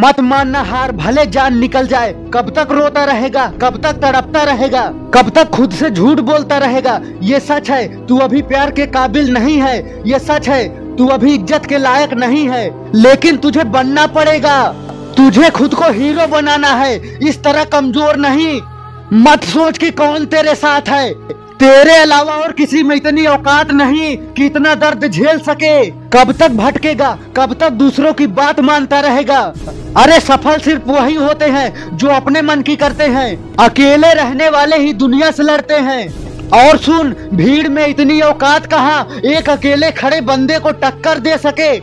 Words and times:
मत 0.00 0.20
मानना 0.20 0.60
हार, 0.62 0.92
भले 0.92 1.24
जान 1.26 1.56
निकल 1.58 1.86
जाए। 1.86 2.12
कब 2.34 2.48
तक 2.50 2.68
रोता 2.70 3.04
रहेगा, 3.04 3.46
कब 3.62 3.76
तक 3.82 4.00
तड़पता 4.02 4.42
रहेगा, 4.42 4.84
कब 5.14 5.30
तक 5.30 5.50
खुद 5.50 5.70
से 5.70 5.90
झूठ 5.90 6.20
बोलता 6.20 6.58
रहेगा। 6.58 7.00
ये 7.22 7.40
सच 7.40 7.70
है, 7.70 8.06
तू 8.06 8.18
अभी 8.18 8.42
प्यार 8.42 8.70
के 8.70 8.86
काबिल 8.86 9.32
नहीं 9.32 9.58
है। 9.62 10.02
ये 10.08 10.18
सच 10.18 10.48
है, 10.48 10.96
तू 10.96 11.06
अभी 11.06 11.34
इज़्ज़त 11.34 11.66
के 11.66 11.78
लायक 11.78 12.14
नहीं 12.14 12.48
है। 12.48 12.64
लेकिन 12.94 13.36
तुझे 13.36 13.64
बनना 13.64 14.06
पड़ेगा। 14.06 14.62
तुझे 15.16 15.50
खुद 15.50 15.74
को 15.74 15.90
हीरो 15.92 16.26
बनाना 16.26 16.68
है। 16.68 16.96
इस 17.28 17.42
तरह 17.44 17.64
कमज़ोर 17.64 18.16
नहीं। 18.16 18.60
मत 19.12 19.44
सोच 19.44 19.78
कि 19.78 19.90
कौन 19.90 20.24
तेरे 20.26 20.54
साथ 20.54 20.88
है। 20.88 21.10
तेरे 21.60 21.96
अलावा 21.96 22.32
और 22.32 22.52
किसी 22.52 22.82
में 22.82 22.96
इतनी 22.96 23.26
औकात 23.26 23.70
नहीं 23.70 24.16
कि 24.16 24.46
इतना 24.46 24.74
दर्द 24.74 25.06
झेल 25.08 25.38
सके। 25.38 25.86
कब 25.86 26.32
तक 26.32 26.48
भटकेगा, 26.48 27.18
कब 27.36 27.56
तक 27.60 27.70
दूसरों 27.70 28.12
की 28.12 28.26
बात 28.26 28.60
मानता 28.60 29.00
रहेगा। 29.00 29.52
अरे 29.96 30.20
सफल 30.20 30.58
सिर्फ़ 30.58 30.90
वही 30.90 31.14
होते 31.14 31.44
हैं 31.44 31.96
जो 31.96 32.08
अपने 32.08 32.42
मन 32.42 32.62
की 32.62 32.76
करते 32.76 33.04
हैं। 33.04 33.56
अकेले 33.56 34.12
रहने 34.14 34.48
वाले 34.48 34.76
ही 34.76 34.92
दुनिया 34.92 35.30
से 35.30 35.42
लड़ते 35.42 35.74
हैं। 35.74 36.08
और 36.50 36.78
सुन, 36.78 37.16
भीड़ 37.34 37.68
में 37.68 37.86
इतनी 37.86 38.20
औकात 38.20 38.66
कहाँ 38.66 39.20
एक 39.24 39.50
अकेले 39.50 39.90
खड़े 39.90 40.20
बंदे 40.20 40.58
को 40.58 40.70
टक्कर 40.70 41.18
दे 41.18 41.38
सके? 41.38 41.76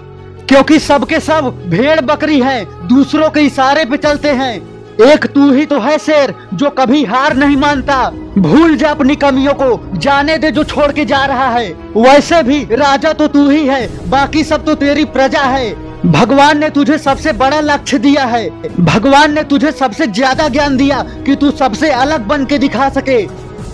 क्योंकि 0.47 0.79
सबके 0.79 1.19
सब 1.19 1.63
भेड़ 1.67 2.01
बकरी 2.01 2.39
हैं, 2.39 2.87
दूसरों 2.87 3.29
के 3.29 3.39
इशारे 3.39 3.85
पे 3.85 3.97
चलते 3.97 4.29
हैं। 4.29 4.76
एक 4.99 5.25
तू 5.25 5.51
ही 5.51 5.65
तो 5.65 5.79
है 5.79 5.97
शेर, 5.97 6.33
जो 6.53 6.69
कभी 6.69 7.03
हार 7.05 7.35
नहीं 7.37 7.57
मानता। 7.57 8.09
भूल 8.37 8.75
जा 8.75 8.89
अपनी 8.89 9.15
कमियों 9.15 9.53
को, 9.53 9.97
जाने 9.97 10.37
दे 10.37 10.51
जो 10.51 10.63
छोड़ 10.63 10.91
के 10.91 11.05
जा 11.05 11.23
रहा 11.25 11.49
है। 11.49 11.67
वैसे 11.97 12.41
भी 12.43 12.63
राजा 12.71 13.11
तो 13.13 13.27
तू 13.27 13.49
ही 13.49 13.65
है, 13.67 14.09
बाकी 14.09 14.43
सब 14.43 14.65
तो 14.65 14.75
तेरी 14.75 15.05
प्रजा 15.07 15.43
है। 15.43 15.69
भगवान 16.05 16.59
ने 16.59 16.69
तुझे 16.69 16.97
सबसे 16.97 17.33
बड़ा 17.33 17.59
लक्ष्य 17.59 17.99
दिया 17.99 18.25
है। 18.25 18.49
भगवान 18.79 19.33
ने 19.33 19.43
तुझे 19.43 19.71
सबसे 19.73 20.07
ज़्यादा 20.07 20.47
ज्ञान 20.49 20.77
दिया 20.77 21.01
कि 21.25 21.35
तू 21.35 21.51
सबसे 21.53 21.91
अलग 21.91 22.27
बन 22.27 22.45
के 22.45 22.57
दिखा 22.57 22.89
सके। 22.89 23.23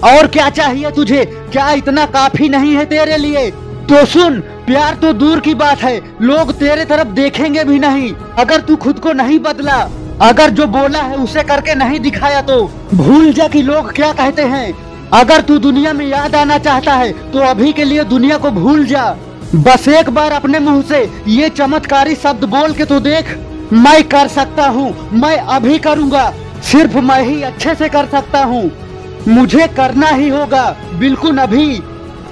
और 0.09 0.27
क्या 0.27 0.49
चाहिए 0.49 0.91
तुझे? 0.91 1.25
क्या 1.51 1.71
इतना 1.71 2.05
काफ़ी 2.05 2.49
नहीं 2.49 2.75
है 2.75 2.85
तेरे 2.85 3.17
लिए? 3.17 3.49
तो 3.89 4.05
सुन, 4.05 4.39
प्यार 4.67 4.95
तो 4.95 5.13
दूर 5.13 5.39
की 5.39 5.53
बात 5.55 5.81
है, 5.81 5.99
लोग 6.21 6.51
तेरे 6.53 6.85
तरफ़ 6.85 7.07
देखेंगे 7.13 7.63
भी 7.63 7.79
नहीं। 7.79 8.13
अगर 8.39 8.61
तू 8.61 8.75
खुद 8.75 8.99
को 8.99 9.13
नहीं 9.13 9.39
बदला 9.39 9.83
अगर 10.21 10.49
जो 10.49 10.65
बोला 10.67 10.99
है 11.01 11.17
उसे 11.17 11.43
करके 11.43 11.75
नहीं 11.75 11.99
दिखाया 11.99 12.41
तो 12.41 12.63
भूल 12.93 13.31
जा 13.33 13.47
कि 13.47 13.61
लोग 13.61 13.91
क्या 13.91 14.11
कहते 14.13 14.41
हैं। 14.43 14.73
अगर 15.13 15.41
तू 15.41 15.57
दुनिया 15.59 15.93
में 15.93 16.05
याद 16.05 16.35
आना 16.35 16.57
चाहता 16.59 16.93
है 16.93 17.11
तो 17.31 17.39
अभी 17.39 17.71
के 17.73 17.83
लिए 17.83 18.03
दुनिया 18.05 18.37
को 18.37 18.51
भूल 18.51 18.85
जा। 18.85 19.05
बस 19.55 19.87
एक 19.89 20.09
बार 20.09 20.31
अपने 20.31 20.59
मुँह 20.59 20.81
से 20.81 21.03
ये 21.27 21.49
चमत्कारी 21.49 22.15
शब्द 22.15 22.43
बोल 22.49 22.73
के 22.73 22.85
तो 22.85 22.99
देख। 22.99 23.37
मैं 23.73 24.03
कर 24.03 24.27
सकता 24.27 24.67
हूँ, 24.67 24.93
मैं 25.13 25.37
अभी 25.37 25.77
करूँगा, 25.79 26.29
सिर्फ़ 26.63 26.97
मैं 26.99 27.21
ही 27.21 27.41
अच्छे 27.43 27.75
से 27.75 27.89
कर 27.89 28.05
सकता 28.07 28.43
हूँ। 28.43 28.71
मुझे 29.27 29.67
करना 29.67 30.07
ही 30.07 30.29
होगा, 30.29 30.69
बिल्कुल 30.93 31.37
अभी। 31.37 31.67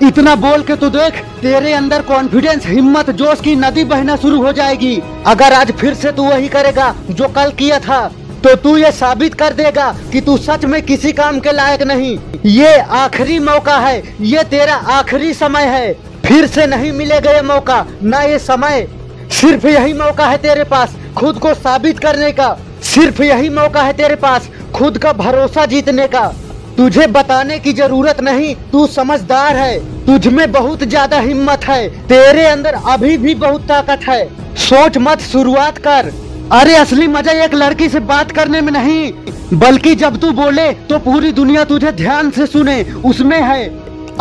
इतना 0.01 0.33
बोल 0.35 0.61
के 0.63 0.75
तो 0.75 0.89
देख, 0.89 1.17
तेरे 1.41 1.73
अंदर 1.73 2.01
कॉन्फिडेंस 2.01 2.65
हिम्मत, 2.65 3.09
जोश 3.11 3.41
की 3.41 3.55
नदी 3.55 3.83
बहना 3.83 4.15
शुरू 4.15 4.41
हो 4.41 4.51
जाएगी। 4.51 4.95
अगर 5.27 5.53
आज 5.53 5.71
फिर 5.71 5.93
से 5.93 6.11
तू 6.11 6.23
वही 6.23 6.47
करेगा 6.49 6.93
जो 7.09 7.27
कल 7.27 7.51
किया 7.59 7.79
था 7.79 8.07
तो 8.43 8.55
तू 8.55 8.75
ये 8.77 8.91
साबित 8.91 9.33
कर 9.33 9.53
देगा 9.53 9.91
कि 10.11 10.21
तू 10.21 10.37
सच 10.39 10.65
में 10.65 10.81
किसी 10.81 11.11
काम 11.11 11.39
के 11.39 11.51
लायक 11.51 11.81
नहीं। 11.83 12.17
ये 12.45 12.77
आखिरी 12.77 13.37
मौका 13.39 13.77
है, 13.77 14.01
ये 14.21 14.43
तेरा 14.45 14.75
आखिरी 14.91 15.33
समय 15.33 15.65
है। 15.67 15.93
फिर 16.25 16.47
से 16.47 16.65
नहीं 16.67 16.91
मिलेगा 16.91 17.31
ये 17.31 17.41
मौका, 17.43 17.85
न 18.03 18.21
ये 18.23 18.39
समय। 18.39 18.87
सिर्फ़ 19.31 19.67
यही 19.67 19.93
मौका 19.93 20.27
है 20.27 20.37
तेरे 20.37 20.63
पास, 20.63 20.95
खुद 21.17 21.39
को 21.39 21.53
साबित 21.53 21.99
करने 21.99 22.31
का। 22.31 22.57
सिर्फ़ 22.83 23.21
यही 23.23 23.49
मौका 23.51 23.81
है 23.81 23.93
तेरे 23.93 24.15
पास, 24.17 24.49
खुद 24.75 24.97
का 24.97 25.13
भरोसा 25.15 25.65
जीतने 25.65 26.07
का। 26.07 26.31
तुझे 26.81 27.05
बताने 27.07 27.57
की 27.59 27.71
ज़रूरत 27.73 28.21
नहीं, 28.21 28.53
तू 28.71 28.85
समझदार 28.87 29.55
है। 29.55 30.05
तुझ 30.05 30.27
में 30.27 30.51
बहुत 30.51 30.83
ज़्यादा 30.83 31.19
हिम्मत 31.19 31.65
है। 31.65 31.87
तेरे 32.07 32.45
अंदर 32.45 32.73
अभी 32.89 33.17
भी 33.17 33.35
बहुत 33.35 33.67
ताकत 33.67 34.07
है। 34.07 34.23
सोच 34.59 34.97
मत, 34.97 35.21
शुरुआत 35.21 35.77
कर। 35.77 36.11
अरे, 36.51 36.75
असली 36.75 37.07
मज़ा 37.07 37.31
एक 37.43 37.53
लड़की 37.53 37.89
से 37.89 37.99
बात 37.99 38.31
करने 38.31 38.61
में 38.61 38.71
नहीं। 38.73 39.11
बल्कि 39.53 39.95
जब 39.95 40.17
तू 40.17 40.31
बोले 40.31 40.71
तो 40.89 40.99
पूरी 40.99 41.31
दुनिया 41.31 41.63
तुझे 41.63 41.91
ध्यान 41.91 42.31
से 42.31 42.45
सुने। 42.47 42.81
उसमें 43.05 43.41
है। 43.41 43.63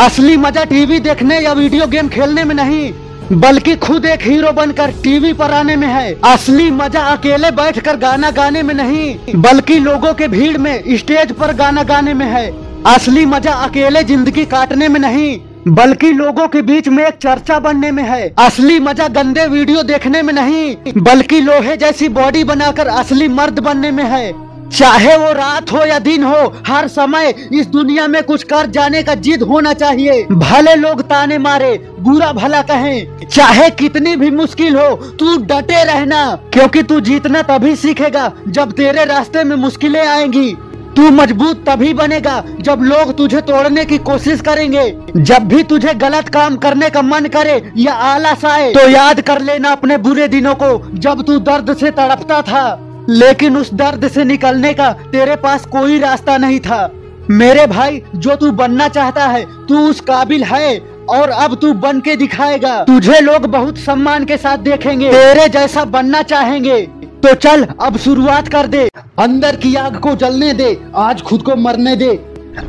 असली 0.00 0.36
मज़ा 0.36 0.64
टीवी 0.64 0.98
देखने 1.00 1.40
या 1.40 1.52
वीडियो 1.52 1.86
गेम 1.86 2.08
खेलने 2.08 2.44
में 2.44 2.54
नहीं। 2.54 2.92
बल्कि 3.32 3.74
खुद 3.76 4.04
एक 4.04 4.22
हीरो 4.22 4.50
बनकर 4.52 4.90
टीवी 5.02 5.32
पर 5.32 5.52
आने 5.52 5.74
में 5.76 5.86
है। 5.86 6.14
असली 6.24 6.70
मज़ा 6.70 7.00
अकेले 7.06 7.50
बैठकर 7.52 7.96
गाना 7.96 8.30
गाने 8.30 8.62
में 8.62 8.74
नहीं, 8.74 9.34
बल्कि 9.36 9.78
लोगों 9.78 10.12
के 10.14 10.28
भीड़ 10.28 10.56
में, 10.58 10.96
स्टेज 10.96 11.32
पर 11.32 11.52
गाना 11.56 11.82
गाने 11.82 12.14
में 12.14 12.26
है। 12.26 12.50
असली 12.86 13.24
मज़ा 13.26 13.52
अकेले 13.64 14.02
ज़िंदगी 14.04 14.44
काटने 14.46 14.88
में 14.88 15.00
नहीं, 15.00 15.38
बल्कि 15.68 16.10
लोगों 16.12 16.48
के 16.48 16.62
बीच 16.62 16.88
में 16.88 17.04
एक 17.06 17.14
चर्चा 17.14 17.58
बनने 17.60 17.90
में 17.90 18.02
है। 18.02 18.28
असली 18.38 18.78
मज़ा 18.80 19.08
गंदे 19.10 19.46
वीडियो 19.46 19.82
देखने 19.84 20.22
में 20.22 20.32
नहीं, 20.32 20.92
बल्कि 20.98 21.40
लोहे 21.40 21.76
जैसी 21.76 22.08
बॉडी 22.10 22.44
बनाकर 22.44 22.86
असली 22.88 23.28
मर्द 23.30 23.58
बनने 23.60 23.90
में 23.90 24.04
है। 24.06 24.32
चाहे 24.70 25.16
वो 25.16 25.32
रात 25.32 25.72
हो 25.72 25.84
या 25.86 25.98
दिन 25.98 26.22
हो, 26.24 26.54
हर 26.66 26.88
समय 26.88 27.34
इस 27.52 27.66
दुनिया 27.66 28.06
में 28.06 28.22
कुछ 28.22 28.42
कर 28.42 28.66
जाने 28.68 29.02
का 29.02 29.14
जिद 29.16 29.42
होना 29.42 29.72
चाहिए। 29.74 30.22
भले 30.24 30.74
लोग 30.76 31.02
ताने 31.02 31.38
मारे, 31.38 31.72
बुरा 32.00 32.32
भला 32.32 32.62
कहें, 32.62 33.26
चाहे 33.26 33.68
कितनी 33.72 34.16
भी 34.16 34.30
मुश्किल 34.30 34.76
हो, 34.76 34.88
तू 35.20 35.36
डटे 35.36 35.84
रहना, 35.84 36.24
क्योंकि 36.52 36.82
तू 36.82 37.00
जीतना 37.00 37.42
तभी 37.42 37.76
सीखेगा 37.76 38.30
जब 38.48 38.72
तेरे 38.72 39.04
रास्ते 39.04 39.44
में 39.44 39.56
मुश्किलें 39.58 40.06
आएँगी। 40.06 40.52
तू 40.96 41.10
मज़बूत 41.10 41.64
तभी 41.68 41.92
बनेगा 41.94 42.42
जब 42.60 42.80
लोग 42.82 43.16
तुझे 43.16 43.40
तोड़ने 43.40 43.84
की 43.84 43.98
कोशिश 44.00 44.40
करेंगे। 44.40 44.90
जब 45.16 45.46
भी 45.48 45.62
तुझे 45.62 45.94
गलत 45.94 46.28
काम 46.28 46.56
करने 46.56 46.90
का 46.90 47.02
मन 47.02 47.26
करे 47.26 47.62
या 47.76 47.92
आलस 47.92 48.44
आए 48.44 48.72
तो 48.72 48.88
याद 48.88 49.20
कर 49.20 49.40
लेना 49.40 49.72
अपने 49.72 49.98
बुरे 49.98 50.28
दिनों 50.28 50.54
को, 50.54 50.90
जब 50.94 51.22
तू 51.22 51.38
दर्द 51.40 51.76
से 51.76 51.90
तड़पता 51.90 52.40
था। 52.42 52.89
लेकिन 53.10 53.56
उस 53.56 53.72
दर्द 53.74 54.08
से 54.08 54.24
निकलने 54.24 54.72
का 54.74 54.90
तेरे 55.12 55.36
पास 55.36 55.64
कोई 55.66 55.98
रास्ता 55.98 56.36
नहीं 56.38 56.60
था। 56.60 56.90
मेरे 57.30 57.66
भाई, 57.66 58.02
जो 58.16 58.34
तू 58.36 58.50
बनना 58.52 58.88
चाहता 58.88 59.26
है, 59.26 59.44
तू 59.66 59.78
उस 59.80 60.00
काबिल 60.00 60.44
है, 60.44 60.78
और 61.10 61.30
अब 61.30 61.54
तू 61.54 61.72
बन 61.74 62.00
के 62.00 62.14
दिखाएगा। 62.16 62.78
तुझे 62.84 63.20
लोग 63.20 63.46
बहुत 63.46 63.78
सम्मान 63.78 64.24
के 64.24 64.36
साथ 64.36 64.58
देखेंगे, 64.60 65.10
तेरे 65.10 65.48
जैसा 65.48 65.84
बनना 65.86 66.22
चाहेंगे। 66.24 66.80
तो 67.22 67.34
चल, 67.34 67.66
अब 67.82 67.96
शुरुआत 67.96 68.48
कर 68.48 68.66
दे। 68.66 68.88
अंदर 69.18 69.56
की 69.56 69.74
आग 69.74 69.96
को 69.96 70.14
जलने 70.16 70.52
दे, 70.52 70.76
आज 70.96 71.22
खुद 71.22 71.42
को 71.42 71.56
मरने 71.56 71.96
दे। 71.96 72.18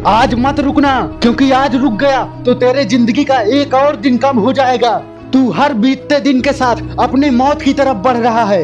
आज 0.07 0.33
मत 0.37 0.59
रुकना, 0.59 0.99
क्योंकि 1.21 1.51
आज 1.51 1.75
रुक 1.75 1.93
गया 1.93 2.23
तो 2.45 2.53
तेरे 2.55 2.85
ज़िंदगी 2.85 3.23
का 3.23 3.39
एक 3.53 3.73
और 3.73 3.95
दिन 3.95 4.17
कम 4.17 4.37
हो 4.37 4.53
जाएगा। 4.53 4.97
तू 5.33 5.49
हर 5.51 5.73
बीतते 5.75 6.19
दिन 6.19 6.41
के 6.41 6.53
साथ 6.53 6.75
अपनी 6.99 7.29
मौत 7.29 7.61
की 7.61 7.73
तरफ़ 7.73 7.97
बढ़ 7.99 8.17
रहा 8.17 8.43
है। 8.45 8.63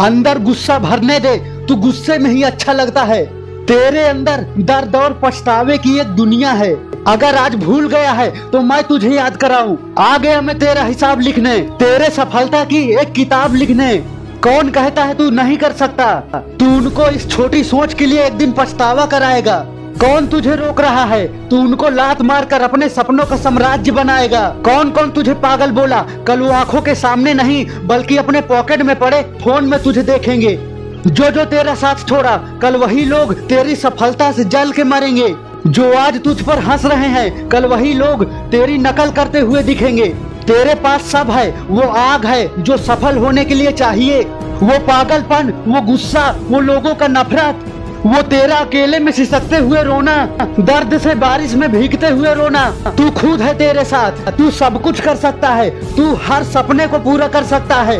अंदर 0.00 0.38
गुस्सा 0.38 0.78
भरने 0.78 1.18
दे, 1.20 1.36
तू 1.68 1.76
गुस्से 1.76 2.18
में 2.18 2.30
ही 2.30 2.42
अच्छा 2.42 2.72
लगता 2.72 3.02
है। 3.02 3.24
तेरे 3.66 4.02
अंदर 4.04 4.44
दर्द 4.58 4.96
और 4.96 5.20
पछतावे 5.22 5.76
की 5.78 5.98
एक 6.00 6.06
दुनिया 6.06 6.50
है। 6.52 6.72
अगर 7.06 7.36
आज 7.36 7.54
भूल 7.54 7.88
गया 7.88 8.12
है 8.12 8.30
तो 8.50 8.60
मैं 8.60 8.82
तुझे 8.84 9.10
याद 9.10 9.36
कराऊं। 9.36 9.76
आ 9.98 10.16
गया 10.18 10.40
मैं 10.40 10.58
तेरा 10.58 10.82
हिसाब 10.82 11.20
लिखने, 11.20 11.58
तेरे 11.78 12.08
सफलता 12.10 12.64
की 12.64 12.82
एक 12.92 13.12
किताब 13.12 13.54
लिखने। 13.54 13.96
कौन 14.42 14.70
कहता 14.70 15.04
है 15.04 15.14
तू 15.14 15.30
नहीं 15.30 15.56
कर 15.56 15.72
सकता? 15.72 16.14
तू 16.58 16.66
उनको 16.68 17.08
इस 17.08 17.28
छोटी 17.30 17.62
सोच 17.64 17.94
के 17.94 18.06
लिए 18.06 18.24
एक 18.26 18.32
दिन 18.32 18.52
पछतावा 18.52 19.06
कराएगा। 19.06 19.58
कौन 20.00 20.26
तुझे 20.26 20.54
रोक 20.56 20.80
रहा 20.80 21.04
है? 21.04 21.48
तू 21.48 21.56
उनको 21.56 21.88
लात 21.88 22.22
मार 22.22 22.44
कर 22.44 22.60
अपने 22.60 22.88
सपनों 22.88 23.24
का 23.24 23.36
साम्राज्य 23.36 23.92
बनाएगा। 23.92 24.48
कौन 24.48 24.90
कौन 24.90 25.10
तुझे 25.10 25.34
पागल 25.34 25.70
बोला? 25.70 26.06
कल 26.26 26.40
वो 26.40 26.50
आँखों 26.50 26.80
के 26.82 26.94
सामने 26.94 27.34
नहीं, 27.34 27.66
बल्कि 27.84 28.16
अपने 28.16 28.40
पॉकेट 28.40 28.82
में 28.82 28.98
पड़े 28.98 29.22
फ़ोन 29.22 29.64
में 29.64 29.82
तुझे 29.82 30.02
देखेंगे। 30.02 30.58
जो 31.06 31.30
जो 31.30 31.44
तेरा 31.44 31.74
साथ 31.74 32.08
छोड़ा, 32.08 32.36
कल 32.62 32.76
वही 32.76 33.04
लोग 33.04 33.34
तेरी 33.34 33.76
सफलता 33.76 34.32
से 34.32 34.44
जल 34.44 34.72
के 34.72 34.84
मरेंगे। 34.84 35.34
जो 35.66 35.94
आज 35.94 36.22
तुझ 36.22 36.42
पर 36.42 36.58
हंस 36.58 36.86
रहे 36.86 37.08
हैं, 37.08 37.48
कल 37.48 37.64
वही 37.64 37.94
लोग 37.94 38.24
तेरी 38.24 38.78
नकल 38.78 39.10
करते 39.10 39.40
हुए 39.40 39.62
दिखेंगे। 39.62 40.06
तेरे 40.46 40.74
पास 40.74 41.00
सब 41.00 41.30
है, 41.30 41.50
वो 41.68 41.80
आग 41.80 42.26
है, 42.26 42.62
जो 42.62 42.76
सफल 42.76 43.16
होने 43.16 43.44
के 43.44 43.54
लिए 43.54 43.72
चाहिए। 43.72 44.22
वो 44.62 44.78
पागलपन, 44.78 45.64
वो 45.68 45.80
गुस्सा, 45.80 46.36
वो 46.48 46.60
लोगों 46.60 46.94
का 46.94 47.08
नफरत। 47.08 47.64
वो 48.06 48.20
तेरा 48.22 48.56
अकेले 48.56 48.98
में 48.98 49.10
सिसकते 49.12 49.56
हुए 49.58 49.82
रोना, 49.82 50.14
दर्द 50.60 50.96
से 50.98 51.14
बारिश 51.14 51.54
में 51.54 51.70
भीगते 51.72 52.08
हुए 52.08 52.34
रोना। 52.34 52.64
तू 52.88 53.10
खुद 53.10 53.42
है 53.42 53.54
तेरे 53.58 53.84
साथ, 53.84 54.30
तू 54.38 54.50
सब 54.50 54.80
कुछ 54.82 55.00
कर 55.00 55.16
सकता 55.16 55.50
है, 55.50 55.70
तू 55.96 56.14
हर 56.22 56.44
सपने 56.44 56.86
को 56.86 56.98
पूरा 56.98 57.28
कर 57.28 57.44
सकता 57.44 57.76
है। 57.82 57.98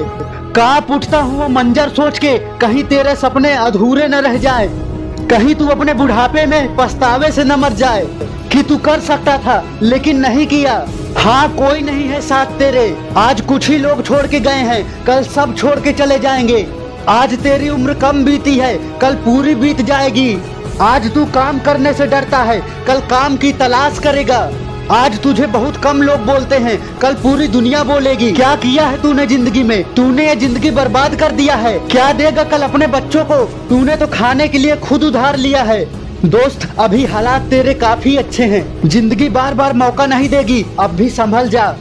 काँप 0.54 0.90
उठता 0.90 1.20
हूँ 1.20 1.40
वो 1.40 1.48
मंजर 1.50 1.88
सोच 1.88 2.18
के 2.18 2.36
कहीं 2.58 2.84
तेरे 2.84 3.14
सपने 3.16 3.52
अधूरे 3.54 4.08
न 4.08 4.20
रह 4.20 4.36
जाए, 4.38 4.68
कहीं 5.30 5.54
तू 5.54 5.68
अपने 5.68 5.94
बुढ़ापे 5.94 6.46
में 6.46 6.76
पछतावे 6.76 7.32
से 7.32 7.44
न 7.44 7.54
मर 7.54 7.72
जाए, 7.74 8.04
कि 8.52 8.62
तू 8.62 8.76
कर 8.78 9.00
सकता 9.00 9.38
था, 9.38 9.62
लेकिन 9.82 10.20
नहीं 10.20 10.46
किया। 10.46 10.74
हाँ 11.18 11.48
कोई 11.56 11.80
नहीं 11.80 12.08
है 12.08 12.20
साथ 12.20 12.58
तेरे, 12.58 12.86
आज 13.16 13.40
कुछ 13.40 13.68
ही 13.70 13.78
लोग 13.78 14.04
छोड़ 14.06 14.26
के 14.26 14.40
गए 14.40 14.62
हैं, 14.64 15.04
कल 15.04 15.22
सब 15.24 15.56
छोड़ 15.56 15.78
के 15.80 15.92
चले 15.92 16.18
जाएँगे। 16.18 16.66
आज 17.08 17.32
तेरी 17.38 17.68
उम्र 17.68 17.94
कम 17.94 18.24
बीती 18.24 18.56
है, 18.58 18.98
कल 18.98 19.14
पूरी 19.14 19.54
बीत 19.54 19.80
जाएगी। 19.80 20.36
आज 20.80 21.12
तू 21.14 21.24
काम 21.24 21.58
करने 21.58 21.92
से 21.94 22.06
डरता 22.06 22.38
है, 22.42 22.56
कल 22.86 23.00
काम 23.00 23.36
की 23.36 23.52
तलाश 23.52 23.98
करेगा। 23.98 24.38
आज 24.90 25.18
तुझे 25.22 25.46
बहुत 25.46 25.76
कम 25.76 26.02
लोग 26.02 26.24
बोलते 26.26 26.56
हैं, 26.56 26.78
कल 26.98 27.14
पूरी 27.14 27.48
दुनिया 27.48 27.84
बोलेगी। 27.84 28.32
क्या 28.32 28.54
किया 28.56 28.86
है 28.86 29.02
तूने 29.02 29.26
ज़िंदगी 29.26 29.62
में? 29.62 29.94
तूने 29.94 30.28
ये 30.28 30.36
ज़िंदगी 30.36 30.70
बर्बाद 30.70 31.14
कर 31.14 31.32
दिया 31.32 31.54
है। 31.56 31.78
क्या 31.88 32.12
देगा 32.12 32.44
कल 32.44 32.62
अपने 32.62 32.86
बच्चों 32.86 33.24
को? 33.24 33.44
तूने 33.68 33.96
तो 33.96 34.06
खाने 34.06 34.48
के 34.48 34.58
लिए 34.58 34.76
खुद 34.78 35.04
उधार 35.04 35.36
लिया 35.36 35.62
है। 35.62 35.84
दोस्त, 36.26 36.68
अभी 36.78 37.04
हालात 37.04 37.42
तेरे 37.42 37.74
काफ़ी 37.74 38.16
अच्छे 38.16 38.44
हैं। 38.44 38.88
ज़िंदगी 38.88 39.28
बार 39.28 39.54
बार 39.54 39.72
मौका 39.74 40.06
नहीं 40.06 40.28
देगी। 40.28 40.64
अब 40.80 40.90
भी 40.90 41.10
संभल 41.10 41.48
जा। 41.48 41.74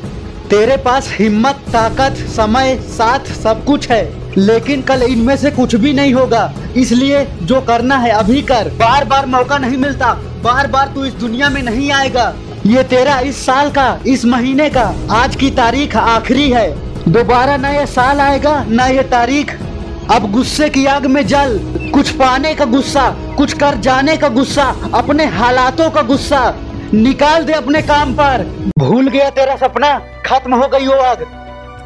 तेरे 0.49 0.75
पास 0.77 1.07
हिम्मत, 1.11 1.59
ताकत, 1.73 2.17
समय, 2.29 2.75
साथ 2.89 3.31
सब 3.33 3.63
कुछ 3.65 3.89
है, 3.89 4.03
लेकिन 4.37 4.81
कल 4.81 5.01
इनमें 5.01 5.35
से 5.37 5.51
कुछ 5.51 5.75
भी 5.75 5.93
नहीं 5.93 6.13
होगा। 6.13 6.53
इसलिए 6.77 7.25
जो 7.41 7.61
करना 7.61 7.97
है 7.97 8.11
अभी 8.11 8.41
कर। 8.41 8.69
बार 8.69 9.05
बार 9.05 9.25
मौका 9.25 9.57
नहीं 9.57 9.77
मिलता 9.77 10.13
बार 10.43 10.67
बार 10.67 10.87
तू 10.87 11.05
इस 11.05 11.13
दुनिया 11.13 11.49
में 11.49 11.61
नहीं 11.63 11.91
आएगा। 11.91 12.33
ये 12.65 12.83
तेरा 12.83 13.19
इस 13.19 13.45
साल 13.45 13.69
का, 13.69 13.99
इस 14.07 14.25
महीने 14.25 14.69
का, 14.69 14.93
आज 15.11 15.35
की 15.35 15.49
तारीख 15.51 15.95
आखिरी 15.95 16.49
है। 16.49 16.69
दोबारा 17.11 17.57
न 17.57 17.65
ये 17.65 17.85
साल 17.85 18.19
आएगा, 18.19 18.65
न 18.69 18.79
ये 18.79 19.03
तारीख। 19.03 19.57
अब 20.11 20.31
गुस्से 20.31 20.69
की 20.69 20.85
आग 20.85 21.05
में 21.05 21.25
जल। 21.27 21.59
कुछ 21.93 22.09
पाने 22.09 22.53
का 22.53 22.65
गुस्सा, 22.65 23.09
कुछ 23.37 23.53
कर 23.53 23.75
जाने 23.77 24.17
का 24.17 24.29
गुस्सा, 24.29 24.75
अपने 24.93 25.25
हालातों 25.25 25.89
का 25.89 26.01
गुस्सा। 26.01 26.53
निकाल 26.93 27.43
दे 27.43 27.53
अपने 27.53 27.81
काम 27.81 28.13
पर। 28.13 28.45
भूल 28.79 29.07
गया 29.07 29.29
तेरा 29.29 29.55
सपना? 29.55 29.99
खत्म 30.25 30.55
हो 30.55 30.67
गई 30.67 30.87
वो 30.87 30.95
आग। 30.95 31.25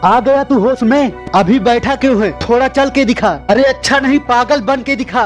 आ 0.05 0.19
गया 0.19 0.43
तू 0.43 0.59
होश 0.59 0.83
में? 0.83 1.11
अभी 1.35 1.59
बैठा 1.59 1.95
क्यों 1.95 2.21
है? 2.23 2.31
थोड़ा 2.39 2.67
चल 2.67 2.89
के 2.89 3.05
दिखा। 3.05 3.29
अरे 3.49 3.63
अच्छा 3.63 3.99
नहीं, 3.99 4.19
पागल 4.19 4.61
बन 4.61 4.81
के 4.81 4.95
दिखा। 4.95 5.23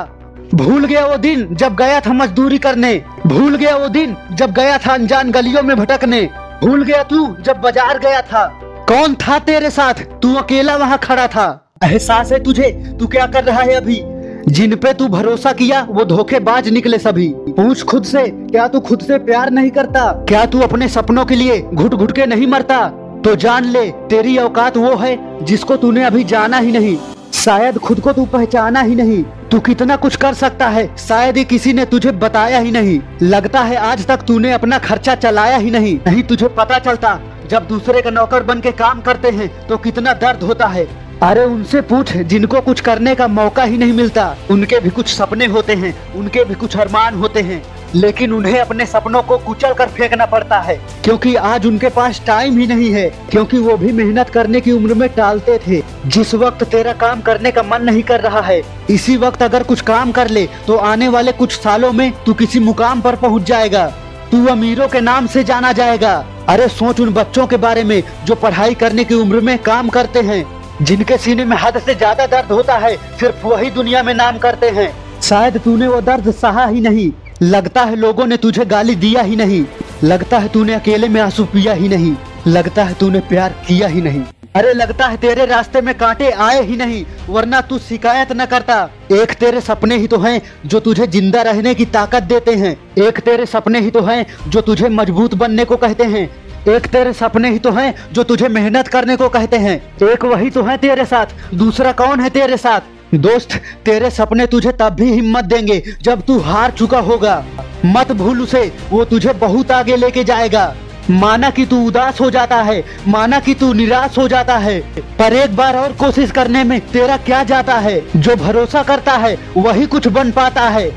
भूल 0.56 0.86
गया 0.86 1.06
वो 1.06 1.18
दिन 1.18 1.48
जब 1.56 1.76
गया 1.76 2.00
था 2.00 2.14
मजदूरी 2.14 2.58
करने। 2.58 2.94
भूल 3.28 3.56
गया 3.56 3.76
वो 3.78 3.88
दिन 3.90 4.16
जब 4.34 4.52
गया 4.52 4.78
था 4.78 4.94
अनजान 4.94 5.32
गलियों 5.32 5.62
में 5.64 5.76
भटकने। 5.78 6.22
भूल 6.64 6.84
गया 6.84 7.04
तू 7.04 7.28
जब 7.42 7.62
बाज़ार 7.62 8.00
गया 8.00 8.22
था। 8.22 8.46
कौन 8.88 9.16
था 9.16 9.40
तेरे 9.40 9.70
साथ? 9.70 9.94
तू 10.22 10.34
अकेला 10.36 10.76
वहाँ 10.76 10.98
खड़ा 10.98 11.28
था। 11.28 11.48
एहसास 11.84 12.32
है 12.32 12.44
तुझे? 12.44 12.72
तू 13.00 13.08
क्या 13.08 13.26
कर 13.26 13.44
रहा 13.44 13.62
है 13.62 13.76
अभी? 13.76 14.02
जिन 14.48 14.76
पे 14.76 14.94
तू 14.94 15.08
भरोसा 15.08 15.52
किया, 15.52 15.82
वो 15.90 16.06
धोखेबाज 16.06 16.68
निकले 16.70 16.98
सभी। 16.98 17.28
पूछ 17.50 17.84
खुद 17.84 18.04
से, 18.04 18.24
क्या 18.28 18.68
तू 18.68 18.80
खुद 18.80 19.00
से 19.00 19.18
प्यार 19.20 19.52
नहीं 19.52 19.70
करता? 19.70 20.12
क्या 20.30 20.46
तू 20.46 20.60
अपने 20.60 20.88
सपनों 20.88 21.26
के 21.26 21.36
लिए 21.36 21.62
घुट 21.74 21.96
घुट 21.96 22.12
के 22.12 22.26
नहीं 22.26 22.48
मरता? 22.48 22.80
तो 23.24 23.36
जान 23.36 23.66
ले, 23.66 23.90
तेरी 24.10 24.38
औकात 24.38 24.78
वो 24.78 24.96
है 24.96 25.46
जिसको 25.46 25.76
तूने 25.76 26.04
अभी 26.04 26.24
जाना 26.24 26.58
ही 26.58 26.72
नहीं। 26.72 26.98
शायद 27.34 27.78
खुद 27.78 28.00
को 28.00 28.14
तू 28.14 28.26
पहचाना 28.26 28.82
ही 28.82 28.96
नहीं। 28.96 29.24
तू 29.52 29.60
कितना 29.60 29.96
कुछ 29.96 30.16
कर 30.16 30.34
सकता 30.34 30.68
है, 30.68 30.86
शायद 30.98 31.38
ही 31.38 31.44
किसी 31.44 31.74
ने 31.74 31.86
तुझे 31.86 32.12
बताया 32.12 32.60
ही 32.60 32.72
नहीं। 32.72 33.00
लगता 33.22 33.62
है 33.62 33.76
आज 33.76 34.06
तक 34.08 34.22
तूने 34.22 34.54
अपना 34.54 34.78
खर्चा 34.80 35.16
चलाया 35.16 35.58
ही 35.58 35.72
नहीं। 35.72 35.98
नहीं 36.08 36.24
तुझे 36.24 36.48
पता 36.50 36.80
चलता, 36.80 37.20
जब 37.50 37.68
दूसरे 37.68 38.02
का 38.02 38.10
नौकर 38.10 38.44
बन 38.44 38.60
के 38.60 38.72
काम 38.72 39.02
करते 39.02 39.30
हैं 39.30 39.50
तो 39.68 39.78
कितना 39.78 40.14
दर्द 40.16 40.44
होता 40.44 40.68
है। 40.68 40.88
अरे 41.22 41.44
उनसे 41.46 41.80
पूछ, 41.82 42.12
जिनको 42.12 42.60
कुछ 42.62 42.80
करने 42.82 43.14
का 43.16 43.28
मौका 43.28 43.64
ही 43.64 43.78
नहीं 43.78 43.94
मिलता। 43.94 44.24
उनके 44.52 44.80
भी 44.80 44.90
कुछ 44.90 45.08
सपने 45.08 45.46
होते 45.46 45.74
हैं, 45.74 45.94
उनके 46.14 46.44
भी 46.44 46.56
कुछ 46.56 46.78
अरमान 46.78 47.16
होते 47.16 47.42
हैं, 47.42 47.62
लेकिन 47.96 48.32
उन्हें 48.34 48.60
अपने 48.60 48.86
सपनों 48.86 49.22
को 49.22 49.38
कुचल 49.38 49.74
कर 49.74 49.88
फेंकना 49.88 50.26
पड़ता 50.26 50.60
है, 50.60 50.76
क्योंकि 51.04 51.34
आज 51.36 51.66
उनके 51.66 51.90
पास 51.90 52.22
टाइम 52.28 52.58
ही 52.58 52.66
नहीं 52.68 52.90
है, 52.92 53.08
क्योंकि 53.32 53.58
वो 53.58 53.76
भी 53.78 53.92
मेहनत 53.92 54.30
करने 54.30 54.62
की 54.62 54.72
उम्र 54.72 54.94
में 54.94 55.08
टालते 55.10 55.58
थे। 55.68 55.82
जिस 56.08 56.34
वक्त 56.36 56.64
तेरा 56.66 56.94
काम 56.94 57.22
करने 57.22 57.52
का 57.52 57.64
मन 57.64 57.84
नहीं 57.84 58.02
कर 58.04 58.20
रहा 58.20 58.42
है, 58.42 58.62
इसी 58.90 59.18
वक्त 59.18 59.44
अगर 59.44 59.64
कुछ 59.64 59.82
काम 59.82 60.12
कर 60.12 60.30
ले 60.30 60.48
तो 60.68 60.78
आने 60.78 61.08
वाले 61.08 61.32
कुछ 61.34 61.58
सालों 61.58 61.92
में 61.92 62.12
तू 62.26 62.34
किसी 62.34 62.60
मुकाम 62.60 63.02
पर 63.02 63.16
पहुँच 63.16 63.44
जाएगा। 63.44 63.86
तू 64.32 64.46
अमीरों 64.48 64.88
के 64.88 65.02
नाम 65.02 65.28
से 65.28 65.44
जाना 65.44 65.72
जाएगा। 65.74 66.14
अरे 66.50 66.68
सोच 66.70 67.00
उन 67.00 67.14
बच्चों 67.14 67.46
के 67.48 67.58
बारे 67.58 67.84
में, 67.84 68.02
जो 68.26 68.36
पढ़ाई 68.36 68.74
करने 68.76 69.04
की 69.04 69.16
उम्र 69.16 69.40
में 69.40 69.58
काम 69.60 69.90
करते 69.90 70.22
हैं। 70.22 70.44
जिनके 70.82 71.18
सीने 71.18 71.46
में 71.46 71.56
हद 71.58 71.78
से 71.80 71.96
ज़्यादा 71.96 72.26
दर्द 72.26 72.52
होता 72.52 72.78
है, 72.78 72.96
सिर्फ़ 73.20 73.46
वही 73.48 73.70
दुनिया 73.72 74.04
में 74.04 74.14
नाम 74.14 74.38
करते 74.38 74.70
हैं। 74.70 74.92
शायद 75.22 75.58
तूने 75.58 75.88
वो 75.88 76.02
दर्द 76.02 76.32
सहा 76.32 76.66
ही 76.66 76.82
नहीं। 76.82 77.12
लगता 77.44 77.84
है 77.84 77.96
लोगों 77.96 78.26
ने 78.26 78.38
तुझे 78.38 78.66
गाली 78.66 78.96
दिया 78.96 79.22
ही 79.22 79.36
नहीं। 79.36 79.64
लगता 80.04 80.38
है 80.38 80.48
तूने 80.48 80.74
अकेले 80.74 81.10
में 81.10 81.22
आँसू 81.22 81.46
पिया 81.46 81.74
ही 81.74 81.90
नहीं। 81.90 82.16
लगता 82.48 82.84
है 82.84 82.94
तूने 82.94 83.20
प्यार 83.20 83.56
किया 83.68 83.88
ही 83.88 84.02
नहीं। 84.02 84.24
अरे 84.56 84.74
लगता 84.74 85.08
है 85.08 85.18
तेरे 85.18 85.46
रास्ते 85.46 85.82
में 85.82 85.94
कांटे 85.96 86.30
आए 86.30 86.62
ही 86.64 86.76
नहीं, 86.76 87.04
वरना 87.30 87.62
तू 87.62 87.78
शिकायत 87.80 88.32
न 88.32 88.46
करता। 88.46 88.90
एक 89.12 89.34
तेरे 89.34 89.62
सपने 89.62 89.98
ही 89.98 90.08
तो 90.08 90.18
हैं, 90.20 90.42
जो 90.66 90.80
तुझे 90.80 91.08
ज़िंदा 91.08 91.42
रहने 91.42 91.74
की 91.76 91.86
ताकत 91.86 92.24
देते 92.24 92.56
हैं। 92.56 92.76
एक 92.98 93.20
तेरे 93.20 93.46
सपने 93.46 93.80
ही 93.80 93.92
तो 93.92 94.02
हैं, 94.02 94.26
जो 94.48 94.62
तुझे 94.62 94.90
मज़बूत 94.90 95.34
बनने 95.34 95.66
को 95.66 95.78
कहते 95.78 96.04
हैं। 96.04 96.30
एक 96.70 96.86
तेरे 96.88 97.14
सपने 97.14 97.50
ही 97.52 97.60
तो 97.60 97.72
हैं, 97.72 98.14
जो 98.14 98.24
तुझे 98.24 98.48
मेहनत 98.48 98.88
करने 98.88 99.16
को 99.16 99.30
कहते 99.30 99.58
हैं। 99.58 100.10
एक 100.10 100.26
वही 100.26 100.50
तो 100.50 100.64
है 100.64 100.78
तेरे 100.78 101.06
साथ, 101.06 101.26
दूसरा 101.54 101.92
कौन 101.92 102.20
है 102.20 102.30
तेरे 102.30 102.58
साथ? 102.58 102.82
दोस्त, 103.16 103.54
तेरे 103.86 104.10
सपने 104.10 104.46
तुझे 104.46 104.72
तब 104.72 104.90
भी 104.90 105.12
हिम्मत 105.12 105.46
देंगे, 105.46 105.84
जब 106.02 106.22
तू 106.22 106.40
हार 106.40 106.72
चुका 106.72 107.00
होगा। 107.00 107.46
मत 107.86 108.12
भूल 108.12 108.42
उसे, 108.42 108.72
वो 108.90 109.06
तुझे 109.06 109.34
बहुत 109.34 109.72
आगे 109.72 109.96
लेके 109.96 110.24
जाएगा। 110.24 110.76
माना 111.10 111.50
कि 111.50 111.66
तू 111.66 111.88
उदास 111.88 112.22
हो 112.22 112.30
जाता 112.32 112.62
है, 112.62 112.84
माना 113.08 113.40
कि 113.40 113.54
तू 113.54 113.74
निराश 113.74 114.18
हो 114.18 114.28
जाता 114.28 114.58
है। 114.58 114.80
पर 115.20 115.34
एक 115.34 115.56
बार 115.56 115.76
और 115.76 115.92
कोशिश 115.92 116.32
करने 116.32 116.64
में 116.64 116.80
तेरा 116.82 117.18
क्या 117.18 117.44
जाता 117.44 117.78
है? 117.78 118.02
जो 118.16 118.36
भरोसा 118.36 118.84
करता 118.84 119.14
है, 119.14 119.38
वही 119.58 119.86
कुछ 119.86 120.08
बन 120.08 120.32
पाता 120.32 120.62
है। 120.62 120.90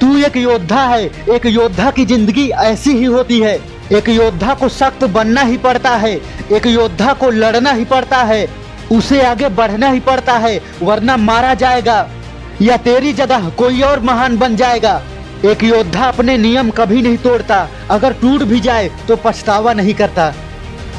तू 0.00 0.16
एक 0.18 0.36
योद्धा 0.36 0.84
है, 0.84 1.10
एक 1.30 1.46
योद्धा 1.46 1.90
की 1.90 2.04
ज़िंदगी 2.04 2.48
ऐसी 2.48 2.90
ही 2.90 3.04
होती 3.04 3.40
है। 3.40 3.75
एक 3.92 4.08
योद्धा 4.08 4.54
को 4.54 4.68
सख्त 4.68 5.04
बनना 5.06 5.40
ही 5.40 5.56
पड़ता 5.56 5.90
है, 5.96 6.14
एक 6.52 6.66
योद्धा 6.66 7.12
को 7.12 7.30
लड़ना 7.30 7.70
ही 7.70 7.84
पड़ता 7.84 8.22
है, 8.22 8.46
उसे 8.92 9.20
आगे 9.22 9.48
बढ़ना 9.48 9.88
ही 9.88 10.00
पड़ता 10.00 10.32
है, 10.36 10.60
वरना 10.82 11.16
मारा 11.16 11.52
जाएगा, 11.54 12.08
या 12.62 12.76
तेरी 12.76 13.12
जगह 13.12 13.48
कोई 13.48 13.80
और 13.80 14.00
महान 14.00 14.36
बन 14.38 14.56
जाएगा। 14.56 15.00
एक 15.44 15.62
योद्धा 15.64 16.04
अपने 16.04 16.36
नियम 16.38 16.70
कभी 16.70 17.02
नहीं 17.02 17.16
तोड़ता, 17.16 17.68
अगर 17.90 18.12
टूट 18.12 18.42
भी 18.42 18.60
जाए 18.60 18.90
तो 19.08 19.16
पछतावा 19.16 19.72
नहीं 19.72 19.94
करता। 19.94 20.32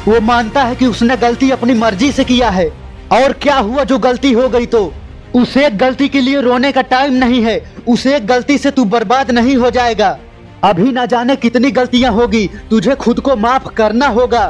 वो 0.06 0.20
मानता 0.20 0.62
है 0.62 0.74
कि 0.74 0.86
उसने 0.86 1.16
गलती 1.16 1.50
अपनी 1.50 1.74
मर्ज़ी 1.74 2.10
से 2.12 2.24
किया 2.24 2.50
है, 2.50 2.68
और 3.12 3.32
क्या 3.32 3.56
हुआ 3.56 3.84
जो 3.84 3.98
गलती 3.98 4.32
हो 4.32 4.48
गई 4.48 4.66
तो? 4.66 4.92
उस 5.34 5.54
गलती 5.74 6.08
के 6.08 6.20
लिए 6.20 6.40
रोने 6.40 6.72
का 6.72 6.82
टाइम 6.82 7.14
नहीं 7.14 7.42
है, 7.42 7.60
उस 7.88 8.06
गलती 8.24 8.58
से 8.58 8.70
तू 8.70 8.84
बर्बाद 8.86 9.30
नहीं 9.30 9.56
हो 9.56 9.70
जाएगा। 9.70 10.16
अभी 10.64 10.92
ना 10.92 11.04
जाने 11.06 11.34
कितनी 11.36 11.70
गलतियाँ 11.70 12.10
होगी, 12.12 12.46
तुझे 12.70 12.94
खुद 12.94 13.20
को 13.20 13.36
माफ़ 13.36 13.68
करना 13.68 14.06
होगा। 14.06 14.42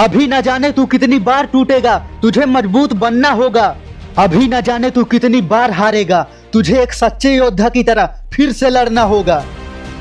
अभी 0.00 0.26
ना 0.26 0.40
जाने 0.40 0.70
तू 0.72 0.84
कितनी 0.86 1.18
बार 1.18 1.46
टूटेगा, 1.46 1.96
तुझे 2.22 2.44
मज़बूत 2.46 2.92
बनना 2.92 3.30
होगा। 3.30 3.74
अभी 4.18 4.46
ना 4.48 4.60
जाने 4.60 4.90
तू 4.90 5.04
कितनी 5.04 5.40
बार 5.42 5.70
हारेगा, 5.70 6.22
तुझे 6.52 6.80
एक 6.82 6.92
सच्चे 6.92 7.34
योद्धा 7.36 7.68
की 7.68 7.82
तरह 7.82 8.14
फिर 8.32 8.52
से 8.52 8.70
लड़ना 8.70 9.02
होगा। 9.02 9.42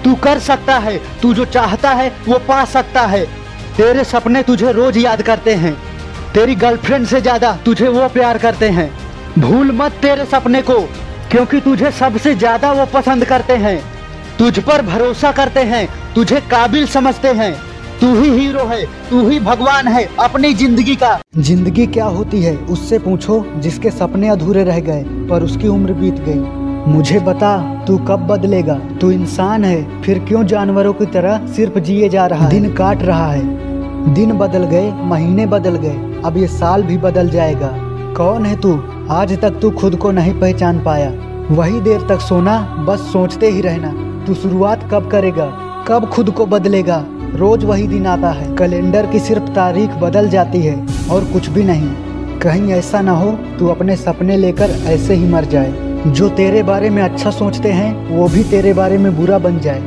तू 0.03 0.13
कर 0.15 0.39
सकता 0.39 0.77
है, 0.77 0.97
तू 1.21 1.33
जो 1.33 1.45
चाहता 1.47 1.91
है, 1.91 2.11
वो 2.27 2.39
पा 2.39 2.63
सकता 2.65 3.05
है। 3.05 3.25
तेरे 3.77 4.03
सपने 4.03 4.43
तुझे 4.43 4.71
रोज 4.71 4.97
याद 4.97 5.21
करते 5.21 5.55
हैं। 5.55 5.75
तेरी 6.33 6.55
गर्लफ्रेंड 6.55 7.05
से 7.07 7.21
ज़्यादा 7.21 7.57
तुझे 7.65 7.87
वो 7.87 8.07
प्यार 8.09 8.37
करते 8.37 8.69
हैं। 8.69 8.89
भूल 9.39 9.71
मत 9.71 9.91
तेरे 10.01 10.25
सपने 10.25 10.61
को, 10.61 10.79
क्योंकि 11.31 11.59
तुझे 11.61 11.91
सबसे 11.91 12.35
ज़्यादा 12.35 12.71
वो 12.71 12.85
पसंद 12.93 13.25
करते 13.25 13.55
हैं। 13.55 13.96
तुझ 14.39 14.59
पर 14.59 14.81
भरोसा 14.81 15.31
करते 15.31 15.59
हैं 15.63 15.87
तुझे 16.15 16.39
काबिल 16.41 16.85
समझते 16.87 17.27
हैं। 17.33 17.53
तू 18.01 18.07
ही 18.15 18.29
हीरो 18.31 18.65
है 18.65 18.83
तू 19.09 19.27
ही 19.29 19.39
भगवान 19.39 19.87
है 19.87 20.03
अपनी 20.19 20.53
ज़िंदगी 20.53 20.95
का। 20.95 21.17
ज़िंदगी 21.37 21.85
क्या 21.87 22.05
होती 22.07 22.41
है 22.41 22.55
उससे 22.67 22.99
पूछो 22.99 23.43
जिसके 23.57 23.91
सपने 23.91 24.29
अधूरे 24.29 24.63
रह 24.63 24.79
गए 24.79 25.03
पर 25.29 25.43
उसकी 25.43 25.67
उम्र 25.67 25.93
बीत 25.93 26.19
गई। 26.27 26.93
मुझे 26.93 27.19
बता 27.19 27.57
तू 27.85 27.97
कब 27.99 28.27
बदलेगा? 28.27 28.73
तू 29.01 29.11
इंसान 29.11 29.63
है 29.65 30.01
फिर 30.01 30.19
क्यों 30.19 30.45
जानवरों 30.45 30.93
की 30.93 31.05
तरह 31.07 31.47
सिर्फ़ 31.47 31.79
जिए 31.79 32.09
जा 32.09 32.25
रहा 32.25 32.45
है? 32.45 32.49
दिन 32.51 32.73
काट 32.73 33.03
रहा 33.03 33.31
है। 33.31 34.13
दिन 34.13 34.37
बदल 34.37 34.65
गए 34.65 34.91
महीने 35.05 35.45
बदल 35.47 35.75
गए 35.77 36.21
अब 36.25 36.37
ये 36.37 36.47
साल 36.49 36.83
भी 36.83 36.97
बदल 36.99 37.29
जाएगा। 37.29 37.71
कौन 38.17 38.45
है 38.45 38.55
तू? 38.61 38.79
आज 39.11 39.39
तक 39.41 39.59
तू 39.61 39.71
खुद 39.71 39.95
को 39.95 40.11
नहीं 40.11 40.39
पहचान 40.39 40.83
पाया। 40.83 41.11
वही 41.51 41.79
देर 41.81 42.07
तक 42.09 42.21
सोना 42.21 42.59
बस 42.87 42.99
सोचते 43.13 43.49
ही 43.49 43.61
रहना। 43.61 43.91
तू 44.27 44.33
शुरुआत 44.33 44.89
कब 44.91 45.07
करेगा? 45.07 45.45
कब 45.87 46.05
खुद 46.05 46.31
को 46.31 46.45
बदलेगा? 46.45 47.05
रोज 47.35 47.65
वही 47.65 47.87
दिन 47.87 48.05
आता 48.05 48.29
है। 48.29 48.55
कैलेंडर 48.55 49.05
की 49.05 49.19
सिर्फ़ 49.19 49.43
तारीख 49.43 49.89
बदल 49.89 50.29
जाती 50.29 50.61
है 50.61 50.87
और 51.11 51.23
कुछ 51.23 51.49
भी 51.49 51.63
नहीं। 51.63 51.89
कहीं 52.39 52.71
ऐसा 52.71 53.01
ना 53.01 53.11
हो, 53.11 53.31
तू 53.59 53.67
अपने 53.67 53.95
सपने 53.95 54.37
लेकर 54.37 54.69
ऐसे 54.85 55.13
ही 55.13 55.27
मर 55.27 55.45
जाए। 55.45 55.73
जो 56.07 56.29
तेरे 56.29 56.63
बारे 56.63 56.89
में 56.89 57.03
अच्छा 57.03 57.31
सोचते 57.31 57.69
हैं, 57.69 58.17
वो 58.17 58.27
भी 58.27 58.43
तेरे 58.43 58.73
बारे 58.73 58.97
में 58.97 59.17
बुरा 59.17 59.37
बन 59.37 59.59
जाए। 59.59 59.81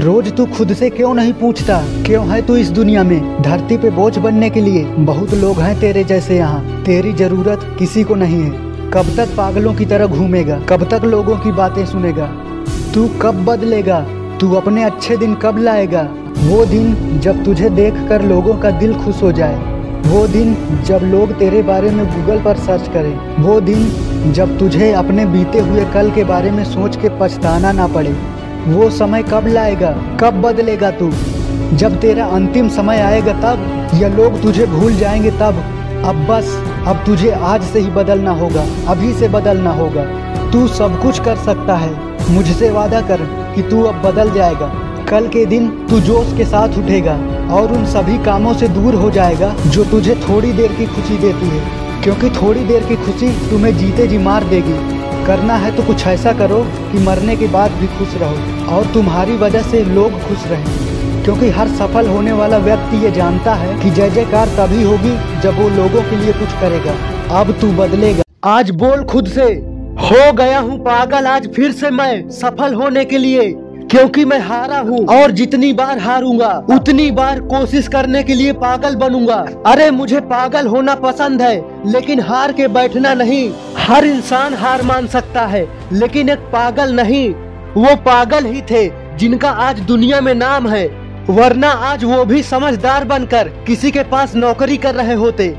रोज 0.00 0.36
तू 0.36 0.46
खुद 0.46 0.72
से 0.72 0.90
क्यों 0.90 1.14
नहीं 1.14 1.32
पूछता? 1.32 1.82
क्यों 2.06 2.28
है 2.28 2.42
तू 2.42 2.56
इस 2.56 2.70
दुनिया 2.70 3.04
में? 3.04 3.42
धरती 3.42 3.76
पे 3.76 3.90
बोझ 3.90 4.18
बनने 4.18 4.50
के 4.50 4.60
लिए 4.60 4.84
बहुत 4.84 5.34
लोग 5.34 5.56
हैं 5.56 5.80
तेरे 5.80 6.04
जैसे 6.04 6.36
यहाँ। 6.36 6.82
तेरी 6.86 7.12
ज़रूरत 7.12 7.76
किसी 7.78 8.02
को 8.02 8.14
नहीं 8.14 8.42
है। 8.42 8.50
कब 8.90 9.06
तक 9.16 9.28
पागलों 9.36 9.74
की 9.74 9.84
तरह 9.84 10.06
घूमेगा? 10.06 10.60
कब 10.68 10.88
तक 10.88 11.04
लोगों 11.04 11.36
की 11.36 11.52
बातें 11.52 11.86
सुनेगा? 11.86 12.32
तू 12.94 13.08
कब 13.22 13.44
बदलेगा? 13.44 14.06
तू 14.40 14.54
अपने 14.54 14.84
अच्छे 14.84 15.16
दिन 15.16 15.34
कब 15.34 15.58
लाएगा? 15.58 16.08
वो 16.38 16.66
दिन 16.66 17.18
जब 17.20 17.44
तुझे 17.44 17.70
देखकर 17.70 18.22
लोगों 18.22 18.54
का 18.54 18.70
दिल 18.70 18.94
खुश 18.94 19.22
हो 19.22 19.32
जाए। 19.32 19.56
वो 20.06 20.26
दिन 20.26 20.56
जब 20.86 21.00
लोग 21.02 21.32
तेरे 21.32 21.62
बारे 21.62 21.90
में 21.90 22.06
गूगल 22.06 22.38
पर 22.38 22.56
सर्च 22.56 22.88
करें। 22.88 23.42
वो 23.42 23.60
दिन 23.60 23.92
जब 24.32 24.58
तुझे 24.58 24.92
अपने 24.92 25.26
बीते 25.26 25.58
हुए 25.58 25.84
कल 25.84 26.10
के 26.10 26.24
बारे 26.24 26.50
में 26.50 26.64
सोच 26.64 26.96
के 26.96 27.08
पछताना 27.20 27.72
ना 27.72 27.86
पड़े। 27.86 28.16
वो 28.66 28.90
समय 28.90 29.22
कब 29.22 29.46
लाएगा? 29.46 29.96
कब 30.20 30.42
बदलेगा 30.42 30.90
तू? 30.90 31.10
जब 31.72 32.00
तेरा 32.00 32.26
अंतिम 32.26 32.68
समय 32.68 32.98
आएगा 32.98 33.32
तब 33.32 33.88
या 34.02 34.08
लोग 34.08 34.42
तुझे 34.42 34.66
भूल 34.66 34.94
जाएँगे 34.94 35.30
तब? 35.30 35.64
अब 36.04 36.26
बस, 36.30 36.64
अब 36.86 36.96
तुझे 37.06 37.30
आज 37.30 37.62
से 37.62 37.80
ही 37.80 37.90
बदलना 37.90 38.30
होगा। 38.30 38.66
अभी 38.88 39.12
से 39.12 39.28
बदलना 39.28 39.70
होगा। 39.70 40.04
तू 40.50 40.68
सब 40.68 41.02
कुछ 41.02 41.20
कर 41.20 41.36
सकता 41.36 41.74
है। 41.74 42.09
मुझसे 42.30 42.70
वादा 42.70 43.00
कर 43.00 43.20
कि 43.54 43.62
तू 43.62 43.82
अब 43.82 44.02
बदल 44.02 44.32
जाएगा। 44.32 44.66
कल 45.08 45.28
के 45.28 45.44
दिन 45.46 45.68
तू 45.90 46.00
जोश 46.00 46.36
के 46.36 46.44
साथ 46.44 46.78
उठेगा 46.78 47.12
और 47.54 47.72
उन 47.72 47.86
सभी 47.86 48.18
कामों 48.18 48.54
से 48.54 48.68
दूर 48.68 48.94
हो 48.94 49.10
जाएगा 49.10 49.54
जो 49.66 49.84
तुझे 49.84 50.14
थोड़ी 50.14 50.52
देर 50.52 50.72
की 50.72 50.86
खुशी 50.86 51.18
देती 51.18 51.48
है। 51.48 51.62
क्योंकि 52.02 52.30
थोड़ी 52.30 52.64
देर 52.64 52.84
की 52.84 52.96
खुशी 52.96 53.30
तुम्हें 53.50 53.76
जीते 53.78 54.06
जी 54.06 54.18
मार 54.18 54.44
देगी। 54.44 54.74
करना 55.26 55.54
है 55.54 55.76
तो 55.76 55.82
कुछ 55.82 56.06
ऐसा 56.06 56.32
करो 56.32 56.62
कि 56.92 56.98
मरने 56.98 57.36
के 57.36 57.46
बाद 57.48 57.70
भी 57.70 57.86
खुश 57.86 58.14
रहो 58.14 58.76
और 58.76 58.86
तुम्हारी 58.86 59.36
वजह 59.36 59.62
से 59.62 59.84
लोग 59.84 60.20
खुश 60.20 60.46
रहें। 60.46 60.64
क्योंकि 61.24 61.50
हर 61.50 61.68
सफल 61.68 62.08
होने 62.08 62.32
वाला 62.32 62.58
व्यक्ति 62.58 62.96
ये 62.96 63.10
जानता 63.10 63.54
है 63.54 63.78
कि 63.80 63.90
जय 63.90 64.10
जयकार 64.10 64.48
तभी 64.48 64.82
होगी 64.82 65.40
जब 65.40 65.60
वो 65.62 65.68
लोगों 65.68 66.02
के 66.02 66.16
लिए 66.16 66.32
कुछ 66.32 66.52
करेगा। 66.60 66.94
अब 67.40 67.52
तू 67.60 67.72
बदलेगा। 67.72 68.22
आज 68.44 68.70
बोल 68.70 69.04
खुद 69.04 69.26
से। 69.26 69.79
हो 70.02 70.32
गया 70.32 70.58
हूँ 70.58 70.78
पागल 70.78 71.26
आज 71.26 71.46
फिर 71.54 71.72
से 71.72 71.88
मैं 71.90 72.28
सफल 72.30 72.74
होने 72.74 73.04
के 73.04 73.18
लिए, 73.18 73.42
क्योंकि 73.86 74.24
मैं 74.24 74.38
हारा 74.40 74.78
हूँ 74.80 75.04
और 75.12 75.30
जितनी 75.30 75.72
बार 75.72 75.98
हारूँगा, 75.98 76.48
उतनी 76.70 77.10
बार 77.10 77.40
कोशिश 77.42 77.88
करने 77.88 78.22
के 78.22 78.34
लिए 78.34 78.52
पागल 78.54 78.96
बनूँगा। 78.96 79.36
अरे 79.66 79.90
मुझे 79.90 80.20
पागल 80.22 80.66
होना 80.66 80.94
पसंद 80.94 81.42
है, 81.42 81.54
लेकिन 81.86 82.20
हार 82.20 82.52
के 82.52 82.68
बैठना 82.68 83.14
नहीं। 83.14 83.50
हर 83.78 84.04
इंसान 84.06 84.54
हार 84.54 84.82
मान 84.82 85.06
सकता 85.08 85.46
है, 85.46 85.66
लेकिन 85.92 86.28
एक 86.28 86.50
पागल 86.52 86.94
नहीं। 86.94 87.28
वो 87.74 87.94
पागल 88.02 88.46
ही 88.46 88.62
थे, 88.62 88.88
जिनका 89.16 89.50
आज 89.60 89.80
दुनिया 89.82 90.20
में 90.20 90.34
नाम 90.34 90.68
है। 90.68 90.86
वरना 91.30 91.70
आज 91.86 92.04
वो 92.04 92.24
भी 92.24 92.42
समझदार 92.42 93.04
बनकर 93.04 93.48
किसी 93.66 93.90
के 93.90 94.02
पास 94.04 94.34
नौकरी 94.36 94.76
कर 94.76 94.94
रहे 94.94 95.14
होते। 95.14 95.54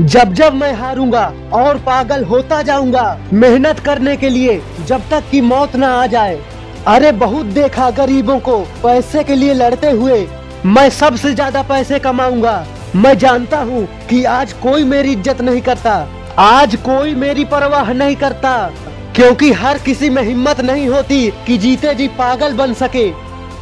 जब 0.00 0.32
जब 0.32 0.54
मैं 0.54 0.72
हारूँगा 0.72 1.22
और 1.52 1.78
पागल 1.78 2.24
होता 2.24 2.60
जाऊँगा, 2.62 3.18
मेहनत 3.32 3.78
करने 3.80 4.16
के 4.16 4.28
लिए 4.28 4.60
जब 4.86 5.08
तक 5.10 5.30
कि 5.30 5.40
मौत 5.40 5.76
ना 5.76 5.92
आ 5.92 6.06
जाए। 6.06 6.38
अरे 6.86 7.12
बहुत 7.12 7.46
देखा 7.46 7.90
गरीबों 7.90 8.38
को, 8.40 8.58
पैसे 8.82 9.24
के 9.24 9.34
लिए 9.34 9.54
लड़ते 9.54 9.90
हुए। 9.90 10.26
मैं 10.66 10.88
सबसे 10.90 11.34
ज़्यादा 11.34 11.62
पैसे 11.62 11.98
कमाऊँगा। 11.98 12.66
मैं 12.96 13.16
जानता 13.18 13.58
हूँ 13.58 13.86
कि 14.10 14.22
आज 14.24 14.52
कोई 14.52 14.84
मेरी 14.84 15.12
इज़्ज़त 15.12 15.40
नहीं 15.40 15.62
करता। 15.62 15.96
आज 16.38 16.76
कोई 16.76 17.14
मेरी 17.14 17.44
परवाह 17.44 17.92
नहीं 17.92 18.16
करता। 18.16 18.56
क्योंकि 19.16 19.52
हर 19.52 19.78
किसी 19.78 20.10
में 20.10 20.22
हिम्मत 20.22 20.60
नहीं 20.60 20.88
होती 20.88 21.30
कि 21.46 21.58
जीते 21.58 21.94
जी 21.94 22.08
पागल 22.08 22.52
बन 22.52 22.74
सके। 22.74 23.10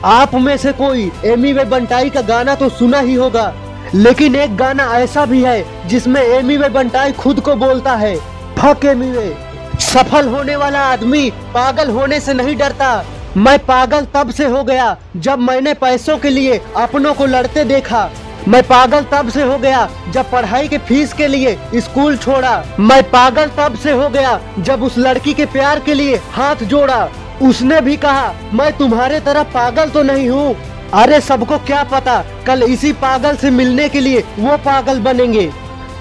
आप 0.05 0.35
में 0.35 0.57
से 0.57 0.73
कोई 0.73 1.11
एमी 1.25 1.53
वे 1.53 1.64
बंटाई 1.64 2.11
का 2.11 2.21
गाना 2.21 2.55
तो 2.55 2.69
सुना 2.69 3.00
ही 3.00 3.14
होगा। 3.14 3.53
लेकिन 3.95 4.37
एक 4.37 4.57
गाना 4.57 4.85
ऐसा 4.95 5.25
भी 5.26 5.43
है 5.43 5.88
जिसमें 5.88 6.21
एमी 6.21 6.57
वे 6.57 6.69
बंटाई 6.69 7.12
खुद 7.14 7.41
को 7.41 7.55
बोलता 7.57 7.95
है, 7.97 8.17
फक 8.59 8.85
एमी 8.85 9.11
वे 9.11 9.37
सफल 9.83 10.29
होने 10.29 10.57
वाला 10.57 10.81
आदमी 10.83 11.31
पागल 11.55 11.91
होने 11.91 12.21
से 12.21 12.35
नहीं 12.35 12.57
डरता। 12.57 13.05
मैं 13.37 13.59
पागल 13.59 14.07
तब 14.14 14.31
से 14.31 14.45
हो 14.47 14.62
गया 14.64 14.97
जब 15.19 15.38
मैंने 15.41 15.75
पैसों 15.75 16.17
के 16.19 16.31
लिए 16.31 16.61
अपनों 16.76 17.14
को 17.14 17.26
लड़ते 17.26 17.64
देखा। 17.64 18.11
मैं 18.49 18.62
पागल 18.62 19.05
तब 19.12 19.29
से 19.31 19.43
हो 19.43 19.59
गया 19.59 19.88
जब 20.12 20.31
पढ़ाई 20.31 20.69
के 20.69 20.79
फ़ीस 20.79 21.12
के 21.12 21.26
लिए 21.29 21.57
स्कूल 21.76 22.17
छोड़ा। 22.17 22.64
मैं 22.81 23.03
पागल 23.11 23.50
तब 23.59 23.76
से 23.76 23.93
हो 23.93 24.09
गया 24.09 24.38
जब 24.59 24.83
उस 24.83 24.99
लड़की 24.99 25.35
के 25.35 25.47
प्यार 25.47 25.81
के 25.81 25.95
लिए 25.95 26.17
हाथ 26.33 26.64
जोड़ा। 26.64 27.09
उसने 27.43 27.81
भी 27.81 27.97
कहा, 27.97 28.33
मैं 28.53 28.73
तुम्हारे 28.73 29.21
तरह 29.21 29.43
पागल 29.55 29.91
तो 29.91 30.03
नहीं 30.03 30.29
हूँ 30.29 30.55
अरे 30.95 31.21
सबको 31.21 31.57
क्या 31.59 31.83
पता, 31.85 32.25
कल 32.47 32.63
इसी 32.63 32.93
पागल 32.93 33.37
से 33.37 33.51
मिलने 33.51 33.89
के 33.89 34.01
लिए 34.01 34.21
वो 34.39 34.57
पागल 34.57 34.99
बनेंगे। 35.01 35.47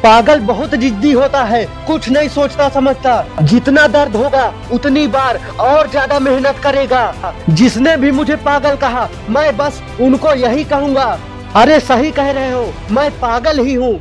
पागल 0.03 0.39
बहुत 0.39 0.75
जिद्दी 0.75 1.11
होता 1.11 1.43
है, 1.43 1.63
कुछ 1.87 2.09
नहीं 2.09 2.29
सोचता, 2.29 2.67
समझता। 2.69 3.43
जितना 3.43 3.87
दर्द 3.87 4.15
होगा, 4.15 4.53
उतनी 4.73 5.07
बार 5.07 5.39
और 5.61 5.89
ज़्यादा 5.89 6.19
मेहनत 6.19 6.59
करेगा। 6.63 7.33
जिसने 7.49 7.97
भी 7.97 8.11
मुझे 8.11 8.35
पागल 8.35 8.75
कहा, 8.75 9.09
मैं 9.29 9.55
बस 9.57 9.81
उनको 10.01 10.33
यही 10.35 10.63
कहूँगा। 10.63 11.19
अरे 11.55 11.79
सही 11.79 12.11
कह 12.11 12.31
रहे 12.31 12.51
हो, 12.51 12.73
मैं 12.91 13.09
पागल 13.19 13.59
ही 13.59 13.73
हूँ। 13.73 13.99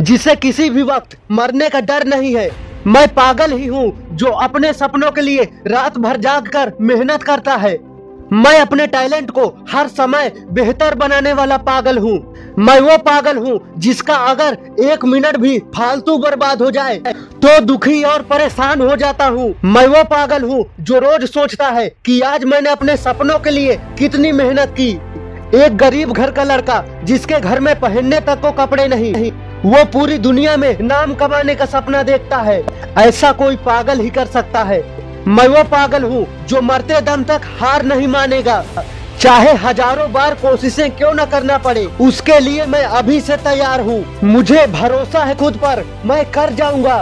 जिसे 0.00 0.36
किसी 0.36 0.70
भी 0.70 0.82
वक्त 0.82 1.18
मरने 1.30 1.68
का 1.68 1.80
डर 1.80 2.06
नहीं 2.06 2.36
है, 2.36 2.50
मैं 2.86 3.08
पागल 3.14 3.52
ही 3.52 3.66
हूँ, 3.66 3.92
जो 4.12 4.30
अपने 4.42 4.72
सपनों 4.72 5.10
के 5.10 5.20
लिए 5.20 5.50
रात 5.66 5.98
भर 5.98 6.16
जाग 6.18 6.48
कर 6.48 6.72
मेहनत 6.80 7.22
करता 7.22 7.56
है। 7.56 7.76
मैं 8.32 8.58
अपने 8.60 8.86
टैलेंट 8.86 9.30
को 9.30 9.46
हर 9.70 9.88
समय 9.88 10.32
बेहतर 10.50 10.94
बनाने 10.94 11.32
वाला 11.32 11.56
पागल 11.58 11.98
हूँ। 11.98 12.18
मैं 12.58 12.78
वो 12.80 12.96
पागल 13.00 13.36
हूँ 13.38 13.60
जिसका 13.78 14.14
अगर 14.24 14.56
एक 14.82 15.04
मिनट 15.04 15.36
भी 15.36 15.58
फालतू 15.76 16.16
बर्बाद 16.18 16.62
हो 16.62 16.70
जाए 16.70 16.96
तो 17.42 17.58
दुखी 17.60 18.02
और 18.04 18.22
परेशान 18.24 18.80
हो 18.80 18.96
जाता 18.96 19.26
हूँ। 19.26 19.54
मैं 19.66 19.86
वो 19.86 20.02
पागल 20.06 20.42
हूँ 20.42 20.64
जो 20.80 20.98
रोज 20.98 21.24
सोचता 21.24 21.68
है 21.68 21.88
कि 22.04 22.20
आज 22.22 22.44
मैंने 22.44 22.70
अपने 22.70 22.96
सपनों 22.98 23.38
के 23.38 23.50
लिए 23.50 23.76
कितनी 23.98 24.32
मेहनत 24.34 24.74
की। 24.80 24.90
एक 25.56 25.76
गरीब 25.76 26.12
घर 26.12 26.30
का 26.30 26.44
लड़का 26.44 26.82
जिसके 27.04 27.40
घर 27.40 27.60
में 27.60 27.74
पहनने 27.80 28.20
तक 28.20 28.40
को 28.40 28.50
कपड़े 28.54 28.86
नहीं, 28.88 29.30
वो 29.62 29.84
पूरी 29.92 30.18
दुनिया 30.18 30.56
में 30.56 30.76
नाम 30.80 31.14
कमाने 31.14 31.54
का 31.54 31.66
सपना 31.66 32.02
देखता 32.02 32.36
है। 32.38 32.62
ऐसा 32.98 33.32
कोई 33.34 33.56
पागल 33.64 34.00
ही 34.00 34.10
कर 34.10 34.26
सकता 34.28 34.62
है। 34.62 34.80
मैं 35.28 35.46
वो 35.48 35.62
पागल 35.64 36.02
हूँ 36.02 36.26
जो 36.48 36.60
मरते 36.62 37.00
दम 37.02 37.22
तक 37.24 37.40
हार 37.58 37.82
नहीं 37.84 38.06
मानेगा। 38.08 38.62
चाहे 39.20 39.52
हज़ारों 39.58 40.10
बार 40.12 40.34
कोशिशें 40.34 40.90
क्यों 40.96 41.12
न 41.14 41.24
करना 41.24 41.58
पड़े, 41.58 41.84
उसके 42.00 42.38
लिए 42.40 42.66
मैं 42.66 42.82
अभी 42.84 43.20
से 43.20 43.36
तैयार 43.38 43.80
हूँ। 43.80 44.04
मुझे 44.24 44.66
भरोसा 44.72 45.24
है 45.24 45.34
खुद 45.34 45.56
पर, 45.56 45.84
मैं 46.06 46.24
कर 46.32 46.52
जाऊँगा 46.54 46.96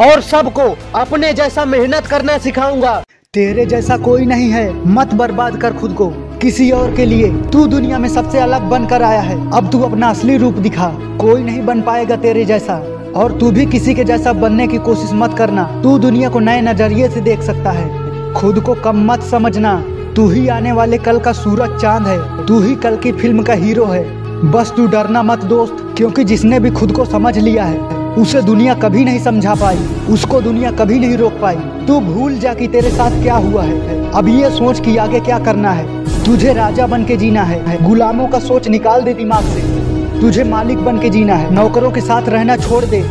और 0.00 0.20
सबको 0.22 0.68
अपने 1.00 1.32
जैसा 1.32 1.64
मेहनत 1.66 2.06
करना 2.06 2.38
सिखाऊँगा। 2.38 2.98
तेरे 3.34 3.66
जैसा 3.66 3.96
कोई 3.98 4.26
नहीं 4.26 4.50
है, 4.50 4.70
मत 4.88 5.14
बर्बाद 5.14 5.60
कर 5.60 5.72
खुद 5.72 5.94
को। 5.94 6.08
किसी 6.42 6.70
और 6.70 6.94
के 6.96 7.04
लिए 7.04 7.30
तू 7.52 7.66
दुनिया 7.68 7.98
में 7.98 8.08
सबसे 8.08 8.38
अलग 8.38 8.62
बनकर 8.70 9.02
आया 9.02 9.20
है। 9.20 9.36
अब 9.52 9.70
तू 9.72 9.82
अपना 9.82 10.10
असली 10.10 10.36
रूप 10.36 10.54
दिखा। 10.58 10.88
कोई 11.20 11.42
नहीं 11.42 11.62
बन 11.62 11.82
पाएगा 11.82 12.16
तेरे 12.16 12.44
जैसा। 12.44 12.82
और 13.16 13.38
तू 13.38 13.50
भी 13.50 13.66
किसी 13.66 13.94
के 13.94 14.04
जैसा 14.04 14.32
बनने 14.32 14.66
की 14.66 14.78
कोशिश 14.78 15.10
मत 15.12 15.34
करना। 15.38 15.80
तू 15.82 15.98
दुनिया 15.98 16.28
को 16.28 16.40
नए 16.40 16.60
नज़रिए 16.60 17.08
से 17.08 17.20
देख 17.20 17.42
सकता 17.42 17.70
है। 17.70 18.10
खुद 18.34 18.60
को 18.60 18.74
कम 18.74 19.12
मत 19.12 19.22
समझना। 19.22 19.84
तू 20.16 20.28
ही 20.28 20.48
आने 20.48 20.72
वाले 20.72 20.98
कल 20.98 21.18
का 21.18 21.32
सूरज 21.32 21.80
चाँद 21.80 22.06
है। 22.06 22.46
तू 22.46 22.60
ही 22.60 22.74
कल 22.74 22.96
की 22.96 23.12
फ़िल्म 23.12 23.42
का 23.42 23.52
हीरो 23.52 23.84
है। 23.84 24.20
बस 24.50 24.72
तू 24.76 24.86
डरना 24.86 25.22
मत 25.22 25.44
दोस्त, 25.44 25.94
क्योंकि 25.96 26.24
जिसने 26.24 26.60
भी 26.60 26.70
खुद 26.70 26.92
को 26.92 27.04
समझ 27.04 27.38
लिया 27.38 27.64
है, 27.64 27.78
उसे 28.18 28.42
दुनिया 28.42 28.74
कभी 28.74 29.04
नहीं 29.04 29.18
समझा 29.18 29.54
पाई, 29.54 29.78
उसको 30.10 30.40
दुनिया 30.40 30.70
कभी 30.70 30.98
नहीं 30.98 31.16
रोक 31.16 31.32
पाई। 31.32 31.56
तू 31.56 32.00
भूल 32.00 32.38
जा 32.38 32.54
कि 32.54 32.68
तेरे 32.68 32.90
साथ 32.90 33.10
क्या 33.22 33.36
हुआ 33.36 33.62
है। 33.62 34.10
अब 34.12 34.28
ये 34.28 34.50
सोच 34.50 34.80
कि 34.80 34.96
आगे 34.96 35.20
क्या 35.20 35.38
करना 35.38 35.70
है। 35.70 36.04
तुझे 36.24 36.52
राजा 36.52 36.86
बन 36.86 37.04
के 37.04 37.16
जीना 37.16 37.42
है। 37.42 37.88
गुलामों 37.88 38.28
का 38.28 38.38
सोच 38.38 38.68
निकाल 38.68 39.02
दे 39.02 39.14
दिमाग 39.14 39.44
से। 39.44 39.79
तुझे 40.20 40.44
मालिक 40.44 40.78
बन 40.78 40.98
के 40.98 41.10
जीना 41.10 41.34
है। 41.34 41.54
नौकरों 41.54 41.90
के 41.90 42.00
साथ 42.00 42.28
रहना 42.28 42.56
छोड़ 42.56 42.84
दे, 42.84 43.02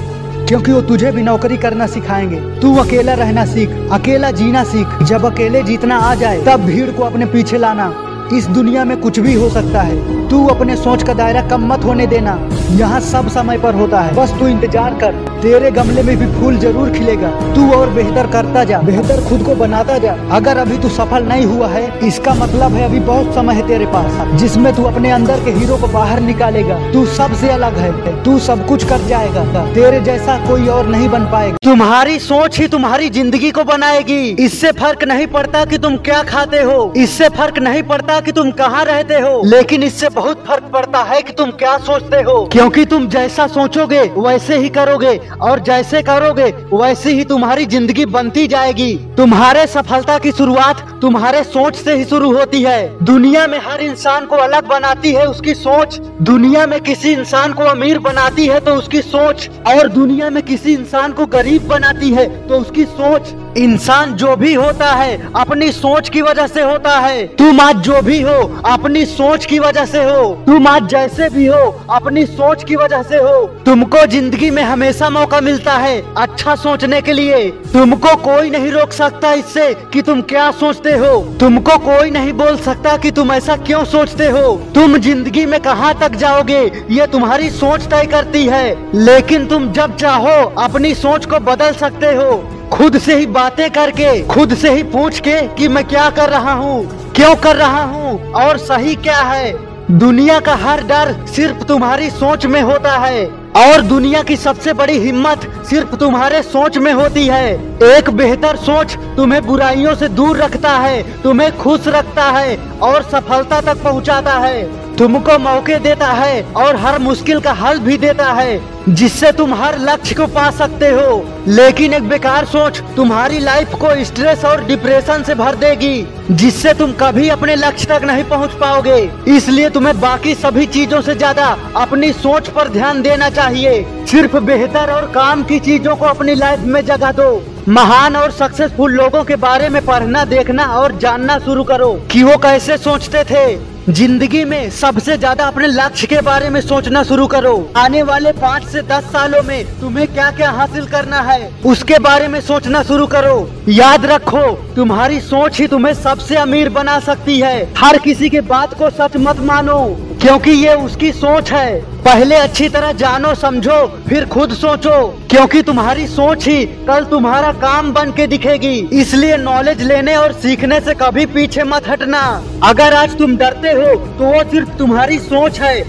क्योंकि 0.48 0.72
वो 0.72 0.82
तुझे 0.82 1.12
भी 1.12 1.22
नौकरी 1.22 1.58
करना 1.58 1.88
सिखाएँगे। 1.88 2.40
तू 2.60 2.76
अकेला 2.76 3.14
रहना 3.14 3.46
सीख, 3.46 3.70
अकेला 3.92 4.32
जीना 4.32 4.64
सीख। 4.64 5.04
जब 5.04 5.26
अकेले 5.26 5.64
जीतना 5.64 5.98
आ 5.98 6.14
जाए, 6.16 6.42
तब 6.46 6.66
भीड़ 6.66 6.90
को 6.92 7.04
अपने 7.04 7.26
पीछे 7.26 7.58
लाना। 7.58 7.92
इस 8.34 8.48
दुनिया 8.48 8.86
में 8.86 8.98
कुछ 8.98 9.20
भी 9.20 9.34
हो 9.34 9.50
सकता 9.50 9.82
है। 9.82 10.19
तू 10.30 10.46
अपने 10.48 10.76
सोच 10.76 11.04
का 11.04 11.14
दायरा 11.14 11.42
कम 11.50 11.66
मत 11.68 11.86
होने 11.86 12.06
देना। 12.08 12.38
यहाँ 12.72 13.00
सब 13.02 13.28
समय 13.30 13.58
पर 13.58 13.76
होता 13.76 14.02
है। 14.02 14.14
बस 14.16 14.34
तू 14.40 14.48
इंतज़ार 14.48 14.94
कर। 14.94 15.14
तेरे 15.42 15.72
गमले 15.72 16.02
में 16.04 16.16
भी 16.18 16.26
फूल 16.34 16.58
ज़रूर 16.58 16.90
खिलेगा। 16.90 17.30
तू 17.56 17.70
और 17.72 17.90
बेहतर 17.90 18.28
करता 18.28 18.64
जा। 18.64 18.80
बेहतर 18.80 19.24
खुद 19.30 19.44
को 19.44 19.56
बनाता 19.56 19.98
जा। 19.98 20.16
अगर 20.32 20.58
अभी 20.58 20.78
तू 20.78 20.90
सफल 20.90 21.24
नहीं 21.24 21.46
हुआ 21.46 21.68
है, 21.68 21.84
इसका 22.08 22.34
मतलब 22.34 22.74
है 22.74 22.84
अभी 22.86 23.00
बहुत 23.02 23.34
समय 23.36 23.56
है 23.56 23.68
तेरे 23.68 23.86
पास। 23.86 24.38
जिसमें 24.40 24.74
तू 24.76 24.84
अपने 24.84 25.12
अंदर 25.12 25.44
के 25.46 25.52
हीरो 25.52 25.78
को 25.78 25.88
बाहर 25.88 26.20
निकालेगा। 26.20 26.80
तू 26.94 27.06
सबसे 27.16 27.50
अलग 27.50 27.78
है। 27.78 28.24
तू 28.24 28.38
सब 28.40 28.66
कुछ 28.68 28.84
कर 28.84 29.08
जाएगा। 29.08 29.66
तेरे 29.74 30.00
जैसा 30.02 30.38
कोई 30.48 30.68
और 30.68 30.88
नहीं 30.88 31.10
बन 31.10 31.26
पाएगा। 31.32 31.58
तुम्हारी 31.64 32.20
सोच 32.20 32.60
ही 32.60 32.68
तुम्हारी 32.68 33.10
ज़िंदगी 33.10 33.52
को 33.52 33.64
बनाएगी। 33.64 34.20
इससे 34.40 34.72
फ़र्क 34.72 35.04
नहीं 35.04 35.28
पड़ता 35.28 35.64
कि 35.66 35.78
तुम 35.78 35.96
क्या 36.06 36.22
खाते 36.24 36.62
हो। 36.62 36.92
इससे 36.98 37.30
फ़र्क 37.30 37.60
नहीं 37.60 37.84
पड़ता 37.84 38.20
कि 38.20 38.32
तुम 38.32 38.52
कहाँ 38.54 38.84
रहते 38.86 39.20
हो। 39.20 39.42
लेकिन 39.46 39.84
इससे 39.84 40.10
बहुत 40.20 40.44
फ़र्क 40.48 40.64
पड़ता 40.74 41.02
है 41.04 41.22
कि 41.22 41.34
तुम 41.34 41.52
क्या 41.60 41.78
सोचते 41.80 42.22
हो। 42.22 42.34
क्योंकि 42.52 42.84
तुम 42.86 43.08
जैसा 43.10 43.46
सोचोगे, 43.50 44.02
वैसे 44.18 44.58
ही 44.58 44.70
करोगे, 44.70 45.16
और 45.42 45.60
जैसे 45.62 46.02
करोगे, 46.04 46.50
वैसे 46.74 47.14
ही 47.14 47.24
तुम्हारी 47.26 47.66
ज़िंदगी 47.66 48.06
बनती 48.08 48.48
जाएगी। 48.48 48.94
तुम्हारे 49.18 49.66
सफलता 49.68 50.18
की 50.20 50.32
शुरुआत 50.32 50.88
तुम्हारे 51.02 51.44
सोच 51.44 51.76
से 51.76 51.96
ही 51.96 52.04
शुरू 52.06 52.32
होती 52.36 52.62
है। 52.64 53.06
दुनिया 53.06 53.46
में 53.48 53.58
हर 53.62 53.82
इंसान 53.82 54.26
को 54.26 54.36
अलग 54.38 54.68
बनाती 54.68 55.12
है 55.14 55.26
उसकी 55.28 55.54
सोच। 55.54 55.98
दुनिया 56.22 56.66
में 56.68 56.80
किसी 56.82 57.12
इंसान 57.12 57.54
को 57.54 57.64
अमीर 57.66 58.00
बनाती 58.00 58.46
है 58.48 58.60
तो 58.60 58.74
उसकी 58.76 59.02
सोच। 59.02 59.50
और 59.68 59.88
दुनिया 59.90 60.30
में 60.30 60.42
किसी 60.44 60.74
इंसान 60.74 61.12
को 61.12 61.26
गरीब 61.28 61.68
बनाती 61.68 62.10
है 62.12 62.28
तो 62.48 62.60
उसकी 62.60 62.84
सोच। 62.86 63.34
इंसान 63.58 64.14
जो 64.14 64.36
भी 64.36 64.54
होता 64.54 64.92
है, 64.94 65.32
अपनी 65.36 65.72
सोच 65.72 66.10
की 66.10 66.22
वजह 66.22 66.48
से 66.48 66.62
होता 66.64 66.98
है। 66.98 67.26
तुम 67.38 67.60
आज 67.62 67.78
जो 67.82 68.02
भी 68.02 68.22
हो, 68.22 68.38
अपनी 68.66 69.06
सोच 69.08 69.46
की 69.46 69.60
वजह 69.60 69.86
से 69.86 70.04
हो। 70.10 70.34
तुम 70.46 70.68
आज 70.68 70.88
जैसे 70.90 71.30
भी 71.30 71.46
हो, 71.46 71.64
अपनी 71.92 72.26
सोच 72.26 72.64
की 72.64 72.76
वजह 72.76 73.04
से 73.04 73.18
हो। 73.18 73.46
तुमको 73.66 74.06
ज़िंदगी 74.08 74.50
में 74.50 74.62
हमेशा 74.64 75.10
मौका 75.10 75.40
मिलता 75.42 75.74
है 75.74 76.02
अच्छा 76.18 76.56
सोचने 76.58 77.02
के 77.02 77.14
लिए। 77.14 77.50
तुमको 77.74 78.16
कोई 78.24 78.50
नहीं 78.50 78.72
रोक 78.72 78.92
सकता 78.94 79.34
इससे 79.34 79.74
कि 79.94 80.02
तुम 80.02 80.22
क्या 80.24 80.50
सोचते 80.54 80.94
हो। 80.94 81.18
तुमको 81.40 81.78
कोई 81.80 82.12
नहीं 82.12 82.34
बोल 82.34 82.58
सकता 82.60 82.96
कि 82.98 83.12
तुम 83.12 83.32
ऐसा 83.32 83.56
क्यों 83.58 83.84
सोचते 83.88 84.28
हो। 84.28 84.54
तुम 84.76 84.98
ज़िंदगी 84.98 85.46
में 85.46 85.60
कहाँ 85.62 85.94
तक 86.00 86.16
जाओगे, 86.16 86.60
ये 86.92 87.08
तुम्हारी 87.08 87.50
सोच 87.52 87.82
तय 87.84 88.06
करती 88.12 88.46
है। 88.46 88.68
लेकिन 88.96 89.48
तुम 89.48 89.72
जब 89.72 89.96
चाहो, 89.96 90.38
अपनी 90.60 90.94
सोच 90.96 91.26
को 91.26 91.40
बदल 91.42 91.74
सकते 91.76 92.14
हो। 92.16 92.32
खुद 92.72 92.98
से 92.98 93.16
ही 93.16 93.26
बातें 93.28 93.70
करके, 93.72 94.22
खुद 94.28 94.54
से 94.56 94.72
ही 94.72 94.84
पूछ 94.86 95.20
के 95.20 95.42
कि 95.56 95.68
मैं 95.68 95.84
क्या 95.86 96.10
कर 96.10 96.30
रहा 96.30 96.54
हूँ, 96.54 97.14
क्यों 97.16 97.36
कर 97.36 97.56
रहा 97.56 97.84
हूँ, 97.84 98.32
और 98.34 98.58
सही 98.58 98.96
क्या 98.98 99.18
है। 99.18 99.52
दुनिया 99.92 100.40
का 100.40 100.56
हर 100.56 100.82
डर 100.84 101.26
सिर्फ़ 101.26 101.64
तुम्हारी 101.64 102.10
सोच 102.10 102.46
में 102.46 102.62
होता 102.62 102.92
है। 102.98 103.26
और 103.58 103.82
दुनिया 103.82 104.22
की 104.24 104.36
सबसे 104.36 104.74
बड़ी 104.74 104.98
हिम्मत 105.00 105.48
सिर्फ़ 105.70 105.96
तुम्हारे 105.96 106.42
सोच 106.44 106.78
में 106.78 106.92
होती 106.94 107.26
है। 107.26 107.54
एक 107.84 108.10
बेहतर 108.10 108.56
सोच 108.56 108.96
तुम्हें 109.18 109.46
बुराइयों 109.46 109.96
से 109.96 110.10
दूर 110.10 110.38
रखता 110.38 110.72
है, 110.72 111.22
तुम्हें 111.22 111.58
खुश 111.58 111.88
रखता 111.88 112.24
है 112.24 112.56
और 112.82 113.04
सफलता 113.04 113.62
तक 113.62 113.84
पहुंचाता 113.84 114.34
है। 114.34 114.64
तुमको 115.00 115.38
मौके 115.40 115.78
देता 115.80 116.08
है 116.08 116.42
और 116.58 116.76
हर 116.76 116.98
मुश्किल 117.00 117.40
का 117.40 117.52
हल 117.54 117.78
भी 117.80 117.98
देता 117.98 118.32
है, 118.32 118.60
जिससे 118.90 119.32
तुम 119.32 119.54
हर 119.54 119.78
लक्ष्य 119.80 120.16
को 120.16 120.26
पा 120.28 120.50
सकते 120.52 120.90
हो। 120.90 121.24
लेकिन 121.50 121.94
एक 121.94 122.10
बेकार 122.10 122.46
सोच 122.46 122.82
तुम्हारी 122.96 123.40
लाइफ 123.40 123.76
को 123.82 123.94
स्ट्रेस 124.06 124.44
और 124.46 124.64
डिप्रेशन 124.66 125.24
से 125.24 125.36
भर 125.36 125.56
देगी, 125.56 126.06
जिससे 126.32 126.74
तुम 126.74 126.92
कभी 126.94 127.30
अपने 127.30 127.56
लक्ष्य 127.56 127.88
तक 127.90 128.06
नहीं 128.06 128.24
पहुँच 128.24 128.58
पाओगे। 128.62 129.00
इसलिए 129.36 129.70
तुम्हें 129.70 130.00
बाकी 130.00 130.36
सभी 130.36 130.66
चीज़ों 130.68 131.02
से 131.02 131.16
ज़्यादा 131.16 131.46
अपनी 131.78 132.12
सोच 132.16 132.50
पर 132.50 132.70
ध्यान 132.70 133.02
देना 133.02 133.30
चाहिए। 133.32 134.06
सिर्फ़ 134.08 134.38
बेहतर 134.42 134.94
और 134.94 135.12
काम 135.14 135.44
की 135.44 135.60
चीज़ों 135.62 135.96
को 135.96 136.06
अपनी 136.08 136.36
लाइफ 136.36 136.60
में 136.66 136.84
जगह 136.86 137.12
दो। 137.14 137.32
महान 137.70 138.16
और 138.16 138.32
सक्सेसफुल 138.34 138.92
लोगों 138.94 139.24
के 139.24 139.36
बारे 139.38 139.70
में 139.70 139.86
पढ़ना, 139.86 140.26
देखना 140.28 140.66
और 140.76 140.98
जानना 141.00 141.40
शुरू 141.40 141.64
करो 141.64 141.94
कि 142.12 142.24
वो 142.24 142.38
कैसे 142.40 142.78
सोचते 142.80 143.24
थे। 143.26 143.79
ज़िंदगी 143.90 144.44
में 144.46 144.70
सबसे 144.70 145.16
ज़्यादा 145.18 145.44
अपने 145.44 145.68
लक्ष्य 145.68 146.08
के 146.08 146.20
बारे 146.22 146.50
में 146.50 146.60
सोचना 146.62 147.02
शुरू 147.04 147.26
करो। 147.28 147.54
आने 147.78 148.02
वाले 148.04 148.32
पाँच 148.32 148.64
से 148.64 148.82
दस 148.82 149.04
सालों 149.14 149.42
में 149.44 149.80
तुम्हें 149.80 150.06
क्या 150.08 150.30
क्या 150.32 150.50
हासिल 150.52 150.86
करना 150.88 151.22
है, 151.22 151.50
उसके 151.66 152.00
बारे 152.00 152.28
में 152.28 152.40
सोचना 152.42 152.82
शुरू 152.84 153.08
करो। 153.08 153.50
याद 153.70 154.06
रखो, 154.06 154.52
तुम्हारी 154.76 155.20
सोच 155.22 155.60
ही 155.60 155.68
तुम्हें 155.68 155.94
सबसे 155.96 156.36
अमीर 156.38 156.70
बना 156.70 157.00
सकती 157.00 157.40
है। 157.40 157.58
हर 157.78 157.98
किसी 157.98 158.30
के 158.30 158.42
बात 158.44 158.74
को 158.74 158.90
सच 158.92 159.18
मत 159.18 159.40
मानो। 159.42 159.80
क्योंकि 160.22 160.52
ये 160.52 160.74
उसकी 160.76 161.12
सोच 161.12 161.52
है। 161.52 161.80
पहले 162.04 162.36
अच्छी 162.36 162.68
तरह 162.70 162.92
जानो, 162.92 163.34
समझो, 163.36 163.76
फिर 164.08 164.26
खुद 164.26 164.54
सोचो। 164.54 164.96
क्योंकि 165.30 165.62
तुम्हारी 165.62 166.08
सोच 166.08 166.48
ही 166.48 166.66
कल 166.88 167.06
तुम्हारा 167.06 167.52
काम 167.62 167.92
बन 167.94 168.12
के 168.12 168.26
दिखेगी। 168.28 168.74
इसलिए 168.94 169.38
नॉलेज 169.38 169.82
लेने 169.82 170.16
और 170.16 170.34
सीखने 170.34 170.80
से 170.80 170.94
कभी 170.94 171.26
पीछे 171.26 171.64
मत 171.64 171.88
हटना। 171.88 172.22
अगर 172.64 172.94
आज 172.94 173.18
तुम 173.18 173.38
डरते 173.38 173.72
हो 173.72 173.96
तो 173.96 174.26
वो 174.26 174.44
सिर्फ़ 174.52 174.70
तुम्हारी 174.70 175.20
सोच 175.20 175.60
है। 175.60 175.82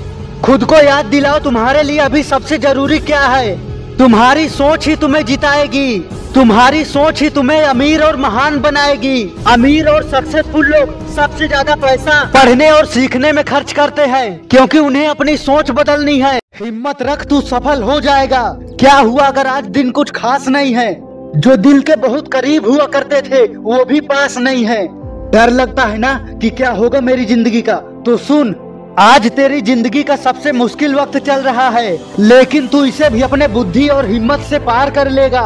खुद 0.42 0.64
को 0.64 0.76
याद 0.76 1.06
दिलाओ, 1.06 1.38
तुम्हारे 1.38 1.82
लिए 1.82 1.98
अभी 1.98 2.22
सबसे 2.22 2.58
ज़रूरी 2.58 2.98
क्या 3.00 3.20
है? 3.20 3.69
तुम्हारी 4.00 4.48
सोच 4.48 4.86
ही 4.88 4.94
तुम्हें 4.96 5.24
जिताएगी। 5.24 5.98
तुम्हारी 6.34 6.84
सोच 6.84 7.20
ही 7.22 7.28
तुम्हें 7.30 7.62
अमीर 7.62 8.02
और 8.02 8.16
महान 8.16 8.58
बनाएगी। 8.60 9.22
अमीर 9.46 9.88
और 9.88 10.02
सक्सेसफुल 10.02 10.66
लोग 10.66 10.94
सबसे 11.06 11.48
ज़्यादा 11.48 11.74
पैसा 11.76 12.22
पढ़ने 12.34 12.70
और 12.70 12.86
सीखने 12.86 13.32
में 13.32 13.42
खर्च 13.44 13.72
करते 13.72 14.02
हैं, 14.04 14.48
क्योंकि 14.48 14.78
उन्हें 14.78 15.06
अपनी 15.06 15.36
सोच 15.36 15.70
बदलनी 15.70 16.18
है। 16.18 16.38
हिम्मत 16.56 17.02
रख, 17.02 17.24
तू 17.24 17.40
सफल 17.42 17.82
हो 17.82 18.00
जाएगा। 18.00 18.42
क्या 18.80 18.94
हुआ 18.94 19.26
अगर 19.26 19.46
आज 19.46 19.66
दिन 19.68 19.90
कुछ 19.90 20.10
खास 20.12 20.48
नहीं 20.48 20.74
है? 20.74 20.92
जो 21.36 21.56
दिल 21.58 21.80
के 21.80 21.96
बहुत 21.98 22.32
करीब 22.32 22.68
हुआ 22.68 22.86
करते 22.88 23.20
थे, 23.22 23.46
वो 23.48 23.84
भी 23.84 24.00
पास 24.02 24.38
नहीं 24.38 24.64
है। 24.64 24.84
डर 25.32 25.50
लगता 25.52 25.84
है 25.84 25.98
ना 25.98 26.14
कि 26.42 26.50
क्या 26.52 26.70
होगा 26.72 27.00
मेरी 27.02 27.24
ज़िंदगी 27.24 27.62
का? 27.62 27.76
तो 28.06 28.16
सुन 28.18 28.54
आज 28.98 29.26
तेरी 29.30 29.60
ज़िंदगी 29.60 30.02
का 30.02 30.14
सबसे 30.16 30.52
मुश्किल 30.52 30.94
वक्त 30.94 31.16
चल 31.18 31.40
रहा 31.40 31.68
है, 31.70 31.90
लेकिन 32.18 32.66
तू 32.68 32.84
इसे 32.84 33.08
भी 33.10 33.20
अपने 33.22 33.46
बुद्धि 33.48 33.86
और 33.88 34.06
हिम्मत 34.06 34.40
से 34.40 34.58
पार 34.58 34.90
कर 34.90 35.10
लेगा। 35.10 35.42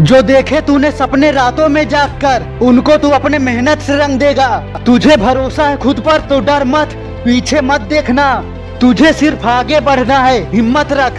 जो 0.00 0.20
देखे 0.22 0.60
तूने 0.60 0.90
सपने 0.92 1.30
रातों 1.30 1.68
में 1.68 1.88
जाग 1.88 2.10
कर 2.20 2.46
उनको 2.62 2.96
तू 2.96 3.08
अपने 3.10 3.38
मेहनत 3.40 3.78
से 3.78 3.96
रंग 3.96 4.18
देगा। 4.18 4.48
तुझे 4.86 5.16
भरोसा 5.16 5.66
है 5.66 5.76
खुद 5.76 6.00
पर 6.00 6.20
तो 6.20 6.40
डर 6.40 6.64
मत, 6.64 6.94
पीछे 7.24 7.60
मत 7.62 7.80
देखना। 7.90 8.32
तुझे 8.80 9.12
सिर्फ़ 9.12 9.46
आगे 9.48 9.80
बढ़ना 9.80 10.18
है, 10.18 10.40
हिम्मत 10.52 10.92
रख। 10.92 11.18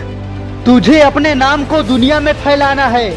तुझे 0.65 0.99
अपने 1.01 1.33
नाम 1.35 1.65
को 1.65 1.81
दुनिया 1.83 2.19
में 2.19 2.33
फैलाना 2.35 2.85
है। 2.87 3.09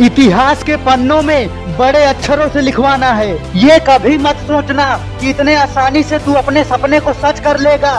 इतिहास 0.00 0.62
के 0.62 0.76
पन्नों 0.76 1.20
में 1.22 1.76
बड़े 1.78 2.04
अक्षरों 2.04 2.48
से 2.48 2.60
लिखवाना 2.60 3.10
है। 3.12 3.30
ये 3.58 3.78
कभी 3.78 4.16
मत 4.18 4.36
सोचना 4.48 4.84
कि 5.20 5.30
इतने 5.30 5.54
आसानी 5.54 6.02
से 6.02 6.18
तू 6.18 6.32
अपने 6.32 6.62
सपने 6.64 7.00
को 7.00 7.12
सच 7.12 7.40
कर 7.40 7.58
लेगा। 7.60 7.94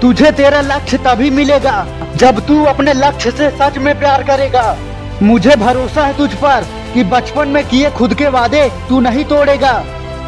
तुझे 0.00 0.30
तेरा 0.32 0.60
लक्ष्य 0.60 0.98
तभी 0.98 1.30
मिलेगा, 1.30 1.86
जब 2.16 2.40
तू 2.46 2.64
अपने 2.64 2.92
लक्ष्य 2.94 3.30
से 3.30 3.48
सच 3.50 3.78
में 3.78 3.98
प्यार 3.98 4.22
करेगा। 4.22 4.76
मुझे 5.22 5.56
भरोसा 5.56 6.04
है 6.06 6.16
तुझ 6.16 6.32
पर 6.34 6.66
कि 6.94 7.04
बचपन 7.04 7.48
में 7.48 7.64
किए 7.68 7.90
खुद 7.90 8.14
के 8.14 8.28
वादे 8.28 8.68
तू 8.88 9.00
नहीं 9.00 9.24
तोड़ेगा। 9.24 9.72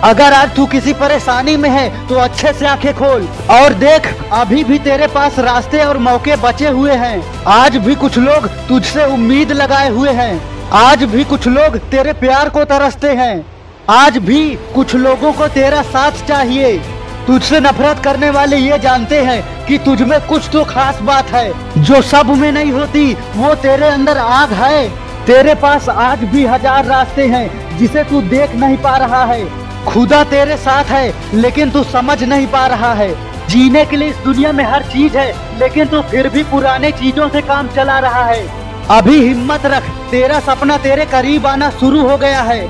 अगर 0.05 0.33
आज 0.33 0.55
तू 0.57 0.66
किसी 0.66 0.92
परेशानी 0.92 1.57
में 1.57 1.68
है 1.70 1.88
तो 2.09 2.14
अच्छे 2.14 2.53
से 2.53 2.66
आँखें 2.66 2.92
खोल 2.94 3.29
और 3.51 3.75
देख, 3.75 4.07
अभी 4.33 4.64
भी 4.64 4.79
तेरे 4.79 5.07
पास 5.07 5.38
रास्ते 5.38 5.85
और 5.85 5.98
मौके 5.98 6.37
बचे 6.37 6.68
हुए 6.68 6.94
हैं। 6.94 7.44
आज 7.48 7.77
भी 7.77 7.94
कुछ 7.94 8.18
लोग 8.18 8.48
तुझसे 8.68 9.05
उम्मीद 9.05 9.53
लगाए 9.53 9.90
हुए 9.90 10.11
हैं। 10.12 10.51
आज 10.74 11.02
भी 11.04 11.24
कुछ 11.24 11.46
लोग 11.48 11.76
तेरे 11.90 12.12
प्यार 12.12 12.48
को 12.48 12.64
तरसते 12.64 13.08
हैं। 13.08 13.44
आज 13.90 14.16
भी 14.18 14.38
कुछ 14.74 14.94
लोगों 14.94 15.32
को 15.32 15.48
तेरा 15.48 15.82
साथ 15.82 16.24
चाहिए। 16.28 16.78
तुझसे 17.26 17.61
नफरत 17.61 17.98
करने 17.98 18.30
वाले 18.30 18.56
ये 18.56 18.78
जानते 18.78 19.18
हैं 19.20 19.66
कि 19.66 19.78
तुझ 19.78 20.00
में 20.02 20.18
कुछ 20.20 20.48
तो 20.52 20.64
खास 20.64 21.00
बात 21.00 21.26
है। 21.26 21.85
जो 21.85 22.00
सब 22.02 22.30
में 22.30 22.50
नहीं 22.52 22.72
होती, 22.72 23.12
वो 23.37 23.54
तेरे 23.54 23.88
अंदर 23.88 24.18
आग 24.18 24.52
है। 24.52 24.88
तेरे 25.26 25.54
पास 25.54 25.88
आज 25.88 26.24
भी 26.24 26.46
हज़ार 26.46 26.85
रास्ते 26.85 27.26
हैं, 27.26 27.78
जिसे 27.78 28.04
तू 28.04 28.22
देख 28.22 28.54
नहीं 28.54 28.76
पा 28.76 28.96
रहा 28.96 29.24
है। 29.24 29.44
खुदा 29.85 30.24
तेरे 30.24 30.56
साथ 30.56 30.85
है, 30.85 31.12
लेकिन 31.35 31.70
तू 31.70 31.85
समझ 31.85 32.22
नहीं 32.24 32.46
पा 32.46 32.66
रहा 32.66 32.94
है। 32.94 33.14
जीने 33.48 33.85
के 33.85 33.96
लिए 33.96 34.08
इस 34.08 34.24
दुनिया 34.24 34.52
में 34.52 34.64
हर 34.64 34.82
चीज़ 34.82 35.18
है, 35.18 35.30
लेकिन 35.58 35.87
तू 35.87 36.02
फिर 36.02 36.28
भी 36.28 36.42
पुराने 36.42 36.92
चीज़ों 36.92 37.28
से 37.28 37.40
काम 37.42 37.68
चला 37.68 37.98
रहा 37.98 38.24
है। 38.24 38.62
अभी 38.90 39.29
हिम्मत 39.29 39.66
रख, 39.66 39.83
तेरा 40.11 40.40
सपना 40.40 40.77
तेरे 40.77 41.05
करीब 41.05 41.47
आना 41.47 41.71
शुरू 41.71 42.09
हो 42.09 42.16
गया 42.16 42.40
है। 42.42 42.66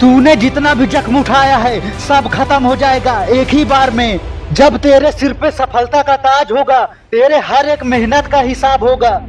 तूने 0.00 0.36
जितना 0.36 0.74
भी 0.74 0.86
जख्म 0.86 1.20
उठाया 1.20 1.56
है, 1.56 1.98
सब 1.98 2.28
खत्म 2.28 2.64
हो 2.64 2.76
जाएगा, 2.76 3.24
एक 3.24 3.48
ही 3.48 3.64
बार 3.64 3.90
में। 3.90 4.20
जब 4.52 4.76
तेरे 4.76 5.12
सिर 5.12 5.32
पे 5.32 5.50
सफलता 5.50 6.02
का 6.02 6.16
ताज 6.16 6.52
होगा, 6.52 6.84
तेरे 6.84 7.38
हर 7.38 7.68
एक 7.68 7.84
मेहनत 7.84 8.26
का 8.26 8.38
हिसाब 8.38 8.84
होगा। 8.84 9.22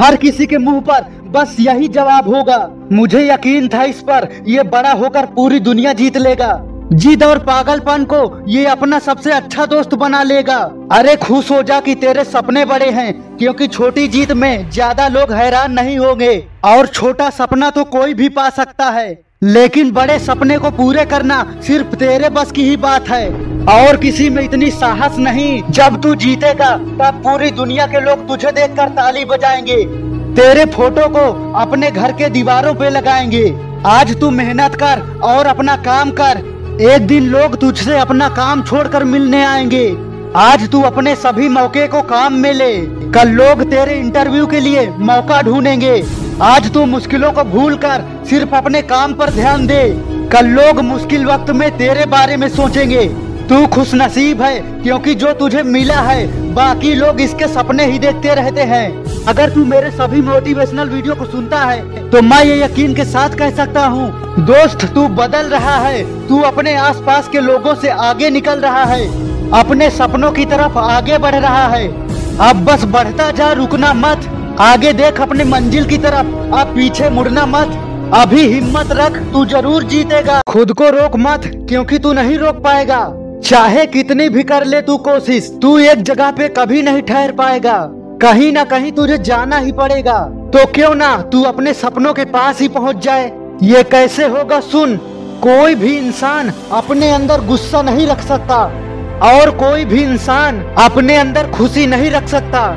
हर 0.00 0.16
किसी 0.16 0.46
के 0.46 0.58
मुँह 0.58 0.80
पर 0.80 1.22
बस 1.24 1.56
यही 1.60 1.88
जवाब 1.88 2.34
होगा। 2.34 2.70
मुझे 2.92 3.30
यकीन 3.30 3.68
था 3.68 3.82
इस 3.82 4.00
पर 4.00 4.28
ये 4.46 4.62
बड़ा 4.62 4.92
होकर 4.92 5.26
पूरी 5.26 5.60
दुनिया 5.60 5.92
जीत 5.92 6.16
लेगा। 6.16 6.52
जिद 6.90 7.22
और 7.22 7.38
पागलपन 7.38 8.04
को 8.04 8.18
ये 8.48 8.64
अपना 8.66 8.98
सबसे 8.98 9.32
अच्छा 9.32 9.64
दोस्त 9.66 9.94
बना 9.94 10.22
लेगा। 10.22 10.56
अरे 10.92 11.16
खुश 11.16 11.50
हो 11.50 11.62
जा 11.62 11.80
कि 11.80 11.94
तेरे 11.94 12.24
सपने 12.24 12.64
बड़े 12.64 12.88
हैं, 12.90 13.36
क्योंकि 13.36 13.66
छोटी 13.66 14.06
जीत 14.08 14.32
में 14.32 14.70
ज़्यादा 14.70 15.08
लोग 15.08 15.32
हैरान 15.32 15.72
नहीं 15.72 15.98
होंगे। 15.98 16.32
और 16.64 16.86
छोटा 16.86 17.28
सपना 17.30 17.70
तो 17.70 17.84
कोई 17.86 18.14
भी 18.14 18.28
पा 18.28 18.48
सकता 18.50 18.90
है, 18.90 19.18
लेकिन 19.42 19.90
बड़े 19.92 20.18
सपने 20.18 20.58
को 20.58 20.70
पूरे 20.70 21.04
करना 21.04 21.44
सिर्फ़ 21.62 21.94
तेरे 21.96 22.28
बस 22.30 22.52
की 22.52 22.68
ही 22.68 22.76
बात 22.78 23.08
है। 23.08 23.28
और 23.70 23.96
किसी 23.96 24.30
में 24.30 24.42
इतनी 24.42 24.70
साहस 24.70 25.18
नहीं, 25.18 25.62
जब 25.70 26.00
तू 26.02 26.14
जीतेगा, 26.16 26.76
तब 26.76 27.22
पूरी 27.24 27.50
दुनिया 27.52 27.86
के 27.86 28.00
लोग 28.00 28.26
तुझे 28.28 28.52
देखकर 28.52 28.88
ताली 28.90 29.24
बजाएँगे। 29.26 29.84
तेरे 30.34 30.64
फ़ोटो 30.66 31.08
को 31.08 31.30
अपने 31.60 31.90
घर 31.90 32.12
के 32.12 32.28
दीवारों 32.30 32.74
पे 32.74 32.90
लगाएँगे। 32.90 33.48
आज 33.86 34.20
तू 34.20 34.30
मेहनत 34.32 34.74
कर 34.74 35.00
और 35.24 35.46
अपना 35.46 35.76
काम 35.82 36.10
कर 36.10 36.46
एक 36.80 37.06
दिन 37.06 37.24
लोग 37.26 37.56
तुझसे 37.60 37.98
अपना 37.98 38.28
काम 38.28 38.62
छोड़कर 38.62 39.04
मिलने 39.04 39.44
आएँगे। 39.44 39.86
आज 40.36 40.68
तू 40.70 40.82
अपने 40.82 41.14
सभी 41.16 41.48
मौके 41.48 41.86
को 41.86 42.02
काम 42.02 42.32
में 42.32 42.52
ले। 42.52 42.76
कल 43.10 43.28
लोग 43.28 43.62
तेरे 43.70 43.94
इंटरव्यू 43.94 44.46
के 44.46 44.60
लिए 44.60 44.86
मौका 44.98 45.42
ढूंढेंगे। 45.42 46.04
आज 46.42 46.70
तू 46.72 46.84
मुश्किलों 46.86 47.32
को 47.32 47.44
भूल 47.44 47.76
कर 47.76 48.04
सिर्फ़ 48.30 48.54
अपने 48.54 48.82
काम 48.82 49.14
पर 49.14 49.30
ध्यान 49.30 49.66
दे। 49.66 49.82
कल 50.32 50.46
लोग 50.46 50.80
मुश्किल 50.80 51.24
वक्त 51.26 51.50
में 51.50 51.70
तेरे 51.78 52.06
बारे 52.06 52.36
में 52.36 52.48
सोचेंगे। 52.48 53.04
तू 53.48 53.66
खुश 53.66 53.94
नसीब 53.94 54.42
है, 54.42 54.58
क्योंकि 54.82 55.14
जो 55.14 55.32
तुझे 55.34 55.62
मिला 55.64 56.00
है, 56.00 56.26
बाकी 56.54 56.94
लोग 56.94 57.20
इसके 57.20 57.46
सपने 57.48 57.84
ही 57.84 57.98
देखते 57.98 58.34
रहते 58.34 58.62
हैं। 58.62 59.24
अगर 59.24 59.50
तू 59.50 59.64
मेरे 59.64 59.90
सभी 59.90 60.20
मोटिवेशनल 60.22 60.88
वीडियो 60.88 61.14
को 61.14 61.24
सुनता 61.26 61.58
है 61.60 62.08
तो 62.10 62.22
मैं 62.22 62.42
ये 62.44 62.62
यकीन 62.62 62.94
के 62.94 63.04
साथ 63.04 63.36
कह 63.38 63.50
सकता 63.56 63.84
हूँ, 63.86 64.10
दोस्त, 64.40 64.84
तू 64.94 65.06
बदल 65.14 65.46
रहा 65.48 65.76
है। 65.78 66.02
तू 66.28 66.40
अपने 66.42 66.74
आसपास 66.76 67.28
के 67.28 67.40
लोगों 67.40 67.74
से 67.74 67.88
आगे 67.88 68.30
निकल 68.30 68.60
रहा 68.60 68.84
है। 68.84 69.06
अपने 69.52 69.90
सपनों 69.90 70.30
की 70.32 70.44
तरफ़ 70.46 70.78
आगे 70.78 71.18
बढ़ 71.18 71.34
रहा 71.36 71.66
है। 71.68 71.86
अब 72.40 72.64
बस 72.64 72.84
बढ़ता 72.86 73.30
जा, 73.30 73.52
रुकना 73.52 73.92
मत। 73.94 74.28
आगे 74.60 74.92
देख 74.94 75.20
अपने 75.20 75.44
मंजिल 75.46 75.84
की 75.84 75.98
तरफ़। 75.98 76.34
अब 76.54 76.74
पीछे 76.76 77.10
मुड़ना 77.10 77.46
मत। 77.46 78.12
अभी 78.14 78.42
हिम्मत 78.44 78.92
रख, 78.92 79.16
तू 79.32 79.44
ज़रूर 79.46 79.84
जीतेगा। 79.84 80.40
खुद 80.48 80.72
को 80.72 80.90
रोक 80.90 81.16
मत, 81.18 81.50
क्योंकि 81.68 81.98
तू 81.98 82.12
नहीं 82.12 82.38
रोक 82.38 82.62
पाएगा। 82.64 83.00
चाहे 83.44 83.86
कितनी 83.86 84.28
भी 84.28 84.42
कर 84.42 84.64
ले 84.64 84.80
तू 84.82 84.96
कोशिश, 84.96 85.50
तू 85.62 85.78
एक 85.78 86.02
जगह 86.02 86.30
पे 86.30 86.48
कभी 86.48 86.82
नहीं 86.82 87.02
ठहर 87.02 87.32
पाएगा। 87.32 87.78
कहीं 88.22 88.52
ना 88.52 88.64
कहीं 88.64 88.92
तुझे 88.92 89.18
जाना 89.18 89.58
ही 89.58 89.72
पड़ेगा। 89.72 90.18
तो 90.54 90.64
क्यों 90.66 90.94
ना 90.94 91.16
तू 91.32 91.42
अपने 91.42 91.74
सपनों 91.74 92.14
के 92.14 92.24
पास 92.24 92.60
ही 92.60 92.68
पहुँच 92.68 92.96
जाए। 92.96 93.30
ये 93.62 93.82
कैसे 93.82 94.26
होगा 94.26 94.60
सुन, 94.60 94.96
कोई 95.42 95.74
भी 95.74 95.96
इंसान 95.98 96.52
अपने 96.72 97.10
अंदर 97.10 97.40
गुस्सा 97.40 97.82
नहीं 97.82 98.06
रख 98.06 98.20
सकता, 98.20 98.58
और 99.22 99.50
कोई 99.50 99.84
भी 99.84 100.02
इंसान 100.02 100.60
अपने 100.78 101.16
अंदर 101.16 101.50
खुशी 101.50 101.86
नहीं 101.86 102.10
रख 102.10 102.28
सकता। 102.28 102.68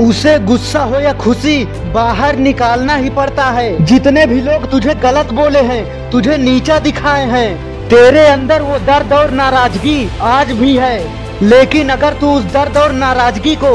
उसे 0.00 0.38
गुस्सा 0.38 0.82
हो 0.84 1.00
या 1.00 1.12
खुशी, 1.12 1.64
बाहर 1.94 2.36
निकालना 2.36 2.96
ही 2.96 3.10
पड़ता 3.10 3.44
है। 3.44 3.84
जितने 3.84 4.26
भी 4.26 4.40
लोग 4.40 4.70
तुझे 4.70 4.94
गलत 4.94 5.32
बोले 5.32 5.60
हैं, 5.60 6.10
तुझे 6.10 6.36
नीचा 6.36 6.78
दिखाए 6.78 7.26
हैं 7.26 7.73
तेरे 7.84 8.26
अंदर 8.26 8.62
वो 8.62 8.78
दर्द 8.78 9.12
और 9.12 9.30
नाराज़गी 9.30 10.08
आज 10.20 10.50
भी 10.52 10.76
है। 10.76 10.96
लेकिन 11.42 11.88
अगर 11.88 12.12
तू 12.12 12.30
उस 12.30 12.44
दर्द 12.44 12.76
और 12.76 12.92
नाराज़गी 12.92 13.54
को 13.54 13.72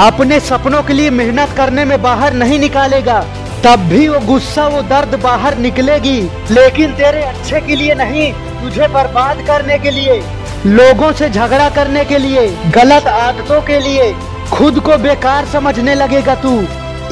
अपने 0.00 0.40
सपनों 0.40 0.82
के 0.82 0.92
लिए 0.92 1.10
मेहनत 1.10 1.52
करने 1.56 1.84
में 1.84 2.02
बाहर 2.02 2.32
नहीं 2.32 2.58
निकालेगा, 2.58 3.24
तब 3.64 3.80
भी 3.80 4.08
वो 4.08 4.18
गुस्सा, 4.20 4.66
वो 4.66 4.82
दर्द 4.82 5.20
बाहर 5.20 5.58
निकलेगी। 5.58 6.20
लेकिन 6.50 6.92
तेरे 6.92 7.22
अच्छे 7.22 7.60
के 7.60 7.76
लिए 7.76 7.94
नहीं, 7.94 8.32
तुझे 8.32 8.88
बर्बाद 8.88 9.46
करने 9.46 9.78
के 9.78 9.90
लिए, 9.90 10.22
लोगों 10.66 11.12
से 11.12 11.30
झगड़ा 11.30 11.68
करने 11.68 12.04
के 12.04 12.18
लिए, 12.18 12.46
गलत 12.68 13.06
आदतों 13.06 13.60
के 13.62 13.78
लिए, 13.80 14.14
खुद 14.52 14.80
को 14.80 14.96
बेकार 14.98 15.44
समझने 15.44 15.94
लगेगा 15.94 16.34
तू। 16.34 16.56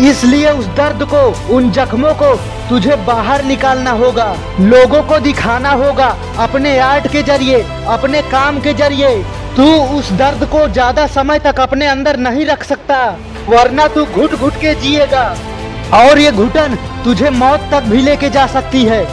इसलिए 0.00 0.50
उस 0.50 0.66
दर्द 0.76 1.02
को, 1.04 1.20
उन 1.54 1.70
जख्मों 1.70 2.12
को 2.14 2.35
तुझे 2.68 2.96
बाहर 3.07 3.44
निकालना 3.44 3.90
होगा। 3.92 4.26
लोगों 4.61 5.02
को 5.02 5.18
दिखाना 5.20 5.70
होगा 5.72 6.07
अपने 6.38 6.78
आर्ट 6.80 7.07
के 7.07 7.22
ज़रिए, 7.22 7.62
अपने 7.88 8.22
काम 8.30 8.61
के 8.61 8.72
ज़रिए। 8.74 9.16
तू 9.57 9.64
उस 9.98 10.11
दर्द 10.12 10.44
को 10.44 10.66
ज़्यादा 10.68 11.07
समय 11.09 11.38
तक 11.38 11.61
अपने 11.61 11.87
अंदर 11.87 12.16
नहीं 12.18 12.46
रख 12.46 12.64
सकता, 12.64 12.98
वरना 13.48 13.87
तू 13.88 14.04
घुट 14.04 14.35
घुट 14.35 14.54
के 14.54 14.74
जिएगा। 14.74 15.24
और 15.94 16.18
ये 16.18 16.30
घुटन 16.33 16.76
तुझे 17.04 17.30
मौत 17.30 17.68
तक 17.72 17.83
भी 17.83 18.02
लेके 18.02 18.30
जा 18.30 18.46
सकती 18.46 18.85
है। 18.85 19.04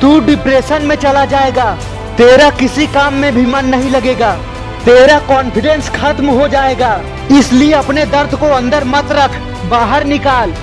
तू 0.00 0.18
डिप्रेशन 0.20 0.82
में 0.82 0.96
चला 0.96 1.24
जाएगा, 1.26 1.72
तेरा 2.16 2.50
किसी 2.50 2.86
काम 2.86 3.14
में 3.14 3.34
भी 3.34 3.44
मन 3.46 3.66
नहीं 3.66 3.90
लगेगा। 3.90 4.36
तेरा 4.84 5.18
कॉन्फिडेंस 5.18 5.88
खत्म 5.90 6.30
हो 6.30 6.48
जाएगा। 6.48 7.00
इसलिए 7.30 7.72
अपने 7.74 8.04
दर्द 8.06 8.34
को 8.34 8.46
अंदर 8.48 8.84
मत 8.86 9.12
रख, 9.12 9.36
बाहर 9.70 10.04
निकाल। 10.04 10.54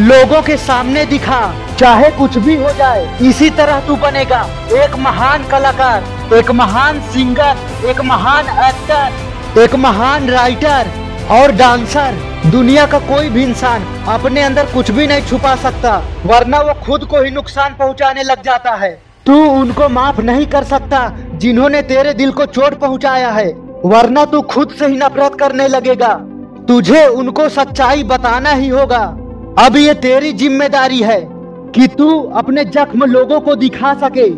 लोगों 0.00 0.40
के 0.42 0.56
सामने 0.56 1.04
दिखा, 1.06 1.40
चाहे 1.78 2.10
कुछ 2.10 2.36
भी 2.38 2.54
हो 2.56 2.72
जाए, 2.72 3.06
इसी 3.22 3.50
तरह 3.50 3.80
तू 3.86 3.96
बनेगा। 3.96 4.40
एक 4.74 4.94
महान 4.98 5.46
कलाकार, 5.48 6.04
एक 6.34 6.50
महान 6.52 7.00
सिंगर 7.12 7.86
एक 7.88 8.00
महान 8.02 8.48
एक्टर 8.66 9.60
एक 9.60 9.74
महान 9.76 10.28
राइटर 10.30 10.90
और 11.30 11.52
डांसर 11.52 12.16
दुनिया 12.46 12.86
का 12.86 12.98
कोई 13.06 13.28
भी 13.28 13.42
इंसान 13.42 13.84
अपने 14.08 14.42
अंदर 14.42 14.66
कुछ 14.66 14.90
भी 14.90 15.06
नहीं 15.06 15.26
छुपा 15.26 15.54
सकता, 15.56 15.96
वरना 16.26 16.60
वो 16.60 16.74
खुद 16.84 17.04
को 17.04 17.22
ही 17.22 17.30
नुकसान 17.30 17.74
पहुँचाने 17.74 18.22
लग 18.22 18.42
जाता 18.42 18.74
है। 18.74 18.90
तू 19.28 19.34
उनको 19.50 19.88
माफ़ 19.90 20.20
नहीं 20.22 20.46
कर 20.46 20.64
सकता 20.64 20.98
जिन्होंने 21.34 21.80
तेरे 21.84 22.12
दिल 22.14 22.30
को 22.32 22.44
चोट 22.46 22.74
पहुँचाया 22.74 23.30
है, 23.30 23.48
वरना 23.84 24.24
तू 24.24 24.40
खुद 24.44 24.70
से 24.70 24.86
ही 24.86 24.96
नफरत 24.96 25.34
करने 25.40 25.66
लगेगा। 25.68 26.12
तुझे 26.68 27.06
उनको 27.08 27.48
सच्चाई 27.48 28.04
बताना 28.04 28.50
ही 28.52 28.68
होगा। 28.68 29.02
अब 29.58 29.76
ये 29.76 29.94
तेरी 29.96 30.32
ज़िम्मेदारी 30.34 31.02
है 31.02 31.20
कि 31.74 31.86
तू 31.88 32.08
अपने 32.34 32.64
जख्म 32.66 33.04
लोगों 33.06 33.40
को 33.40 33.54
दिखा 33.56 33.92
सके, 33.98 34.28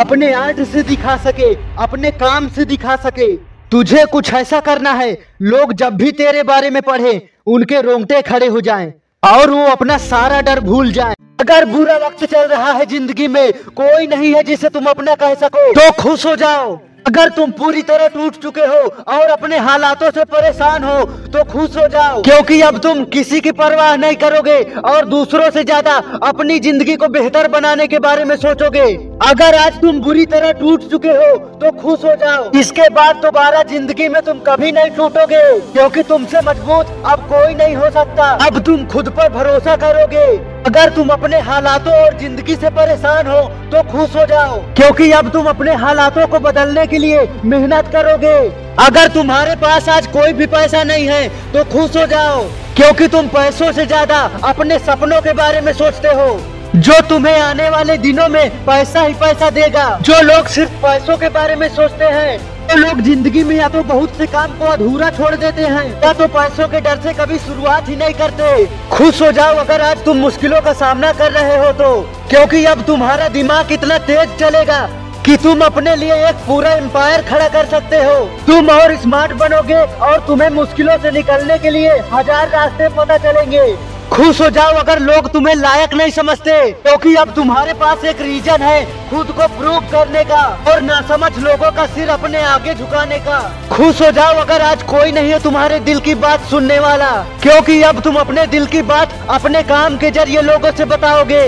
अपने 0.00 0.32
आर्ट 0.34 0.62
से 0.64 0.82
दिखा 0.84 1.16
सके, 1.18 1.52
अपने 1.78 2.10
काम 2.14 2.48
से 2.48 2.64
दिखा 2.66 2.96
सके। 2.98 3.34
तुझे 3.70 4.04
कुछ 4.06 4.32
ऐसा 4.34 4.60
करना 4.60 4.92
है, 4.92 5.12
लोग 5.42 5.72
जब 5.74 5.96
भी 5.96 6.12
तेरे 6.14 6.42
बारे 6.44 6.70
में 6.70 6.82
पढ़े, 6.82 7.20
उनके 7.46 7.80
रोंगटे 7.82 8.22
खड़े 8.22 8.46
हो 8.46 8.60
जाएँ 8.62 8.92
और 9.22 9.50
वो 9.50 9.66
अपना 9.66 9.98
सारा 10.00 10.40
डर 10.40 10.60
भूल 10.62 10.92
जाएँ। 10.92 11.15
अगर 11.38 11.64
बुरा 11.64 11.96
वक्त 11.96 12.24
चल 12.24 12.46
रहा 12.48 12.72
है 12.72 12.84
ज़िंदगी 12.86 13.26
में, 13.28 13.52
कोई 13.76 14.06
नहीं 14.06 14.34
है 14.34 14.42
जिसे 14.42 14.68
तुम 14.68 14.86
अपना 14.86 15.14
कह 15.14 15.34
सको। 15.34 15.72
तो 15.72 15.90
खुश 16.02 16.26
हो 16.26 16.34
जाओ। 16.36 16.76
अगर 17.06 17.28
तुम 17.28 17.50
पूरी 17.52 17.82
तरह 17.82 18.08
टूट 18.08 18.36
चुके 18.42 18.60
हो 18.62 18.78
और 19.08 19.28
अपने 19.30 19.58
हालातों 19.58 20.10
से 20.10 20.24
परेशान 20.26 20.84
हो 20.84 21.04
तो 21.28 21.42
खुश 21.44 21.76
हो 21.76 21.86
जाओ। 21.88 22.22
क्योंकि 22.22 22.60
अब 22.62 22.78
तुम 22.78 23.04
किसी 23.12 23.40
की 23.40 23.50
परवाह 23.52 23.94
नहीं 23.96 24.16
करोगे 24.16 24.58
और 24.86 25.04
दूसरों 25.06 25.50
से 25.50 25.64
ज़्यादा 25.64 25.92
अपनी 26.22 26.58
ज़िंदगी 26.60 26.96
को 26.96 27.08
बेहतर 27.08 27.48
बनाने 27.48 27.86
के 27.86 27.98
बारे 27.98 28.24
में 28.24 28.34
सोचोगे। 28.36 28.86
अगर 29.26 29.54
आज 29.56 29.80
तुम 29.80 30.00
बुरी 30.00 30.24
तरह 30.26 30.52
टूट 30.54 30.88
चुके 30.90 31.10
हो 31.10 31.36
तो 31.60 31.70
खुश 31.78 32.04
हो 32.04 32.14
जाओ। 32.16 32.50
इसके 32.60 32.88
बाद 32.90 33.16
दोबारा 33.22 33.62
ज़िंदगी 33.64 34.08
में 34.08 34.20
तुम 34.22 34.38
कभी 34.48 34.72
नहीं 34.72 34.90
टूटोगे 34.96 35.44
क्योंकि 35.72 36.02
तुमसे 36.10 36.40
मज़बूत 36.46 36.86
अब 37.06 37.26
कोई 37.28 37.54
नहीं 37.54 37.76
हो 37.76 37.90
सकता। 37.92 38.30
अब 38.46 38.58
तुम 38.64 38.84
खुद 38.88 39.08
पर 39.16 39.28
भरोसा 39.34 39.76
करोगे। 39.76 40.26
अगर 40.66 40.90
तुम 40.94 41.08
अपने 41.10 41.38
हालातों 41.42 41.92
और 41.94 42.18
ज़िंदगी 42.18 42.54
से 42.56 42.70
परेशान 42.72 43.26
हो 43.26 43.40
तो 43.72 43.82
खुश 43.90 44.16
हो 44.16 44.26
जाओ। 44.26 44.60
क्योंकि 44.74 45.10
अब 45.12 45.30
तुम 45.32 45.46
अपने 45.48 45.74
हालातों 45.76 46.26
को 46.26 46.38
बदलने 46.40 46.86
के 46.86 46.95
लिए 46.98 47.28
मेहनत 47.46 47.90
करोगे। 47.92 48.36
अगर 48.80 49.08
तुम्हारे 49.10 49.54
पास 49.58 49.88
आज 49.90 50.06
कोई 50.08 50.32
भी 50.32 50.46
पैसा 50.48 50.82
नहीं 50.84 51.06
है 51.08 51.28
तो 51.52 51.64
खुश 51.70 51.96
हो 51.96 52.06
जाओ, 52.08 52.42
क्योंकि 52.76 53.08
तुम 53.08 53.28
पैसों 53.30 53.70
से 53.72 53.86
ज़्यादा 53.86 54.18
अपने 54.44 54.78
सपनों 54.80 55.20
के 55.22 55.32
बारे 55.34 55.60
में 55.60 55.72
सोचते 55.74 56.08
हो। 56.10 56.28
जो 56.76 57.00
तुम्हें 57.08 57.38
आने 57.38 57.68
वाले 57.70 57.96
दिनों 57.98 58.28
में 58.28 58.64
पैसा 58.66 59.02
ही 59.02 59.14
पैसा 59.16 59.48
देगा, 59.52 59.88
जो 60.02 60.20
लोग 60.22 60.46
सिर्फ़ 60.48 60.72
पैसों 60.82 61.16
के 61.16 61.28
बारे 61.30 61.54
में 61.56 61.68
सोचते 61.70 62.04
हैं 62.06 62.38
तो 62.68 62.76
लोग 62.76 63.00
ज़िंदगी 63.00 63.42
में 63.44 63.54
या 63.56 63.68
तो 63.68 63.82
बहुत 63.84 64.16
से 64.18 64.26
काम 64.26 64.52
को 64.58 64.64
अधूरा 64.66 65.10
छोड़ 65.10 65.34
देते 65.34 65.62
हैं, 65.64 65.86
या 66.02 66.12
तो 66.12 66.26
पैसों 66.28 66.66
के 66.68 66.80
डर 66.80 67.00
से 67.02 67.12
कभी 67.14 67.38
शुरुआत 67.38 67.88
ही 67.88 67.96
नहीं 67.96 68.14
करते। 68.14 68.66
खुश 68.90 69.22
हो 69.22 69.30
जाओ 69.32 69.56
अगर 69.56 69.80
आज 69.82 70.04
तुम 70.04 70.16
मुश्किलों 70.18 70.60
का 70.60 70.72
सामना 70.74 71.12
कर 71.14 71.32
रहे 71.32 71.56
हो 71.58 71.72
तो 71.74 71.90
क्योंकि 72.30 72.64
अब 72.66 72.82
तुम्हारा 72.86 73.28
दिमाग 73.30 73.72
इतना 73.72 73.98
तेज 74.06 74.36
चलेगा 74.38 74.80
कि 75.26 75.36
तुम 75.36 75.60
अपने 75.60 75.94
लिए 75.96 76.14
एक 76.26 76.34
पूरा 76.46 76.70
एम्पायर 76.72 77.22
खड़ा 77.22 77.48
कर 77.50 77.66
सकते 77.68 77.96
हो। 77.98 78.14
तुम 78.46 78.68
और 78.70 78.94
स्मार्ट 78.96 79.32
बनोगे 79.36 79.80
और 80.06 80.20
तुम्हें 80.26 80.48
मुश्किलों 80.52 80.96
से 80.98 81.10
निकलने 81.10 81.58
के 81.58 81.70
लिए 81.70 81.96
हज़ार 82.12 82.48
रास्ते 82.48 82.88
पता 82.96 83.16
चलेंगे। 83.18 83.64
खुश 84.08 84.40
हो 84.40 84.48
जाओ 84.50 84.74
अगर 84.74 84.98
लोग 85.00 85.30
तुम्हें 85.32 85.54
लायक 85.56 85.94
नहीं 85.94 86.10
समझते, 86.12 86.60
क्योंकि 86.72 87.14
अब 87.16 87.34
तुम्हारे 87.34 87.72
पास 87.74 88.04
एक 88.04 88.20
रीजन 88.20 88.62
है, 88.62 88.84
खुद 89.10 89.30
को 89.30 89.48
प्रूव 89.58 89.80
करने 89.92 90.24
का 90.24 90.42
और 90.68 90.80
ना 90.82 91.00
समझ 91.08 91.32
लोगों 91.38 91.70
का 91.72 91.86
सिर 91.88 92.08
अपने 92.10 92.42
आगे 92.44 92.74
झुकाने 92.74 93.18
का। 93.20 93.40
खुश 93.72 94.02
हो 94.02 94.10
जाओ 94.12 94.40
अगर 94.40 94.62
आज 94.62 94.82
कोई 94.84 95.12
नहीं 95.12 95.30
है 95.30 95.42
तुम्हारे 95.42 95.80
दिल 95.82 96.00
की 96.00 96.14
बात 96.16 96.48
सुनने 96.50 96.78
वाला, 96.80 97.12
क्योंकि 97.42 97.82
अब 97.84 98.00
तुम 98.00 98.16
अपने 98.18 98.46
दिल 98.48 98.66
की 98.66 98.82
बात 98.84 99.20
अपने 99.30 99.62
काम 99.64 99.96
के 99.96 100.10
ज़रिए 100.12 100.42
लोगों 100.44 100.72
से 100.72 100.84
बताओगे। 100.86 101.46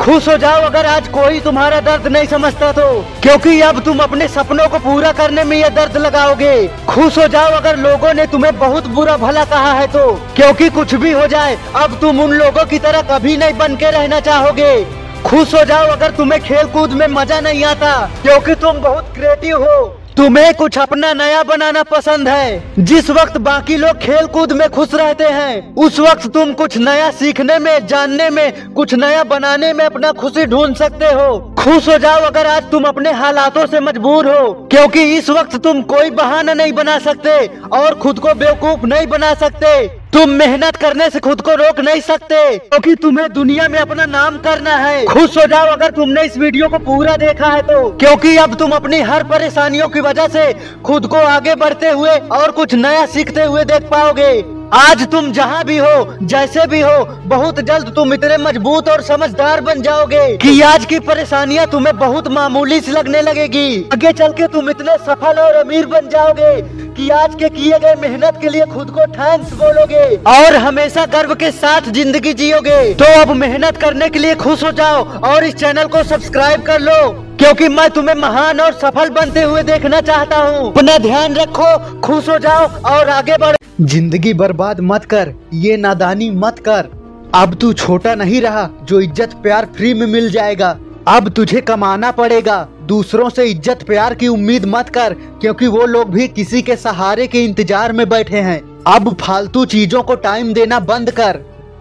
खुश 0.00 0.28
हो 0.28 0.36
जाओ 0.36 0.60
अगर 0.62 0.86
आज 0.86 1.08
कोई 1.08 1.40
तुम्हारा 1.40 1.80
दर्द 1.80 2.06
नहीं 2.06 2.26
समझता 2.26 2.72
तो। 2.72 2.82
क्योंकि 3.22 3.60
अब 3.60 3.80
तुम 3.80 3.98
अपने 3.98 4.28
सपनों 4.28 4.68
को 4.68 4.78
पूरा 4.78 5.12
करने 5.12 5.44
में 5.44 5.56
ये 5.56 5.70
दर्द 5.70 5.96
लगाओगे। 5.96 6.68
खुश 6.88 7.18
हो 7.18 7.26
जाओ 7.28 7.50
अगर 7.50 7.76
लोगों 7.76 8.14
ने 8.14 8.26
तुम्हें 8.26 8.58
बहुत 8.58 8.86
बुरा 8.86 9.16
भला 9.16 9.44
कहा 9.44 9.72
है 9.72 9.86
तो। 9.86 10.12
क्योंकि 10.36 10.70
कुछ 10.70 10.94
भी 10.94 11.12
हो 11.12 11.26
जाए, 11.26 11.58
अब 11.76 11.98
तुम 12.00 12.20
उन 12.20 12.32
लोगों 12.32 12.64
की 12.64 12.78
तरह 12.78 13.02
कभी 13.02 13.36
नहीं 13.36 13.54
बन 13.54 13.76
के 13.76 13.90
रहना 13.90 14.20
चाहोगे। 14.20 14.84
खुश 15.24 15.54
हो 15.54 15.64
जाओ 15.64 15.86
अगर 15.86 16.10
तुम्हें 16.10 16.42
खेल 16.42 16.66
कूद 16.66 16.92
में 16.92 17.06
मज़ा 17.06 17.40
नहीं 17.40 17.64
आता, 17.64 18.10
क्योंकि 18.22 18.54
तुम 18.54 18.72
बहुत 18.72 19.12
क्रिएटिव 19.14 19.62
हो। 19.64 19.97
तुम्हें 20.18 20.54
कुछ 20.54 20.78
अपना 20.78 21.12
नया 21.12 21.42
बनाना 21.42 21.82
पसंद 21.82 22.28
है। 22.28 22.84
जिस 22.84 23.10
वक्त 23.10 23.36
बाकी 23.38 23.76
लोग 23.76 23.98
खेल 23.98 24.26
कूद 24.26 24.52
में 24.52 24.68
खुश 24.70 24.94
रहते 24.94 25.24
हैं, 25.24 25.74
उस 25.74 25.98
वक्त 26.00 26.26
तुम 26.26 26.52
कुछ 26.52 26.76
नया 26.78 27.10
सीखने 27.10 27.58
में, 27.58 27.86
जानने 27.86 28.28
में, 28.30 28.72
कुछ 28.72 28.94
नया 28.94 29.22
बनाने 29.24 29.72
में 29.72 29.84
अपना 29.84 30.10
खुशी 30.12 30.46
ढूंढ 30.46 30.74
सकते 30.76 31.06
हो। 31.06 31.38
खुश 31.58 31.88
हो 31.88 31.98
जाओ 31.98 32.20
अगर 32.20 32.46
आज 32.46 32.70
तुम 32.70 32.84
अपने 32.84 33.12
हालातों 33.12 33.66
से 33.66 33.80
मजबूर 33.80 34.28
हो, 34.28 34.52
क्योंकि 34.70 35.02
इस 35.16 35.30
वक्त 35.30 35.56
तुम 35.56 35.82
कोई 35.82 36.10
बहाना 36.10 36.54
नहीं 36.54 36.72
बना 36.72 36.98
सकते 36.98 37.38
और 37.72 37.94
खुद 37.94 38.18
को 38.18 38.34
बेवकूफ़ 38.34 38.86
नहीं 38.86 39.06
बना 39.06 39.32
सकते। 39.34 39.97
तुम 40.12 40.30
मेहनत 40.30 40.76
करने 40.76 41.08
से 41.10 41.20
खुद 41.20 41.40
को 41.40 41.54
रोक 41.54 41.80
नहीं 41.80 42.00
सकते। 42.00 42.36
क्योंकि 42.58 42.94
तो 42.94 43.02
तुम्हें 43.02 43.32
दुनिया 43.32 43.68
में 43.68 43.78
अपना 43.78 44.06
नाम 44.06 44.38
करना 44.38 44.76
है। 44.76 45.04
खुश 45.04 45.36
हो 45.38 45.46
जाओ 45.46 45.66
अगर 45.66 45.90
तुमने 45.90 46.22
इस 46.22 46.38
वीडियो 46.38 46.68
को 46.68 46.78
पूरा 46.78 47.16
देखा 47.16 47.46
है 47.46 47.62
तो। 47.62 47.88
क्योंकि 47.90 48.36
अब 48.36 48.54
तुम 48.54 48.70
अपनी 48.70 49.00
हर 49.00 49.24
परेशानियों 49.24 49.88
की 49.88 50.00
वजह 50.00 50.28
से 50.28 50.52
खुद 50.82 51.06
को 51.06 51.16
आगे 51.16 51.54
बढ़ते 51.54 51.90
हुए 51.90 52.16
और 52.32 52.50
कुछ 52.50 52.74
नया 52.74 53.06
सीखते 53.06 53.42
हुए 53.42 53.64
देख 53.64 53.82
पाओगे। 53.82 54.57
आज 54.74 55.06
तुम 55.10 55.30
जहाँ 55.32 55.62
भी 55.64 55.76
हो, 55.78 56.16
जैसे 56.22 56.66
भी 56.66 56.80
हो, 56.80 57.04
बहुत 57.26 57.60
जल्द 57.60 57.92
तुम 57.96 58.12
इतने 58.14 58.36
मज़बूत 58.38 58.88
और 58.88 59.02
समझदार 59.02 59.60
बन 59.60 59.80
जाओगे 59.82 60.36
कि 60.38 60.60
आज 60.62 60.84
की 60.86 60.98
परेशानियाँ 61.00 61.66
तुम्हें 61.66 61.96
बहुत 61.98 62.28
मामूली 62.28 62.80
सी 62.80 62.92
लगने 62.92 63.22
लगेगी। 63.22 63.88
आगे 63.92 64.12
चल 64.12 64.32
के 64.32 64.46
तुम 64.48 64.68
इतने 64.70 64.96
सफल 64.98 65.38
और 65.40 65.54
अमीर 65.56 65.86
बन 65.86 66.08
जाओगे 66.08 66.60
कि 66.94 67.08
आज 67.10 67.34
के 67.34 67.48
किए 67.48 67.78
गए 67.78 67.94
मेहनत 68.00 68.38
के 68.42 68.48
लिए 68.48 68.64
खुद 68.66 68.90
को 68.90 69.06
थैंक्स 69.12 69.52
बोलोगे 69.54 70.04
और 70.28 70.56
हमेशा 70.58 71.04
गर्व 71.08 71.34
के 71.34 71.50
साथ 71.52 71.90
ज़िंदगी 71.90 72.34
जियोगे। 72.34 72.94
तो 72.94 73.04
अब 73.20 73.30
मेहनत 73.36 73.76
करने 73.76 74.08
के 74.08 74.18
लिए 74.18 74.34
खुश 74.36 74.64
हो 74.64 74.72
जाओ 74.72 75.04
और 75.26 75.44
इस 75.44 75.54
चैनल 75.56 75.86
को 75.86 76.02
सब्सक्राइब 76.04 76.62
कर 76.62 76.80
लो, 76.80 76.98
क्योंकि 77.38 77.68
मैं 77.70 77.88
तुम्हें 77.90 78.16
महान 78.16 78.60
और 78.60 78.72
सफल 78.80 79.10
बनते 79.10 79.42
हुए 79.42 79.62
देखना 79.64 80.00
चाहता 80.02 80.36
हूँ। 80.38 80.72
अपना 80.72 80.98
ध्यान 81.00 81.34
रखो, 81.36 81.76
खुश 82.00 82.28
हो 82.28 82.38
जाओ 82.38 82.68
और 82.90 83.08
आगे 83.10 83.36
बढ़ो। 83.36 83.57
ज़िंदगी 83.80 84.32
बर्बाद 84.34 84.80
मत 84.80 85.04
कर, 85.04 85.32
ये 85.54 85.76
नादानी 85.76 86.28
मत 86.30 86.58
कर। 86.58 86.88
अब 87.34 87.54
तू 87.54 87.72
छोटा 87.72 88.14
नहीं 88.14 88.40
रहा, 88.42 88.68
जो 88.82 89.00
इज़्ज़त 89.00 89.34
प्यार 89.42 89.66
फ्री 89.76 89.92
में 89.94 90.06
मिल 90.06 90.30
जाएगा। 90.30 90.78
अब 91.08 91.28
तुझे 91.28 91.60
कमाना 91.60 92.10
पड़ेगा, 92.10 92.56
दूसरों 92.86 93.28
से 93.30 93.44
इज़्ज़त 93.44 93.82
प्यार 93.82 94.14
की 94.14 94.28
उम्मीद 94.28 94.64
मत 94.64 94.88
कर, 94.88 95.14
क्योंकि 95.40 95.66
वो 95.66 95.84
लोग 95.86 96.10
भी 96.10 96.26
किसी 96.28 96.62
के 96.62 96.76
सहारे 96.76 97.26
के 97.26 97.44
इंतज़ार 97.44 97.92
में 97.92 98.08
बैठे 98.08 98.40
हैं। 98.40 98.60
अब 98.86 99.14
फालतू 99.20 99.64
चीज़ों 99.66 100.02
को 100.02 100.14
टाइम 100.16 100.52
देना 100.52 100.80
बंद 100.80 101.10
कर, 101.10 101.36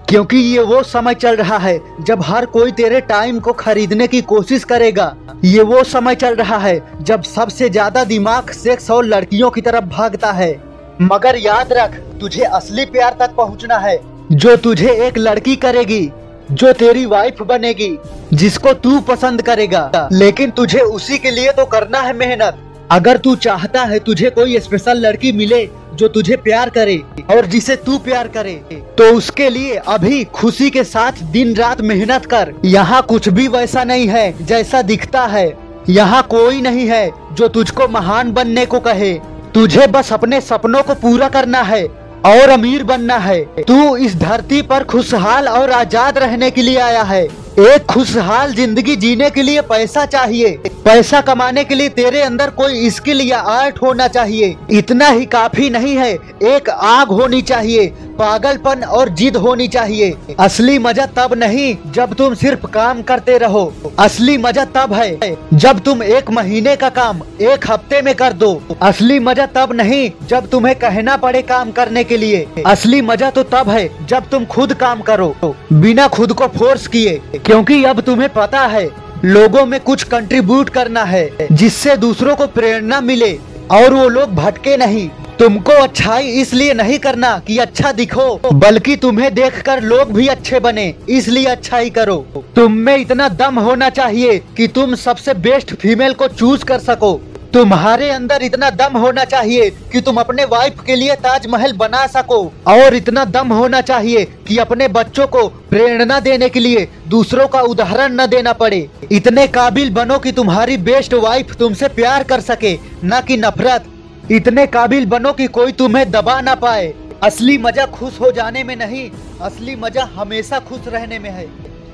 क्योंकि 0.10 0.38
ये 0.38 0.63
वो 0.63 0.83
समय 0.83 1.13
चल 1.13 1.36
रहा 1.36 1.57
है, 1.57 1.79
जब 2.01 2.23
हर 2.23 2.45
कोई 2.47 2.71
तेरे 2.73 3.01
टाइम 3.01 3.39
को 3.39 3.53
खरीदने 3.55 4.07
की 4.07 4.21
कोशिश 4.23 4.63
करेगा। 4.63 5.15
ये 5.45 5.63
वो 5.63 5.83
समय 5.86 6.15
चल 6.15 6.36
रहा 6.36 6.57
है, 6.57 6.81
जब 7.01 7.23
सबसे 7.23 7.69
ज़्यादा 7.69 8.03
दिमाग 8.03 8.51
सेक्स 8.51 8.89
और 8.91 9.05
लड़कियों 9.05 9.51
की 9.51 9.62
तरफ़ 9.62 9.86
भागता 9.88 10.31
है। 10.31 10.66
मगर 11.01 11.36
याद 11.38 11.73
रख, 11.73 11.95
तुझे 12.19 12.43
असली 12.43 12.86
प्यार 12.86 13.15
तक 13.19 13.33
पहुँचना 13.36 13.77
है, 13.77 13.99
जो 14.31 14.55
तुझे 14.55 14.91
एक 15.07 15.17
लड़की 15.17 15.55
करेगी, 15.55 16.10
जो 16.51 16.71
तेरी 16.73 17.05
वाइफ 17.05 17.41
बनेगी, 17.41 17.97
जिसको 18.33 18.73
तू 18.73 18.99
पसंद 18.99 19.41
करेगा। 19.41 20.10
लेकिन 20.12 20.51
तुझे 20.51 20.79
उसी 20.79 21.17
के 21.17 21.31
लिए 21.31 21.51
तो 21.51 21.65
करना 21.65 21.99
है 21.99 22.13
मेहनत। 22.13 22.63
अगर 22.91 23.17
तू 23.17 23.36
चाहता 23.36 23.83
है 23.83 23.99
तुझे 23.99 24.29
कोई 24.29 24.60
स्पेशल 24.60 24.97
लड़की 24.97 25.31
मिले, 25.31 25.63
जो 25.95 26.07
तुझे 26.07 26.36
प्यार 26.38 26.69
करे, 26.69 26.97
और 27.31 27.45
जिसे 27.45 27.75
तू 27.75 27.97
प्यार 27.97 28.27
करे 28.27 28.81
तो 28.97 29.13
उसके 29.13 29.49
लिए 29.49 29.75
अभी 29.88 30.23
खुशी 30.33 30.69
के 30.69 30.83
साथ 30.83 31.23
दिन 31.31 31.55
रात 31.55 31.81
मेहनत 31.81 32.25
कर। 32.25 32.53
यहाँ 32.65 33.01
कुछ 33.01 33.29
भी 33.29 33.47
वैसा 33.47 33.83
नहीं 33.83 34.07
है, 34.07 34.45
जैसा 34.45 34.81
दिखता 34.81 35.25
है। 35.27 35.51
यहाँ 35.89 36.23
कोई 36.23 36.62
नहीं 36.62 36.88
है, 36.88 37.10
जो 37.33 37.47
तुझको 37.47 37.88
महान 37.88 38.31
बनने 38.31 38.65
को 38.65 38.79
कहे। 38.79 39.17
तुझे 39.58 39.86
बस 39.88 40.12
अपने 40.13 40.39
सपनों 40.41 40.82
को 40.84 40.93
पूरा 40.96 41.28
करना 41.30 41.62
है 41.62 41.84
और 42.26 42.50
अमीर 42.50 42.84
बनना 42.84 43.15
है। 43.17 43.39
तू 43.63 43.96
इस 43.98 44.15
धरती 44.15 44.62
पर 44.62 44.84
खुशहाल 44.84 45.48
और 45.50 45.72
आज़ाद 45.72 46.17
रहने 46.17 46.50
के 46.52 46.62
लिए 46.62 46.80
आया 46.80 47.04
है। 47.04 47.28
एक 47.58 47.86
खुशहाल 47.86 48.54
ज़िंदगी 48.54 48.96
जीने 48.96 49.30
के 49.30 49.41
लिए 49.41 49.62
पैसा 49.62 50.06
चाहिए। 50.06 50.50
पैसा 50.86 51.22
कमाने 51.22 51.63
के 51.63 51.76
लिए 51.76 51.89
तेरे 51.89 52.22
अंदर 52.22 52.50
कोई 52.50 52.89
स्किल 52.89 53.22
या 53.22 53.38
आर्ट 53.52 53.82
होना 53.82 54.08
चाहिए। 54.08 54.56
इतना 54.72 55.08
ही 55.08 55.26
काफ़ी 55.26 55.70
नहीं 55.70 55.96
है, 55.96 56.12
एक 56.46 56.70
आग 56.70 57.12
होनी 57.12 57.41
चाहिए, 57.41 57.88
पागलपन 58.20 58.84
और 58.84 59.10
जिद 59.12 59.36
होनी 59.38 59.67
चाहिए। 59.67 60.36
असली 60.39 60.78
मज़ा 60.80 61.06
तब 61.17 61.34
नहीं, 61.34 61.76
जब 61.93 62.13
तुम 62.13 62.34
सिर्फ़ 62.36 62.65
काम 62.67 63.02
करते 63.02 63.38
रहो। 63.38 63.74
असली 64.00 64.38
मज़ा 64.38 64.65
तब 64.76 64.93
है, 64.93 65.36
जब 65.54 65.80
तुम 65.80 66.04
एक 66.04 66.30
महीने 66.30 66.76
का 66.76 66.89
काम, 66.91 67.22
एक 67.41 67.70
हफ़्ते 67.70 68.02
में 68.02 68.13
कर 68.15 68.34
दो। 68.34 68.62
असली 68.82 69.20
मज़ा 69.20 69.46
तब 69.56 69.74
नहीं, 69.74 70.10
जब 70.28 70.50
तुम्हें 70.50 70.76
कहना 70.76 71.17
पड़े 71.17 71.41
काम 71.41 71.72
करने 71.72 72.04
के 72.04 72.17
लिए। 72.17 72.46
असली 72.65 73.02
मज़ा 73.02 73.30
तो 73.30 73.43
तब 73.46 73.70
है, 73.70 73.89
जब 74.08 74.30
तुम 74.30 74.46
खुद 74.46 74.74
काम 74.76 75.02
करो। 75.02 75.36
बिना 75.74 76.08
खुद 76.10 76.34
को 76.34 76.48
फोर्स 76.58 76.88
किए। 76.88 77.22
क्योंकि 77.47 77.83
अब 77.83 77.99
तुम्हें 78.01 78.27
पता 78.29 78.62
है, 78.62 78.89
लोगों 79.25 79.65
में 79.65 79.79
कुछ 79.79 80.03
कंट्रीब्यूट 80.03 80.69
करना 80.69 81.03
है, 81.03 81.47
जिससे 81.51 81.95
दूसरों 81.97 82.36
को 82.36 82.47
प्रेरणा 82.47 82.99
मिले, 83.01 83.31
और 83.71 83.93
वो 83.93 84.07
लोग 84.10 84.33
भटके 84.36 84.75
नहीं। 84.77 85.07
तुमको 85.39 85.71
अच्छाई 85.71 86.27
इसलिए 86.31 86.73
नहीं 86.73 86.97
करना 86.99 87.38
कि 87.47 87.57
अच्छा 87.57 87.91
दिखो, 87.91 88.51
बल्कि 88.53 88.95
तुम्हें 88.95 89.33
देखकर 89.33 89.81
लोग 89.83 90.12
भी 90.13 90.27
अच्छे 90.27 90.60
बने, 90.60 90.93
इसलिए 91.10 91.45
अच्छाई 91.45 91.89
करो। 91.89 92.17
तुम 92.55 92.71
में 92.71 92.95
इतना 92.97 93.29
दम 93.29 93.60
होना 93.60 93.89
चाहिए 93.89 94.38
कि 94.57 94.67
तुम 94.67 94.95
सबसे 94.95 95.33
बेस्ट 95.33 95.73
फीमेल 95.73 96.13
को 96.13 96.27
चूज़ 96.27 96.65
कर 96.65 96.79
सको। 96.79 97.19
तुम्हारे 97.53 98.10
अंदर 98.10 98.43
इतना 98.43 98.69
दम 98.71 98.97
होना 98.97 99.23
चाहिए 99.25 99.69
कि 99.91 100.01
तुम 100.01 100.17
अपने 100.17 100.45
वाइफ 100.45 100.81
के 100.86 100.95
लिए 100.95 101.15
ताजमहल 101.17 101.73
बना 101.73 102.05
सको। 102.07 102.41
और 102.67 102.95
इतना 102.95 103.23
दम 103.25 103.53
होना 103.53 103.81
चाहिए 103.81 104.25
कि 104.47 104.57
अपने 104.57 104.88
बच्चों 104.89 105.27
को 105.27 105.47
प्रेरणा 105.69 106.19
देने 106.19 106.49
के 106.49 106.60
लिए 106.60 106.88
दूसरों 107.07 107.47
का 107.47 107.62
उदाहरण 107.63 108.13
न 108.13 108.25
देना 108.25 108.53
पड़े। 108.53 108.88
इतने 109.12 109.47
काबिल 109.49 109.89
बनो 109.93 110.17
कि 110.19 110.31
तुम्हारी 110.31 110.77
बेस्ट 110.79 111.13
वाइफ 111.15 111.55
तुमसे 111.55 111.88
प्यार 111.89 112.23
कर 112.23 112.41
सके, 112.41 112.77
न 113.05 113.21
कि 113.27 113.38
नफरत। 113.38 113.86
इतने 114.31 114.65
काबिल 114.67 115.05
बनो 115.05 115.31
कि 115.33 115.47
कोई 115.49 115.71
तुम्हें 115.73 116.10
दबा 116.12 116.39
ना 116.41 116.55
पाए। 116.57 116.93
असली 117.23 117.57
मज़ा 117.57 117.86
खुश 117.88 118.19
हो 118.21 118.31
जाने 118.31 118.63
में 118.63 118.75
नहीं, 118.75 119.10
असली 119.41 119.75
मज़ा 119.75 120.03
हमेशा 120.13 120.60
खुश 120.60 120.88
रहने 120.88 121.19
में 121.19 121.29
है। 121.29 121.45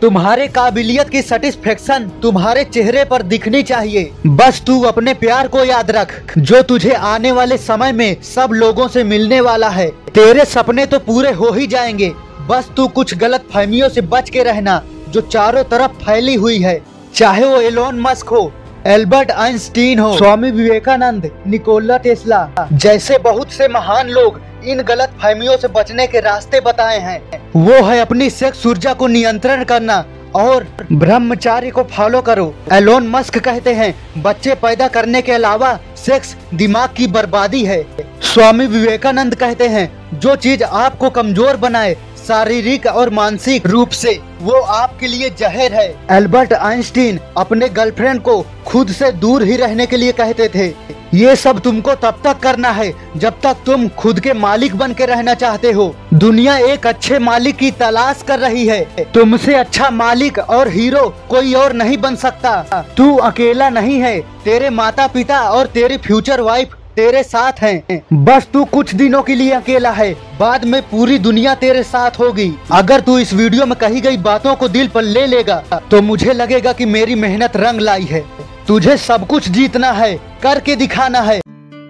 तुम्हारे 0.03 0.47
काबिलियत 0.47 1.09
की 1.09 1.21
सेटिस्फेक्शन 1.21 2.07
तुम्हारे 2.21 2.63
चेहरे 2.63 3.03
पर 3.05 3.21
दिखनी 3.21 3.61
चाहिए। 3.63 4.11
बस 4.27 4.61
तू 4.67 4.81
अपने 4.83 5.13
प्यार 5.13 5.47
को 5.47 5.63
याद 5.63 5.91
रख, 5.91 6.33
जो 6.37 6.61
तुझे 6.61 6.91
आने 6.91 7.31
वाले 7.31 7.57
समय 7.57 7.91
में 7.91 8.21
सब 8.23 8.49
लोगों 8.53 8.87
से 8.87 9.03
मिलने 9.03 9.39
वाला 9.41 9.69
है। 9.69 9.87
तेरे 10.09 10.45
सपने 10.45 10.85
तो 10.85 10.99
पूरे 10.99 11.31
हो 11.31 11.51
ही 11.51 11.67
जाएँगे। 11.67 12.11
बस 12.49 12.69
तू 12.77 12.87
कुछ 12.87 13.15
गलत 13.15 13.45
फहमियों 13.53 13.89
से 13.89 14.01
बच 14.01 14.29
के 14.29 14.43
रहना, 14.43 14.81
जो 15.09 15.21
चारों 15.21 15.63
तरफ़ 15.63 16.03
फैली 16.05 16.35
हुई 16.35 16.59
है। 16.59 16.81
चाहे 17.15 17.45
वो 17.45 17.61
एलोन 17.61 17.99
मस्क 17.99 18.29
हो 18.29 18.51
एल्बर्ट 18.87 19.31
आइंस्टीन 19.31 19.99
हो, 19.99 20.15
स्वामी 20.17 20.51
विवेकानंद 20.51 21.29
निकोला 21.47 21.97
टेस्ला 21.97 22.67
जैसे 22.73 23.17
बहुत 23.17 23.51
से 23.51 23.67
महान 23.67 24.09
लोग 24.09 24.41
इन 24.63 24.81
गलत 24.81 25.13
फहमियों 25.21 25.57
से 25.57 25.67
बचने 25.69 26.07
के 26.07 26.19
रास्ते 26.19 26.59
बताए 26.61 26.99
हैं। 26.99 27.21
वो 27.55 27.83
है 27.83 27.99
अपनी 27.99 28.29
सेक्स 28.29 28.65
ऊर्जा 28.67 28.93
को 28.93 29.07
नियंत्रण 29.07 29.63
करना 29.63 30.03
और 30.35 30.65
ब्रह्मचार्य 30.91 31.69
को 31.71 31.83
फॉलो 31.91 32.21
करो। 32.21 32.53
एलोन 32.73 33.07
मस्क 33.07 33.37
कहते 33.37 33.73
हैं, 33.73 33.93
बच्चे 34.17 34.55
पैदा 34.55 34.87
करने 34.87 35.21
के 35.21 35.31
अलावा 35.31 35.77
सेक्स 35.97 36.35
दिमाग 36.53 36.89
की 36.89 37.07
बर्बादी 37.07 37.63
है। 37.65 37.83
स्वामी 38.23 38.65
विवेकानंद 38.67 39.35
कहते 39.35 39.67
हैं, 39.67 39.89
जो 40.13 40.35
चीज़ 40.35 40.63
आपको 40.63 41.09
कमज़ोर 41.09 41.57
बनाए 41.57 41.95
शारीरिक 42.27 42.85
और 42.87 43.09
मानसिक 43.09 43.65
रूप 43.67 43.89
से 43.91 44.19
वो 44.41 44.59
आपके 44.59 45.07
लिए 45.07 45.29
जहर 45.29 45.73
है। 45.73 45.87
एल्बर्ट 46.11 46.53
आइंस्टीन 46.53 47.19
अपने 47.37 47.69
गर्लफ्रेंड 47.69 48.21
को 48.21 48.41
खुद 48.67 48.91
से 48.91 49.11
दूर 49.13 49.43
ही 49.43 49.55
रहने 49.55 49.85
के 49.85 49.97
लिए 49.97 50.11
कहते 50.11 50.47
थे। 50.55 50.67
ये 51.13 51.35
सब 51.35 51.59
तुमको 51.59 51.93
तब 51.95 52.21
तक 52.23 52.39
करना 52.39 52.69
है 52.69 52.91
जब 53.17 53.39
तक 53.41 53.57
तुम 53.65 53.87
खुद 53.97 54.19
के 54.19 54.33
मालिक 54.33 54.75
बन 54.75 54.93
के 54.93 55.05
रहना 55.05 55.33
चाहते 55.33 55.71
हो। 55.71 55.93
दुनिया 56.13 56.57
एक 56.57 56.87
अच्छे 56.87 57.19
मालिक 57.19 57.55
की 57.55 57.71
तलाश 57.71 58.23
कर 58.27 58.39
रही 58.39 58.65
है। 58.67 59.05
तुमसे 59.13 59.55
अच्छा 59.55 59.89
मालिक 59.89 60.39
और 60.39 60.67
हीरो 60.67 61.07
कोई 61.29 61.53
और 61.53 61.73
नहीं 61.73 61.97
बन 61.97 62.15
सकता। 62.15 62.85
तू 62.97 63.15
अकेला 63.17 63.69
नहीं 63.69 63.99
है। 63.99 64.19
तेरे 64.45 64.69
माता 64.69 65.07
पिता 65.07 65.41
और 65.49 65.67
तेरी 65.67 65.97
फ्यूचर 65.97 66.41
वाइफ 66.41 66.75
तेरे 66.95 67.23
साथ 67.23 67.61
हैं। 67.61 68.01
बस 68.15 68.47
तू 68.53 68.63
कुछ 68.65 68.93
दिनों 68.95 69.21
के 69.23 69.35
लिए 69.35 69.51
अकेला 69.51 69.91
है। 69.91 70.11
बाद 70.39 70.65
में 70.65 70.81
पूरी 70.81 71.17
दुनिया 71.19 71.55
तेरे 71.55 71.83
साथ 71.83 72.19
होगी। 72.19 72.51
अगर 72.71 73.01
तू 73.01 73.17
इस 73.19 73.33
वीडियो 73.33 73.65
में 73.65 73.77
कही 73.79 74.01
गई 74.01 74.17
बातों 74.19 74.55
को 74.55 74.67
दिल 74.69 74.87
पर 74.87 75.01
ले 75.03 75.25
लेगा 75.27 75.63
तो 75.91 76.01
मुझे 76.01 76.33
लगेगा 76.33 76.73
कि 76.73 76.85
मेरी 76.87 77.15
मेहनत 77.17 77.57
रंग 77.57 77.81
लाई 77.81 78.03
है। 78.03 78.23
तुझे 78.67 78.97
सब 78.99 79.27
कुछ 79.27 79.49
जीतना 79.49 79.91
है, 79.91 80.15
करके 80.43 80.75
दिखाना 80.75 81.21
है। 81.21 81.39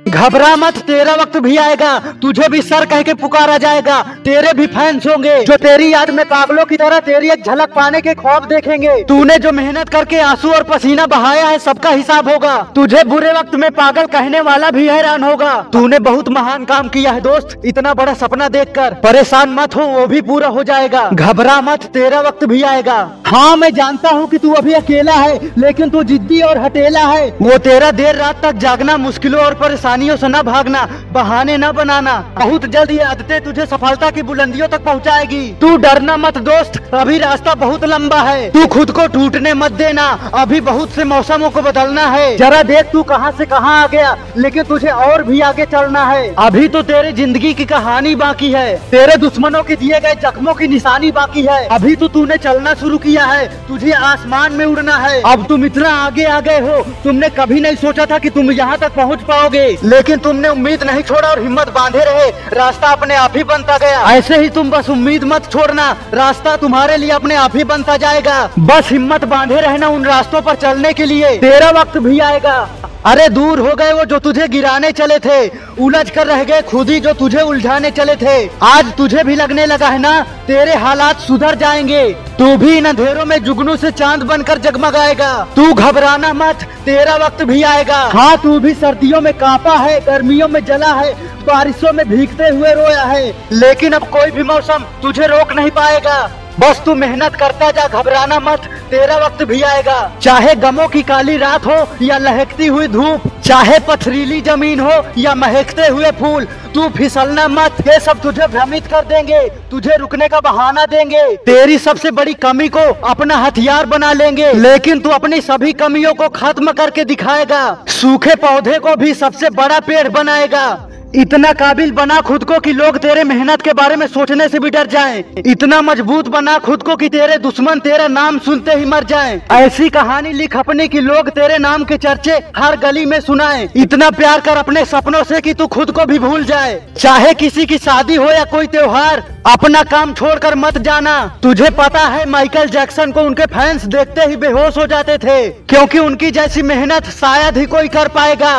घबरा 0.08 0.56
मत, 0.56 0.78
तेरा 0.78 1.13
वक्त 1.13 1.38
भी 1.38 1.58
आएगा। 1.58 2.00
तुझे 2.22 2.48
भी 2.50 2.62
सर 2.62 2.86
कह 2.86 3.02
के 3.02 3.13
पुकारा 3.13 3.58
जाएगा। 3.58 4.02
तेरे 4.26 4.54
भी 4.54 4.66
फैंस 4.68 5.08
होंगे। 5.08 5.44
जो 5.44 5.56
तेरी 5.56 5.94
याद 5.94 6.10
में 6.10 6.26
पागलों 6.26 6.66
की 6.66 6.78
तरह 6.78 7.00
तेरी 7.00 7.30
एक 7.30 7.46
झलक 7.46 7.70
पाने 7.70 8.02
के 8.02 8.13
ख्वाब 8.13 8.46
देखेंगे, 8.46 9.04
तूने 9.04 9.38
जो 9.38 9.52
मेहनत 9.52 9.89
करके 9.89 10.20
आँसू 10.20 10.52
और 10.52 10.63
पसीना 10.63 11.06
बहाया 11.06 11.48
है, 11.48 11.60
सबका 11.60 11.89
हिसाब 11.89 12.30
होगा। 12.30 12.58
तुझे 12.76 13.04
बुरे 13.04 13.32
वक्त 13.32 13.56
में 13.56 13.70
पागल 13.72 14.06
कहने 14.06 14.42
वाला 14.42 14.72
भी 14.72 14.88
हैरान 14.88 15.24
होगा। 15.24 15.54
तूने 15.74 16.00
बहुत 16.00 16.30
महान 16.30 16.66
काम 16.66 16.88
किया 16.88 17.12
है, 17.12 17.22
दोस्त। 17.22 17.62
इतना 17.66 17.94
बड़ा 17.94 18.13
सपना 18.13 18.50
देखकर 18.50 18.94
परेशान 18.94 19.50
मत 19.50 19.76
हो, 19.76 19.82
वो 19.82 20.08
भी 20.08 20.22
पूरा 20.22 20.48
हो 20.48 20.63
जाएगा। 20.63 21.10
घबरा 21.13 21.60
मत, 21.62 21.84
तेरा 21.84 22.20
वक्त 22.20 22.46
भी 22.46 22.62
आएगा। 22.63 23.12
हाँ 23.26 23.56
मैं 23.58 23.74
जानता 23.74 24.10
हूँ 24.10 24.28
कि 24.28 24.38
तू 24.38 24.54
अभी 24.54 24.74
अकेला 24.74 25.13
है, 25.13 25.52
लेकिन 25.58 25.89
तू 25.89 26.04
जिद्दी 26.04 26.42
और 26.42 26.58
हटेला 26.58 27.06
है। 27.06 27.38
वो 27.42 27.58
तेरा 27.58 27.92
देर 27.92 28.16
रात 28.16 28.42
तक 28.44 28.52
जागना 28.52 28.98
मुश्किलों 28.98 29.42
और 29.42 29.54
परेशानियों 29.94 30.16
से 30.18 30.28
न 30.28 30.42
भागना, 30.44 30.82
बहाने 31.14 31.58
न 31.58 31.72
बनाना। 31.72 32.14
बहुत 32.36 32.66
जल्द 32.66 32.92
ये 32.92 33.00
आदतें 33.06 33.42
तुझे 33.44 33.66
सफलता 33.68 34.10
की 34.10 34.22
बुलंदियों 34.24 34.68
तक 34.68 34.84
पहुँचाएगी। 34.84 35.42
तू 35.62 35.76
डरना 35.78 36.16
मत 36.18 36.38
दोस्त, 36.40 36.80
अभी 36.94 37.18
रास्ता 37.20 37.54
बहुत 37.56 37.84
लंबा 37.86 38.22
है। 38.22 38.50
तू 38.52 38.66
खुद 38.68 38.92
को 38.92 39.06
टूटने 39.14 39.54
मत 39.54 39.72
देना, 39.74 40.06
अभी 40.34 40.62
बहुत 40.64 40.92
से 40.92 41.04
मौसमों 41.04 41.50
को 41.50 41.62
बदलना 41.62 42.06
है। 42.08 42.36
जरा 42.38 42.62
देख 42.64 42.90
तू 42.92 43.04
कहाँ 43.04 43.32
से 43.38 43.46
कहाँ 43.46 43.82
आ 43.84 43.86
गया, 43.88 44.16
लेकिन 44.38 44.64
तुझे 44.64 44.90
और 44.90 45.24
भी 45.24 45.40
आगे 45.44 45.66
चलना 45.68 46.06
है। 46.06 46.34
अभी 46.40 46.68
तो 46.68 46.82
तेरे 46.84 47.12
ज़िंदगी 47.14 47.54
की 47.54 47.66
कहानी 47.66 48.16
बाकी 48.16 48.52
है, 48.52 48.76
तेरे 48.90 49.18
दुश्मनों 49.20 49.64
के 49.64 49.76
दिए 49.76 50.00
गए 50.00 50.16
जख्मों 50.24 50.54
की 50.54 50.68
निशानी 50.68 51.12
बाकी 51.12 51.42
है। 51.44 51.64
अभी 51.70 51.96
तो 51.96 52.08
तूने 52.10 52.38
चलना 52.40 52.74
शुरू 52.82 52.98
किया 52.98 53.26
है, 53.26 53.46
तुझे 53.68 53.92
आसमान 53.94 54.54
में 54.54 54.66
उड़ना 54.66 54.98
है। 54.98 55.22
अब 55.28 55.46
तुम 55.48 55.66
इतना 55.66 55.90
आगे 56.00 56.26
आ 56.26 56.40
गए 56.42 56.60
हो, 56.62 56.82
तुमने 57.04 57.30
कभी 57.38 57.60
नहीं 57.62 57.76
सोचा 57.78 58.06
था 58.06 58.18
कि 58.20 58.30
तुम 58.32 58.52
यहाँ 58.54 58.78
तक 58.78 58.96
पहुँच 58.96 59.22
पाओगे। 59.24 59.66
लेकिन 59.84 60.17
तुमने 60.17 60.50
उम्मीद 60.50 60.84
नहीं 60.84 61.02
छोड़ा 61.02 61.28
और 61.30 61.41
हिम्मत 61.41 61.69
बांधे 61.69 62.00
रहे। 62.00 62.30
रास्ता 62.54 62.88
अपने 62.88 63.15
आप 63.15 63.38
ही 63.38 63.43
बनता 63.43 63.78
गया। 63.78 64.02
ऐसे 64.12 64.38
ही 64.38 64.50
तुम 64.50 64.69
बस 64.69 64.89
उम्मीद 64.89 65.24
मत 65.24 65.52
छोड़ना। 65.52 65.96
रास्ता 66.13 66.56
तुम्हारे 66.56 66.98
लिए 66.98 67.10
अपने 67.10 67.36
आप 67.36 67.58
ही 67.58 67.63
बनता 67.63 67.98
जाएगा। 67.98 68.50
बस 68.60 68.89
हिम्मत 68.91 69.26
बांधे 69.26 69.62
रहना 69.62 69.88
उन 69.88 70.06
रास्तों 70.06 70.41
पर 70.41 70.56
चलने 70.56 70.93
के 70.93 71.06
लिए। 71.06 71.38
तेरा 71.38 71.69
वक्त 71.69 71.98
भी 71.98 72.19
आएगा। 72.19 72.69
अरे 73.06 73.28
दूर 73.30 73.60
हो 73.60 73.74
गए 73.76 73.93
वो 73.93 74.04
जो 74.06 74.19
तुझे 74.19 74.48
गिराने 74.48 74.91
चले 74.91 75.19
थे। 75.19 75.48
उलझ 75.80 76.10
कर 76.10 76.28
रह 76.28 76.43
गए 76.43 76.62
खुद 76.62 76.89
ही 76.89 77.00
जो 77.00 77.13
तुझे 77.13 77.41
उलझाने 77.41 77.91
चले 77.91 78.15
थे। 78.15 78.50
आज 78.63 78.93
तुझे 78.98 79.24
भी 79.24 79.36
लगने 79.36 79.65
लगा 79.65 79.88
है 79.88 80.00
ना? 80.00 80.22
तेरे 80.48 80.74
हालात 80.74 81.19
सुधर 81.19 81.56
जाएँगे। 81.56 82.10
तू 82.39 82.58
भी 82.58 82.78
इन 82.78 82.86
अंधेरों 82.86 83.26
में 83.26 83.43
जुगनू 83.43 83.76
से 83.78 83.91
चाँद 83.91 84.24
बनकर 84.24 84.58
जगमगाएगा। 84.58 85.48
तू 85.56 85.74
घबराना 85.74 86.34
मत, 86.34 86.56
तेरा 86.86 87.15
वक्त 87.15 87.43
भी 87.43 87.63
आएगा। 87.63 87.98
हाँ 87.98 88.38
तू 88.38 88.60
भी 88.60 88.74
सर्दियों 88.74 89.22
में 89.22 89.34
कांपा 89.34 89.73
है, 89.76 90.00
गर्मियों 90.00 90.48
में 90.48 90.66
जला 90.66 90.94
है, 90.94 91.14
बारिशों 91.46 91.94
में 91.94 92.10
भीगते 92.10 92.44
हुए 92.44 92.74
रोया 92.74 93.04
है। 93.04 93.34
लेकिन 93.52 93.94
अब 93.94 94.04
कोई 94.04 94.32
भी 94.32 94.44
मौसम 94.44 94.86
तुझे 95.02 95.28
रोक 95.28 95.54
नहीं 95.54 95.72
पाएगा। 95.72 96.32
बस 96.60 96.82
तू 96.86 96.96
मेहनत 96.96 97.36
करता 97.36 97.72
जा, 97.72 97.88
घबराना 97.88 98.40
मत, 98.40 98.60
तेरा 98.92 99.16
वक्त 99.18 99.44
भी 99.44 99.62
आएगा। 99.62 100.12
चाहे 100.22 100.56
गमों 100.56 100.88
की 100.88 101.02
काली 101.04 101.38
रात 101.38 101.66
हो 101.66 101.88
या 102.02 102.18
लहकती 102.18 102.68
हुई 102.68 102.88
धूप 102.88 103.22
चाहे 103.46 103.80
पथरीली 103.80 104.42
ज़मीन 104.42 104.80
हो 104.80 104.92
या 105.18 105.34
महकते 105.36 105.88
हुए 105.88 106.12
फूल, 106.12 106.46
तू 106.76 106.88
फिसलना 106.90 107.48
मत। 107.48 107.76
ये 107.88 108.00
सब 108.00 108.22
तुझे 108.22 108.48
भ्रमित 108.48 108.88
कर 108.88 109.06
देंगे। 109.06 109.42
तुझे 109.72 109.96
रुकने 109.98 110.28
का 110.28 110.40
बहाना 110.40 110.86
देंगे। 110.86 111.36
तेरी 111.36 111.78
सबसे 111.78 112.12
बड़ी 112.12 112.34
कमी 112.34 112.68
को 112.68 112.80
अपना 113.04 113.38
हथियार 113.38 113.86
बना 113.86 114.14
लेंगे। 114.14 114.54
लेकिन 114.54 115.00
तू 115.00 115.10
अपनी 115.10 115.42
सभी 115.42 115.74
कमियों 115.74 116.14
को 116.14 116.30
खत्म 116.30 116.72
करके 116.72 117.06
दिखाएगा। 117.06 117.78
सूखे 117.88 118.36
पौधे 118.36 118.80
को 118.80 118.96
भी 118.96 119.14
सबसे 119.14 119.50
बड़ा 119.50 119.80
पेड़ 119.80 120.08
बनाएगा। 120.08 120.90
इतना 121.13 121.52
काबिल 121.54 121.91
बना 121.91 122.19
खुद 122.21 122.43
को 122.43 122.58
कि 122.60 122.71
लोग 122.73 122.97
तेरे 122.97 123.23
मेहनत 123.23 123.62
के 123.62 123.73
बारे 123.73 123.95
में 123.95 124.06
सोचने 124.08 124.47
से 124.49 124.60
भी 124.60 124.69
डर 124.69 124.88
जाएँ। 124.88 125.23
इतना 125.47 125.82
मज़बूत 125.82 126.28
बना 126.28 126.58
खुद 126.60 126.84
को 126.84 126.95
कि 126.95 127.10
तेरे 127.10 127.38
दुश्मन 127.38 127.80
तेरा 127.80 128.08
नाम 128.08 128.39
सुनते 128.39 128.73
ही 128.73 128.86
मर 128.86 129.04
जाएँ। 129.04 129.39
ऐसी 129.54 129.89
कहानी 129.89 130.32
लिख 130.34 130.58
अपने 130.58 130.88
कि 130.88 131.02
लोग 131.02 131.30
तेरे 131.30 131.58
नाम 131.58 131.84
के 131.84 131.97
चर्चे 131.97 132.39
हर 132.58 132.78
गली 132.80 133.06
में 133.06 133.19
सुनाएँ। 133.19 133.69
इतना 133.76 134.10
प्यार 134.12 134.41
कर 134.41 134.58
अपने 134.58 134.86
सपनों 134.86 135.23
से 135.23 135.41
कि 135.41 135.54
तू 135.54 135.67
खुद 135.69 135.91
को 135.91 136.06
भी 136.06 136.19
भूल 136.19 136.43
जाए 136.45 136.82
चाहे 136.97 137.34
किसी 137.36 137.65
की 137.65 137.78
शादी 137.78 138.15
हो 138.15 138.32
या 138.32 138.43
कोई 138.45 138.67
त्योहार, 138.67 139.23
अपना 139.47 139.84
काम 139.86 140.13
छोड़कर 140.13 140.56
मत 140.56 140.78
जाना 140.80 141.15
तुझे 141.43 141.69
पता 141.69 142.08
है, 142.08 142.30
माइकल 142.30 142.69
जैक्सन 142.69 143.12
को 143.12 143.21
उनके 143.21 143.45
फैंस 143.47 143.86
देखते 143.88 144.21
ही 144.21 144.36
बेहोश 144.38 144.78
हो 144.78 144.86
जाते 144.88 145.17
थे, 145.17 145.49
क्योंकि 145.49 145.99
उनकी 145.99 146.32
जैसी 146.32 146.62
मेहनत 146.63 147.10
शायद 147.12 147.58
ही 147.58 147.65
कोई 147.67 147.88
कर 147.89 148.08
पाएगा 148.10 148.54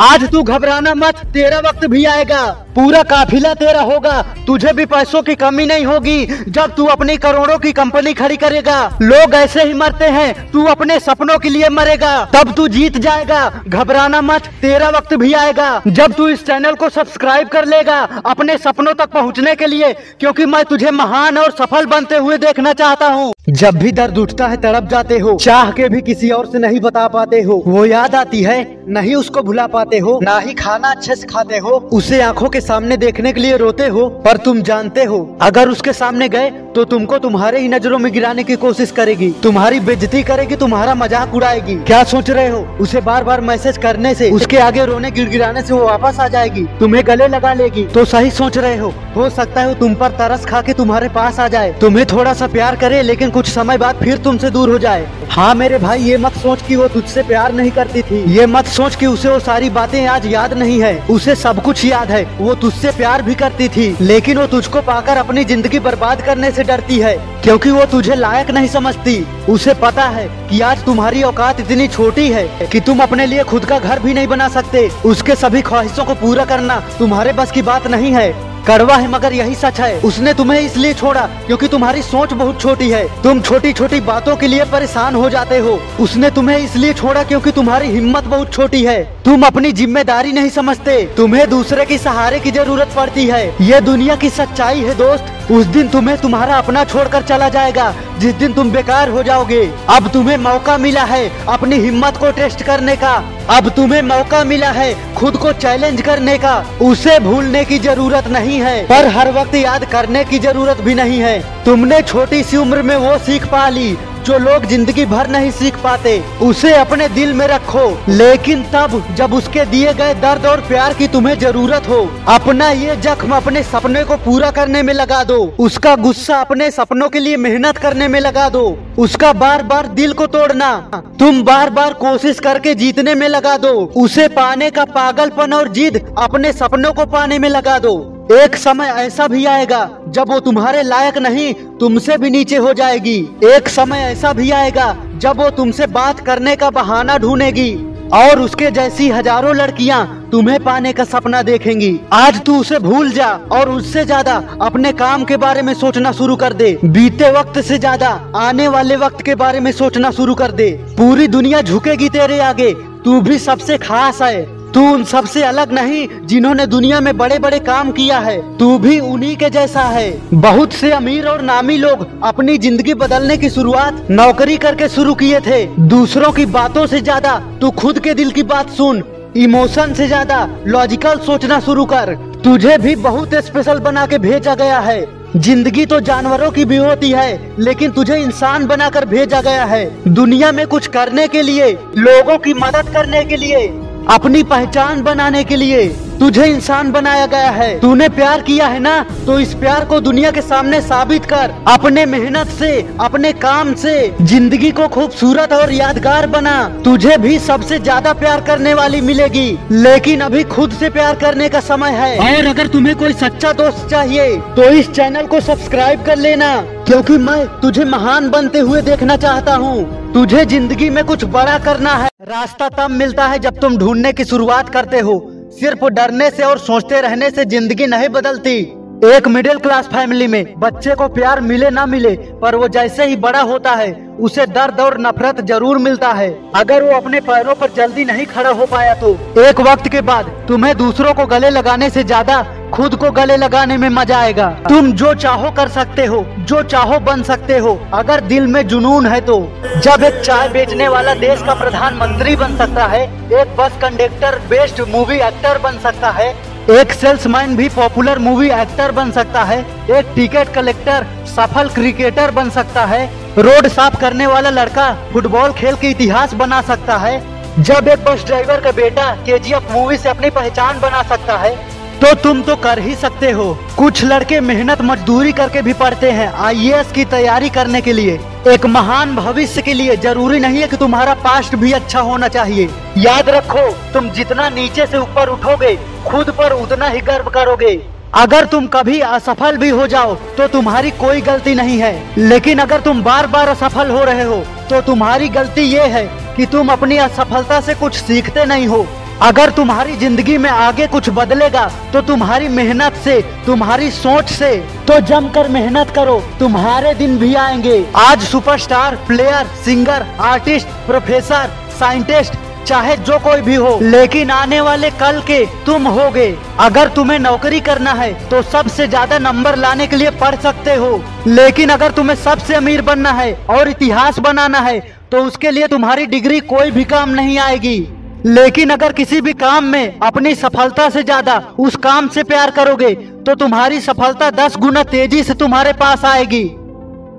आज 0.00 0.24
तू 0.32 0.42
घबराना 0.42 0.92
मत 0.94 1.20
तेरा 1.34 1.58
वक्त 1.58 1.84
भी 1.86 2.04
आएगा। 2.04 2.65
पूरा 2.76 3.02
काफिला 3.02 3.52
तेरा 3.54 3.80
होगा। 3.82 4.22
तुझे 4.46 4.72
भी 4.72 4.84
पैसों 4.86 5.22
की 5.22 5.34
कमी 5.34 5.66
नहीं 5.66 5.84
होगी। 5.84 6.26
जब 6.48 6.74
तू 6.74 6.84
अपनी 6.86 7.16
करोड़ों 7.16 7.58
की 7.58 7.72
कंपनी 7.72 8.12
खड़ी 8.14 8.36
करेगा, 8.36 8.78
लोग 9.02 9.34
ऐसे 9.34 9.64
ही 9.64 9.74
मरते 9.74 10.04
हैं, 10.04 10.50
तू 10.50 10.64
अपने 10.64 10.98
सपनों 11.00 11.38
के 11.38 11.48
लिए 11.48 11.68
मरेगा। 11.68 12.14
तब 12.34 12.52
तू 12.52 12.68
जीत 12.68 12.98
जाएगा। 12.98 13.40
घबराना 13.68 14.20
मत, 14.20 14.46
तेरा 14.62 14.88
वक्त 14.88 15.14
भी 15.14 15.32
आएगा। 15.32 15.80
जब 15.86 16.12
तू 16.12 16.28
इस 16.28 16.44
चैनल 16.46 16.74
को 16.74 16.88
सब्सक्राइब 16.88 17.48
कर 17.48 17.64
लेगा, 17.64 18.00
अपने 18.26 18.56
सपनों 18.58 18.94
तक 18.94 19.10
पहुँचने 19.10 19.54
के 19.54 19.66
लिए, 19.66 19.92
क्योंकि 20.20 20.46
मैं 20.46 20.64
तुझे 20.64 20.90
महान 20.90 21.38
और 21.38 21.50
सफल 21.50 21.86
बनते 21.86 22.16
हुए 22.16 22.38
देखना 22.38 22.72
चाहता 22.72 23.08
हूँ। 23.08 23.32
जब 23.48 23.78
भी 23.78 23.92
दर्द 23.92 24.18
उठता 24.18 24.46
है, 24.46 24.56
तड़प 24.56 24.88
जाते 24.90 25.18
हो। 25.18 25.36
चाह 25.36 25.70
के 25.70 25.88
भी 25.88 26.00
किसी 26.02 26.30
और 26.30 26.46
से 26.46 26.58
नहीं 26.58 26.80
बता 26.80 27.06
पाते 27.08 27.40
हो। 27.40 27.62
वो 27.66 27.84
याद 27.84 28.14
आती 28.14 28.42
है, 28.42 28.58
नहीं 28.88 29.14
उसको 29.14 29.42
भुला 29.42 29.66
पाते 29.66 29.98
हो, 29.98 30.18
ना 30.22 30.38
ही 30.38 30.54
खाना 30.54 30.90
अच्छे 30.90 31.14
से 31.14 31.26
खाते 31.26 31.58
हो। 31.58 31.70
उसे 31.92 32.20
आँखों 32.22 32.48
के 32.48 32.60
सामने 32.66 32.96
देखने 32.96 33.32
के 33.32 33.40
लिए 33.40 33.56
रोते 33.56 33.86
हो, 33.86 34.08
पर 34.24 34.36
तुम 34.36 34.62
जानते 34.62 35.04
हो, 35.04 35.18
अगर 35.42 35.68
उसके 35.68 35.92
सामने 35.94 36.28
गए 36.28 36.50
तो 36.76 36.84
तुमको 36.84 37.18
तुम्हारे 37.18 37.60
ही 37.60 37.68
नज़रों 37.68 37.98
में 37.98 38.12
गिराने 38.12 38.42
की 38.44 38.54
कोशिश 38.56 38.90
करेगी। 38.90 39.30
तुम्हारी 39.42 39.78
बेइज्जती 39.80 40.22
करेगी, 40.22 40.56
तुम्हारा 40.56 40.94
मज़ाक 40.94 41.34
उड़ाएगी। 41.34 41.74
क्या 41.82 42.02
सोच 42.04 42.30
रहे 42.30 42.48
हो? 42.48 42.58
उसे 42.80 43.00
बार 43.00 43.24
बार 43.24 43.40
मैसेज 43.40 43.78
करने 43.78 44.14
से, 44.14 44.30
उसके 44.30 44.58
आगे 44.58 44.84
रोने, 44.84 45.10
गिड़गिड़ाने 45.10 45.62
से 45.62 45.74
वो 45.74 45.84
वापस 45.84 46.20
आ 46.20 46.26
जाएगी, 46.28 46.64
तुम्हें 46.80 47.02
गले 47.06 47.28
लगा 47.28 47.52
लेगी। 47.54 47.84
तो 47.86 48.04
सही 48.04 48.30
सोच 48.30 48.58
रहे 48.58 48.76
हो? 48.76 48.92
हो 49.16 49.28
सकता 49.30 49.60
है 49.60 49.78
तुम 49.78 49.94
पर 49.94 50.10
तरस 50.18 50.44
खा 50.46 50.60
के 50.62 50.72
तुम्हारे 50.72 51.08
पास 51.08 51.38
आ 51.40 51.46
जाए। 51.48 51.72
तुम्हें 51.80 52.04
थोड़ा 52.06 52.34
सा 52.34 52.46
प्यार 52.48 52.76
करे, 52.76 53.00
लेकिन 53.02 53.30
कुछ 53.30 53.48
समय 53.48 53.78
बाद 53.78 53.96
फिर 53.96 54.18
तुमसे 54.18 54.50
दूर 54.50 54.70
हो 54.70 54.78
जाए। 54.78 55.06
हाँ 55.30 55.54
मेरे 55.54 55.78
भाई, 55.78 56.00
ये 56.00 56.16
मत 56.18 56.32
सोच 56.34 56.62
कि 56.62 56.76
वो 56.76 56.88
तुझसे 56.88 57.22
प्यार 57.22 57.52
नहीं 57.52 57.70
करती 57.70 58.02
थी। 58.02 58.22
ये 58.34 58.46
मत 58.48 58.66
सोच 58.66 58.96
कि 58.96 59.06
उसे 59.06 59.28
वो 59.28 59.38
सारी 59.40 59.70
बातें 59.70 60.04
आज 60.06 60.26
याद 60.26 60.52
नहीं 60.54 60.80
है। 60.82 60.94
उसे 61.10 61.34
सब 61.36 61.62
कुछ 61.62 61.84
याद 61.84 62.10
है। 62.10 62.22
वो 62.38 62.54
तुझसे 62.56 62.90
प्यार 62.92 63.22
भी 63.22 63.34
करती 63.34 63.68
थी, 63.68 63.96
लेकिन 64.00 64.38
वो 64.38 64.46
तुझको 64.46 64.80
पाकर 64.82 65.16
अपनी 65.16 65.44
ज़िंदगी 65.44 65.78
बर्बाद 65.80 66.22
करने 66.22 66.50
से 66.50 66.64
डरती 66.64 66.98
है, 66.98 67.14
क्योंकि 67.42 67.70
वो 67.70 67.84
तुझे 67.86 68.14
लायक 68.14 68.50
नहीं 68.50 68.68
समझती। 68.68 69.16
उसे 69.48 69.74
पता 69.76 70.04
है 70.08 70.26
कि 70.48 70.60
आज 70.62 70.84
तुम्हारी 70.84 71.22
औकात 71.22 71.60
इतनी 71.60 71.88
छोटी 71.88 72.28
है 72.30 72.68
कि 72.68 72.80
तुम 72.80 73.02
अपने 73.02 73.26
लिए 73.26 73.44
खुद 73.44 73.64
का 73.64 73.78
घर 73.78 73.98
भी 73.98 74.14
नहीं 74.14 74.26
बना 74.26 74.48
सकते। 74.48 74.88
उसके 75.06 75.34
सभी 75.36 75.62
ख्वाहिशों 75.62 76.04
को 76.04 76.14
पूरा 76.16 76.44
करना 76.44 76.80
तुम्हारे 76.98 77.32
बस 77.32 77.52
की 77.52 77.62
बात 77.62 77.86
नहीं 77.86 78.12
है। 78.12 78.30
कड़वा 78.68 78.94
है, 78.96 79.08
मगर 79.08 79.32
यही 79.32 79.54
सच 79.54 79.80
है। 79.80 80.00
उसने 80.00 80.32
तुम्हें 80.34 80.60
इसलिए 80.60 80.94
छोड़ा 80.94 81.20
क्योंकि 81.46 81.68
तुम्हारी 81.68 82.02
सोच 82.02 82.32
बहुत 82.32 82.60
छोटी 82.60 82.90
है। 82.90 83.04
तुम 83.22 83.40
छोटी 83.40 83.72
छोटी 83.72 84.00
बातों 84.02 84.36
के 84.36 84.46
लिए 84.46 84.64
परेशान 84.64 85.14
हो 85.14 85.28
जाते 85.30 85.58
हो। 85.58 85.78
उसने 86.00 86.30
तुम्हें 86.30 86.56
इसलिए 86.58 86.92
छोड़ा 86.94 87.22
क्योंकि 87.22 87.50
तुम्हारी 87.50 87.88
हिम्मत 87.88 88.24
बहुत 88.24 88.52
छोटी 88.52 88.82
है। 88.84 89.02
तुम 89.24 89.42
अपनी 89.42 89.72
ज़िम्मेदारी 89.72 90.32
नहीं 90.32 90.50
समझते। 90.50 91.02
तुम्हें 91.16 91.48
दूसरे 91.50 91.84
के 91.84 91.98
सहारे 91.98 92.40
की 92.40 92.50
ज़रूरत 92.50 92.92
पड़ती 92.96 93.26
है। 93.26 93.46
ये 93.62 93.80
दुनिया 93.80 94.16
की 94.16 94.30
सच्चाई 94.30 94.80
है, 94.80 94.94
दोस्त। 94.94 95.32
उस 95.50 95.66
दिन 95.66 95.88
तुम्हें 95.88 96.16
तुम्हारा 96.18 96.56
अपना 96.56 96.84
छोड़कर 96.84 97.22
चला 97.22 97.48
जाएगा। 97.48 97.94
जिस 98.18 98.34
दिन 98.34 98.52
तुम 98.52 98.70
बेकार 98.70 99.08
हो 99.08 99.22
जाओगे, 99.22 99.62
अब 99.88 100.08
तुम्हें 100.08 100.36
मौका 100.38 100.76
मिला 100.78 101.04
है 101.04 101.28
अपनी 101.48 101.76
हिम्मत 101.76 102.16
को 102.16 102.30
टेस्ट 102.30 102.62
करने 102.62 102.96
का। 102.96 103.16
अब 103.50 103.68
तुम्हें 103.68 104.00
मौका 104.02 104.42
मिला 104.44 104.70
है 104.72 105.14
खुद 105.14 105.36
को 105.36 105.52
चैलेंज 105.54 106.00
करने 106.02 106.36
का। 106.38 106.54
उसे 106.82 107.18
भूलने 107.20 107.64
की 107.64 107.78
ज़रूरत 107.78 108.26
नहीं 108.28 108.58
है, 108.60 108.82
पर 108.86 109.06
हर 109.08 109.30
वक्त 109.32 109.54
याद 109.54 109.84
करने 109.84 110.24
की 110.24 110.38
ज़रूरत 110.38 110.80
भी 110.80 110.94
नहीं 110.94 111.18
है। 111.18 111.38
तुमने 111.64 112.00
छोटी 112.02 112.42
सी 112.42 112.56
उम्र 112.56 112.82
में 112.82 112.96
वो 112.96 113.16
सीख 113.18 113.46
पा 113.46 113.68
ली 113.68 113.96
जो 114.26 114.38
लोग 114.40 114.64
ज़िंदगी 114.66 115.04
भर 115.06 115.28
नहीं 115.28 115.50
सीख 115.52 115.76
पाते, 115.76 116.18
उसे 116.42 116.72
अपने 116.74 117.08
दिल 117.08 117.32
में 117.32 117.46
रखो। 117.48 117.86
लेकिन 118.08 118.62
तब, 118.72 119.02
जब 119.16 119.34
उसके 119.34 119.64
दिए 119.66 119.92
गए 119.94 120.14
दर्द 120.14 120.46
और 120.46 120.60
प्यार 120.68 120.94
की 120.94 121.08
तुम्हें 121.08 121.38
ज़रूरत 121.38 121.88
हो, 121.88 122.00
अपना 122.28 122.70
ये 122.70 122.96
जख्म 122.98 123.36
अपने 123.36 123.62
सपने 123.64 124.02
को 124.04 124.16
पूरा 124.16 124.50
करने 124.50 124.82
में 124.82 124.92
लगा 124.94 125.22
दो। 125.24 125.36
उसका 125.58 125.94
गुस्सा 125.98 126.40
अपने 126.40 126.70
सपनों 126.70 127.08
के 127.08 127.20
लिए 127.20 127.36
मेहनत 127.38 127.78
करने 127.78 128.08
में 128.08 128.18
लगा 128.20 128.48
दो। 128.48 128.66
उसका 128.98 129.32
बार 129.34 129.62
बार 129.62 129.86
दिल 129.94 130.12
को 130.12 130.26
तोड़ना, 130.28 130.74
तुम 131.18 131.42
बार 131.42 131.70
बार 131.70 131.92
कोशिश 131.94 132.40
करके 132.40 132.74
जीतने 132.74 133.14
में 133.14 133.28
लगा 133.28 133.56
दो। 133.58 133.72
उसे 133.96 134.28
पाने 134.30 134.70
का 134.70 134.84
पागलपन 134.86 135.52
और 135.52 135.72
जिद 135.72 136.04
अपने 136.18 136.52
सपनों 136.54 136.92
को 136.92 137.06
पाने 137.06 137.38
में 137.38 137.48
लगा 137.48 137.78
दो। 137.78 137.96
एक 138.32 138.56
समय 138.56 138.86
ऐसा 138.98 139.26
भी 139.28 139.44
आएगा, 139.46 139.88
जब 140.08 140.28
वो 140.28 140.38
तुम्हारे 140.40 140.82
लायक 140.82 141.18
नहीं, 141.18 141.52
तुमसे 141.78 142.16
भी 142.18 142.30
नीचे 142.30 142.56
हो 142.56 142.72
जाएगी। 142.72 143.18
एक 143.46 143.68
समय 143.68 143.98
ऐसा 144.02 144.32
भी 144.32 144.50
आएगा, 144.52 144.94
जब 145.16 145.40
वो 145.40 145.50
तुमसे 145.50 145.86
बात 145.88 146.20
करने 146.20 146.54
का 146.56 146.70
बहाना 146.70 147.18
ढूंढेगी, 147.18 147.74
और 148.14 148.40
उसके 148.40 148.70
जैसी 148.70 149.08
हज़ारों 149.10 149.54
लड़कियाँ 149.56 150.28
तुम्हें 150.32 150.58
पाने 150.64 150.92
का 150.92 151.04
सपना 151.04 151.42
देखेंगी। 151.42 151.98
आज 152.12 152.40
तू 152.44 152.58
उसे 152.60 152.78
भूल 152.78 153.10
जा, 153.10 153.28
और 153.52 153.70
उससे 153.70 154.04
ज़्यादा 154.04 154.34
अपने 154.62 154.92
काम 154.94 155.24
के 155.24 155.36
बारे 155.36 155.62
में 155.62 155.72
सोचना 155.74 156.12
शुरू 156.12 156.36
कर 156.36 156.52
दे। 156.52 156.76
बीते 156.84 157.30
वक्त 157.30 157.60
से 157.60 157.78
ज़्यादा 157.78 158.08
आने 158.38 158.68
वाले 158.68 158.96
वक्त 158.96 159.22
के 159.22 159.34
बारे 159.36 159.60
में 159.60 159.72
सोचना 159.74 160.10
शुरू 160.10 160.34
कर 160.34 160.52
दे। 160.52 160.70
पूरी 160.98 161.28
दुनिया 161.28 161.62
झुकेगी 161.62 162.08
तेरे 162.08 162.38
आगे, 162.40 162.72
तू 163.04 163.20
भी 163.20 163.38
सबसे 163.38 163.78
खास 163.78 164.22
है। 164.22 164.55
तू 164.76 164.82
उन 164.84 165.04
सबसे 165.04 165.42
अलग 165.42 165.72
नहीं 165.72 166.06
जिन्होंने 166.26 166.66
दुनिया 166.66 167.00
में 167.00 167.16
बड़े 167.18 167.38
बड़े 167.38 167.58
काम 167.58 167.90
किया 167.92 168.18
है। 168.18 168.36
तू 168.58 168.66
भी 168.78 168.98
उन्हीं 169.02 169.36
के 169.36 169.48
जैसा 169.50 169.82
है। 169.82 170.10
बहुत 170.34 170.72
से 170.72 170.90
अमीर 170.92 171.26
और 171.26 171.42
नामी 171.42 171.76
लोग 171.76 172.06
अपनी 172.24 172.56
ज़िंदगी 172.58 172.94
बदलने 172.94 173.36
की 173.36 173.50
शुरुआत 173.50 174.06
नौकरी 174.10 174.56
करके 174.56 174.88
शुरू 174.88 175.14
किए 175.14 175.40
थे। 175.40 175.64
दूसरों 175.88 176.32
की 176.32 176.46
बातों 176.48 176.86
से 176.86 177.00
ज़्यादा 177.00 177.36
तू 177.60 177.70
खुद 177.72 177.98
के 177.98 178.14
दिल 178.14 178.30
की 178.30 178.42
बात 178.44 178.70
सुन, 178.72 179.02
इमोशन 179.36 179.94
से 179.94 180.06
ज़्यादा 180.06 180.48
लॉजिकल 180.66 181.18
सोचना 181.26 181.60
शुरू 181.60 181.84
कर। 181.84 182.14
तुझे 182.44 182.76
भी 182.78 182.94
बहुत 183.02 183.34
स्पेशल 183.46 183.78
बना 183.80 184.06
के 184.06 184.18
भेजा 184.18 184.54
गया 184.54 184.78
है। 184.80 185.04
ज़िंदगी 185.36 185.86
तो 185.86 186.00
जानवरों 186.02 186.50
की 186.50 186.64
भी 186.64 186.76
होती 186.76 187.10
है, 187.10 187.54
लेकिन 187.58 187.90
तुझे 187.92 188.16
इंसान 188.16 188.66
बनाकर 188.66 189.04
भेजा 189.06 189.40
गया 189.40 189.64
है। 189.64 189.84
दुनिया 190.10 190.52
में 190.52 190.66
कुछ 190.66 190.86
करने 190.88 191.26
के 191.28 191.42
लिए, 191.42 191.72
लोगों 191.98 192.38
की 192.38 192.54
मदद 192.56 192.92
करने 192.94 193.24
के 193.24 193.36
लिए। 193.36 193.66
अपनी 194.10 194.42
पहचान 194.42 195.02
बनाने 195.02 195.42
के 195.44 195.56
लिए। 195.56 196.05
तुझे 196.18 196.44
इंसान 196.46 196.90
बनाया 196.92 197.26
गया 197.26 197.50
है। 197.50 197.78
तूने 197.80 198.08
प्यार 198.10 198.42
किया 198.42 198.66
है 198.66 198.78
ना? 198.80 198.94
तो 199.26 199.38
इस 199.40 199.52
प्यार 199.54 199.84
को 199.84 200.00
दुनिया 200.00 200.30
के 200.30 200.42
सामने 200.42 200.80
साबित 200.82 201.24
कर। 201.24 201.54
अपने 201.68 202.04
मेहनत 202.06 202.48
से, 202.50 202.70
अपने 203.00 203.32
काम 203.34 203.74
से, 203.74 203.94
ज़िंदगी 204.22 204.70
को 204.70 204.88
खूबसूरत 204.88 205.52
और 205.52 205.72
यादगार 205.72 206.26
बना। 206.28 206.56
तुझे 206.84 207.16
भी 207.18 207.38
सबसे 207.40 207.78
ज़्यादा 207.78 208.12
प्यार 208.14 208.40
करने 208.40 208.74
वाली 208.74 209.00
मिलेगी। 209.02 209.46
लेकिन 209.72 210.20
अभी 210.20 210.44
खुद 210.46 210.72
से 210.72 210.90
प्यार 210.90 211.16
करने 211.16 211.48
का 211.48 211.60
समय 211.62 211.90
है। 211.92 212.16
और 212.28 212.46
अगर 212.46 212.66
तुम्हें 212.68 212.96
कोई 212.96 213.12
सच्चा 213.14 213.52
दोस्त 213.54 213.86
चाहिए 213.90 214.36
तो 214.56 214.70
इस 214.70 214.90
चैनल 214.90 215.26
को 215.26 215.40
सब्सक्राइब 215.42 216.04
कर 216.04 216.16
लेना। 216.18 216.56
क्योंकि 216.86 217.16
मैं 217.18 217.46
तुझे 217.60 217.84
महान 217.84 218.28
बनते 218.30 218.58
हुए 218.58 218.82
देखना 218.82 219.16
चाहता 219.18 219.54
हूँ। 219.56 220.12
तुझे 220.12 220.44
ज़िंदगी 220.46 220.90
में 220.90 221.04
कुछ 221.04 221.24
बड़ा 221.26 221.58
करना 221.60 221.94
है। 221.94 222.08
रास्ता 222.24 222.68
तब 222.70 222.90
मिलता 222.92 223.26
है 223.26 223.38
जब 223.38 223.58
तुम 223.60 223.76
ढूँढने 223.78 224.12
की 224.12 224.24
शुरुआत 224.24 224.68
करते 224.68 225.00
हो। 225.00 225.18
सिर्फ़ 225.56 225.84
डरने 225.88 226.30
से 226.30 226.42
और 226.42 226.58
सोचते 226.58 227.00
रहने 227.00 227.30
से 227.30 227.44
ज़िंदगी 227.44 227.86
नहीं 227.86 228.08
बदलती। 228.08 228.62
एक 228.96 229.26
मिडिल 229.28 229.58
क्लास 229.58 229.86
फैमिली 229.86 230.26
में 230.26 230.54
बच्चे 230.58 230.94
को 230.94 231.06
प्यार 231.08 231.40
मिले 231.40 231.70
ना 231.70 231.84
मिले, 231.86 232.14
पर 232.40 232.54
वो 232.56 232.68
जैसे 232.68 233.06
ही 233.06 233.16
बड़ा 233.16 233.40
होता 233.40 233.72
है, 233.72 233.90
उसे 234.18 234.46
दर्द 234.48 234.80
और 234.80 234.96
नफरत 235.00 235.40
ज़रूर 235.46 235.78
मिलता 235.78 236.12
है। 236.12 236.28
अगर 236.56 236.82
वो 236.82 236.92
अपने 236.92 237.20
पैरों 237.20 237.54
पर 237.54 237.72
जल्दी 237.72 238.04
नहीं 238.04 238.24
खड़ा 238.26 238.50
हो 238.50 238.66
पाया 238.66 238.94
तो 238.94 239.10
एक 239.40 239.60
वक्त 239.62 239.88
के 239.88 240.00
बाद 240.02 240.30
तुम्हें 240.48 240.76
दूसरों 240.76 241.12
को 241.14 241.26
गले 241.26 241.50
लगाने 241.50 241.90
से 241.90 242.04
ज़्यादा 242.04 242.42
खुद 242.74 242.94
को 242.94 243.10
गले 243.12 243.36
लगाने 243.36 243.76
में 243.76 243.88
मज़ा 243.90 244.18
आएगा। 244.18 244.48
तुम 244.68 244.90
जो 244.94 245.12
चाहो 245.16 245.50
कर 245.52 245.68
सकते 245.70 246.06
हो, 246.06 246.24
जो 246.40 246.62
चाहो 246.64 246.98
बन 247.02 247.22
सकते 247.24 247.58
हो। 247.58 247.78
अगर 247.94 248.20
दिल 248.26 248.46
में 248.46 248.66
जुनून 248.68 249.06
है 249.06 249.20
तो 249.22 249.38
जब 249.78 250.04
एक 250.04 250.20
चाय 250.22 250.48
बेचने 250.48 250.88
वाला 250.88 251.14
देश 251.16 251.42
का 251.42 251.54
प्रधानमंत्री 251.56 252.36
बन 252.36 252.56
सकता 252.56 252.86
है, 252.86 253.04
एक 253.32 253.56
bus 253.56 253.78
conductor 253.82 254.38
best 254.48 254.80
movie 254.88 255.18
actor 255.22 255.58
बन 255.60 255.78
सकता 255.80 256.10
है 256.12 256.34
एक 256.70 256.92
सेल्समैन 256.92 257.54
भी 257.56 257.68
पॉपुलर 257.68 258.18
मूवी 258.18 258.48
एक्टर 258.50 258.92
बन 258.92 259.10
सकता 259.10 259.42
है, 259.44 259.58
एक 259.90 260.06
टिकट 260.14 260.48
कलेक्टर 260.54 261.04
सफल 261.26 261.68
क्रिकेटर 261.68 262.30
बन 262.30 262.48
सकता 262.50 262.84
है, 262.84 263.06
रोड 263.38 263.66
साफ़ 263.68 264.00
करने 264.00 264.26
वाला 264.26 264.50
लड़का 264.50 264.90
फुटबॉल 265.12 265.52
खेल 265.52 265.76
के 265.76 265.90
इतिहास 265.90 266.34
बना 266.34 266.60
सकता 266.62 266.96
है, 266.96 267.20
जब 267.60 267.88
एक 267.88 268.04
बस 268.04 268.24
ड्राइवर 268.26 268.60
का 268.60 268.72
बेटा 268.72 269.10
केजीएफ 269.26 269.70
मूवी 269.72 269.96
से 269.96 270.08
अपनी 270.08 270.30
पहचान 270.30 270.80
बना 270.80 271.02
सकता 271.04 271.36
है। 271.38 271.54
तो 271.96 272.12
तुम 272.14 272.40
तो 272.42 272.54
कर 272.56 272.78
ही 272.78 272.94
सकते 272.94 273.30
हो। 273.30 273.44
कुछ 273.76 274.02
लड़के 274.04 274.40
मेहनत 274.40 274.80
मजदूरी 274.82 275.32
करके 275.32 275.60
भी 275.62 275.72
पढ़ते 275.74 276.10
हैं 276.10 276.28
आईएएस 276.46 276.90
की 276.92 277.04
तैयारी 277.04 277.48
करने 277.50 277.80
के 277.80 277.92
लिए। 277.92 278.18
एक 278.48 278.66
महान 278.66 279.14
भविष्य 279.16 279.62
के 279.62 279.74
लिए 279.74 279.96
ज़रूरी 279.96 280.40
नहीं 280.40 280.60
है 280.60 280.66
कि 280.68 280.76
तुम्हारा 280.76 281.14
पास्ट 281.24 281.54
भी 281.54 281.72
अच्छा 281.72 282.00
होना 282.00 282.28
चाहिए। 282.28 282.68
याद 282.98 283.30
रखो, 283.30 283.68
तुम 283.92 284.10
जितना 284.10 284.48
नीचे 284.50 284.86
से 284.86 284.98
ऊपर 284.98 285.28
उठोगे, 285.28 285.74
खुद 286.06 286.30
पर 286.30 286.52
उतना 286.52 286.88
ही 286.88 287.00
गर्व 287.02 287.30
करोगे। 287.30 287.74
अगर 288.14 288.44
तुम 288.44 288.66
कभी 288.66 289.00
असफल 289.00 289.56
भी 289.56 289.68
हो 289.70 289.86
जाओ 289.86 290.14
तो 290.36 290.46
तुम्हारी 290.48 290.90
कोई 291.00 291.20
गलती 291.22 291.54
नहीं 291.54 291.78
है। 291.78 291.94
लेकिन 292.18 292.58
अगर 292.58 292.80
तुम 292.80 293.02
बार 293.02 293.26
बार 293.26 293.48
असफल 293.48 293.90
हो 293.90 294.04
रहे 294.04 294.24
हो 294.24 294.36
तो 294.70 294.80
तुम्हारी 294.82 295.28
गलती 295.30 295.62
ये 295.62 295.86
है 295.88 296.04
कि 296.36 296.46
तुम 296.46 296.68
अपनी 296.68 296.96
असफलता 296.98 297.60
से 297.60 297.74
कुछ 297.74 297.96
सीखते 297.96 298.44
नहीं 298.44 298.66
हो। 298.66 298.86
अगर 299.22 299.50
तुम्हारी 299.50 299.94
ज़िंदगी 299.96 300.36
में 300.38 300.48
आगे 300.50 300.86
कुछ 300.86 301.08
बदलेगा 301.10 301.64
तो 301.92 302.00
तुम्हारी 302.02 302.48
मेहनत 302.50 302.94
से, 303.04 303.20
तुम्हारी 303.46 303.90
सोच 303.90 304.30
से 304.30 304.50
तो 304.86 304.98
जमकर 305.02 305.48
मेहनत 305.48 305.90
करो, 305.90 306.20
तुम्हारे 306.40 306.92
दिन 306.94 307.16
भी 307.18 307.34
आएँगे। 307.36 307.84
आज 307.98 308.22
superstar 308.22 308.96
player 309.06 309.46
singer 309.64 310.06
artist 310.22 310.66
professor 310.86 311.50
scientist 311.78 312.34
चाहे 312.66 312.96
जो 312.98 313.18
कोई 313.20 313.40
भी 313.42 313.54
हो, 313.54 313.78
लेकिन 313.82 314.30
आने 314.30 314.60
वाले 314.60 314.90
कल 314.92 315.20
के 315.22 315.44
तुम 315.66 315.86
होगे। 315.88 316.28
अगर 316.60 316.88
तुम्हें 316.90 317.18
नौकरी 317.20 317.60
करना 317.62 317.92
है 317.94 318.12
तो 318.28 318.42
सबसे 318.44 318.88
ज़्यादा 318.88 319.18
नंबर 319.20 319.56
लाने 319.56 319.86
के 319.86 319.96
लिए 319.96 320.10
पढ़ 320.20 320.36
सकते 320.42 320.74
हो। 320.74 321.02
लेकिन 321.26 321.70
अगर 321.70 321.90
तुम्हें 321.92 322.16
सबसे 322.18 322.54
अमीर 322.54 322.82
बनना 322.82 323.12
है 323.12 323.32
और 323.50 323.68
इतिहास 323.68 324.18
बनाना 324.20 324.60
है 324.60 324.80
तो 325.12 325.24
उसके 325.24 325.50
लिए 325.50 325.66
तुम्हारी 325.68 326.06
डिग्री 326.06 326.40
कोई 326.46 326.70
भी 326.70 326.84
काम 326.86 327.10
नहीं 327.10 327.38
आएगी। 327.40 327.78
लेकिन 328.26 328.70
अगर 328.70 328.92
किसी 328.92 329.20
भी 329.20 329.32
काम 329.34 329.64
में 329.64 329.98
अपनी 330.00 330.34
सफलता 330.34 330.88
से 330.90 331.02
ज़्यादा 331.02 331.36
उस 331.58 331.76
काम 331.82 332.08
से 332.08 332.22
प्यार 332.24 332.50
करोगे 332.50 332.94
तो 333.26 333.34
तुम्हारी 333.34 333.80
सफलता 333.80 334.30
दस 334.36 334.56
गुना 334.56 334.82
तेज़ी 334.84 335.22
से 335.22 335.34
तुम्हारे 335.34 335.72
पास 335.74 336.04
आएगी। 336.04 336.44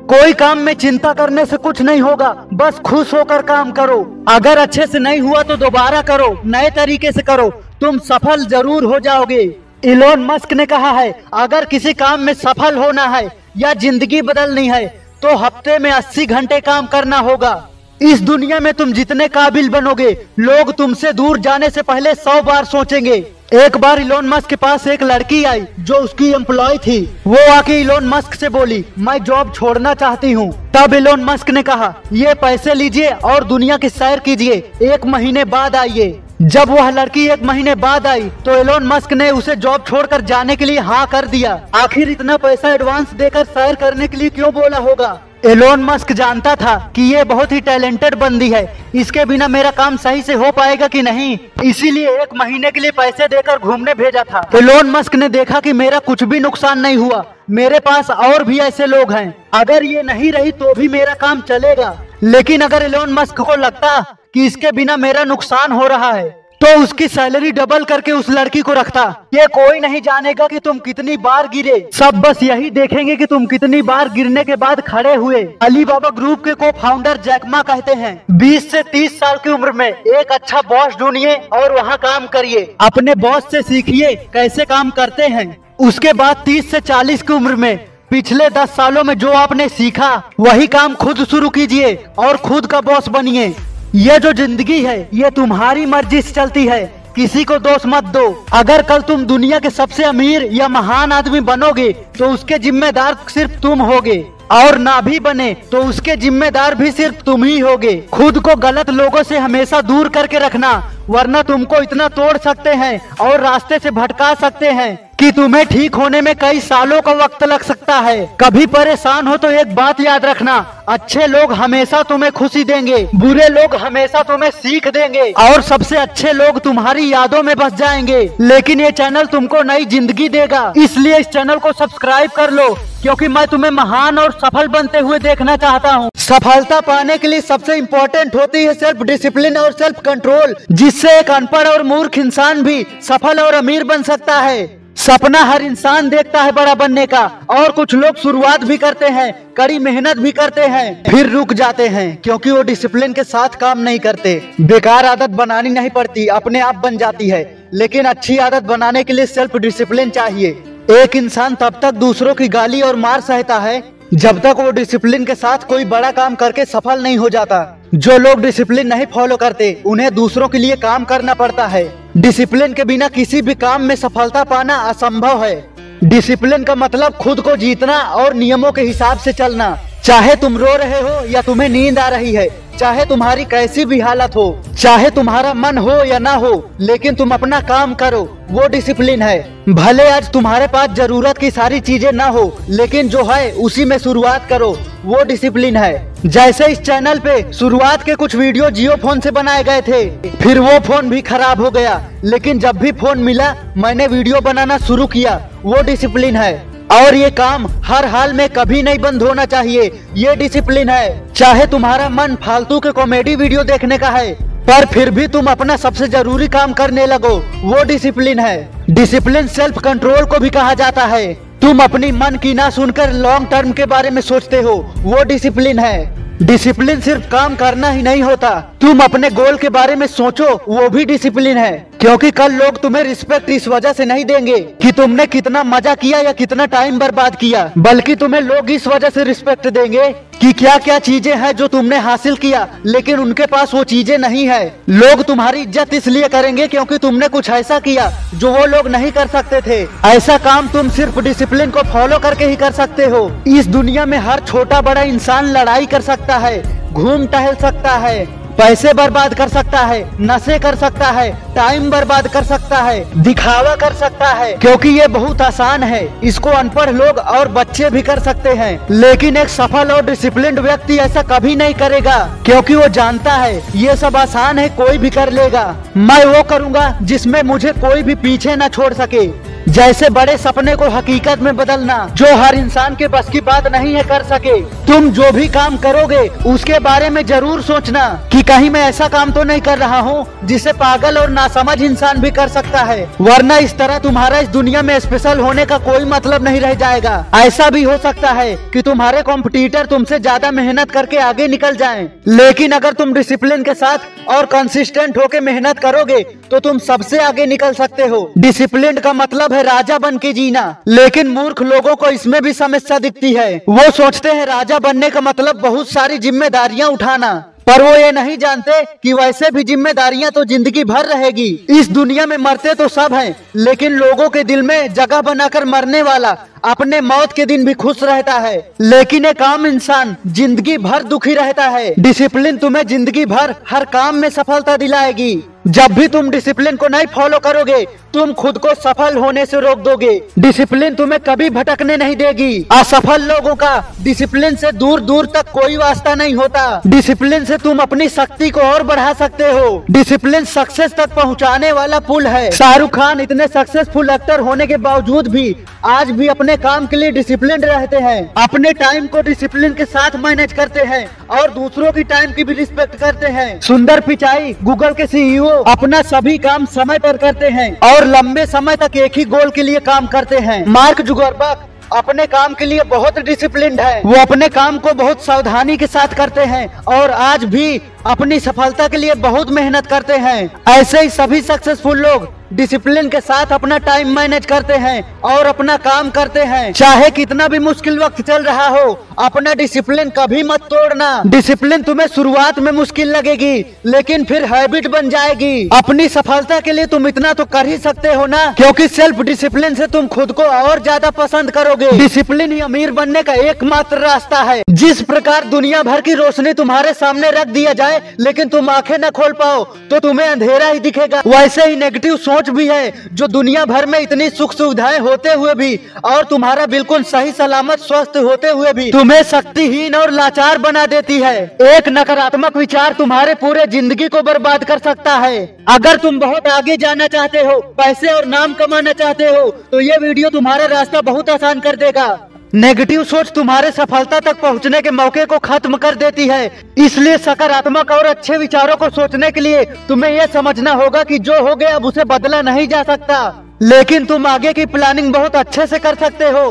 कोई 0.09 0.33
काम 0.35 0.57
में 0.59 0.73
चिंता 0.75 1.13
करने 1.13 1.45
से 1.45 1.57
कुछ 1.57 1.81
नहीं 1.81 2.01
होगा, 2.01 2.29
बस 2.53 2.79
खुश 2.81 3.13
होकर 3.13 3.41
काम 3.43 3.71
करो। 3.73 3.99
अगर 4.29 4.57
अच्छे 4.57 4.85
से 4.87 4.99
नहीं 4.99 5.19
हुआ 5.19 5.43
तो 5.43 5.57
दोबारा 5.57 6.01
करो, 6.03 6.41
नए 6.45 6.69
तरीके 6.71 7.11
से 7.11 7.21
करो, 7.23 7.49
तुम 7.81 7.97
सफल 8.01 8.45
ज़रूर 8.47 8.83
हो 8.85 8.99
जाओगे। 8.99 9.41
इलोन 9.85 10.25
मस्क 10.25 10.53
ने 10.53 10.65
कहा 10.65 10.91
है, 10.91 11.11
अगर 11.35 11.65
किसी 11.67 11.93
काम 11.95 12.21
में 12.21 12.33
सफल 12.35 12.77
होना 12.77 13.05
है 13.07 13.27
या 13.57 13.73
ज़िंदगी 13.75 14.21
बदलनी 14.23 14.67
है 14.67 14.85
तो 15.21 15.35
हफ़्ते 15.37 15.77
में 15.79 15.91
80 15.91 16.25
घंटे 16.27 16.59
काम 16.61 16.85
करना 16.87 17.17
होगा। 17.21 17.53
इस 18.01 18.19
दुनिया 18.21 18.59
में 18.59 18.73
तुम 18.73 18.91
जितने 18.93 19.27
काबिल 19.27 19.69
बनोगे, 19.69 20.09
लोग 20.39 20.71
तुमसे 20.77 21.11
दूर 21.13 21.39
जाने 21.39 21.69
से 21.69 21.81
पहले 21.81 22.13
सौ 22.15 22.41
बार 22.41 22.65
सोचेंगे। 22.65 23.15
एक 23.55 23.77
बार 23.77 23.99
इलोन 23.99 24.27
मस्क 24.27 24.49
के 24.49 24.55
पास 24.55 24.85
एक 24.87 25.03
लड़की 25.03 25.43
आई, 25.43 25.65
जो 25.79 25.95
उसकी 25.95 26.29
एम्प्लॉय 26.31 26.77
थी। 26.77 26.99
वो 27.27 27.37
आके 27.51 27.79
इलोन 27.81 28.07
मस्क 28.07 28.33
से 28.33 28.49
बोली, 28.49 28.83
मैं 28.99 29.17
जॉब 29.23 29.53
छोड़ना 29.53 29.93
चाहती 29.93 30.31
हूँ। 30.31 30.51
तब 30.73 30.93
इलोन 30.93 31.23
मस्क 31.23 31.49
ने 31.49 31.63
कहा, 31.63 31.93
ये 32.13 32.33
पैसे 32.33 32.73
लीजिए 32.73 33.09
और 33.09 33.43
दुनिया 33.43 33.77
की 33.77 33.89
सैर 33.89 34.19
कीजिए। 34.19 34.53
एक 34.83 35.05
महीने 35.05 35.45
बाद 35.45 35.75
आइए। 35.75 36.19
जब 36.41 36.69
वह 36.69 36.89
लड़की 36.91 37.27
एक 37.27 37.43
महीने 37.43 37.73
बाद 37.77 38.07
आई 38.07 38.29
तो 38.45 38.55
एलोन 38.55 38.83
मस्क 38.87 39.13
ने 39.13 39.29
उसे 39.31 39.55
जॉब 39.57 39.83
छोड़कर 39.87 40.21
जाने 40.23 40.55
के 40.55 40.65
लिए 40.65 40.79
हाँ 40.79 41.05
कर 41.07 41.25
दिया। 41.27 41.59
आखिर 41.75 42.09
इतना 42.09 42.37
पैसा 42.37 42.73
एडवांस 42.73 43.13
देकर 43.13 43.45
सैर 43.45 43.75
करने 43.75 44.07
के 44.07 44.17
लिए 44.17 44.29
क्यों 44.29 44.53
बोला 44.53 44.77
होगा? 44.79 45.09
एलोन 45.45 45.83
मस्क 45.83 46.11
जानता 46.11 46.55
था 46.55 46.75
कि 46.95 47.01
ये 47.01 47.23
बहुत 47.23 47.51
ही 47.51 47.59
टैलेंटेड 47.61 48.15
बंदी 48.15 48.49
है। 48.51 48.85
इसके 48.95 49.25
बिना 49.25 49.47
मेरा 49.47 49.71
काम 49.71 49.97
सही 49.97 50.21
से 50.21 50.33
हो 50.33 50.51
पाएगा 50.51 50.87
कि 50.87 51.01
नहीं? 51.01 51.37
इसीलिए 51.63 52.21
एक 52.21 52.33
महीने 52.35 52.71
के 52.71 52.79
लिए 52.79 52.91
पैसे 52.91 53.27
देकर 53.27 53.59
घूमने 53.59 53.93
भेजा 53.93 54.23
था। 54.23 54.49
एलोन 54.55 54.89
मस्क 54.89 55.15
ने 55.15 55.29
देखा 55.29 55.59
कि 55.59 55.73
मेरा 55.73 55.99
कुछ 55.99 56.23
भी 56.23 56.39
नुकसान 56.39 56.79
नहीं 56.79 56.97
हुआ। 56.97 57.23
मेरे 57.49 57.79
पास 57.79 58.09
और 58.09 58.43
भी 58.43 58.59
ऐसे 58.59 58.85
लोग 58.85 59.13
हैं। 59.13 59.33
अगर 59.53 59.83
ये 59.83 60.03
नहीं 60.03 60.31
रही 60.31 60.51
तो 60.51 60.73
भी 60.73 60.87
मेरा 60.87 61.13
काम 61.13 61.41
चलेगा। 61.41 61.95
लेकिन 62.23 62.61
अगर 62.61 62.83
एलोन 62.83 63.13
मस्क 63.13 63.41
को 63.41 63.55
लगता 63.55 63.99
कि 64.33 64.45
इसके 64.45 64.71
बिना 64.71 64.97
मेरा 64.97 65.23
नुकसान 65.23 65.71
हो 65.71 65.87
रहा 65.87 66.11
है 66.11 66.46
तो 66.61 66.67
उसकी 66.83 67.07
सैलरी 67.07 67.51
डबल 67.51 67.83
करके 67.83 68.11
उस 68.11 68.29
लड़की 68.29 68.61
को 68.61 68.73
रखता। 68.73 69.01
ये 69.33 69.45
कोई 69.47 69.79
नहीं 69.79 70.01
जानेगा 70.01 70.47
कि 70.47 70.59
तुम 70.59 70.77
कितनी 70.79 71.17
बार 71.17 71.47
गिरे। 71.47 71.89
सब 71.93 72.19
बस 72.19 72.43
यही 72.43 72.69
देखेंगे 72.69 73.15
कि 73.15 73.25
तुम 73.25 73.45
कितनी 73.45 73.81
बार 73.81 74.09
गिरने 74.09 74.43
के 74.43 74.55
बाद 74.55 74.81
खड़े 74.81 75.15
हुए। 75.15 75.43
अली 75.61 75.85
बाबा 75.85 76.09
ग्रुप 76.09 76.43
के 76.43 76.53
को 76.53 76.71
फाउंडर 76.71 77.17
जैकमा 77.17 77.61
कहते 77.61 77.93
हैं 77.93 78.21
20 78.31 78.71
से 78.71 78.83
30 78.83 79.19
साल 79.19 79.37
की 79.37 79.49
उम्र 79.49 79.71
में 79.71 79.87
एक 79.87 80.31
अच्छा 80.31 80.61
बॉस 80.61 80.95
ढूंढिए 80.95 81.35
और 81.35 81.71
वहाँ 81.71 81.97
काम 81.97 82.27
करिए। 82.27 82.75
अपने 82.81 83.15
बॉस 83.15 83.51
से 83.51 83.61
सीखिए 83.61 84.15
कैसे 84.33 84.65
काम 84.65 84.89
करते 84.89 85.27
हैं। 85.27 85.45
उसके 85.79 86.13
बाद 86.13 86.41
तीस 86.45 86.65
ऐसी 86.65 86.79
चालीस 86.79 87.21
की 87.21 87.33
उम्र 87.33 87.55
में 87.55 87.77
पिछले 88.09 88.49
10 88.49 88.69
सालों 88.69 89.03
में 89.03 89.13
जो 89.13 89.31
आपने 89.31 89.69
सीखा, 89.69 90.31
वही 90.39 90.67
काम 90.67 90.95
खुद 90.95 91.23
शुरू 91.23 91.49
कीजिए 91.49 91.93
और 92.17 92.37
खुद 92.37 92.65
का 92.65 92.81
बॉस 92.81 93.09
बनिए। 93.09 93.55
ये 93.95 94.17
जो 94.19 94.31
ज़िंदगी 94.33 94.81
है, 94.83 94.97
ये 95.13 95.29
तुम्हारी 95.31 95.85
मर्ज़ी 95.85 96.21
से 96.21 96.31
चलती 96.33 96.65
है। 96.67 96.85
किसी 97.15 97.43
को 97.43 97.57
दोष 97.59 97.85
मत 97.87 98.03
दो। 98.07 98.25
अगर 98.53 98.81
कल 98.81 99.01
तुम 99.01 99.23
दुनिया 99.25 99.59
के 99.59 99.69
सबसे 99.69 100.03
अमीर 100.03 100.43
या 100.53 100.67
महान 100.67 101.11
आदमी 101.11 101.39
बनोगे 101.41 101.91
तो 102.17 102.29
उसके 102.29 102.57
जिम्मेदार 102.59 103.17
सिर्फ़ 103.29 103.59
तुम 103.61 103.81
होगे। 103.81 104.19
और 104.51 104.77
ना 104.77 104.99
भी 105.01 105.19
बने 105.19 105.53
तो 105.71 105.81
उसके 105.83 106.15
जिम्मेदार 106.17 106.75
भी 106.75 106.91
सिर्फ़ 106.91 107.23
तुम 107.23 107.43
ही 107.43 107.57
होगे। 107.59 107.95
खुद 108.13 108.39
को 108.39 108.55
गलत 108.57 108.89
लोगों 108.89 109.23
से 109.23 109.37
हमेशा 109.37 109.81
दूर 109.83 110.09
करके 110.09 110.39
रखना, 110.39 110.71
वरना 111.09 111.41
तुमको 111.43 111.81
इतना 111.81 112.07
तोड़ 112.09 112.37
सकते 112.37 112.73
हैं 112.75 112.99
और 113.19 113.41
रास्ते 113.41 113.79
से 113.79 113.91
भटका 113.91 114.33
सकते 114.35 114.69
हैं। 114.71 115.06
कि 115.19 115.31
तुम्हें 115.31 115.65
ठीक 115.67 115.95
होने 115.95 116.19
में 116.21 116.35
कई 116.35 116.59
सालों 116.61 116.99
का 117.01 117.11
वक्त 117.15 117.43
लग 117.43 117.63
सकता 117.63 117.95
है। 117.97 118.17
कभी 118.41 118.65
परेशान 118.67 119.27
हो 119.27 119.35
तो 119.37 119.49
एक 119.51 119.73
बात 119.75 119.99
याद 120.01 120.25
रखना, 120.25 120.55
अच्छे 120.89 121.27
लोग 121.27 121.53
हमेशा 121.53 122.01
तुम्हें 122.03 122.31
खुशी 122.31 122.63
देंगे, 122.63 122.97
बुरे 123.15 123.47
लोग 123.49 123.75
हमेशा 123.77 124.21
तुम्हें 124.23 124.49
सीख 124.51 124.87
देंगे, 124.89 125.31
और 125.33 125.61
सबसे 125.63 125.97
अच्छे 125.97 126.33
लोग 126.33 126.59
तुम्हारी 126.59 127.11
यादों 127.11 127.41
में 127.43 127.55
बस 127.57 127.73
जाएँगे। 127.75 128.19
लेकिन 128.41 128.81
ये 128.81 128.91
चैनल 128.93 129.25
तुमको 129.27 129.63
नई 129.63 129.85
ज़िंदगी 129.87 130.29
देगा, 130.29 130.71
इसलिए 130.77 131.17
इस 131.17 131.27
चैनल 131.29 131.57
को 131.57 131.71
सब्सक्राइब 131.73 132.31
कर 132.31 132.51
लो, 132.51 132.69
क्योंकि 133.01 133.27
मैं 133.29 133.47
तुम्हें 133.47 133.71
महान 133.73 134.19
और 134.19 134.31
सफल 134.35 134.67
बनते 134.69 134.99
हुए 134.99 135.19
देखना 135.19 135.57
चाहता 135.57 135.91
हूँ। 135.91 136.09
सफलता 136.19 136.79
पाने 136.83 137.17
के 137.17 137.27
लिए 137.27 137.41
सबसे 137.43 137.77
इम्पोर्टेंट 137.77 138.35
होती 138.35 138.63
है 138.63 138.73
सेल्फ 138.75 139.01
डिसिप्लिन 139.03 139.57
और 139.57 139.71
सेल्फ 139.73 140.01
कंट्रोल 140.05 140.55
जिससे 140.71 141.19
एक 141.19 141.31
अनपढ़ 141.31 141.67
और 141.67 141.83
मूर्ख 141.85 142.17
इंसान 142.17 142.63
भी 142.63 142.85
सफल 143.03 143.39
और 143.41 143.53
अमीर 143.55 143.83
बन 143.85 144.03
सकता 144.05 144.39
है। 144.39 144.65
सपना 144.97 145.39
हर 145.39 145.61
इंसान 145.61 146.09
देखता 146.09 146.41
है 146.41 146.51
बड़ा 146.51 146.75
बनने 146.75 147.05
का। 147.05 147.31
और 147.49 147.71
कुछ 147.71 147.93
लोग 147.93 148.15
शुरुआत 148.15 148.63
भी 148.63 148.77
करते 148.77 149.05
हैं, 149.05 149.53
कड़ी 149.53 149.79
मेहनत 149.79 150.17
भी 150.17 150.31
करते 150.31 150.61
हैं, 150.61 151.03
फिर 151.11 151.29
रुक 151.29 151.53
जाते 151.53 151.87
हैं, 151.87 152.21
क्योंकि 152.23 152.51
वो 152.51 152.63
डिसिप्लिन 152.63 153.13
के 153.13 153.23
साथ 153.23 153.49
काम 153.49 153.79
नहीं 153.79 153.99
करते। 153.99 154.49
बेकार 154.61 155.05
आदत 155.05 155.29
बनानी 155.29 155.69
नहीं 155.69 155.89
पड़ती, 155.89 156.27
अपने 156.27 156.59
आप 156.59 156.75
बन 156.75 156.97
जाती 156.97 157.29
है। 157.29 157.67
लेकिन 157.73 158.05
अच्छी 158.05 158.37
आदत 158.37 158.63
बनाने 158.63 159.03
के 159.03 159.13
लिए 159.13 159.25
सेल्फ 159.25 159.57
डिसिप्लिन 159.57 160.09
चाहिए। 160.09 160.63
एक 160.91 161.15
इंसान 161.15 161.55
तब 161.55 161.79
तक 161.81 161.91
दूसरों 161.91 162.35
की 162.35 162.47
गाली 162.47 162.81
और 162.81 162.95
मार 162.95 163.21
सहता 163.21 163.59
है, 163.59 163.83
जब 164.13 164.39
तक 164.39 164.55
वो 164.59 164.71
डिसिप्लिन 164.71 165.25
के 165.25 165.35
साथ 165.35 165.57
कोई 165.57 165.85
बड़ा 165.85 166.11
काम 166.11 166.35
करके 166.35 166.65
सफल 166.65 167.03
नहीं 167.03 167.17
हो 167.17 167.29
जाता। 167.29 167.81
जो 167.95 168.17
लोग 168.17 168.41
डिसिप्लिन 168.41 168.87
नहीं 168.87 169.05
फॉलो 169.05 169.37
करते, 169.37 169.81
उन्हें 169.85 170.15
दूसरों 170.15 170.47
के 170.47 170.57
लिए 170.57 170.75
काम 170.75 171.03
करना 171.03 171.33
पड़ता 171.33 171.67
है। 171.67 172.06
डिसिप्लिन 172.17 172.73
के 172.73 172.83
बिना 172.83 173.07
किसी 173.07 173.41
भी 173.41 173.53
काम 173.55 173.81
में 173.81 173.95
सफलता 173.95 174.43
पाना 174.43 174.75
असंभव 174.75 175.43
है। 175.45 175.69
डिसिप्लिन 176.03 176.63
का 176.63 176.75
मतलब 176.75 177.13
खुद 177.13 177.41
को 177.41 177.55
जीतना 177.55 177.97
और 177.99 178.33
नियमों 178.33 178.71
के 178.71 178.81
हिसाब 178.81 179.17
से 179.17 179.33
चलना। 179.33 179.67
चाहे 180.07 180.35
तुम 180.35 180.57
रो 180.57 180.75
रहे 180.77 180.99
हो 181.01 181.25
या 181.25 181.41
तुम्हें 181.41 181.67
नींद 181.69 181.97
आ 181.99 182.07
रही 182.09 182.31
है, 182.33 182.47
चाहे 182.79 183.05
तुम्हारी 183.05 183.45
कैसी 183.45 183.83
भी 183.85 183.99
हालत 183.99 184.35
हो, 184.35 184.45
चाहे 184.79 185.09
तुम्हारा 185.09 185.53
मन 185.53 185.77
हो 185.77 185.95
या 186.03 186.19
ना 186.19 186.33
हो, 186.33 186.51
लेकिन 186.79 187.15
तुम 187.15 187.31
अपना 187.31 187.59
काम 187.61 187.93
करो, 187.93 188.21
वो 188.51 188.67
डिसिप्लिन 188.67 189.21
है। 189.21 189.39
भले 189.69 190.07
आज 190.09 190.29
तुम्हारे 190.31 190.67
पास 190.67 190.91
ज़रूरत 190.91 191.37
की 191.37 191.49
सारी 191.51 191.79
चीज़ें 191.79 192.11
ना 192.11 192.25
हो, 192.27 192.45
लेकिन 192.69 193.09
जो 193.09 193.23
है, 193.23 193.51
उसी 193.51 193.85
में 193.85 193.97
शुरुआत 193.97 194.47
करो, 194.49 194.69
वो 195.05 195.23
डिसिप्लिन 195.23 195.77
है। 195.77 196.13
जैसे 196.25 196.67
इस 196.67 196.79
चैनल 196.81 197.19
पे 197.19 197.41
शुरुआत 197.53 198.03
के 198.03 198.15
कुछ 198.15 198.35
वीडियो 198.35 198.69
जियो 198.69 198.95
फ़ोन 198.95 199.19
से 199.19 199.31
बनाए 199.31 199.63
गए 199.63 199.81
थे, 199.81 200.03
फिर 200.37 200.59
वो 200.59 200.79
फ़ोन 200.79 201.09
भी 201.09 201.21
खराब 201.23 201.61
हो 201.61 201.71
गया, 201.71 202.01
लेकिन 202.23 202.59
जब 202.59 202.77
भी 202.77 202.91
फ़ोन 202.93 203.19
मिला, 203.19 203.53
मैंने 203.77 204.07
वीडियो 204.07 204.41
बनाना 204.41 204.77
शुरू 204.77 205.07
किया, 205.07 205.39
वो 205.65 205.81
डिसिप्लिन 205.83 206.35
है। 206.35 206.76
और 206.91 207.15
ये 207.15 207.29
काम 207.31 207.67
हर 207.85 208.05
हाल 208.05 208.33
में 208.33 208.47
कभी 208.49 208.81
नहीं 208.83 208.99
बंद 208.99 209.23
होना 209.23 209.45
चाहिए। 209.45 209.91
ये 210.15 210.35
डिसिप्लिन 210.35 210.89
है। 210.89 211.33
चाहे 211.33 211.65
तुम्हारा 211.65 212.09
मन 212.09 212.35
फालतू 212.35 212.79
के 212.79 212.91
कॉमेडी 212.91 213.35
वीडियो 213.35 213.63
देखने 213.63 213.97
का 213.97 214.09
है, 214.09 214.33
पर 214.65 214.85
फिर 214.85 215.09
भी 215.09 215.27
तुम 215.27 215.45
अपना 215.45 215.75
सबसे 215.77 216.07
ज़रूरी 216.07 216.47
काम 216.47 216.73
करने 216.73 217.05
लगो। 217.05 217.35
वो 217.63 217.83
डिसिप्लिन 217.83 218.39
है। 218.39 218.69
डिसिप्लिन 218.89 219.47
सेल्फ 219.47 219.79
कंट्रोल 219.79 220.25
को 220.25 220.39
भी 220.39 220.49
कहा 220.49 220.73
जाता 220.73 221.05
है। 221.05 221.33
तुम 221.61 221.79
अपनी 221.79 222.11
मन 222.11 222.35
की 222.35 222.53
ना 222.53 222.69
सुनकर 222.69 223.11
लॉन्ग 223.13 223.47
टर्म 223.47 223.71
के 223.71 223.85
बारे 223.85 224.09
में 224.09 224.21
सोचते 224.21 224.61
हो। 224.61 224.75
वो 224.97 225.23
डिसिप्लिन 225.23 225.79
है। 225.79 226.26
डिसिप्लिन 226.41 226.99
सिर्फ़ 227.01 227.29
काम 227.29 227.55
करना 227.55 227.89
ही 227.89 228.01
नहीं 228.01 228.21
होता। 228.23 228.49
तुम 228.81 228.99
अपने 228.99 229.29
गोल 229.29 229.55
के 229.57 229.69
बारे 229.69 229.95
में 229.95 230.05
सोचो, 230.07 230.49
वो 230.67 230.89
भी 230.89 231.05
डिसिप्लिन 231.05 231.57
है। 231.57 231.71
क्योंकि 232.01 232.29
कल 232.31 232.51
लोग 232.53 232.77
तुम्हें 232.81 233.03
रिस्पेक्ट 233.03 233.49
इस 233.49 233.67
वजह 233.67 233.93
से 233.93 234.05
नहीं 234.05 234.25
देंगे 234.25 234.59
कि 234.81 234.91
तुमने 234.91 235.25
कितना 235.25 235.63
मज़ा 235.63 235.95
किया 235.95 236.19
या 236.19 236.31
कितना 236.31 236.65
टाइम 236.65 236.99
बर्बाद 236.99 237.35
किया। 237.35 237.69
बल्कि 237.77 238.15
तुम्हें 238.15 238.41
लोग 238.41 238.71
इस 238.71 238.87
वजह 238.87 239.09
से 239.09 239.23
रिस्पेक्ट 239.23 239.67
देंगे 239.67 240.09
कि 240.41 240.51
क्या 240.53 240.77
क्या 240.77 240.97
चीज़ें 240.99 241.35
हैं 241.35 241.55
जो 241.55 241.67
तुमने 241.67 241.97
हासिल 241.97 242.35
किया, 242.35 242.67
लेकिन 242.85 243.19
उनके 243.19 243.45
पास 243.45 243.73
वो 243.73 243.83
चीज़ें 243.83 244.17
नहीं 244.17 244.45
है। 244.47 244.65
लोग 244.89 245.23
तुम्हारी 245.23 245.61
इज़्ज़त 245.61 245.93
इसलिए 245.93 246.27
करेंगे 246.27 246.67
क्योंकि 246.67 246.97
तुमने 246.97 247.27
कुछ 247.27 247.49
ऐसा 247.49 247.79
किया 247.79 248.11
जो 248.35 248.51
वो 248.51 248.65
लोग 248.65 248.87
नहीं 248.87 249.11
कर 249.11 249.27
सकते 249.27 249.61
थे। 249.61 249.81
ऐसा 250.07 250.37
काम 250.37 250.67
तुम 250.67 250.89
सिर्फ़ 250.89 251.19
डिसिप्लिन 251.19 251.71
को 251.71 251.81
फॉलो 251.93 252.19
करके 252.19 252.45
ही 252.45 252.55
कर 252.55 252.71
सकते 252.71 253.05
हो। 253.05 253.31
इस 253.49 253.67
दुनिया 253.67 254.05
में 254.05 254.17
हर 254.19 254.39
छोटा 254.47 254.81
बड़ा 254.81 255.01
इंसान 255.03 255.45
लड़ाई 255.47 255.85
कर 255.85 256.01
सकता 256.01 256.26
है, 256.35 256.61
घूम 256.93 257.25
टहल 257.25 257.55
सकता 257.55 257.91
है, 257.91 258.25
पैसे 258.57 258.91
बर्बाद 258.93 259.33
कर 259.33 259.47
सकता 259.47 259.79
है, 259.79 259.99
नशे 260.21 260.57
कर 260.59 260.75
सकता 260.75 261.07
है 261.07 261.29
टाइम 261.55 261.89
बर्बाद 261.89 262.27
कर 262.27 262.43
सकता 262.43 262.77
है, 262.77 263.21
दिखावा 263.23 263.75
कर 263.75 263.93
सकता 263.93 264.27
है, 264.27 264.53
क्योंकि 264.53 264.89
ये 264.89 265.07
बहुत 265.07 265.41
आसान 265.41 265.83
है। 265.83 266.01
इसको 266.23 266.49
अनपढ़ 266.49 266.89
लोग 266.89 267.17
और 267.17 267.47
बच्चे 267.47 267.89
भी 267.89 268.01
कर 268.01 268.19
सकते 268.19 268.49
हैं। 268.49 268.79
लेकिन 268.91 269.37
एक 269.37 269.49
सफल 269.49 269.91
और 269.91 270.05
डिसिप्लिन 270.05 270.59
व्यक्ति 270.59 270.97
ऐसा 270.97 271.21
कभी 271.23 271.55
नहीं 271.55 271.73
करेगा, 271.73 272.17
क्योंकि 272.45 272.75
वो 272.75 272.87
जानता 272.87 273.33
है, 273.33 273.61
ये 273.75 273.95
सब 273.95 274.17
आसान 274.17 274.59
है, 274.59 274.69
कोई 274.69 274.97
भी 274.97 275.09
कर 275.09 275.31
लेगा। 275.31 275.75
मैं 275.97 276.23
वो 276.25 276.43
करूँगा 276.43 276.97
जिसमें 277.01 277.41
मुझे 277.43 277.71
कोई 277.71 278.03
भी 278.03 278.15
पीछे 278.15 278.55
न 278.55 278.67
छोड़ 278.67 278.93
सके। 278.93 279.27
जैसे 279.67 280.09
बड़े 280.09 280.37
सपने 280.37 280.75
को 280.75 280.89
हकीकत 280.89 281.39
में 281.39 281.55
बदलना, 281.55 281.95
जो 282.15 282.25
हर 282.35 282.55
इंसान 282.55 282.95
के 282.95 283.07
बस 283.07 283.29
की 283.29 283.39
बात 283.41 283.67
नहीं 283.71 283.93
है 283.95 284.03
कर 284.03 284.23
सके। 284.25 284.59
तुम 284.87 285.09
जो 285.11 285.31
भी 285.31 285.47
काम 285.49 285.77
करोगे, 285.77 286.27
उसके 286.47 286.79
बारे 286.79 287.09
में 287.09 287.25
ज़रूर 287.25 287.61
सोचना 287.63 288.07
कि 288.31 288.41
कहीं 288.43 288.69
मैं 288.69 288.81
ऐसा 288.83 289.07
काम 289.07 289.31
तो 289.31 289.43
नहीं 289.43 289.61
कर 289.61 289.77
रहा 289.77 289.99
हूँ, 289.99 290.25
जिसे 290.45 290.73
पागल 290.75 291.17
और 291.17 291.29
नासमझ 291.29 291.81
इंसान 291.81 292.21
भी 292.21 292.31
कर 292.31 292.47
सकता 292.49 292.81
है। 292.81 293.07
वरना 293.21 293.57
इस 293.57 293.77
तरह 293.77 293.99
तुम्हारा 293.99 294.39
इस 294.39 294.47
दुनिया 294.49 294.81
में 294.81 294.97
स्पेशल 294.99 295.39
होने 295.39 295.65
का 295.65 295.77
कोई 295.79 296.05
मतलब 296.07 296.43
नहीं 296.43 296.61
रह 296.61 296.73
जाएगा। 296.75 297.25
ऐसा 297.35 297.69
भी 297.69 297.83
हो 297.83 297.97
सकता 297.99 298.31
है 298.31 298.55
कि 298.73 298.81
तुम्हारे 298.81 299.21
कॉम्पिटिटर 299.23 299.85
तुमसे 299.85 300.19
ज़्यादा 300.19 300.51
मेहनत 300.53 300.91
करके 300.91 301.17
आगे 301.19 301.47
निकल 301.47 301.75
जाएँ। 301.75 302.09
लेकिन 302.29 302.71
अगर 302.71 302.93
तुम 302.93 303.13
डिसिप्लिन 303.13 303.63
के 303.63 303.73
साथ 303.75 304.29
और 304.29 304.45
कंसिस्टेंट 304.47 305.17
होके 305.17 305.39
मेहनत 305.41 305.79
करोगे 305.79 306.23
तो 306.51 306.59
तुम 306.59 306.77
सबसे 306.79 307.19
आगे 307.19 307.45
निकल 307.45 307.73
सकते 307.73 308.03
हो। 308.03 308.31
डिसिप्लिन 308.37 308.97
का 308.97 309.13
मतलब 309.15 309.53
राजा 309.63 309.97
बन 309.97 310.17
के 310.17 310.31
जीना। 310.33 310.65
लेकिन 310.87 311.27
मूर्ख 311.29 311.61
लोगों 311.63 311.95
को 311.95 312.09
इसमें 312.09 312.41
भी 312.43 312.53
समस्या 312.53 312.99
दिखती 312.99 313.33
है। 313.33 313.55
वो 313.69 313.91
सोचते 313.93 314.31
हैं 314.31 314.45
राजा 314.45 314.79
बनने 314.79 315.09
का 315.09 315.21
मतलब 315.21 315.61
बहुत 315.61 315.89
सारी 315.89 316.17
जिम्मेदारियाँ 316.19 316.89
उठाना। 316.89 317.33
पर 317.67 317.81
वो 317.83 317.89
ये 317.89 318.11
नहीं 318.11 318.37
जानते 318.37 318.81
कि 319.03 319.13
वैसे 319.13 319.49
भी 319.51 319.63
जिम्मेदारियाँ 319.63 320.29
तो 320.31 320.43
ज़िंदगी 320.45 320.83
भर 320.83 321.05
रहेगी। 321.05 321.47
इस 321.69 321.89
दुनिया 321.89 322.25
में 322.25 322.35
मरते 322.37 322.73
तो 322.73 322.87
सब 322.87 323.13
हैं, 323.13 323.35
लेकिन 323.55 323.93
लोगों 323.93 324.29
के 324.29 324.43
दिल 324.43 324.61
में 324.61 324.93
जगह 324.93 325.21
बनाकर 325.21 325.65
मरने 325.65 326.01
वाला 326.01 326.29
अपने 326.65 327.01
मौत 327.01 327.33
के 327.33 327.45
दिन 327.45 327.65
भी 327.65 327.73
खुश 327.75 328.03
रहता 328.03 328.33
है। 328.35 328.55
लेकिन 328.81 329.25
एक 329.25 329.41
आम 329.41 329.65
इंसान 329.67 330.15
ज़िंदगी 330.27 330.77
भर 330.77 331.03
दुखी 331.03 331.33
रहता 331.33 331.67
है। 331.67 331.93
डिसिप्लिन 331.99 332.57
तुम्हें 332.57 332.85
ज़िंदगी 332.87 333.25
भर 333.25 333.53
हर 333.69 333.85
काम 333.87 334.15
में 334.15 334.29
सफलता 334.29 334.77
दिलाएगी। 334.77 335.33
जब 335.67 335.93
भी 335.93 336.07
तुम 336.07 336.29
डिसिप्लिन 336.29 336.75
को 336.75 336.87
नहीं 336.87 337.05
फॉलो 337.05 337.37
करोगे, 337.39 337.85
तुम 338.13 338.31
खुद 338.33 338.57
को 338.57 338.73
सफल 338.73 339.17
होने 339.17 339.45
से 339.45 339.59
रोक 339.59 339.79
दोगे। 339.79 340.11
डिसिप्लिन 340.39 340.95
तुम्हें 340.95 341.19
कभी 341.19 341.49
भटकने 341.49 341.97
नहीं 341.97 342.15
देगी। 342.15 342.67
असफल 342.71 343.21
लोगों 343.21 343.55
का 343.55 343.71
डिसिप्लिन 344.03 344.55
से 344.55 344.71
दूर 344.71 345.01
दूर 345.01 345.25
तक 345.25 345.49
कोई 345.51 345.77
वास्ता 345.77 346.13
नहीं 346.15 346.35
होता। 346.35 346.81
डिसिप्लिन 346.87 347.45
से 347.45 347.57
तुम 347.57 347.79
अपनी 347.79 348.07
शक्ति 348.09 348.49
को 348.49 348.61
और 348.61 348.83
बढ़ा 348.83 349.11
सकते 349.13 349.51
हो। 349.51 349.83
डिसिप्लिन 349.91 350.45
सक्सेस 350.45 350.93
तक 350.93 351.13
पहुँचाने 351.15 351.71
वाला 351.71 351.99
पुल 351.99 352.27
है। 352.27 352.51
शाहरुख 352.51 352.95
खान 352.95 353.19
इतने 353.19 353.47
सक्सेसफुल 353.47 354.09
एक्टर 354.09 354.39
होने 354.39 354.67
के 354.67 354.77
बावजूद 354.77 355.27
भी 355.27 355.55
आज 355.85 356.11
भी 356.11 356.27
अपने 356.27 356.57
काम 356.57 356.87
के 356.87 356.95
लिए 356.95 357.11
डिसिप्लिन 357.11 357.63
रहते 357.63 357.97
हैं। 357.97 358.33
अपने 358.43 358.73
टाइम 358.75 359.07
को 359.07 359.21
डिसिप्लिन 359.21 359.73
के 359.73 359.85
साथ 359.85 360.15
मैनेज 360.17 360.53
करते 360.53 360.83
हैं 360.83 361.05
और 361.31 361.51
दूसरों 361.51 361.91
की 361.91 362.03
टाइम 362.05 362.31
की 362.31 362.43
भी 362.43 362.53
रिस्पेक्ट 362.53 362.95
करते 362.95 363.27
हैं। 363.29 363.59
सुंदर 363.61 363.99
पिचाई 363.99 364.55
गूगल 364.63 364.93
के 364.93 365.05
सीईओ 365.07 365.56
अपना 365.63 366.01
सभी 366.01 366.37
काम 366.37 366.65
समय 366.65 366.99
पर 366.99 367.17
करते 367.17 367.49
हैं 367.49 367.71
और 367.85 368.05
लंबे 368.05 368.45
समय 368.45 368.75
तक 368.75 368.95
एक 368.97 369.17
ही 369.17 369.25
गोल 369.25 369.49
के 369.49 369.63
लिए 369.63 369.79
काम 369.79 370.07
करते 370.07 370.37
हैं। 370.39 370.65
मार्क 370.65 371.01
जुगरबर्ग 371.01 371.65
अपने 371.93 372.25
काम 372.25 372.53
के 372.53 372.65
लिए 372.65 372.83
बहुत 372.83 373.19
डिसिप्लिन 373.19 373.79
है। 373.79 374.01
वो 374.05 374.15
अपने 374.15 374.47
काम 374.49 374.77
को 374.77 374.93
बहुत 374.93 375.25
सावधानी 375.25 375.77
के 375.77 375.87
साथ 375.87 376.15
करते 376.17 376.41
हैं 376.43 376.65
और 376.87 377.11
आज 377.11 377.43
भी 377.45 377.81
अपनी 378.05 378.39
सफलता 378.39 378.87
के 378.87 378.97
लिए 378.97 379.13
बहुत 379.17 379.51
मेहनत 379.51 379.87
करते 379.87 380.13
हैं। 380.17 380.49
ऐसे 380.69 381.01
ही 381.01 381.09
सभी 381.09 381.41
सक्सेसफुल 381.41 381.97
लोग 381.99 382.27
डिसिप्लिन 382.53 383.07
के 383.09 383.19
साथ 383.21 383.51
अपना 383.51 383.77
टाइम 383.77 384.15
मैनेज 384.15 384.45
करते 384.45 384.73
हैं 384.75 385.21
और 385.23 385.45
अपना 385.45 385.75
काम 385.77 386.09
करते 386.09 386.39
हैं। 386.41 386.71
चाहे 386.73 387.09
कितना 387.11 387.47
भी 387.47 387.59
मुश्किल 387.59 387.97
वक्त 387.99 388.21
चल 388.21 388.43
रहा 388.43 388.67
हो, 388.67 388.91
अपना 389.19 389.53
डिसिप्लिन 389.53 390.09
कभी 390.09 390.43
मत 390.43 390.61
तोड़ना। 390.63 391.09
डिसिप्लिन 391.27 391.81
तुम्हें 391.83 392.07
शुरुआत 392.07 392.59
में 392.59 392.71
मुश्किल 392.71 393.09
लगेगी, 393.09 393.65
लेकिन 393.85 394.23
फिर 394.25 394.45
हैबिट 394.45 394.87
बन 394.87 395.09
जाएगी। 395.09 395.67
अपनी 395.73 396.07
सफलता 396.09 396.59
के 396.59 396.71
लिए 396.71 396.85
तुम 396.85 397.07
इतना 397.07 397.33
तो 397.33 397.45
कर 397.47 397.65
ही 397.65 397.77
सकते 397.77 398.13
हो 398.13 398.25
ना? 398.25 398.45
क्योंकि 398.57 398.87
सेल्फ 398.87 399.19
डिसिप्लिन 399.21 399.75
से 399.75 399.87
तुम 399.87 400.07
खुद 400.07 400.31
को 400.31 400.43
और 400.43 400.81
ज़्यादा 400.83 401.09
पसंद 401.11 401.51
करोगे। 401.51 401.91
डिसिप्लिन 401.97 402.51
ही 402.51 402.59
अमीर 402.61 402.91
बनने 402.91 403.23
का 403.23 403.33
एकमात्र 403.49 403.97
रास्ता 403.99 404.41
है। 404.41 404.61
जिस 404.71 405.01
प्रकार 405.03 405.45
दुनिया 405.47 405.83
भर 405.83 406.01
की 406.01 406.13
रोशनी 406.13 406.53
तुम्हारे 406.53 406.93
सामने 406.93 407.31
रख 407.31 407.47
दिया 407.49 407.73
जाए, 407.73 408.01
लेकिन 408.19 408.49
तुम 408.49 408.69
आँखें 408.69 408.97
न 408.97 409.09
खोल 409.11 409.33
पाओ 409.33 409.63
तो 409.89 409.99
तुम्हें 409.99 410.27
अंधेरा 410.27 410.67
ही 410.67 410.79
दिखेगा। 410.79 411.21
वैसे 411.27 411.65
ही 411.65 411.75
नेगेटिव 411.75 412.15
सोच 412.17 412.35
भी 412.49 412.67
है, 412.67 412.93
जो 413.11 413.27
दुनिया 413.29 413.65
भर 413.65 413.85
में 413.85 413.99
इतनी 413.99 414.29
सुख 414.31 414.53
सुविधाएँ 414.53 414.99
होते 414.99 415.33
हुए 415.33 415.53
भी 415.55 415.75
और 416.05 416.23
तुम्हारा 416.25 416.65
बिल्कुल 416.67 417.03
सही 417.05 417.31
सलामत 417.33 417.79
स्वस्थ 417.81 418.17
होते 418.19 418.49
हुए 418.49 418.73
भी 418.73 418.91
तुम्हें 418.91 419.21
शक्तिहीन 419.25 419.95
और 419.95 420.11
लाचार 420.11 420.57
बना 420.59 420.85
देती 420.87 421.19
है। 421.19 421.35
एक 421.67 421.89
नकारात्मक 421.89 422.57
विचार 422.57 422.93
तुम्हारे 422.93 423.33
पूरे 423.37 423.65
ज़िंदगी 423.67 424.07
को 424.07 424.21
बर्बाद 424.23 424.63
कर 424.63 424.79
सकता 424.79 425.15
है। 425.17 425.45
अगर 425.69 425.97
तुम 425.97 426.19
बहुत 426.19 426.47
आगे 426.49 426.77
जाना 426.77 427.07
चाहते 427.07 427.39
हो, 427.39 427.59
पैसे 427.77 428.07
और 428.09 428.25
नाम 428.27 428.53
कमाना 428.55 428.91
चाहते 428.93 429.27
हो 429.27 429.49
तो 429.71 429.79
ये 429.81 429.97
वीडियो 429.99 430.29
तुम्हारा 430.29 430.65
रास्ता 430.67 431.01
बहुत 431.03 431.29
आसान 431.29 431.59
कर 431.59 431.75
देगा। 431.77 432.07
नेगेटिव 432.53 433.03
सोच 433.03 433.31
तुम्हारे 433.31 433.69
सफलता 433.71 434.19
तक 434.19 434.39
पहुँचने 434.41 434.81
के 434.81 434.91
मौके 434.91 435.23
को 435.25 435.37
खत्म 435.39 435.77
कर 435.77 435.95
देती 435.95 436.27
है। 436.27 436.51
इसलिए 436.77 437.17
सकारात्मक 437.17 437.89
और 437.91 438.05
अच्छे 438.05 438.37
विचारों 438.37 438.75
को 438.75 438.89
सोचने 438.89 439.31
के 439.31 439.39
लिए 439.39 439.63
तुम्हें 439.87 440.11
यह 440.11 440.25
समझना 440.25 440.73
होगा 440.73 441.01
कि 441.03 441.17
जो 441.19 441.41
हो 441.47 441.55
गया 441.55 441.75
अब 441.75 441.85
उसे 441.85 442.03
बदला 442.03 442.41
नहीं 442.41 442.67
जा 442.67 442.83
सकता। 442.83 443.19
लेकिन 443.61 444.05
तुम 444.05 444.27
आगे 444.27 444.53
की 444.53 444.65
प्लानिंग 444.65 445.11
बहुत 445.13 445.35
अच्छे 445.35 445.65
से 445.67 445.79
कर 445.79 445.95
सकते 445.95 446.25
हो। 446.27 446.45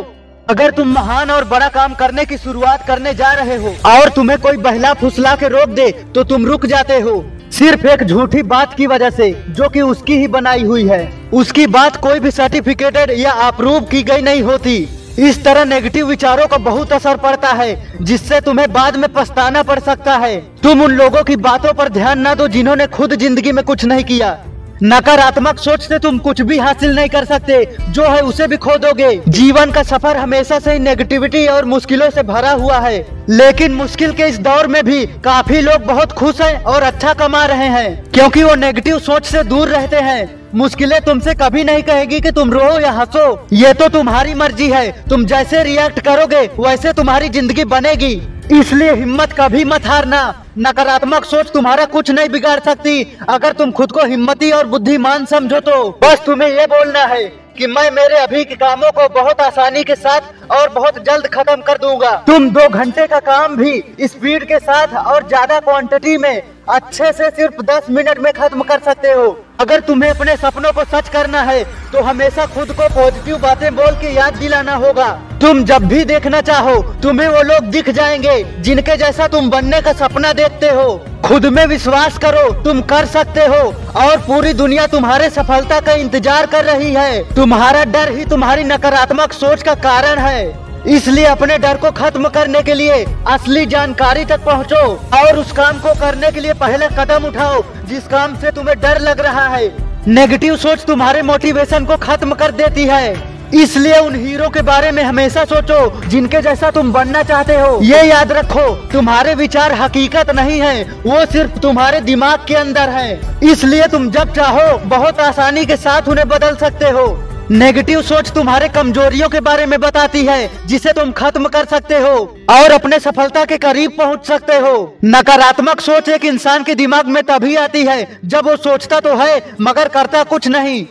अगर 0.49 0.71
तुम 0.71 0.89
महान 0.89 1.31
और 1.31 1.45
बड़ा 1.45 1.69
काम 1.69 1.95
करने 1.95 2.25
की 2.25 2.39
शुरुआत 2.39 2.87
करने 2.87 3.15
जा 3.15 3.33
रहे 3.33 3.57
हो 3.57 3.75
और 3.91 4.09
तुम्हें 4.09 4.39
कोई 4.41 4.57
बहला 4.59 4.93
फुसला 4.95 5.35
के 5.35 5.49
रोक 5.49 5.69
दे 5.71 5.91
तो 6.15 6.25
तुम 6.25 6.47
रुक 6.47 6.67
जाते 6.67 6.99
हो। 7.01 7.25
सिर्फ़ 7.53 7.87
एक 7.87 8.03
झूठी 8.05 8.43
बात 8.45 8.75
की 8.75 8.87
वजह 8.87 9.11
से, 9.11 9.31
जो 9.49 9.69
कि 9.69 9.81
उसकी 9.81 10.17
ही 10.17 10.29
बनाई 10.29 10.63
हुई 10.63 10.87
है। 10.89 11.31
उसकी 11.35 11.67
बात 11.69 11.97
कोई 11.97 12.21
भी 12.21 12.31
सर्टिफिकेटेड 12.31 13.11
या 13.11 13.33
अप्रूव 13.43 13.81
की 13.83 14.03
गई 14.03 14.23
नहीं 14.23 14.43
होती। 14.43 14.77
इस 15.19 15.43
तरह 15.45 15.65
नेगेटिव 15.65 16.07
विचारों 16.07 16.47
का 16.47 16.57
बहुत 16.59 16.93
असर 16.93 17.17
पड़ता 17.17 17.49
है, 17.51 17.77
जिससे 18.03 18.41
तुम्हें 18.41 18.73
बाद 18.73 18.97
में 18.97 19.09
पछताना 19.13 19.63
पड़ 19.63 19.79
सकता 19.81 20.17
है। 20.17 20.37
तुम 20.63 20.83
उन 20.83 20.93
लोगों 20.93 21.23
की 21.25 21.37
बातों 21.39 21.73
पर 21.75 21.89
ध्यान 21.91 22.27
न 22.27 22.35
दो 22.35 22.49
जिन्होंने 22.49 22.87
खुद 22.89 23.15
ज़िंदगी 23.15 23.53
में 23.53 23.65
कुछ 23.65 23.85
नहीं 23.85 24.05
किया। 24.05 24.37
नकारात्मक 24.83 25.59
सोच 25.59 25.83
से 25.83 25.99
तुम 25.99 26.19
कुछ 26.19 26.41
भी 26.43 26.59
हासिल 26.59 26.95
नहीं 26.95 27.09
कर 27.09 27.25
सकते, 27.25 27.65
जो 27.91 28.03
है 28.05 28.21
उसे 28.23 28.47
भी 28.47 28.57
खो 28.59 28.77
दोगे। 28.79 29.11
जीवन 29.29 29.71
का 29.73 29.83
सफ़र 29.85 30.17
हमेशा 30.17 30.59
से 30.59 30.73
ही 30.73 30.79
नेगेटिविटी 30.79 31.47
और 31.47 31.65
मुश्किलों 31.65 32.11
से 32.11 32.23
भरा 32.25 32.51
हुआ 32.53 32.79
है, 32.79 32.99
लेकिन 33.31 33.73
मुश्किल 33.75 34.13
के 34.13 34.25
इस 34.25 34.39
दौर 34.41 34.67
में 34.67 34.83
भी 34.85 35.05
काफ़ी 35.25 35.61
लोग 35.61 35.87
बहुत 35.87 36.13
खुश 36.13 36.41
हैं 36.41 36.63
और 36.65 36.83
अच्छा 36.85 37.13
कमा 37.15 37.45
रहे 37.47 37.69
हैं, 37.69 38.11
क्योंकि 38.11 38.43
वो 38.43 38.55
नेगेटिव 38.57 38.99
सोच 39.01 39.27
से 39.27 39.43
दूर 39.45 39.69
रहते 39.69 39.97
हैं। 39.99 40.46
मुश्किलें 40.57 41.01
तुमसे 41.01 41.33
कभी 41.35 41.63
नहीं 41.65 41.83
कहेगी 41.83 42.21
कि 42.21 42.31
तुम 42.33 42.53
रो 42.53 42.79
या 42.81 42.91
हंसो। 42.93 43.47
ये 43.55 43.73
तो 43.75 43.89
तुम्हारी 43.89 44.35
मर्ज़ी 44.35 44.69
है। 44.71 45.09
तुम 45.09 45.25
जैसे 45.27 45.63
रिएक्ट 45.63 46.01
करोगे, 46.01 46.41
वैसे 46.59 46.93
तुम्हारी 46.93 47.29
ज़िंदगी 47.29 47.65
बनेगी। 47.67 48.15
इसलिए 48.53 48.93
हिम्मत 48.95 49.33
कभी 49.33 49.65
मत 49.65 49.87
हारना। 49.87 50.23
नकारात्मक 50.59 51.25
सोच 51.25 51.51
तुम्हारा 51.53 51.85
कुछ 51.87 52.11
नहीं 52.11 52.29
बिगाड़ 52.31 52.59
सकती। 52.63 53.03
अगर 53.29 53.53
तुम 53.53 53.73
खुद 53.73 53.93
को 53.93 54.05
हिम्मती 54.07 54.51
और 54.51 54.67
बुद्धिमान 54.67 55.25
समझो 55.27 55.61
तो। 55.61 55.89
बस 56.03 56.25
तुम्हें 56.27 56.49
ये 56.51 56.67
बोलना 56.69 57.05
है 57.05 57.25
कि 57.59 57.67
मैं 57.67 57.91
मेरे 57.93 58.17
अभी 58.19 58.45
के 58.45 58.55
कामों 58.57 58.91
को 58.93 59.09
बहुत 59.15 59.41
आसानी 59.43 59.85
के 59.85 59.95
साथ 59.97 60.51
और 60.53 60.69
बहुत 60.73 61.05
जल्द 61.05 61.27
खत्म 61.35 61.61
कर 61.63 61.79
दूँगा। 61.79 62.17
तुम 62.27 62.51
दो 62.51 62.69
घंटे 62.71 63.07
का 63.07 63.21
काम 63.23 63.57
भी 63.57 63.83
स्पीड 64.05 64.45
के 64.45 64.59
साथ 64.61 64.95
और 65.07 65.29
ज़्यादा 65.29 65.61
क्वांटिटी 65.61 66.17
में 66.17 66.43
अच्छे 66.69 67.11
से 67.13 67.29
सिर्फ़ 67.31 67.61
दस 67.65 67.87
मिनट 67.91 68.19
में 68.19 68.33
खत्म 68.33 68.63
कर 68.63 68.81
सकते 68.81 69.11
हो। 69.11 69.27
अगर 69.61 69.81
तुम्हें 69.81 70.11
अपने 70.11 70.37
सपनों 70.37 70.73
को 70.73 70.85
सच 70.87 71.09
करना 71.09 71.43
है 71.43 71.63
तो 71.93 72.01
हमेशा 72.03 72.47
खुद 72.47 72.73
को 72.73 72.89
पॉजिटिव 72.95 73.39
बातें 73.39 73.75
बोल 73.77 73.95
के 74.01 74.13
याद 74.15 74.37
दिलाना 74.37 74.75
होगा। 74.77 75.09
तुम 75.41 75.63
जब 75.65 75.85
भी 75.85 76.05
देखना 76.05 76.41
चाहो, 76.41 76.75
तुम्हें 77.03 77.29
वो 77.29 77.43
लोग 77.43 77.71
दिख 77.71 77.91
जाएँगे, 77.91 78.43
जिनके 78.63 78.97
जैसा 78.97 79.29
तुम 79.29 79.51
बनने 79.51 79.81
का 79.81 79.93
सपना 79.95 80.33
देखते 80.33 80.69
हो। 80.71 80.89
खुद 81.25 81.47
में 81.47 81.65
विश्वास 81.67 82.19
करो, 82.19 82.51
तुम 82.63 82.81
कर 82.85 83.07
सकते 83.07 83.47
हो, 83.47 83.63
और 84.01 84.17
पूरी 84.19 84.53
दुनिया 84.55 84.87
तुम्हारे 84.89 85.31
सफलता 85.31 85.81
का 85.81 85.93
इंतज़ार 85.95 86.47
कर 86.47 86.65
रही 86.65 86.93
है। 86.93 87.35
तुम्हारा 87.35 87.85
डर 87.87 88.13
ही 88.13 88.25
तुम्हारी 88.25 88.65
नकारात्मक 88.65 89.33
सोच 89.35 89.63
का 89.63 89.75
कारण 89.83 90.19
है। 90.19 90.66
इसलिए 90.87 91.25
अपने 91.25 91.59
डर 91.59 91.77
को 91.77 91.91
खत्म 91.91 92.29
करने 92.29 92.63
के 92.63 92.75
लिए 92.75 93.05
असली 93.29 93.67
जानकारी 93.67 94.25
तक 94.25 94.45
पहुंचो 94.45 94.83
और 95.19 95.39
उस 95.39 95.53
काम 95.53 95.79
को 95.79 95.95
करने 95.95 96.31
के 96.31 96.41
लिए 96.41 96.53
पहले 96.53 96.87
कदम 96.87 97.25
उठाओ, 97.25 97.63
जिस 97.85 98.07
काम 98.07 98.37
से 98.37 98.51
तुम्हें 98.51 98.81
डर 98.81 99.01
लग 99.01 99.21
रहा 99.21 99.47
है। 99.49 99.73
नेगेटिव 100.09 100.57
सोच 100.57 100.85
तुम्हारे 100.85 101.23
मोटिवेशन 101.23 101.85
को 101.85 101.97
खत्म 101.97 102.35
कर 102.35 102.51
देती 102.51 102.85
है। 102.85 103.37
इसलिए 103.55 103.99
उन 103.99 104.15
हीरो 104.15 104.49
के 104.49 104.63
बारे 104.63 104.91
में 104.91 105.03
हमेशा 105.03 105.45
सोचो, 105.45 106.09
जिनके 106.09 106.41
जैसा 106.41 106.71
तुम 106.71 106.93
बनना 106.93 107.23
चाहते 107.23 107.55
हो। 107.55 107.79
ये 107.83 108.03
याद 108.03 108.33
रखो, 108.33 108.71
तुम्हारे 108.93 109.35
विचार 109.35 109.73
हकीकत 109.73 110.31
नहीं 110.31 110.61
है, 110.61 110.83
वो 111.07 111.25
सिर्फ़ 111.27 111.59
तुम्हारे 111.59 112.01
दिमाग 112.01 112.45
के 112.49 112.55
अंदर 112.55 112.89
है। 112.89 113.21
इसलिए 113.43 113.87
तुम 113.87 114.11
जब 114.11 114.35
चाहो, 114.35 114.79
बहुत 114.79 115.21
आसानी 115.21 115.65
के 115.65 115.77
साथ 115.77 116.09
उन्हें 116.09 116.29
बदल 116.29 116.57
सकते 116.57 116.91
हो। 116.91 117.07
नेगेटिव 117.51 118.01
सोच 118.03 118.31
तुम्हारे 118.31 118.69
कमजोरियों 118.69 119.29
के 119.29 119.41
बारे 119.41 119.67
में 119.67 119.79
बताती 119.81 120.25
है, 120.25 120.67
जिसे 120.67 120.93
तुम 120.93 121.11
खत्म 121.13 121.47
कर 121.47 121.65
सकते 121.65 121.97
हो 121.97 122.15
और 122.51 122.71
अपने 122.71 122.99
सफलता 122.99 123.45
के 123.45 123.59
करीब 123.59 123.93
पहुँच 123.99 124.25
सकते 124.27 124.57
हो। 124.57 124.73
नकारात्मक 125.05 125.81
सोच 125.81 126.09
एक 126.09 126.25
इंसान 126.25 126.65
के 126.65 126.75
दिमाग 126.75 127.07
में 127.07 127.23
तभी 127.23 127.55
आती 127.57 127.85
है, 127.85 128.07
जब 128.25 128.47
वो 128.47 128.57
सोचता 128.57 128.99
तो 129.01 129.15
है, 129.17 129.43
मगर 129.61 129.89
करता 129.89 130.23
कुछ 130.25 130.49
नहीं। 130.49 130.85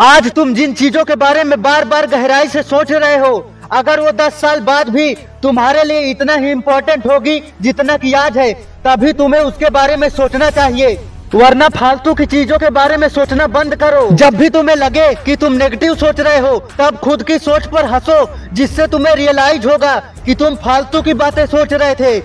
आज 0.00 0.30
तुम 0.32 0.54
जिन 0.54 0.74
चीज़ों 0.74 1.04
के 1.04 1.14
बारे 1.16 1.44
में 1.44 1.60
बार 1.62 1.84
बार 1.84 2.06
गहराई 2.06 2.48
से 2.48 2.62
सोच 2.62 2.92
रहे 2.92 3.16
हो, 3.16 3.38
अगर 3.72 4.00
वो 4.00 4.10
दस 4.12 4.40
साल 4.40 4.60
बाद 4.60 4.88
भी 4.88 5.14
तुम्हारे 5.42 5.84
लिए 5.84 6.10
इतना 6.10 6.34
ही 6.34 6.50
इम्पोर्टेंट 6.50 7.06
होगी 7.06 7.40
जितना 7.62 7.96
की 7.96 8.12
आज 8.14 8.36
है, 8.38 8.52
तभी 8.84 9.12
तुम्हें 9.12 9.40
उसके 9.40 9.70
बारे 9.70 9.96
में 9.96 10.08
सोचना 10.10 10.50
चाहिए। 10.50 10.98
वरना 11.34 11.68
फालतू 11.68 12.12
की 12.14 12.24
चीज़ों 12.26 12.58
के 12.58 12.70
बारे 12.70 12.96
में 12.96 13.08
सोचना 13.08 13.46
बंद 13.46 13.74
करो। 13.76 14.08
जब 14.12 14.34
भी 14.34 14.48
तुम्हें 14.50 14.76
लगे 14.76 15.08
कि 15.14 15.36
तुम 15.36 15.52
नेगेटिव 15.52 15.94
सोच 15.94 16.20
रहे 16.20 16.38
हो, 16.38 16.58
तब 16.78 16.96
खुद 16.96 17.22
की 17.22 17.38
सोच 17.38 17.66
पर 17.66 17.84
हंसो, 17.84 18.34
जिससे 18.52 18.86
तुम्हें 18.86 19.14
रियलाइज़ 19.14 19.66
होगा 19.68 19.96
कि 20.26 20.34
तुम 20.34 20.54
फालतू 20.54 21.02
की 21.02 21.14
बातें 21.14 21.44
सोच 21.46 21.72
रहे 21.72 21.94
थे। 21.94 22.20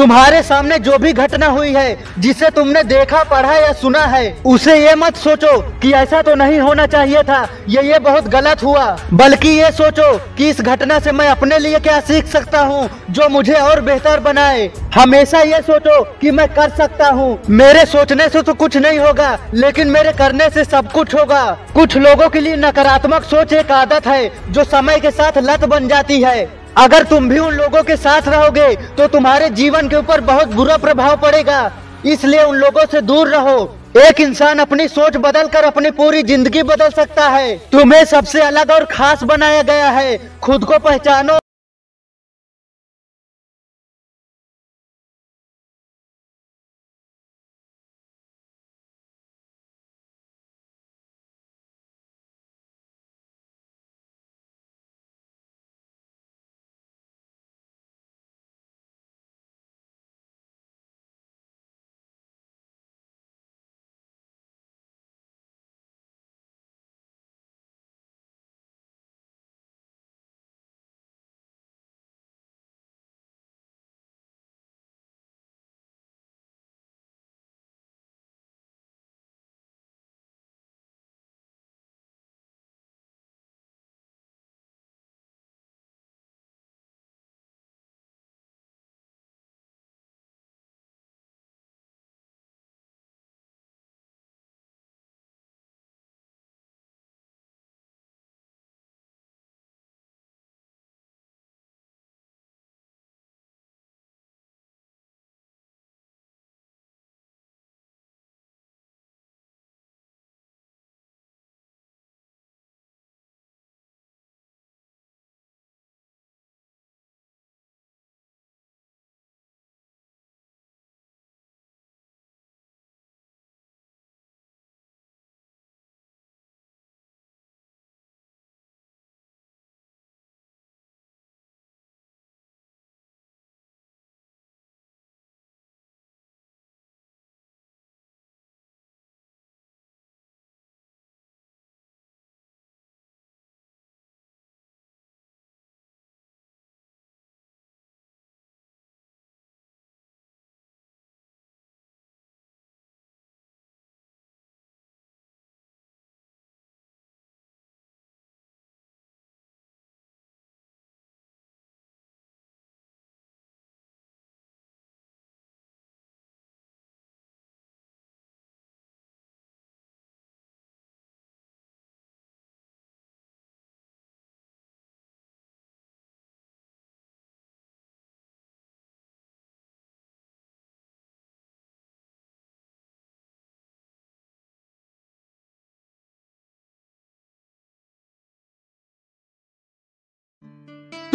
तुम्हारे 0.00 0.42
सामने 0.42 0.78
जो 0.78 0.98
भी 0.98 1.12
घटना 1.12 1.46
हुई 1.46 1.72
है, 1.72 1.96
जिसे 2.18 2.48
तुमने 2.50 2.82
देखा, 2.82 3.22
पढ़ा 3.22 3.54
या 3.54 3.72
सुना 3.72 4.04
है, 4.04 4.30
उसे 4.46 4.76
ये 4.76 4.94
मत 4.94 5.16
सोचो 5.16 5.58
कि 5.80 5.90
ऐसा 5.92 6.20
तो 6.22 6.34
नहीं 6.34 6.60
होना 6.60 6.86
चाहिए 6.86 7.22
था। 7.22 7.42
ये 7.68 7.82
ये 7.82 7.98
बहुत 7.98 8.28
गलत 8.28 8.62
हुआ। 8.62 8.84
बल्कि 9.12 9.48
ये 9.50 9.70
सोचो 9.72 10.12
कि 10.36 10.48
इस 10.50 10.60
घटना 10.60 10.98
से 10.98 11.12
मैं 11.12 11.26
अपने 11.28 11.58
लिए 11.58 11.78
क्या 11.78 11.98
सीख 12.00 12.26
सकता 12.26 12.60
हूँ, 12.60 12.88
जो 13.10 13.28
मुझे 13.28 13.54
और 13.54 13.80
बेहतर 13.80 14.20
बनाए। 14.20 14.70
हमेशा 14.94 15.40
ये 15.40 15.60
सोचो 15.62 16.02
कि 16.20 16.30
मैं 16.30 16.48
कर 16.48 16.70
सकता 16.70 17.08
हूँ। 17.08 17.38
मेरे 17.50 17.84
सोचने 17.86 18.28
से 18.28 18.42
तो 18.42 18.54
कुछ 18.54 18.76
नहीं 18.76 18.98
होगा, 18.98 19.38
लेकिन 19.54 19.88
मेरे 19.88 20.12
करने 20.12 20.48
से 20.50 20.64
सब 20.64 20.90
कुछ 20.92 21.14
होगा। 21.14 21.44
कुछ 21.74 21.96
लोगों 21.96 22.28
के 22.28 22.40
लिए 22.40 22.56
नकारात्मक 22.56 23.24
सोच 23.24 23.52
एक 23.52 23.72
आदत 23.72 24.06
है, 24.06 24.30
जो 24.48 24.64
समय 24.64 24.98
के 24.98 25.10
साथ 25.10 25.38
लत 25.40 25.64
बन 25.64 25.88
जाती 25.88 26.20
है। 26.22 26.59
अगर 26.80 27.02
तुम 27.04 27.28
भी 27.28 27.38
उन 27.38 27.54
लोगों 27.54 27.82
के 27.82 27.96
साथ 27.98 28.28
रहोगे 28.28 28.74
तो 28.96 29.06
तुम्हारे 29.08 29.48
जीवन 29.52 29.88
के 29.88 29.96
ऊपर 29.96 30.20
बहुत 30.26 30.54
बुरा 30.54 30.76
प्रभाव 30.78 31.16
पड़ेगा। 31.22 31.60
इसलिए 32.06 32.42
उन 32.42 32.56
लोगों 32.56 32.84
से 32.92 33.00
दूर 33.02 33.28
रहो। 33.28 33.58
एक 33.98 34.20
इंसान 34.20 34.58
अपनी 34.58 34.86
सोच 34.88 35.16
बदल 35.18 35.46
कर 35.48 35.64
अपनी 35.64 35.90
पूरी 35.92 36.22
ज़िंदगी 36.22 36.62
बदल 36.64 36.90
सकता 36.92 37.28
है। 37.28 37.56
तुम्हें 37.72 38.04
सबसे 38.06 38.40
अलग 38.42 38.70
और 38.70 38.84
खास 38.92 39.22
बनाया 39.24 39.62
गया 39.64 39.90
है। 39.90 40.18
खुद 40.42 40.64
को 40.64 40.78
पहचानो 40.80 41.38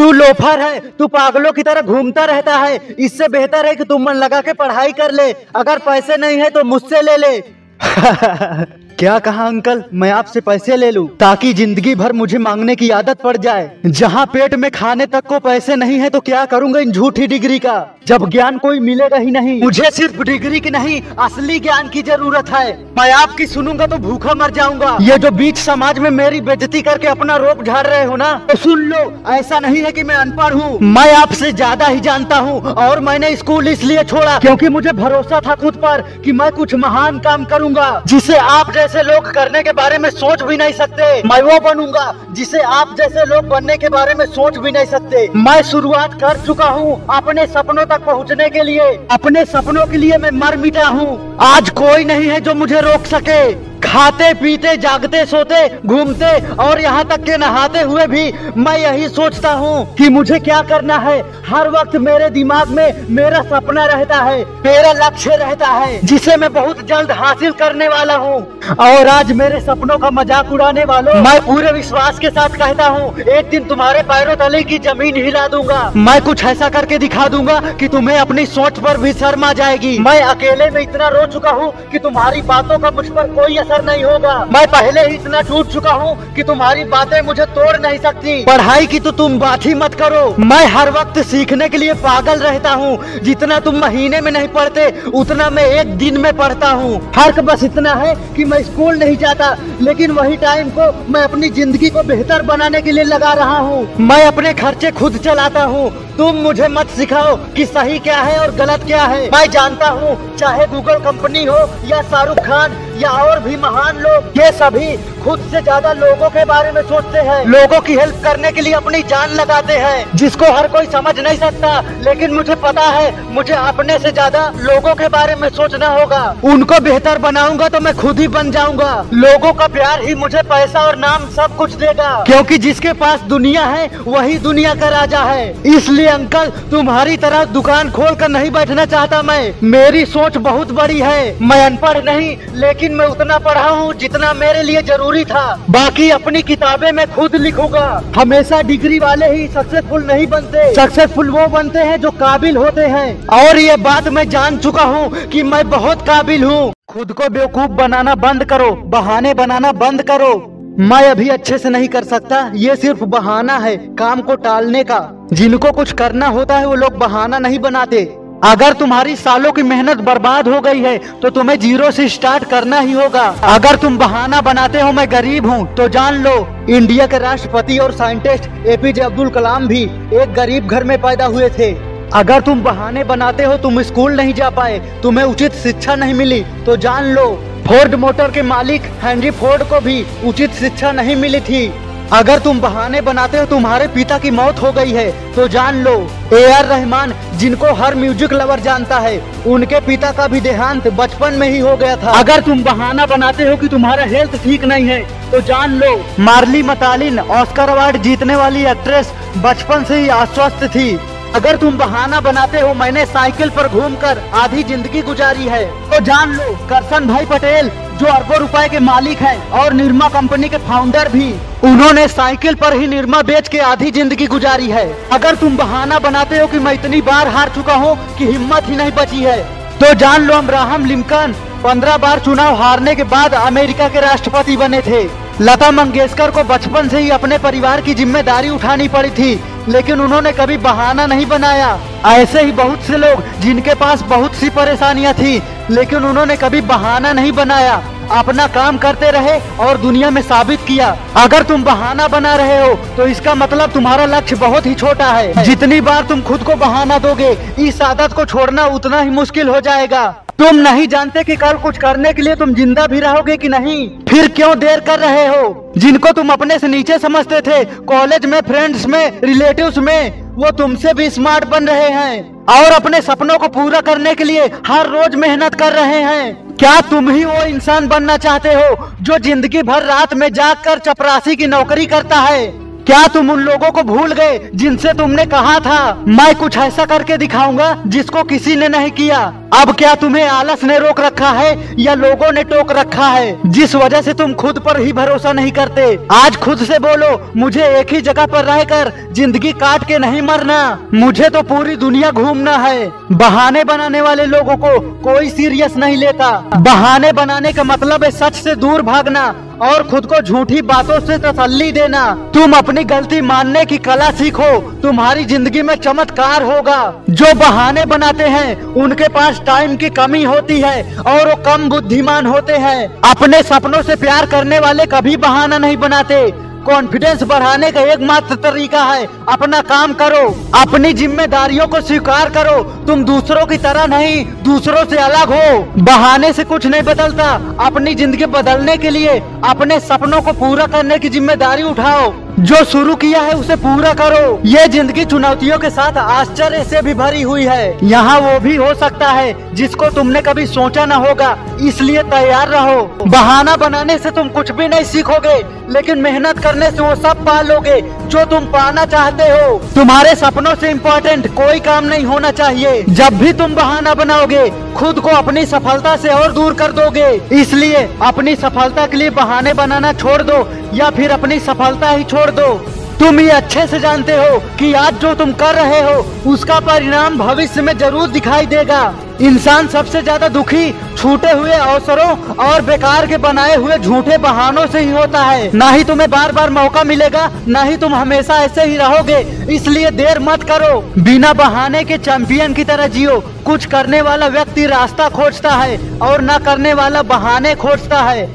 तू 0.06 0.12
लोफर 0.12 0.60
है, 0.60 0.80
तू 0.90 1.08
पागलों 1.08 1.52
की 1.54 1.64
तरह 1.64 1.82
घूमता 1.82 2.26
रहता 2.26 2.58
है। 2.58 2.96
इससे 3.00 3.28
बेहतर 3.28 3.66
है 3.66 3.76
कि 3.76 3.84
तू 3.84 3.98
मन 3.98 4.14
लगा 4.14 4.42
के 4.42 4.54
पढ़ाई 4.54 4.92
कर 4.92 5.12
ले। 5.12 5.32
अगर 5.56 5.80
पैसे 5.80 6.18
नहीं 6.18 6.38
है 6.38 6.50
तो 6.50 6.64
मुझसे 6.64 7.02
ले 7.02 7.18
ले। 7.18 7.38
क्या 9.00 9.18
कहा 9.20 9.46
अंकल? 9.48 9.84
मैं 9.94 10.10
आपसे 10.12 10.42
पैसे 10.42 10.76
ले 10.76 10.90
लूँ, 10.92 11.08
ताकि 11.18 11.54
ज़िंदगी 11.54 11.96
भर 11.96 12.14
मुझे 12.14 12.38
मांगने 12.38 12.76
की 12.76 12.90
आदत 12.92 13.22
पड़ 13.22 13.36
जाए। 13.38 13.72
जहाँ 13.88 14.26
पेट 14.26 14.54
में 14.56 14.70
खाने 14.72 15.06
तक 15.08 15.26
को 15.28 15.40
पैसे 15.40 15.76
नहीं 15.76 15.98
है 16.00 16.10
तो 16.10 16.20
क्या 16.22 16.46
करूँगा 16.46 16.80
इन 16.80 16.92
झूठी 16.92 17.28
डिग्री 17.28 17.58
का? 17.60 17.76
जब 18.08 18.28
ज्ञान 18.30 18.58
कोई 18.58 18.80
मिलेगा 18.80 19.18
ही 19.18 19.32
नहीं, 19.32 19.62
मुझे 19.62 19.90
सिर्फ़ 19.92 20.22
डिग्री 20.24 20.60
की 20.60 20.70
नहीं, 20.70 21.02
असली 21.20 21.60
ज्ञान 21.60 21.88
की 21.90 22.02
ज़रूरत 22.04 22.50
है। 22.50 22.78
मैं 22.98 23.12
आपकी 23.14 23.48
सुनूँगा 23.48 23.88
तो 23.88 23.98
भूखा 23.98 24.34
मर 24.34 24.52
जाऊँगा। 24.54 24.98
ये 25.02 25.18
जो 25.18 25.32
बीच 25.34 25.58
समाज 25.58 26.00
में 26.00 26.10
मेरी 26.12 26.42
बेजती 26.42 26.82
करके 26.82 27.08
अपना 27.08 27.36
रोप 27.38 27.64
झाड़ 27.64 27.86
रहे 27.88 28.04
हो 28.04 28.16
ना 28.16 28.34
तो 28.50 28.58
सुन 28.58 28.82
लो, 28.82 29.02
ऐसा 29.30 29.60
नहीं 29.60 29.84
है 29.84 29.92
कि 29.92 30.04
मैं 30.04 30.16
अनपढ़ 30.16 30.54
हूँ। 30.54 30.80
मैं 30.82 31.14
आपसे 31.16 31.52
ज़्यादा 31.54 31.88
ही 31.88 32.00
जानता 32.00 32.38
हूँ, 32.38 32.62
और 32.62 33.00
मैंने 33.02 33.36
स्कूल 33.36 33.68
इसलिए 33.68 34.04
छोड़ा 34.06 34.38
क्योंकि 34.40 34.70
मुझे 34.70 34.92
भरोसा 34.94 35.42
था 35.42 35.56
खुद 35.58 35.76
पर 35.84 36.02
कि 36.26 36.32
मैं 36.34 36.52
कुछ 36.54 36.76
महान 36.78 37.20
काम 37.20 37.46
करूँगा, 37.46 38.04
जिसे 38.08 38.38
आप 38.38 38.72
जैसे 38.86 39.02
लोग 39.04 39.30
करने 39.34 39.62
के 39.64 39.72
बारे 39.72 39.98
में 39.98 40.10
सोच 40.10 40.42
भी 40.42 40.56
नहीं 40.58 40.74
सकते। 40.74 41.06
मैं 41.28 41.42
वो 41.42 41.60
बनूँगा 41.60 42.04
जिसे 42.32 42.60
आप 42.72 42.94
जैसे 42.98 43.24
लोग 43.26 43.48
बनने 43.48 43.78
के 43.78 43.90
बारे 43.90 44.14
में 44.14 44.26
सोच 44.26 44.58
भी 44.58 44.72
नहीं 44.72 44.86
सकते। 44.86 45.28
मैं 45.36 45.62
शुरुआत 45.64 46.14
कर 46.22 46.46
चुका 46.46 46.66
हूँ 46.66 46.94
अपने 47.10 47.46
सपनों 47.48 47.86
तक 47.86 48.06
पहुँचने 48.06 48.50
के 48.50 48.64
लिए। 48.64 48.86
अपने 49.12 49.46
सपनों 49.46 49.86
के 49.86 49.98
लिए 49.98 50.18
मैं 50.18 50.32
मर 50.32 50.58
मिटा 50.58 50.86
हूँ। 50.88 51.38
आज 51.42 51.70
कोई 51.70 52.04
नहीं 52.04 52.30
है 52.30 52.40
जो 52.42 52.54
मुझे 52.54 52.82
रोक 52.82 53.06
सके। 53.06 53.42
खाते, 53.86 54.34
पीते, 54.36 54.76
जागते, 54.78 55.26
सोते, 55.26 55.68
घूमते 55.86 56.32
और 56.58 56.82
यहाँ 56.82 57.04
तक 57.08 57.24
के 57.24 57.38
नहाते 57.38 57.82
हुए 57.82 58.06
भी 58.08 58.32
मैं 58.58 58.78
यही 58.78 59.08
सोचता 59.10 59.52
हूँ 59.54 59.96
कि 59.96 60.10
मुझे 60.10 60.40
क्या 60.42 60.62
करना 60.64 60.98
है। 61.00 61.20
हर 61.46 61.70
वक्त 61.70 61.96
मेरे 61.98 62.30
दिमाग 62.32 62.70
में 62.70 63.06
मेरा 63.10 63.42
सपना 63.44 63.86
रहता 63.86 64.22
है, 64.22 64.44
मेरा 64.66 64.92
लक्ष्य 64.96 65.36
रहता 65.38 65.68
है, 65.70 66.00
जिसे 66.04 66.36
मैं 66.36 66.52
बहुत 66.54 66.86
जल्द 66.88 67.12
हासिल 67.14 67.52
करने 67.54 67.88
वाला 67.88 68.16
हूँ। 68.18 68.40
और 68.80 69.08
आज 69.08 69.32
मेरे 69.34 69.60
सपनों 69.62 69.98
का 69.98 70.10
मज़ाक 70.12 70.52
उड़ाने 70.52 70.84
वालों, 70.86 71.14
मैं 71.22 71.40
पूरे 71.46 71.72
विश्वास 71.72 72.20
के 72.20 72.30
साथ 72.30 72.58
कहता 72.58 72.88
हूँ, 72.88 73.18
एक 73.20 73.50
दिन 73.50 73.64
तुम्हारे 73.66 74.02
पैरों 74.06 74.36
तले 74.38 74.64
की 74.64 74.80
ज़मीन 74.82 75.16
हिला 75.16 75.48
दूँगा। 75.48 75.92
मैं 75.98 76.22
कुछ 76.24 76.44
ऐसा 76.46 76.70
करके 76.70 76.98
दिखा 76.98 77.28
दूँगा 77.28 77.60
कि 77.80 77.88
तुम्हें 77.88 78.18
अपनी 78.18 78.46
सोच 78.48 78.80
पर 78.80 78.98
भी 78.98 79.14
शर्म 79.16 79.44
आ 79.46 79.52
जाएगी। 79.54 79.98
मैं 80.00 80.20
अकेले 80.24 80.70
में 80.70 80.82
इतना 80.82 81.08
रो 81.10 81.26
चुका 81.34 81.52
हूँ 81.52 81.72
कि 81.92 82.00
तुम्हारी 82.00 82.42
बातों 82.44 82.80
का 82.80 82.92
मुझ 82.92 83.08
पर 83.08 83.34
कोई 83.36 83.58
असर 83.58 83.75
नहीं 83.82 84.04
होगा। 84.04 84.34
मैं 84.52 84.66
पहले 84.68 85.02
ही 85.02 85.16
इतना 85.16 85.42
टूट 85.42 85.68
चुका 85.68 85.92
हूँ 85.94 86.34
कि 86.36 86.44
तुम्हारी 86.44 86.84
बातें 86.86 87.20
मुझे 87.22 87.46
तोड़ 87.48 87.76
नहीं 87.78 87.98
सकती। 88.00 88.44
पढ़ाई 88.46 88.88
की 88.88 89.00
तो 89.00 89.12
तुम 89.14 89.38
बात 89.40 89.66
ही 89.66 89.74
मत 89.76 89.96
करो। 89.96 90.24
मैं 90.42 90.66
हर 90.68 90.92
वक्त 90.92 91.20
सीखने 91.26 91.70
के 91.70 91.78
लिए 91.78 91.94
पागल 92.02 92.40
रहता 92.40 92.72
हूँ। 92.74 93.22
जितना 93.24 93.60
तुम 93.60 93.76
महीने 93.78 94.22
में 94.22 94.32
नहीं 94.32 94.48
पढ़ते, 94.50 94.90
उतना 95.14 95.50
मैं 95.50 95.66
एक 95.72 95.96
दिन 95.98 96.18
में 96.18 96.32
पढ़ता 96.38 96.70
हूँ। 96.72 97.00
फ़र्क 97.12 97.40
बस 97.42 97.64
इतना 97.64 97.94
है 97.96 98.16
कि 98.36 98.46
मैं 98.46 98.62
स्कूल 98.64 98.98
नहीं 98.98 99.18
जाता, 99.18 99.56
लेकिन 99.82 100.12
वही 100.12 100.38
टाइम 100.38 100.70
को 100.70 100.92
मैं 101.12 101.22
अपनी 101.22 101.50
ज़िंदगी 101.52 101.90
को 101.90 102.04
बेहतर 102.06 102.42
बनाने 102.44 102.82
के 102.82 102.92
लिए 102.92 103.04
लगा 103.04 103.34
रहा 103.34 103.58
हूँ। 103.58 103.88
मैं 104.02 104.26
अपने 104.26 104.54
खर्चे 104.54 104.92
खुद 104.92 105.18
चलाता 105.18 105.64
हूँ। 105.66 105.90
तुम 106.18 106.36
मुझे 106.38 106.68
मत 106.68 106.90
सिखाओ 106.90 107.36
कि 107.56 107.66
सही 107.66 107.98
क्या 108.00 108.18
है 108.18 108.38
और 108.40 108.52
गलत 108.56 108.84
क्या 108.86 109.04
है। 109.04 109.26
मैं 109.30 109.46
जानता 109.52 109.88
हूँ, 109.90 110.16
चाहे 110.38 110.66
गूगल 110.68 111.00
कंपनी 111.02 111.44
हो 111.46 111.58
या 111.86 112.02
शाहरुख 112.02 112.40
खान 112.40 112.78
या 112.98 113.10
और 113.12 113.40
भी 113.40 113.55
महान 113.58 113.98
लोग, 114.00 114.38
ये 114.38 114.52
सभी 114.54 114.96
खुद 115.24 115.40
से 115.52 115.62
ज़्यादा 115.62 115.92
लोगों 115.96 116.30
के 116.30 116.44
बारे 116.46 116.72
में 116.72 116.82
सोचते 116.84 117.20
हैं। 117.20 117.44
लोगों 117.48 117.80
की 117.82 117.94
हेल्प 117.96 118.16
करने 118.24 118.52
के 118.52 118.62
लिए 118.62 118.74
अपनी 118.74 119.02
जान 119.06 119.30
लगाते 119.32 119.74
हैं। 119.76 120.16
जिसको 120.16 120.52
हर 120.54 120.68
कोई 120.68 120.86
समझ 120.88 121.18
नहीं 121.20 121.38
सकता, 121.38 121.80
लेकिन 122.02 122.34
मुझे 122.34 122.56
पता 122.58 122.82
है, 122.90 123.14
मुझे 123.34 123.54
अपने 123.54 123.98
से 124.00 124.12
ज़्यादा 124.12 124.48
लोगों 124.58 124.94
के 124.96 125.08
बारे 125.10 125.36
में 125.36 125.48
सोचना 125.52 125.88
होगा। 125.90 126.24
उनको 126.46 126.80
बेहतर 126.82 127.18
बनाऊँगा 127.20 127.70
तो 127.70 127.80
मैं 127.80 127.96
खुद 127.98 128.20
ही 128.20 128.28
बन 128.30 128.52
जाऊँगा। 128.52 128.94
लोगों 129.14 129.54
का 129.54 129.68
प्यार 129.70 130.04
ही 130.04 130.16
मुझे 130.16 130.42
पैसा 130.46 130.82
और 130.82 130.98
नाम 130.98 131.30
सब 131.32 131.56
कुछ 131.58 131.74
देगा। 131.76 132.12
क्योंकि 132.28 132.58
जिसके 132.60 132.94
पास 132.96 133.22
दुनिया 133.28 133.64
है, 133.66 133.90
वही 134.08 134.38
दुनिया 134.40 134.74
का 134.76 134.90
राजा 134.90 135.24
है। 135.24 135.50
इसलिए 135.68 136.08
अंकल, 136.08 136.50
तुम्हारी 136.72 137.18
तरह 137.18 137.44
दुकान 137.54 137.92
खोल 137.92 138.16
कर 138.16 138.30
नहीं 138.30 138.52
बैठना 138.52 138.86
चाहता 138.86 139.22
मैं। 139.22 139.54
मेरी 139.66 140.06
सोच 140.08 140.38
बहुत 140.40 140.72
बड़ी 140.74 141.00
है। 141.00 141.36
मैं 141.42 141.64
अनपढ़ 141.66 142.04
नहीं, 142.06 142.36
लेकिन 142.56 142.94
मैं 142.96 143.06
उतना 143.08 143.38
पढ़ा 143.46 143.68
हूँ 143.70 143.94
जितना 143.94 144.34
मेरे 144.34 144.64
लिए 144.64 144.82
ज़रूरी 144.84 145.24
था। 145.26 145.44
बाकी 145.70 146.10
अपनी 146.10 146.42
किताबें 146.42 146.92
मैं 146.92 147.08
खुद 147.14 147.36
लिखूँगा। 147.38 148.02
हमेशा 148.16 148.62
डिग्री 148.64 149.00
वाले 149.00 149.32
ही 149.32 149.48
सक्सेसफुल 149.48 150.04
नहीं 150.04 150.28
बनते। 150.28 150.74
सक्सेसफुल 150.76 151.30
वो 151.30 151.48
बनते 151.48 151.80
हैं 151.80 152.00
जो 152.02 152.12
काबिल 152.16 152.58
होते 152.58 152.86
हैं। 152.88 153.28
और 153.40 153.60
ये 153.60 153.76
बात 153.78 154.08
मैं 154.08 154.28
जान 154.30 154.58
चुका 154.58 154.84
हूँ 154.86 155.28
कि 155.28 155.44
मैं 155.44 155.70
बहुत 155.70 156.02
काबिल 156.02 156.44
हूँ। 156.44 156.74
खुद 156.90 157.12
को 157.12 157.30
बेवकूफ़ 157.30 157.72
बनाना 157.74 158.16
बंद 158.16 158.44
करो, 158.46 158.72
बहाने 158.88 159.34
बनाना 159.34 159.72
बंद 159.72 160.02
करो। 160.02 160.34
मैं 160.80 161.02
अभी 161.10 161.28
अच्छे 161.30 161.58
से 161.58 161.70
नहीं 161.70 161.88
कर 161.88 162.04
सकता, 162.04 162.52
ये 162.56 162.76
सिर्फ़ 162.76 163.04
बहाना 163.06 163.58
है, 163.58 163.76
काम 163.96 164.22
को 164.22 164.36
टालने 164.36 164.84
का। 164.84 165.00
जिनको 165.34 165.72
कुछ 165.72 165.92
करना 165.94 166.28
होता 166.28 166.58
है 166.58 166.68
वो 166.68 166.76
लोग 166.76 166.98
बहाना 166.98 167.40
नहीं 167.40 167.60
बनाते। 167.60 168.04
अगर 168.44 168.74
तुम्हारी 168.74 169.16
सालों 169.16 169.52
की 169.52 169.64
मेहनत 169.64 169.98
बर्बाद 170.00 170.48
हो 170.48 170.60
गई 170.62 170.82
है 170.82 170.98
तो 171.22 171.30
तुम्हें 171.30 171.58
ज़ीरो 171.60 171.90
से 171.92 172.08
स्टार्ट 172.10 172.44
करना 172.44 172.80
ही 172.80 172.92
होगा। 172.92 173.24
अगर 173.46 173.76
तुम 173.76 173.98
बहाना 173.98 174.42
बनाते 174.42 174.82
हो, 174.82 174.92
मैं 174.92 175.10
गरीब 175.12 175.46
हूँ 175.46 175.76
तो 175.76 175.88
जान 175.90 176.22
लो, 176.24 176.36
इंडिया 176.70 177.08
के 177.08 177.20
राष्ट्रपति 177.20 177.78
और 177.78 177.92
साइंटिस्ट 177.94 178.68
एपीजे 178.68 179.02
अब्दुल 179.02 179.30
कलाम 179.30 179.68
भी 179.68 179.82
एक 179.84 180.34
गरीब 180.34 180.68
घर 180.68 180.84
में 180.84 180.98
पैदा 181.02 181.26
हुए 181.28 181.50
थे। 181.50 181.72
अगर 182.14 182.42
तुम 182.42 182.62
बहाने 182.64 183.04
बनाते 183.06 183.44
हो, 183.44 183.58
तुम 183.58 183.82
स्कूल 183.84 184.16
नहीं 184.16 184.34
जा 184.34 184.50
पाए, 184.52 184.80
तुम्हें 185.04 185.26
उचित 185.26 185.54
शिक्षा 185.56 185.96
नहीं 185.96 186.14
मिली 186.14 186.44
तो 186.66 186.78
जान 186.78 187.06
लो, 187.06 187.26
फोर्ड 187.68 187.96
मोटर 187.96 188.32
के 188.32 188.42
मालिक 188.44 188.82
हेनरी 189.04 189.32
फोर्ड 189.34 189.64
को 189.64 189.80
भी 189.82 190.04
उचित 190.26 190.52
शिक्षा 190.56 190.92
नहीं 190.94 191.16
मिली 191.16 191.40
थी। 191.42 191.68
अगर 192.14 192.40
तुम 192.40 192.60
बहाने 192.62 193.00
बनाते 193.02 193.38
हो 193.38 193.46
तुम्हारे 193.46 193.88
पिता 193.88 194.18
की 194.20 194.32
मौत 194.32 194.62
हो 194.62 194.72
गई 194.72 194.92
है 194.92 195.34
तो 195.34 195.48
जान 195.48 195.82
लो, 195.84 195.96
ए 196.34 196.44
आर 196.52 196.66
रहमान, 196.66 197.14
जिनको 197.38 197.72
हर 197.76 197.96
म्यूज़िक 197.96 198.34
लवर 198.34 198.60
जानता 198.60 199.00
है, 199.00 199.18
उनके 199.48 199.80
पिता 199.80 200.12
का 200.12 200.28
भी 200.28 200.42
देहांत 200.42 200.88
बचपन 200.96 201.34
में 201.34 201.48
ही 201.50 201.60
हो 201.60 201.76
गया 201.78 201.96
था। 201.96 202.12
अगर 202.20 202.42
तुम 202.42 202.64
बहाना 202.64 203.06
बनाते 203.06 203.48
हो 203.48 203.56
कि 203.58 203.68
तुम्हारा 203.68 204.04
हेल्थ 204.06 204.44
ठीक 204.44 204.66
नहीं 204.66 204.86
है 204.86 205.02
तो 205.32 205.42
जान 205.42 205.74
लो, 205.76 205.96
मार्ली 206.20 206.64
मतालिन 206.64 207.20
ऑस्कर 207.20 207.70
अवार्ड 207.70 208.02
जीतने 208.04 208.36
वाली 208.36 208.66
एक्ट्रेस 208.68 209.12
बचपन 209.38 209.84
से 209.84 210.00
ही 210.00 210.08
अस्वस्थ 210.12 210.66
थी। 210.68 210.98
अगर 211.36 211.56
तुम 211.58 211.78
बहाना 211.78 212.20
बनाते 212.22 212.60
हो, 212.60 212.74
मैंने 212.74 213.06
साइकिल 213.06 213.50
पर 213.52 213.68
घूमकर 213.70 214.20
आधी 214.36 214.64
ज़िंदगी 214.64 215.02
गुजारी 215.02 215.46
है। 215.46 215.66
तो 215.90 216.00
जान 216.06 216.34
लो, 216.34 216.54
करसन 216.70 217.08
भाई 217.08 217.26
पटेल, 217.26 217.70
जो 218.00 218.06
अरबों 218.08 218.38
रुपए 218.40 218.68
के 218.70 218.80
मालिक 218.82 219.22
हैं 219.22 219.50
और 219.54 219.74
निर्मा 219.74 220.08
कंपनी 220.10 220.50
के 220.50 220.58
फाउंडर 220.60 221.10
भी, 221.10 221.32
उन्होंने 221.64 222.08
साइकिल 222.08 222.56
पर 222.56 222.74
ही 222.74 222.88
निर्मा 222.88 223.22
बेच 223.24 223.48
के 223.48 223.60
आधी 223.62 223.92
ज़िंदगी 223.92 224.28
गुजारी 224.28 224.70
है। 224.70 224.86
अगर 225.12 225.36
तुम 225.36 225.58
बहाना 225.58 226.00
बनाते 226.00 226.40
हो 226.40 226.48
कि 226.48 226.60
मैं 226.60 226.74
इतनी 226.74 227.02
बार 227.04 227.28
हार 227.28 227.52
चुका 227.56 227.76
हूँ 227.76 227.98
कि 228.18 228.26
हिम्मत 228.28 228.70
ही 228.70 228.76
नहीं 228.78 228.92
बची 228.94 229.22
है 229.24 229.38
तो 229.80 229.94
जान 229.96 230.24
लो 230.24 230.34
अब्राहम 230.36 230.86
लिंकन, 230.86 231.36
पंद्रह 231.64 231.98
बार 231.98 232.20
चुनाव 232.20 232.56
हारने 232.56 232.96
के 232.96 233.04
बाद 233.06 233.34
अमेरिका 233.36 233.88
के 233.88 234.00
राष्ट्रपति 234.02 234.58
बने 234.58 234.82
थे। 234.82 235.04
लता 235.42 235.70
मंगेशकर 235.72 236.32
को 236.32 236.44
बचपन 236.46 236.88
से 236.90 237.00
ही 237.00 237.10
अपने 237.10 237.38
परिवार 237.38 237.82
की 237.82 237.94
ज़िम्मेदारी 237.94 238.50
उठानी 238.50 238.88
पड़ी 238.88 239.10
थी, 239.12 239.34
लेकिन 239.70 240.02
उन्होंने 240.02 240.32
कभी 240.34 240.58
बहाना 240.60 241.06
नहीं 241.06 241.26
बनाया। 241.26 241.78
ऐसे 242.08 242.42
ही 242.42 242.52
बहुत 242.54 242.84
से 242.84 242.98
लोग, 242.98 243.24
जिनके 243.42 243.74
पास 243.76 244.02
बहुत 244.10 244.36
सी 244.36 244.50
परेशानियाँ 244.52 245.14
थी, 245.14 245.42
लेकिन 245.72 246.06
उन्होंने 246.06 246.38
कभी 246.38 246.62
बहाना 246.64 247.14
नहीं 247.14 247.32
बनाया। 247.34 247.76
अपना 248.14 248.48
काम 248.50 248.78
करते 248.78 249.12
रहे 249.12 249.38
और 249.60 249.78
दुनिया 249.78 250.10
में 250.10 250.22
साबित 250.24 250.60
किया। 250.68 250.96
अगर 251.18 251.44
तुम 251.44 251.64
बहाना 251.64 252.08
बना 252.08 252.36
रहे 252.36 252.60
हो 252.60 252.74
तो 252.98 253.08
इसका 253.08 253.34
मतलब 253.36 253.72
तुम्हारा 253.72 254.06
लक्ष्य 254.08 254.36
बहुत 254.38 254.66
ही 254.66 254.74
छोटा 254.76 255.08
है। 255.08 255.44
जितनी 255.44 255.82
बार 255.84 256.06
तुम 256.06 256.22
खुद 256.24 256.44
को 256.44 256.56
बहाना 256.58 256.98
दोगे, 257.00 257.38
इस 257.60 257.82
आदत 257.84 258.14
को 258.14 258.26
छोड़ना 258.26 258.66
उतना 258.68 259.00
ही 259.00 259.10
मुश्किल 259.12 259.50
हो 259.50 259.60
जाएगा। 259.62 260.14
तुम 260.40 260.56
नहीं 260.56 260.88
जानते 260.88 261.24
कि 261.24 261.36
कल 261.36 261.58
कुछ 261.58 261.78
करने 261.78 262.12
के 262.14 262.22
लिए 262.22 262.36
तुम 262.36 262.54
ज़िंदा 262.54 262.86
भी 262.88 263.00
रहोगे 263.00 263.36
कि 263.38 263.50
नहीं? 263.50 263.88
फिर 264.10 264.28
क्यों 264.28 264.58
देर 264.60 264.80
कर 264.80 265.00
रहे 265.00 265.26
हो? 265.28 265.74
जिनको 265.78 266.12
तुम 266.12 266.30
अपने 266.30 266.58
से 266.60 266.68
नीचे 266.68 266.98
समझते 267.00 267.40
थे 267.42 267.64
कॉलेज 267.84 268.26
में 268.26 268.40
फ्रेंड्स 268.42 268.86
में 268.86 269.22
रिलेटिव्स 269.22 269.78
में, 269.78 270.22
वो 270.34 270.52
तुमसे 270.52 270.94
भी 270.94 271.10
स्मार्ट 271.10 271.46
बन 271.46 271.68
रहे 271.68 271.90
हैं। 271.90 272.46
और 272.46 272.72
अपने 272.72 273.02
सपनों 273.02 273.38
को 273.38 273.48
पूरा 273.48 273.82
करने 273.82 274.14
के 274.16 274.24
लिए 274.24 274.46
हर 274.68 274.90
रोज 274.90 275.16
मेहनत 275.16 275.56
कर 275.56 275.74
रहे 275.74 276.02
हैं। 276.02 276.58
क्या 276.58 276.80
तुम 276.82 277.10
ही 277.10 277.24
वो 277.26 277.42
इंसान 277.46 277.88
बनना 277.88 278.18
चाहते 278.18 278.54
हो, 278.54 278.90
जो 279.02 279.18
ज़िंदगी 279.20 279.62
भर 279.62 279.84
रात 279.84 280.14
में 280.14 280.32
जाग 280.34 280.58
कर 280.58 280.80
चपरासी 280.80 281.36
की 281.36 281.48
नौकरी 281.48 281.86
करता 281.86 282.20
है? 282.20 282.65
क्या 282.88 283.06
तुम 283.08 283.30
उन 283.32 283.40
लोगों 283.40 283.70
को 283.72 283.84
भूल 283.84 284.12
गए 284.14 284.50
जिनसे 284.56 284.94
तुमने 284.94 285.26
कहा 285.26 285.60
था, 285.60 286.04
मैं 286.08 286.34
कुछ 286.36 286.58
ऐसा 286.58 286.86
करके 286.86 287.18
दिखाऊँगा 287.18 287.74
जिसको 287.88 288.24
किसी 288.24 288.56
ने 288.56 288.68
नहीं 288.68 288.92
किया। 288.92 289.20
अब 289.54 289.72
क्या 289.76 289.94
तुम्हें 289.96 290.24
आलस 290.24 290.64
ने 290.64 290.78
रोक 290.80 291.00
रखा 291.00 291.30
है 291.30 291.76
या 291.80 291.94
लोगों 291.94 292.32
ने 292.32 292.44
टोक 292.44 292.72
रखा 292.72 293.08
है? 293.08 293.52
जिस 293.52 293.76
वजह 293.76 294.02
से 294.02 294.14
तुम 294.14 294.34
खुद 294.34 294.60
पर 294.60 294.80
ही 294.80 294.94
भरोसा 294.94 295.34
नहीं 295.34 295.52
करते। 295.52 295.98
आज 296.12 296.36
खुद 296.36 296.64
से 296.64 296.80
बोलो, 296.80 297.32
मुझे 297.38 297.68
एक 297.80 297.94
ही 297.94 298.02
जगह 298.02 298.26
पर 298.26 298.44
रहकर 298.44 298.92
ज़िंदगी 299.14 299.52
काट 299.54 299.88
के 299.88 299.98
नहीं 299.98 300.22
मरना। 300.22 300.58
मुझे 300.94 301.30
तो 301.30 301.42
पूरी 301.44 301.76
दुनिया 301.76 302.12
घूमना 302.12 302.56
है। 302.58 302.92
बहाने 303.12 303.64
बनाने 303.64 304.02
वाले 304.02 304.26
लोगों 304.26 304.58
को 304.58 304.80
कोई 305.04 305.30
सीरियस 305.30 305.78
नहीं 305.78 305.98
लेता। 305.98 306.30
बहाने 306.58 307.12
बनाने 307.14 307.54
का 307.54 307.64
मतलब 307.64 308.04
है 308.04 308.12
सच 308.12 308.36
से 308.36 308.56
दूर 308.56 308.82
भागना। 308.82 309.34
और 309.62 309.84
खुद 309.84 310.06
को 310.06 310.22
झूठी 310.22 310.62
बातों 310.64 311.00
से 311.00 311.18
तसल्ली 311.18 311.72
देना। 311.72 312.04
तुम 312.34 312.54
अपनी 312.54 312.84
गलती 312.84 313.22
मानने 313.22 313.64
की 313.66 313.78
कला 313.80 314.10
सीखो। 314.12 314.52
तुम्हारी 314.82 315.26
ज़िंदगी 315.26 315.62
में 315.62 315.76
चमत्कार 315.76 316.44
होगा। 316.44 316.80
जो 317.10 317.34
बहाने 317.36 317.86
बनाते 317.86 318.24
हैं, 318.26 318.62
उनके 318.76 319.08
पास 319.10 319.42
टाइम 319.46 319.76
की 319.76 319.90
कमी 319.92 320.24
होती 320.24 320.60
है 320.62 320.98
और 320.98 321.28
वो 321.28 321.36
कम 321.46 321.70
बुद्धिमान 321.70 322.26
होते 322.26 322.54
हैं। 322.58 322.88
अपने 323.10 323.42
सपनों 323.44 323.82
से 323.82 323.96
प्यार 323.96 324.26
करने 324.26 324.60
वाले 324.60 324.86
कभी 324.88 325.16
बहाना 325.18 325.58
नहीं 325.58 325.78
बनाते। 325.78 326.26
कॉन्फिडेंस 326.66 327.24
बढ़ाने 327.24 327.72
का 327.72 327.82
एकमात्र 327.84 328.36
तरीका 328.44 328.84
है, 328.84 329.06
अपना 329.30 329.62
काम 329.64 329.94
करो, 329.94 330.24
अपनी 330.56 330.94
जिम्मेदारियों 330.94 331.68
को 331.68 331.82
स्वीकार 331.82 332.30
करो। 332.30 332.62
तुम 332.88 333.04
दूसरों 333.06 333.46
की 333.46 333.58
तरह 333.60 333.86
नहीं, 333.88 334.26
दूसरों 334.44 334.84
से 334.86 334.98
अलग 335.00 335.34
हो। 335.34 335.84
बहाने 335.84 336.34
से 336.34 336.44
कुछ 336.44 336.66
नहीं 336.66 336.84
बदलता, 336.84 337.32
अपनी 337.62 337.96
ज़िंदगी 337.96 338.26
बदलने 338.28 338.78
के 338.78 338.90
लिए 338.90 339.20
अपने 339.46 339.80
सपनों 339.82 340.22
को 340.22 340.34
पूरा 340.36 340.66
करने 340.68 341.00
की 341.00 341.10
ज़िम्मेदारी 341.10 341.64
उठाओ। 341.64 342.14
जो 342.38 342.64
शुरू 342.66 342.96
किया 342.96 343.20
है 343.22 343.34
उसे 343.34 343.56
पूरा 343.56 343.94
करो। 343.94 344.40
ये 344.46 344.68
ज़िंदगी 344.68 345.04
चुनौतियों 345.06 345.58
के 345.60 345.70
साथ 345.70 345.98
आश्चर्य 345.98 346.64
से 346.64 346.82
भी 346.82 346.94
भरी 346.94 347.22
हुई 347.22 347.46
है। 347.46 347.88
यहाँ 347.88 348.20
वो 348.22 348.40
भी 348.40 348.56
हो 348.56 348.74
सकता 348.76 349.10
है, 349.10 349.54
जिसको 349.56 349.90
तुमने 349.90 350.22
कभी 350.22 350.46
सोचा 350.48 350.86
न 350.86 350.92
होगा, 351.06 351.36
इसलिए 351.62 352.04
तैयार 352.06 352.50
रहो। 352.50 352.82
बहाना 353.06 353.56
बनाने 353.58 353.98
से 353.98 354.12
तुम 354.12 354.30
कुछ 354.30 354.52
भी 354.52 354.68
नहीं 354.68 354.84
सीखोगे, 354.86 355.38
लेकिन 355.70 356.02
मेहनत 356.02 356.40
करने 356.40 356.70
से 356.72 356.82
वो 356.82 356.96
सब 356.98 357.24
पा 357.26 357.40
लोगे 357.44 357.80
जो 357.82 358.26
तुम 358.26 358.46
पाना 358.48 358.86
चाहते 358.86 359.24
हो। 359.24 359.58
तुम्हारे 359.76 360.14
सपनों 360.16 360.56
से 360.56 360.72
इम्पोर्टेंट 360.72 361.28
कोई 361.36 361.60
काम 361.62 361.86
नहीं 361.86 362.06
होना 362.06 362.32
चाहिए। 362.34 362.84
जब 362.90 363.18
भी 363.20 363.32
तुम 363.34 363.56
बहाना 363.56 363.94
बनाओगे, 363.94 364.50
खुद 364.76 365.00
को 365.00 365.10
अपनी 365.12 365.46
सफलता 365.46 365.96
से 365.98 366.10
और 366.10 366.32
दूर 366.32 366.54
कर 366.54 366.72
दोगे। 366.74 367.10
इसलिए 367.34 367.88
अपनी 368.04 368.36
सफलता 368.36 368.86
के 368.88 368.98
लिए 368.98 369.10
बहाने 369.12 369.54
बनाना 369.54 369.94
छोड़ 369.96 370.22
दो, 370.22 370.48
या 370.74 370.90
फिर 370.90 371.12
अपनी 371.12 371.40
सफलता 371.40 371.90
ही 371.90 372.04
छोड़ 372.04 372.25
दो। 372.32 372.54
तुम 373.00 373.20
ये 373.20 373.30
अच्छे 373.30 373.66
से 373.68 373.80
जानते 373.80 374.14
हो 374.14 374.38
कि 374.60 374.72
आज 374.74 375.00
जो 375.00 375.14
तुम 375.16 375.32
कर 375.34 375.56
रहे 375.56 375.80
हो, 375.84 376.06
उसका 376.32 376.60
परिणाम 376.60 377.18
भविष्य 377.18 377.62
में 377.62 377.78
ज़रूर 377.78 378.08
दिखाई 378.10 378.46
देगा। 378.46 378.84
इंसान 379.22 379.68
सबसे 379.68 380.02
ज़्यादा 380.02 380.28
दुखी, 380.28 380.72
छूटे 380.98 381.32
हुए 381.32 381.52
अवसरों 381.52 382.36
और 382.46 382.62
बेकार 382.62 383.08
के 383.08 383.18
बनाए 383.18 383.56
हुए 383.56 383.78
झूठे 383.78 384.18
बहानों 384.18 384.66
से 384.68 384.80
ही 384.80 384.92
होता 384.92 385.22
है। 385.22 385.52
ना 385.54 385.70
ही 385.70 385.84
तुम्हें 385.84 386.10
बार 386.10 386.32
बार 386.32 386.50
मौका 386.50 386.84
मिलेगा, 386.84 387.30
ना 387.48 387.62
ही 387.62 387.78
तुम 387.78 387.96
हमेशा 387.96 388.38
ऐसे 388.44 388.64
ही 388.64 388.78
रहोगे। 388.78 389.20
इसलिए 389.56 389.92
देर 389.92 390.20
मत 390.20 390.44
करो। 390.44 390.80
बिना 391.00 391.34
बहाने 391.34 391.84
के 391.84 391.98
चैंपियन 392.00 392.54
की 392.54 392.64
तरह 392.64 392.88
जियो। 392.88 393.20
कुछ 393.46 393.66
करने 393.66 394.02
वाला 394.02 394.28
व्यक्ति 394.30 394.66
रास्ता 394.68 395.10
खोजता 395.10 395.52
है 395.54 395.78
और 396.00 396.22
न 396.22 396.38
करने 396.46 396.74
वाला 396.74 397.02
बहाने 397.06 397.56
खोजता 397.56 398.02
है। 398.02 398.28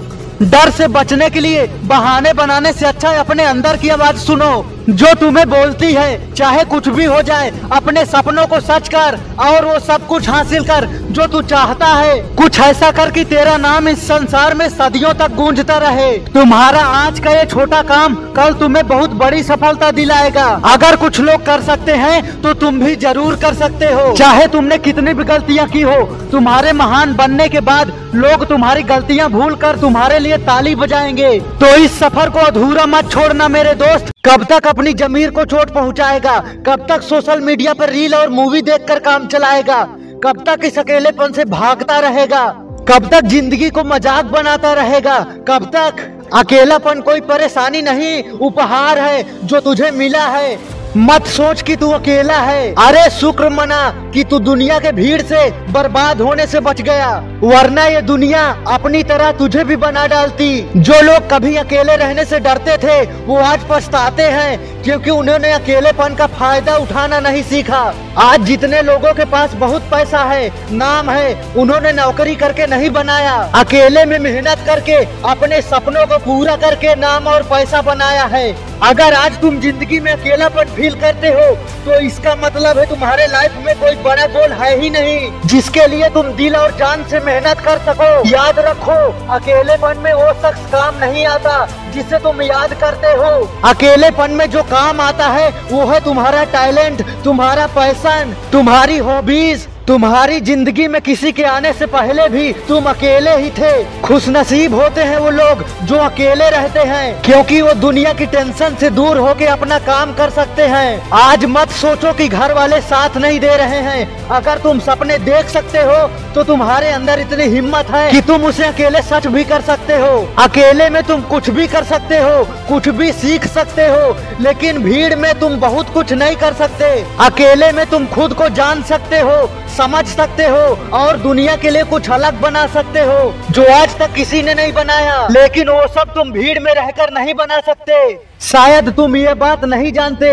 डर 0.42 0.70
से 0.70 0.86
बचने 0.88 1.28
के 1.30 1.40
लिए 1.40 1.66
बहाने 1.84 2.32
बनाने 2.32 2.72
से 2.72 2.86
अच्छा 2.86 3.10
है, 3.10 3.18
अपने 3.18 3.44
अंदर 3.44 3.76
की 3.76 3.88
आवाज़ 3.88 4.16
सुनो। 4.16 4.52
जो 4.92 5.12
तुम्हें 5.14 5.48
बोलती 5.48 5.92
है, 5.94 6.34
चाहे 6.34 6.64
कुछ 6.66 6.88
भी 6.90 7.04
हो 7.04 7.20
जाए, 7.22 7.50
अपने 7.72 8.04
सपनों 8.06 8.46
को 8.46 8.60
सच 8.62 8.88
कर 8.88 9.18
और 9.40 9.64
वो 9.64 9.78
सब 9.80 10.06
कुछ 10.06 10.28
हासिल 10.28 10.64
कर, 10.64 10.86
जो 11.10 11.26
तू 11.26 11.42
चाहता 11.44 11.86
है। 11.86 12.16
कुछ 12.36 12.58
ऐसा 12.60 12.90
कर 12.92 13.10
कि 13.10 13.24
तेरा 13.26 13.56
नाम 13.58 13.88
इस 13.88 14.06
संसार 14.08 14.54
में 14.54 14.68
सदियों 14.70 15.12
तक 15.14 15.34
गूंजता 15.36 15.76
रहे। 15.80 16.10
तुम्हारा 16.30 16.80
आज 16.96 17.20
का 17.20 17.30
ये 17.30 17.44
छोटा 17.46 17.82
काम 17.84 18.14
कल 18.36 18.54
तुम्हें 18.54 18.86
बहुत 18.88 19.10
बड़ी 19.16 19.42
सफलता 19.42 19.90
दिलाएगा। 19.92 20.46
अगर 20.66 20.96
कुछ 20.96 21.20
लोग 21.20 21.44
कर 21.46 21.60
सकते 21.62 21.92
हैं 21.94 22.40
तो 22.42 22.54
तुम 22.56 22.80
भी 22.80 22.94
ज़रूर 22.98 23.36
कर 23.36 23.54
सकते 23.56 23.86
हो। 23.86 24.12
चाहे 24.16 24.46
तुमने 24.48 24.78
कितनी 24.80 25.14
भी 25.14 25.24
गलतियाँ 25.24 25.66
की 25.68 25.82
हो, 25.82 26.02
तुम्हारे 26.32 26.72
महान 26.74 27.14
बनने 27.16 27.48
के 27.48 27.60
बाद 27.62 27.92
लोग 28.14 28.46
तुम्हारी 28.48 28.82
गलतियाँ 28.84 29.28
भूल 29.30 29.54
कर 29.56 29.76
तुम्हारे 29.80 30.18
लिए 30.18 30.36
ताली 30.46 30.74
बजाएँगे। 30.76 31.38
तो 31.60 31.74
इस 31.76 31.98
सफ़र 31.98 32.30
को 32.30 32.38
अधूरा 32.40 32.86
मत 32.88 33.10
छोड़ना 33.10 33.48
मेरे 33.48 33.74
दोस्त। 33.76 34.12
कब 34.24 34.44
तक 34.44 34.66
अपनी 34.66 34.92
जमीर 34.92 35.30
को 35.30 35.44
चोट 35.44 35.70
पहुंचाएगा? 35.70 36.38
कब 36.66 36.84
तक 36.88 37.02
सोशल 37.02 37.40
मीडिया 37.40 37.72
पर 37.74 37.90
रील 37.90 38.14
और 38.14 38.28
मूवी 38.28 38.60
देखकर 38.62 38.98
काम 38.98 39.26
चलाएगा? 39.26 39.82
कब 40.24 40.42
तक 40.46 40.64
इस 40.64 40.78
अकेलेपन 40.78 41.32
से 41.32 41.44
भागता 41.44 41.98
रहेगा? 41.98 42.44
कब 42.88 43.08
तक 43.08 43.26
ज़िंदगी 43.26 43.70
को 43.70 43.84
मज़ाक 43.84 44.24
बनाता 44.24 44.72
रहेगा? 44.72 45.18
कब 45.48 45.64
तक 45.76 46.06
अकेलापन 46.34 47.00
कोई 47.00 47.20
परेशानी 47.20 47.82
नहीं, 47.82 48.22
उपहार 48.40 48.98
है 48.98 49.46
जो 49.46 49.60
तुझे 49.60 49.90
मिला 49.90 50.26
है। 50.26 50.54
मत 50.96 51.26
सोच 51.26 51.60
कि 51.62 51.74
तू 51.76 51.90
अकेला 51.90 52.36
है। 52.36 52.74
अरे 52.78 53.08
शुक्र 53.10 53.48
मना 53.48 54.10
कि 54.14 54.22
तू 54.24 54.38
दुनिया 54.38 54.78
के 54.78 54.92
भीड़ 54.92 55.20
से 55.22 55.50
बर्बाद 55.72 56.20
होने 56.20 56.46
से 56.46 56.60
बच 56.60 56.80
गया। 56.82 57.10
वरना 57.42 57.84
ये 57.86 58.00
दुनिया 58.02 58.42
अपनी 58.68 59.02
तरह 59.02 59.30
तुझे 59.32 59.64
भी 59.64 59.76
बना 59.76 60.06
डालती। 60.06 60.48
जो 60.76 61.00
लोग 61.02 61.28
कभी 61.30 61.54
अकेले 61.56 61.96
रहने 61.96 62.24
से 62.24 62.40
डरते 62.40 62.76
थे, 62.76 63.00
वो 63.26 63.36
आज 63.38 63.64
पछताते 63.70 64.22
हैं, 64.22 64.82
क्योंकि 64.82 65.10
उन्होंने 65.10 65.52
अकेलेपन 65.52 66.14
का 66.14 66.26
फ़ायदा 66.28 66.76
उठाना 66.76 67.20
नहीं 67.20 67.42
सीखा। 67.42 67.82
आज 68.18 68.40
जितने 68.40 68.82
लोगों 68.82 69.12
के 69.14 69.24
पास 69.24 69.54
बहुत 69.54 69.82
पैसा 69.82 70.24
है, 70.24 70.50
नाम 70.72 71.10
है, 71.10 71.54
उन्होंने 71.56 71.92
नौकरी 71.92 72.34
करके 72.34 72.66
नहीं 72.66 72.90
बनाया। 72.90 73.36
अकेले 73.54 74.04
में 74.04 74.18
मेहनत 74.18 74.64
करके, 74.66 74.96
अपने 75.30 75.62
सपनों 75.62 76.06
को 76.06 76.18
पूरा 76.18 76.56
करके 76.56 76.94
नाम 76.96 77.26
और 77.26 77.42
पैसा 77.42 77.82
बनाया 77.82 78.24
है। 78.24 78.52
अगर 78.82 79.14
आज 79.14 79.40
तुम 79.40 79.60
ज़िंदगी 79.60 79.98
में 80.00 80.12
अकेलापन 80.12 80.76
फील 80.80 80.94
करते 81.00 81.28
हो 81.30 81.46
तो 81.84 81.98
इसका 82.02 82.34
मतलब 82.38 82.78
है 82.78 82.84
तुम्हारे 82.88 83.26
लाइफ 83.28 83.56
में 83.64 83.74
कोई 83.78 83.94
बड़ा 84.02 84.26
गोल 84.28 84.52
है 84.54 84.70
ही 84.80 84.90
नहीं, 84.90 85.30
जिसके 85.46 85.86
लिए 85.86 86.08
तुम 86.10 86.32
दिल 86.34 86.56
और 86.56 86.70
जान 86.78 87.04
से 87.10 87.20
मेहनत 87.20 87.60
कर 87.60 87.78
सको। 87.86 88.08
याद 88.28 88.58
रखो, 88.60 88.98
अकेलेपन 89.34 89.98
में 89.98 90.12
वो 90.14 90.32
शख्स 90.34 90.66
काम 90.72 90.98
नहीं 90.98 91.26
आता 91.28 91.66
जिसे 91.94 92.18
तुम 92.18 92.42
याद 92.42 92.74
करते 92.80 93.12
हो। 93.14 93.32
अकेलेपन 93.68 94.30
में 94.32 94.48
जो 94.50 94.62
काम 94.70 95.00
आता 95.00 95.26
है, 95.28 95.50
वो 95.72 95.86
है 95.86 96.00
तुम्हारा 96.04 96.44
टैलेंट 96.52 97.02
तुम्हारा 97.24 97.66
पैसन 97.74 98.34
तुम्हारी 98.52 98.98
हॉबीज 99.00 99.66
तुम्हारी 99.86 100.40
ज़िंदगी 100.40 100.86
में 100.88 101.00
किसी 101.00 101.30
के 101.32 101.42
आने 101.44 101.72
से 101.72 101.86
पहले 101.86 102.28
भी 102.28 102.52
तुम 102.68 102.84
अकेले 102.84 103.30
ही 103.36 103.50
थे। 103.50 103.72
खुश 104.00 104.28
नसीब 104.28 104.74
होते 104.74 105.02
हैं 105.02 105.16
वो 105.18 105.30
लोग 105.30 105.62
जो 105.86 105.96
अकेले 105.98 106.48
रहते 106.50 106.80
हैं, 106.80 107.22
क्योंकि 107.22 107.60
वो 107.62 107.72
दुनिया 107.76 108.12
की 108.12 108.26
टेंशन 108.26 108.76
से 108.80 108.90
दूर 108.90 109.18
होके 109.18 109.46
अपना 109.48 109.78
काम 109.80 110.12
कर 110.14 110.30
सकते 110.30 110.66
हैं। 110.66 111.10
आज 111.12 111.44
मत 111.46 111.70
सोचो 111.72 112.12
कि 112.12 112.28
घर 112.28 112.52
वाले 112.54 112.80
साथ 112.82 113.16
नहीं 113.16 113.40
दे 113.40 113.56
रहे 113.56 113.80
हैं। 113.80 114.28
अगर 114.30 114.58
तुम 114.58 114.80
सपने 114.80 115.18
देख 115.20 115.48
सकते 115.48 115.78
हो 115.80 115.96
तो 116.34 116.42
तुम्हारे 116.44 116.90
अंदर 116.90 117.20
इतनी 117.20 117.44
हिम्मत 117.46 117.90
है 117.90 118.10
कि 118.10 118.20
तुम 118.22 118.44
उसे 118.44 118.64
अकेले 118.64 119.02
सच 119.02 119.26
भी 119.28 119.44
कर 119.44 119.60
सकते 119.62 119.96
हो। 119.96 120.16
अकेले 120.38 120.88
में 120.90 121.02
तुम 121.02 121.22
कुछ 121.30 121.50
भी 121.50 121.66
कर 121.68 121.84
सकते 121.84 122.18
हो, 122.18 122.44
कुछ 122.68 122.88
भी 122.90 123.10
सीख 123.14 123.46
सकते 123.48 123.86
हो, 123.86 124.16
लेकिन 124.40 124.82
भीड़ 124.82 125.14
में 125.16 125.32
तुम 125.40 125.58
बहुत 125.60 125.92
कुछ 125.94 126.12
नहीं 126.14 126.36
कर 126.36 126.52
सकते। 126.54 126.92
अकेले 127.20 127.72
में 127.72 127.84
तुम 127.86 128.06
खुद 128.08 128.34
को 128.34 128.48
जान 128.50 128.82
सकते 128.84 129.20
हो 129.20 129.38
समझ 129.70 130.04
सकते 130.06 130.44
हो 130.44 130.62
और 130.98 131.16
दुनिया 131.18 131.56
के 131.56 131.70
लिए 131.70 131.84
कुछ 131.84 132.10
अलग 132.10 132.40
बना 132.40 132.66
सकते 132.66 133.00
हो, 133.00 133.32
जो 133.50 133.64
आज 133.72 133.98
तक 133.98 134.12
किसी 134.14 134.42
ने 134.42 134.54
नहीं 134.54 134.72
बनाया, 134.72 135.26
लेकिन 135.30 135.68
वो 135.68 135.86
सब 135.94 136.14
तुम 136.14 136.32
भीड़ 136.32 136.58
में 136.58 136.72
रहकर 136.74 137.12
नहीं 137.12 137.34
बना 137.34 137.60
सकते। 137.60 138.02
शायद 138.40 138.88
तुम 138.88 139.16
ये 139.16 139.32
बात 139.34 139.64
नहीं 139.64 139.92
जानते, 139.92 140.28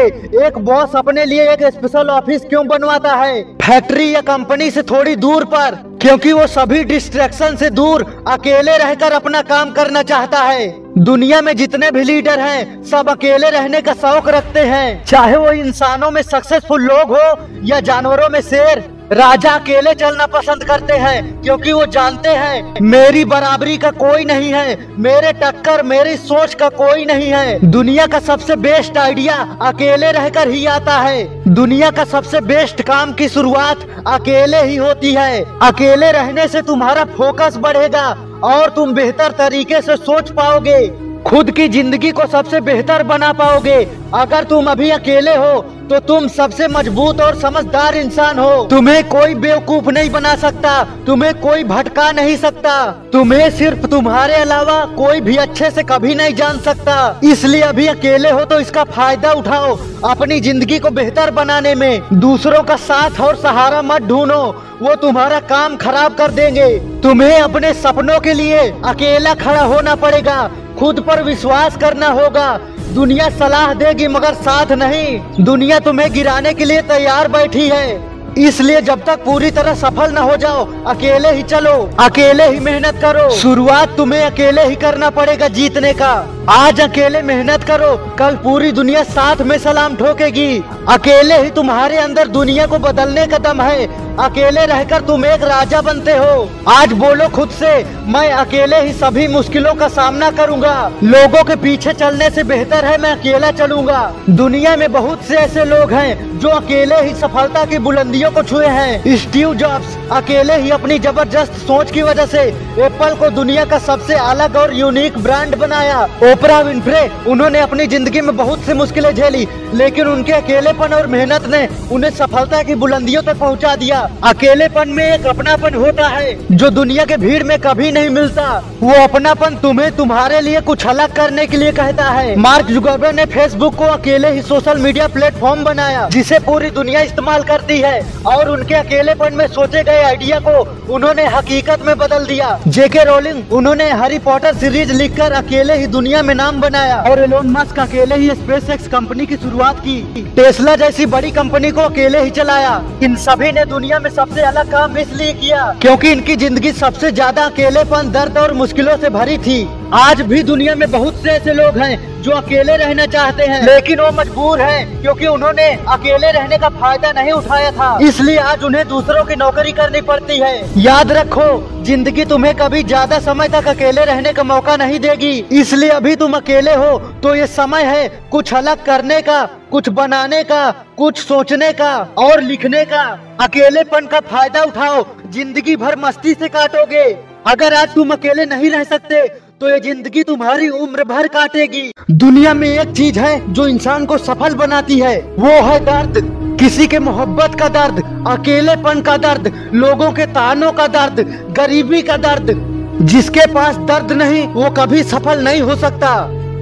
एक 0.45 0.57
बॉस 0.57 0.95
अपने 0.95 1.25
लिए 1.25 1.51
एक 1.51 1.63
स्पेशल 1.63 2.09
ऑफ़िस 2.09 2.41
क्यों 2.41 2.65
बनवाता 2.67 3.15
है? 3.15 3.43
फैक्ट्री 3.61 4.15
या 4.15 4.21
कंपनी 4.21 4.69
से 4.71 4.81
थोड़ी 4.81 5.15
दूर 5.15 5.45
पर, 5.45 5.75
क्योंकि 6.01 6.31
वो 6.31 6.47
सभी 6.47 6.83
डिस्ट्रैक्शन 6.83 7.55
से 7.55 7.69
दूर, 7.69 8.05
अकेले 8.27 8.77
रहकर 8.77 9.11
अपना 9.11 9.41
काम 9.43 9.71
करना 9.71 10.03
चाहता 10.03 10.39
है। 10.39 10.67
दुनिया 10.97 11.41
में 11.41 11.55
जितने 11.57 11.91
भी 11.91 12.03
लीडर 12.03 12.39
हैं, 12.39 12.83
सब 12.83 13.09
अकेले 13.09 13.49
रहने 13.49 13.81
का 13.81 13.93
शौक 13.93 14.29
रखते 14.29 14.59
हैं। 14.59 15.05
चाहे 15.05 15.37
वो 15.37 15.51
इंसानों 15.51 16.11
में 16.11 16.21
सक्सेसफुल 16.21 16.81
लोग 16.81 17.17
हो, 17.17 17.49
या 17.63 17.79
जानवरों 17.79 18.29
में 18.29 18.41
शेर, 18.41 18.83
राजा 19.11 19.51
अकेले 19.51 19.93
चलना 19.93 20.25
पसंद 20.25 20.63
करते 20.63 20.93
हैं, 20.93 21.41
क्योंकि 21.41 21.71
वो 21.71 21.85
जानते 21.85 22.29
हैं, 22.29 22.73
मेरी 22.81 23.23
बराबरी 23.25 23.77
का 23.77 23.91
कोई 23.91 24.25
नहीं 24.25 24.51
है, 24.53 24.77
मेरे 24.99 25.31
टक्कर, 25.33 25.83
मेरी 25.83 26.15
सोच 26.17 26.53
का 26.53 26.69
कोई 26.69 27.05
नहीं 27.05 27.29
है। 27.29 27.59
दुनिया 27.71 27.96
का 28.05 28.19
सबसे 28.19 28.55
बेस्ट 28.55 28.97
आइडिया 28.97 29.57
अकेले 29.61 30.11
रहकर 30.11 30.47
ही 30.47 30.65
आता 30.65 30.97
है। 30.97 31.53
दुनिया 31.53 31.91
का 31.91 32.03
सबसे 32.05 32.41
बेस्ट 32.41 32.81
काम 32.81 33.13
की 33.13 33.29
शुरुआत 33.29 34.03
अकेले 34.07 34.61
ही 34.61 34.75
होती 34.75 35.13
है। 35.13 35.43
अकेले 35.61 36.11
रहने 36.11 36.47
से 36.47 36.61
तुम्हारा 36.61 37.05
फोकस 37.05 37.57
बढ़ेगा 37.57 38.07
और 38.43 38.69
तुम 38.69 38.93
बेहतर 38.93 39.31
तरीके 39.31 39.81
से 39.81 39.97
सोच 39.97 40.31
पाओगे। 40.31 41.06
खुद 41.24 41.49
की 41.51 41.68
ज़िंदगी 41.70 42.11
को 42.11 42.26
सबसे 42.28 42.59
बेहतर 42.61 43.03
बना 43.05 43.32
पाओगे। 43.34 43.78
अगर 44.15 44.43
तुम 44.43 44.65
अभी 44.68 44.89
अकेले 44.91 45.36
हो 45.36 45.59
तो 45.89 45.99
तुम 45.99 46.28
सबसे 46.28 46.68
मज़बूत 46.68 47.20
और 47.22 47.36
समझदार 47.39 47.95
इंसान 47.95 48.39
हो। 48.39 48.63
तुम्हें 48.70 49.03
कोई 49.09 49.36
बेवकूफ़ 49.36 49.89
नहीं 49.89 50.09
बना 50.09 50.36
सकता, 50.36 50.84
तुम्हें 51.05 51.34
कोई 51.41 51.63
भटका 51.63 52.11
नहीं 52.11 52.36
सकता। 52.38 52.74
तुम्हें 53.13 53.49
सिर्फ़ 53.51 53.86
तुम्हारे 53.88 54.36
अलावा 54.36 54.84
कोई 54.97 55.22
भी 55.22 55.36
अच्छे 55.38 55.70
से 55.72 55.84
कभी 55.84 56.15
नहीं 56.15 56.34
जान 56.36 56.57
सकता। 56.59 57.20
इसलिए 57.26 57.61
अभी 57.63 57.88
अकेले 57.88 58.32
हो 58.32 58.43
तो 58.45 58.59
इसका 58.59 58.84
फ़ायदा 58.86 59.32
उठाओ, 59.34 59.78
अपनी 60.05 60.39
ज़िंदगी 60.41 60.80
को 60.80 60.89
बेहतर 60.91 61.32
बनाने 61.32 61.76
में। 61.76 62.01
दूसरों 62.13 62.63
का 62.63 62.76
साथ 62.78 63.22
और 63.22 63.36
सहारा 63.38 63.82
मत 63.84 64.01
ढूंढो, 64.03 64.43
वो 64.82 64.95
तुम्हारा 64.97 65.39
काम 65.47 65.78
खराब 65.78 66.15
कर 66.15 66.32
देंगे। 66.34 66.70
तुम्हें 67.01 67.39
अपने 67.39 67.74
सपनों 67.76 68.20
के 68.20 68.34
लिए 68.34 68.70
अकेला 68.86 69.34
खड़ा 69.36 69.63
होना 69.63 69.95
पड़ेगा। 69.97 70.49
खुद 70.80 70.99
पर 70.99 71.23
विश्वास 71.23 71.78
करना 71.78 72.07
होगा। 72.07 72.57
दुनिया 72.93 73.30
सलाह 73.30 73.73
देगी, 73.73 74.07
मगर 74.07 74.34
साथ 74.34 74.71
नहीं। 74.71 75.43
दुनिया 75.43 75.80
तुम्हें 75.80 76.11
गिराने 76.13 76.53
के 76.53 76.65
लिए 76.65 76.82
तैयार 76.82 77.28
बैठी 77.28 77.67
है। 77.67 78.16
इसलिए 78.38 78.81
जब 78.81 79.03
तक 79.05 79.23
पूरी 79.25 79.51
तरह 79.51 79.73
सफल 79.73 80.11
न 80.11 80.17
हो 80.17 80.35
जाओ, 80.38 80.65
अकेले 80.88 81.31
ही 81.31 81.43
चलो, 81.43 81.89
अकेले 81.99 82.47
ही 82.47 82.59
मेहनत 82.59 82.99
करो। 83.01 83.29
शुरुआत 83.29 83.95
तुम्हें 83.97 84.23
अकेले 84.23 84.63
ही 84.63 84.75
करना 84.75 85.09
पड़ेगा 85.09 85.47
जीतने 85.47 85.93
का। 85.93 86.13
आज 86.49 86.81
अकेले 86.81 87.21
मेहनत 87.21 87.63
करो, 87.63 87.95
कल 88.19 88.35
पूरी 88.35 88.71
दुनिया 88.71 89.03
साथ 89.03 89.41
में 89.41 89.57
सलाम 89.57 89.95
ठोकेगी। 89.95 90.63
अकेले 90.89 91.38
ही 91.38 91.49
तुम्हारे 91.49 91.97
अंदर 91.97 92.27
दुनिया 92.27 92.65
को 92.65 92.79
बदलने 92.79 93.25
का 93.27 93.38
दम 93.38 93.61
है। 93.61 94.07
अकेले 94.17 94.65
रहकर 94.65 95.01
तुम 95.01 95.25
एक 95.25 95.43
राजा 95.43 95.81
बनते 95.81 96.11
हो। 96.11 96.49
आज 96.67 96.93
बोलो 96.93 97.27
खुद 97.29 97.49
से, 97.49 97.71
मैं 98.07 98.31
अकेले 98.31 98.81
ही 98.81 98.93
सभी 98.93 99.27
मुश्किलों 99.27 99.73
का 99.73 99.88
सामना 99.88 100.31
करूँगा। 100.31 100.91
लोगों 101.03 101.43
के 101.43 101.55
पीछे 101.55 101.93
चलने 101.93 102.29
से 102.29 102.43
बेहतर 102.43 102.85
है, 102.85 102.97
मैं 102.97 103.11
अकेला 103.11 103.51
चलूँगा। 103.51 104.13
दुनिया 104.29 104.75
में 104.75 104.91
बहुत 104.91 105.23
से 105.23 105.35
ऐसे 105.35 105.65
लोग 105.65 105.91
हैं, 105.91 106.39
जो 106.39 106.49
अकेले 106.49 107.01
ही 107.01 107.13
सफलता 107.15 107.65
की 107.65 107.79
बुलंदियों 107.79 108.26
को 108.32 108.43
छुए 108.43 108.67
हैं। 108.67 109.15
स्टीव 109.17 109.53
जॉब्स 109.55 109.95
अकेले 110.11 110.55
ही 110.55 110.69
अपनी 110.71 110.97
ज़बरदस्त 110.99 111.53
सोच 111.57 111.91
की 111.91 112.01
वजह 112.03 112.25
से 112.25 112.41
एप्पल 112.80 113.15
को 113.15 113.30
दुनिया 113.32 113.65
का 113.65 113.80
सबसे 113.82 114.13
अलग 114.15 114.55
और 114.55 114.73
यूनिक 114.73 115.17
ब्रांड 115.19 115.55
बनाया। 115.55 116.01
ओपरा 116.23 116.59
विनफ्रे 116.61 117.07
उन्होंने 117.28 117.59
अपनी 117.59 117.88
ज़िंदगी 117.88 118.21
में 118.21 118.36
बहुत 118.38 118.59
सी 118.59 118.73
मुश्किलें 118.73 119.13
झेली, 119.13 119.47
लेकिन 119.73 120.07
उनके 120.07 120.34
अकेलेपन 120.34 120.93
और 120.93 121.07
मेहनत 121.07 121.47
ने 121.47 121.67
उन्हें 121.91 122.11
सफलता 122.13 122.61
की 122.63 122.75
बुलंदियों 122.75 123.21
तक 123.23 123.39
पहुँचा 123.39 123.75
दिया। 123.75 123.99
अकेलेपन 124.25 124.89
में 124.89 125.03
एक 125.05 125.25
अपनापन 125.28 125.73
होता 125.75 126.07
है, 126.07 126.36
जो 126.51 126.69
दुनिया 126.71 127.05
के 127.05 127.17
भीड़ 127.17 127.43
में 127.43 127.57
कभी 127.59 127.91
नहीं 127.91 128.09
मिलता। 128.11 128.45
वो 128.82 128.93
अपनापन 129.03 129.55
तुम्हें 129.57 129.91
तुम्हारे 129.95 130.41
लिए 130.41 130.61
कुछ 130.63 130.86
अलग 130.88 131.15
करने 131.15 131.45
के 131.47 131.57
लिए 131.57 131.71
कहता 131.73 132.09
है। 132.09 132.36
मार्क 132.38 132.65
जुगरबर्ग 132.67 133.15
ने 133.15 133.25
फेसबुक 133.28 133.75
को 133.75 133.86
अकेले 133.88 134.32
ही 134.32 134.41
सोशल 134.43 134.78
मीडिया 134.80 135.07
प्लेटफॉर्म 135.09 135.63
बनाया, 135.63 136.07
जिसे 136.09 136.39
पूरी 136.41 136.69
दुनिया 136.71 137.01
इस्तेमाल 137.01 137.43
करती 137.43 137.80
है। 137.80 138.06
और 138.27 138.49
उनके 138.49 138.75
अकेलेपन 138.75 139.33
में 139.33 139.45
सोचे 139.49 139.83
गए 139.83 140.01
आइडिया 140.03 140.39
को 140.39 140.93
उन्होंने 140.93 141.25
हकीकत 141.27 141.85
में 141.85 141.95
बदल 141.97 142.25
दिया। 142.25 142.57
जेके 142.67 143.03
रोलिंग 143.03 143.53
उन्होंने 143.53 143.89
हैरी 143.93 144.19
पॉटर 144.21 144.53
सीरीज़ 144.55 144.93
लिखकर 144.93 145.31
अकेले 145.33 145.77
ही 145.77 145.87
दुनिया 145.89 146.21
में 146.23 146.33
नाम 146.35 146.61
बनाया। 146.61 147.01
और 147.01 147.19
एलोन 147.19 147.49
मस्क 147.51 147.79
अकेले 147.79 148.15
ही 148.15 148.29
स्पेस 148.35 148.69
एक्स 148.69 148.87
कंपनी 148.87 149.25
की 149.25 149.37
शुरुआत 149.37 149.79
की। 149.79 150.23
टेस्ला 150.35 150.75
जैसी 150.77 151.05
बड़ी 151.07 151.31
कंपनी 151.31 151.71
को 151.71 151.81
अकेले 151.81 152.23
ही 152.23 152.29
चलाया। 152.31 152.81
इन 153.03 153.15
सभी 153.17 153.51
ने 153.51 153.65
दुनिया 153.67 153.99
में 153.99 154.09
सबसे 154.11 154.41
अलग 154.43 154.71
काम 154.71 154.97
इसलिए 154.97 155.33
किया, 155.35 155.65
क्योंकि 155.81 156.11
इनकी 156.11 156.35
ज़िंदगी 156.37 156.71
सबसे 156.73 157.11
ज़्यादा 157.11 157.45
अकेलेपन, 157.45 158.11
दर्द 158.11 158.37
और 158.37 158.53
मुश्किलों 158.55 158.97
से 158.97 159.09
भरी 159.11 159.37
थी। 159.39 159.61
आज 159.93 160.21
भी 160.21 160.41
दुनिया 160.43 160.73
में 160.75 160.89
बहुत 160.91 161.15
से 161.15 161.29
ऐसे 161.29 161.53
लोग 161.53 161.77
हैं 161.77 162.21
जो 162.21 162.31
अकेले 162.31 162.75
रहना 162.77 163.05
चाहते 163.05 163.43
हैं। 163.43 163.61
लेकिन 163.65 163.99
वो 163.99 164.09
मजबूर 164.13 164.61
हैं, 164.61 165.01
क्योंकि 165.01 165.27
उन्होंने 165.27 165.67
अकेले 165.89 166.31
रहने 166.31 166.57
का 166.57 166.69
फ़ायदा 166.71 167.11
नहीं 167.11 167.31
उठाया 167.31 167.71
था। 167.71 167.97
इसलिए 168.03 168.38
आज 168.39 168.63
उन्हें 168.63 168.88
दूसरों 168.88 169.23
की 169.25 169.35
नौकरी 169.35 169.71
करनी 169.71 170.01
पड़ती 170.01 170.39
है। 170.39 170.81
याद 170.83 171.11
रखो, 171.11 171.83
ज़िंदगी 171.83 172.25
तुम्हें 172.25 172.53
कभी 172.55 172.83
ज़्यादा 172.83 173.19
समय 173.21 173.47
तक 173.49 173.67
अकेले 173.67 174.05
रहने 174.05 174.33
का 174.33 174.43
मौका 174.45 174.75
नहीं 174.77 174.99
देगी। 174.99 175.31
इसलिए 175.53 175.89
अभी 175.91 176.15
तुम 176.15 176.33
अकेले 176.33 176.73
हो 176.75 176.97
तो 177.23 177.35
ये 177.35 177.47
समय 177.47 177.83
है 177.85 178.07
कुछ 178.31 178.53
अलग 178.55 178.85
करने 178.85 179.21
का, 179.21 179.43
कुछ 179.71 179.89
बनाने 179.91 180.43
का, 180.43 180.69
कुछ 180.97 181.19
सोचने 181.19 181.71
का 181.73 181.95
और 182.19 182.41
लिखने 182.41 182.85
का। 182.85 183.03
अकेलेपन 183.41 184.07
का 184.07 184.19
फ़ायदा 184.21 184.63
उठाओ, 184.63 185.05
ज़िंदगी 185.27 185.75
भर 185.77 185.95
मस्ती 185.97 186.33
से 186.33 186.47
काटोगे। 186.49 187.09
अगर 187.47 187.73
आज 187.73 187.93
तुम 187.93 188.09
अकेले 188.11 188.45
नहीं 188.47 188.69
रह 188.71 188.83
सकते 188.85 189.27
तो 189.61 189.69
ये 189.69 189.79
ज़िंदगी 189.79 190.23
तुम्हारी 190.23 190.67
उम्र 190.69 191.03
भर 191.03 191.27
काटेगी। 191.27 191.91
दुनिया 192.11 192.53
में 192.53 192.67
एक 192.69 192.91
चीज़ 192.91 193.19
है 193.19 193.53
जो 193.53 193.67
इंसान 193.67 194.05
को 194.05 194.17
सफल 194.17 194.53
बनाती 194.55 194.99
है। 194.99 195.17
वो 195.39 195.51
है 195.63 195.79
दर्द। 195.79 196.19
किसी 196.59 196.87
के 196.87 196.99
मोहब्बत 196.99 197.55
का 197.59 197.69
दर्द, 197.69 198.01
अकेलेपन 198.27 199.01
का 199.01 199.17
दर्द, 199.17 199.71
लोगों 199.73 200.11
के 200.11 200.25
तानों 200.25 200.71
का 200.71 200.87
दर्द, 200.87 201.21
गरीबी 201.57 202.01
का 202.01 202.17
दर्द। 202.17 202.53
जिसके 203.01 203.45
पास 203.45 203.77
दर्द 203.77 204.11
नहीं, 204.11 204.47
वो 204.47 204.69
कभी 204.69 205.03
सफल 205.03 205.43
नहीं 205.43 205.61
हो 205.61 205.75
सकता। 205.75 206.13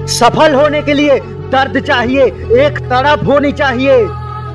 सफल 0.07 0.53
होने 0.53 0.81
के 0.81 0.93
लिए 0.93 1.19
दर्द 1.51 1.79
चाहिए, 1.79 2.25
एक 2.65 2.79
तड़प 2.79 3.27
होनी 3.27 3.51
चाहिए। 3.51 3.99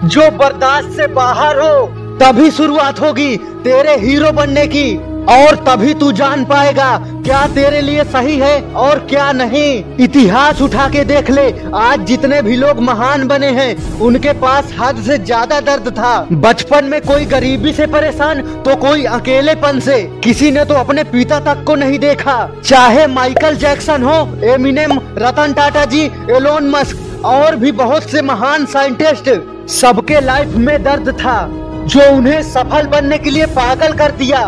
जो 0.09 0.31
बर्दाश्त 0.31 0.91
से 0.91 1.07
बाहर 1.07 1.59
हो, 1.59 1.87
तभी 2.19 2.51
शुरुआत 2.51 3.01
होगी 3.01 3.37
तेरे 3.37 3.97
हीरो 3.97 4.33
बनने 4.33 4.67
की। 4.67 5.10
और 5.31 5.57
तभी 5.67 5.95
तू 5.95 6.11
जान 6.13 6.45
पाएगा 6.45 6.97
क्या 7.25 7.47
तेरे 7.47 7.81
लिए 7.83 8.05
सही 8.07 8.37
है 8.39 8.61
और 8.75 8.99
क्या 9.07 9.31
नहीं। 9.33 9.97
इतिहास 10.05 10.61
उठा 10.63 10.89
के 10.89 11.05
देख 11.05 11.31
ले, 11.31 11.43
आज 11.77 12.07
जितने 12.07 12.41
भी 12.43 12.57
लोग 12.57 12.81
महान 12.81 13.27
बने 13.29 13.51
हैं, 13.53 13.99
उनके 14.01 14.33
पास 14.41 14.73
हद 14.79 15.03
से 15.03 15.19
ज़्यादा 15.19 15.61
दर्द 15.63 15.89
था। 15.91 16.15
बचपन 16.33 16.85
में 16.85 17.01
कोई 17.03 17.25
गरीबी 17.27 17.73
से 17.73 17.87
परेशान 17.89 18.41
तो 18.63 18.77
कोई 18.79 19.05
अकेलेपन 19.11 19.81
से। 19.81 20.01
किसी 20.25 20.51
ने 20.51 20.65
तो 20.65 20.75
अपने 20.77 21.05
पिता 21.07 21.41
तक 21.45 21.65
को 21.67 21.75
नहीं 21.77 21.99
देखा। 21.99 22.39
चाहे 22.61 23.07
माइकल 23.09 23.57
जैक्सन 23.57 24.03
हो, 24.03 24.19
Eminem, 24.47 24.99
Ratan 25.19 25.53
Tata 25.53 25.85
ji, 25.85 26.05
Elon 26.31 26.71
Musk, 26.71 27.07
और 27.27 27.57
भी 27.57 27.73
बहुत 27.75 28.11
से 28.11 28.23
महान 28.23 28.65
साइंटिस्ट, 28.67 29.31
सबके 29.71 30.21
लाइफ 30.21 30.55
में 30.57 30.83
दर्द 30.83 31.11
था, 31.15 31.39
जो 31.87 32.11
उन्हें 32.11 32.43
सफल 32.45 32.87
बनने 32.89 33.19
के 33.19 33.31
लिए 33.31 33.47
पागल 33.53 33.93
कर 33.95 34.11
दिया। 34.15 34.43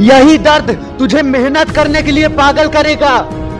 यही 0.00 0.38
दर्द 0.38 0.70
तुझे 0.98 1.22
मेहनत 1.22 1.70
करने 1.70 2.02
के 2.02 2.12
लिए 2.12 2.28
पागल 2.28 2.68
करेगा। 2.68 3.16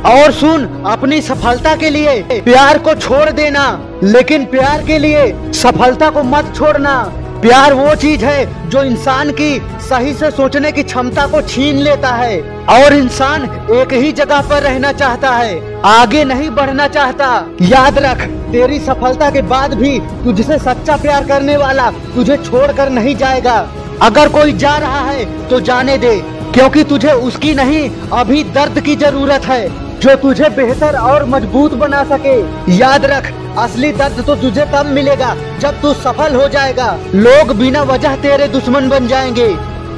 और 0.07 0.33
सुन, 0.33 0.65
अपनी 0.87 1.21
सफलता 1.21 1.75
के 1.77 1.91
लिए 1.91 2.41
प्यार 2.43 2.79
को 2.79 2.95
छोड़ 2.95 3.31
देना, 3.31 3.65
लेकिन 4.03 4.45
प्यार 4.45 4.83
के 4.83 4.99
लिए 4.99 5.53
सफलता 5.53 6.11
को 6.11 6.23
मत 6.23 6.53
छोड़ना। 6.57 7.01
प्यार 7.43 7.73
वो 7.75 7.95
चीज़ 7.95 8.25
है 8.25 8.69
जो 8.71 8.83
इंसान 8.83 9.31
की 9.31 9.59
सही 9.81 10.13
से 10.15 10.31
सोचने 10.31 10.73
की 10.73 10.83
क्षमता 10.83 11.27
को 11.27 11.41
छीन 11.43 11.77
लेता 11.77 12.11
है, 12.11 12.41
और 12.69 12.95
इंसान 12.95 13.45
एक 13.73 13.93
ही 13.93 14.13
जगह 14.13 14.41
पर 14.41 14.63
रहना 14.63 14.93
चाहता 14.93 15.31
है, 15.31 15.83
आगे 15.83 16.25
नहीं 16.25 16.51
बढ़ना 16.51 16.89
चाहता। 16.89 17.27
याद 17.63 17.99
रख, 17.99 18.23
तेरी 18.53 18.79
सफलता 18.81 19.31
के 19.31 19.43
बाद 19.43 19.75
भी 19.75 19.99
तुझसे 20.25 20.59
सच्चा 20.59 20.97
प्यार 20.97 21.27
करने 21.27 21.57
वाला 21.57 21.91
तुझे 22.15 22.37
छोड़कर 22.37 22.91
नहीं 22.91 23.17
जाएगा। 23.17 23.61
अगर 24.03 24.29
कोई 24.29 24.53
जा 24.55 24.77
रहा 24.79 25.01
है 25.01 25.25
तो 25.49 25.61
जाने 25.61 25.97
दे, 25.99 26.15
क्योंकि 26.55 26.83
तुझे 26.85 27.13
उसकी 27.13 27.55
नहीं, 27.55 27.89
अभी 28.13 28.43
दर्द 28.45 28.81
की 28.81 28.95
ज़रूरत 28.97 29.47
है, 29.47 29.69
जो 30.01 30.15
तुझे 30.17 30.49
बेहतर 30.49 30.97
और 30.99 31.25
मज़बूत 31.25 31.73
बना 31.75 32.03
सके। 32.07 32.37
याद 32.77 33.05
रख, 33.05 33.33
असली 33.59 33.91
दर्द 33.93 34.23
तो 34.27 34.35
तुझे 34.37 34.65
तब 34.75 34.87
मिलेगा, 34.87 35.35
जब 35.61 35.81
तू 35.81 35.93
सफल 35.95 36.37
हो 36.37 36.47
जाएगा। 36.49 36.99
लोग 37.15 37.57
बिना 37.57 37.83
वजह 37.85 38.17
तेरे 38.17 38.49
दुश्मन 38.49 38.89
बन 38.89 39.07
जाएँगे। 39.07 39.49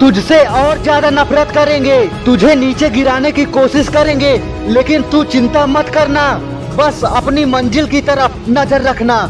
तुझसे 0.00 0.38
और 0.44 0.82
ज़्यादा 0.82 1.10
नफरत 1.10 1.50
करेंगे। 1.50 2.00
तुझे 2.26 2.54
नीचे 2.54 2.90
गिराने 2.90 3.32
की 3.32 3.44
कोशिश 3.50 3.88
करेंगे, 3.88 4.32
लेकिन 4.68 5.02
तू 5.02 5.22
चिंता 5.26 5.66
मत 5.66 5.88
करना। 5.88 6.32
बस 6.76 7.04
अपनी 7.06 7.44
मंजिल 7.44 7.86
की 7.86 8.00
तरफ़ 8.00 8.50
नज़र 8.50 8.82
रखना। 8.82 9.22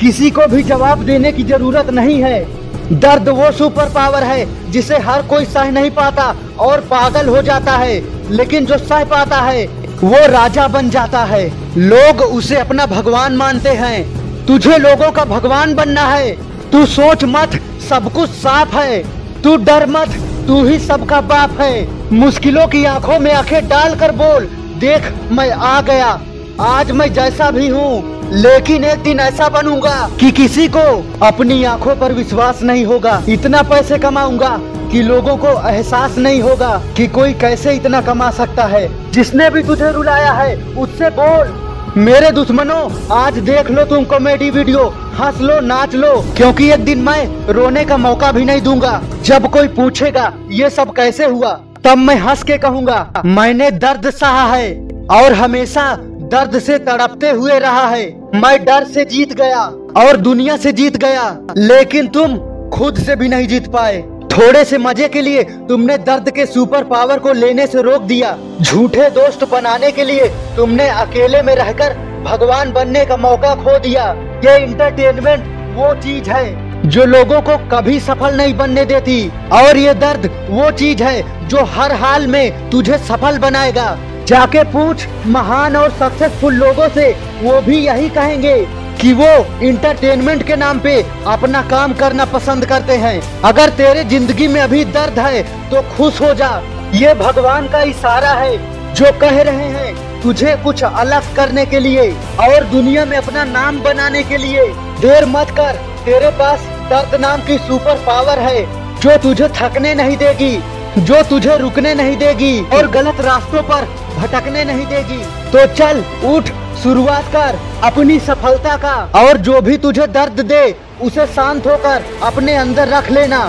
किसी 0.00 0.30
को 0.30 0.46
भी 0.46 0.62
जवाब 0.62 1.04
देने 1.04 1.32
की 1.32 1.42
ज़रूरत 1.44 1.90
नहीं 1.90 2.22
है। 2.22 2.61
दर्द 2.92 3.28
वो 3.28 3.52
सुपर 3.52 3.84
पावर 3.84 4.22
है 4.22 4.70
जिसे 4.70 4.98
हर 4.98 5.22
कोई 5.22 5.44
सह 5.44 5.70
नहीं 5.70 5.90
पाता 5.90 6.36
और 6.58 6.80
पागल 6.80 7.28
हो 7.28 7.42
जाता 7.42 7.72
है। 7.72 8.04
लेकिन 8.30 8.66
जो 8.66 8.78
सह 8.78 9.04
पाता 9.04 9.36
है, 9.36 9.66
वो 10.04 10.26
राजा 10.26 10.68
बन 10.68 10.90
जाता 10.90 11.24
है। 11.24 11.52
लोग 11.78 12.20
उसे 12.20 12.56
अपना 12.56 12.86
भगवान 12.86 13.36
मानते 13.36 13.68
हैं। 13.68 14.22
तुझे 14.46 14.78
लोगों 14.78 15.12
का 15.12 15.24
भगवान 15.24 15.74
बनना 15.74 16.02
है। 16.02 16.30
तू 16.70 16.86
सोच 16.86 17.24
मत, 17.24 17.60
सब 17.88 18.12
कुछ 18.12 18.30
साफ़ 18.30 18.76
है। 18.76 19.04
तू 19.42 19.56
डर 19.56 19.86
मत, 19.86 20.08
तू 20.46 20.64
ही 20.64 20.78
सबका 20.78 21.20
बाप 21.20 21.60
है। 21.60 21.88
मुश्किलों 22.12 22.66
की 22.66 22.84
आँखों 22.84 23.18
में 23.18 23.34
आँखें 23.34 23.68
डाल 23.68 23.94
कर 23.94 24.12
बोल, 24.12 24.44
देख, 24.78 25.12
मैं 25.32 25.50
आ 25.50 25.80
गया। 25.80 26.20
आज 26.60 26.90
मैं 26.90 27.12
जैसा 27.12 27.50
भी 27.50 27.68
हूँ, 27.68 28.30
लेकिन 28.32 28.84
एक 28.84 29.02
दिन 29.02 29.20
ऐसा 29.20 29.48
बनूँगा 29.48 30.08
कि 30.20 30.30
किसी 30.30 30.66
को 30.68 30.80
अपनी 31.26 31.62
आँखों 31.64 31.94
पर 31.96 32.12
विश्वास 32.12 32.62
नहीं 32.62 32.84
होगा। 32.84 33.22
इतना 33.28 33.62
पैसे 33.62 33.98
कमाऊँगा 33.98 34.56
कि 34.92 35.02
लोगों 35.02 35.36
को 35.36 35.48
एहसास 35.68 36.18
नहीं 36.18 36.40
होगा 36.42 36.76
कि 36.96 37.06
कोई 37.06 37.32
कैसे 37.34 37.74
इतना 37.74 38.00
कमा 38.00 38.30
सकता 38.30 38.64
है। 38.64 38.86
जिसने 39.12 39.48
भी 39.50 39.62
तुझे 39.62 39.90
रुलाया 39.92 40.32
है, 40.32 40.56
उससे 40.74 41.10
बोल। 41.10 41.60
मेरे 41.96 42.30
दुश्मनों, 42.30 42.90
आज 43.12 43.38
देख 43.38 43.70
लो 43.70 43.84
तुम 43.84 44.04
कॉमेडी 44.04 44.50
वीडियो 44.50 44.84
हंस 45.14 45.40
लो, 45.40 45.60
नाच 45.60 45.94
लो, 45.94 46.14
क्योंकि 46.36 46.70
एक 46.70 46.84
दिन 46.84 46.98
मैं 46.98 47.52
रोने 47.52 47.84
का 47.84 47.96
मौका 47.96 48.32
भी 48.32 48.44
नहीं 48.44 48.60
दूँगा। 48.60 49.00
जब 49.24 49.50
कोई 49.50 49.68
पूछेगा, 49.68 50.32
ये 50.50 50.70
सब 50.70 50.94
कैसे 50.94 51.24
हुआ, 51.24 51.52
तब 51.84 51.98
मैं 51.98 52.16
हंस 52.16 52.42
के 52.42 52.58
कहूँगा, 52.58 53.22
मैंने 53.24 53.70
दर्द 53.70 54.10
सहा 54.10 54.46
है, 54.54 54.72
और 55.10 55.32
हमेशा 55.32 55.92
दर्द 56.32 56.58
से 56.58 56.78
तड़पते 56.78 57.30
हुए 57.30 57.58
रहा 57.58 57.86
है। 57.88 58.04
मैं 58.34 58.64
डर 58.64 58.84
से 58.84 59.04
जीत 59.04 59.32
गया 59.32 59.62
और 59.98 60.16
दुनिया 60.16 60.56
से 60.56 60.72
जीत 60.72 60.96
गया। 60.96 61.24
लेकिन 61.56 62.06
तुम 62.08 62.36
खुद 62.70 62.98
से 62.98 63.16
भी 63.16 63.28
नहीं 63.28 63.46
जीत 63.48 63.66
पाए। 63.66 64.00
थोड़े 64.32 64.64
से 64.64 64.78
मज़े 64.78 65.08
के 65.08 65.20
लिए 65.20 65.42
तुमने 65.68 65.96
दर्द 65.98 66.30
के 66.30 66.46
सुपर 66.46 66.84
पावर 66.84 67.18
को 67.18 67.32
लेने 67.32 67.66
से 67.66 67.82
रोक 67.82 68.02
दिया। 68.02 68.36
झूठे 68.62 69.08
दोस्त 69.10 69.44
बनाने 69.50 69.90
के 69.92 70.04
लिए 70.04 70.28
तुमने 70.56 70.88
अकेले 70.88 71.42
में 71.42 71.54
रहकर 71.54 71.94
भगवान 72.24 72.72
बनने 72.72 73.04
का 73.06 73.16
मौका 73.16 73.54
खो 73.54 73.78
दिया। 73.78 74.04
ये 74.44 74.56
इंटरटेनमेंट 74.64 75.76
वो 75.76 75.94
चीज़ 75.94 76.30
है 76.30 76.88
जो 76.88 77.04
लोगों 77.06 77.40
को 77.40 77.56
कभी 77.68 77.98
सफल 78.00 78.36
नहीं 78.36 78.54
बनने 78.56 78.84
देती। 78.84 79.18
और 79.52 79.76
ये 79.76 79.94
दर्द 79.96 80.30
वो 80.50 80.70
चीज़ 80.70 81.02
है 81.02 81.48
जो 81.48 81.64
हर 81.74 81.92
हाल 81.96 82.26
में 82.26 82.70
तुझे 82.70 82.98
सफल 83.00 83.38
बनाएगा। 83.38 83.86
जाके 84.26 84.62
पूछ 84.72 85.06
महान 85.28 85.76
और 85.76 85.90
सक्सेसफुल 85.92 86.54
लोगों 86.54 86.88
से, 86.90 87.10
वो 87.42 87.60
भी 87.60 87.78
यही 87.78 88.08
कहेंगे 88.10 88.54
कि 89.00 89.12
वो 89.12 89.30
इंटरटेनमेंट 89.64 90.46
के 90.46 90.56
नाम 90.56 90.80
पे 90.80 91.00
अपना 91.28 91.62
काम 91.68 91.92
करना 91.94 92.24
पसंद 92.32 92.66
करते 92.66 92.96
हैं। 92.98 93.20
अगर 93.44 93.70
तेरे 93.76 94.04
ज़िंदगी 94.06 94.46
में 94.48 94.60
अभी 94.60 94.84
दर्द 94.86 95.18
है 95.18 95.42
तो 95.70 95.82
खुश 95.96 96.20
हो 96.22 96.32
जा। 96.34 96.50
ये 96.94 97.14
भगवान 97.16 97.68
का 97.68 97.80
इशारा 97.84 98.32
है, 98.32 98.56
जो 98.94 99.12
कह 99.20 99.40
रहे 99.42 99.68
हैं, 99.68 100.20
तुझे 100.22 100.56
कुछ 100.64 100.82
अलग 100.84 101.34
करने 101.36 101.64
के 101.66 101.78
लिए 101.80 102.10
और 102.42 102.64
दुनिया 102.66 103.04
में 103.04 103.16
अपना 103.18 103.44
नाम 103.46 103.80
बनाने 103.82 104.22
के 104.22 104.36
लिए। 104.36 104.66
देर 105.00 105.26
मत 105.28 105.50
कर, 105.50 105.76
तेरे 106.04 106.30
पास 106.38 106.68
दर्द 106.90 107.20
नाम 107.20 107.40
की 107.40 107.56
सुपर 107.58 108.04
पावर 108.06 108.38
है, 108.40 108.64
जो 109.00 109.16
तुझे 109.18 109.48
थकने 109.56 109.94
नहीं 109.94 110.16
देगी। 110.16 110.56
जो 110.98 111.22
तुझे 111.22 111.56
रुकने 111.58 111.94
नहीं 111.94 112.16
देगी 112.16 112.60
और 112.76 112.86
गलत 112.90 113.20
रास्तों 113.20 113.62
पर 113.64 113.84
भटकने 114.16 114.64
नहीं 114.64 114.86
देगी 114.86 115.22
तो 115.52 115.66
चल, 115.74 116.02
उठ, 116.26 116.48
शुरुआत 116.82 117.30
कर 117.32 117.58
अपनी 117.84 118.18
सफलता 118.20 118.76
का। 118.76 118.94
और 119.18 119.36
जो 119.38 119.60
भी 119.60 119.76
तुझे 119.78 120.06
दर्द 120.08 120.40
दे, 120.42 120.64
उसे 121.02 121.26
शांत 121.28 121.66
होकर 121.66 122.04
अपने 122.22 122.56
अंदर 122.56 122.88
रख 122.88 123.10
लेना। 123.10 123.40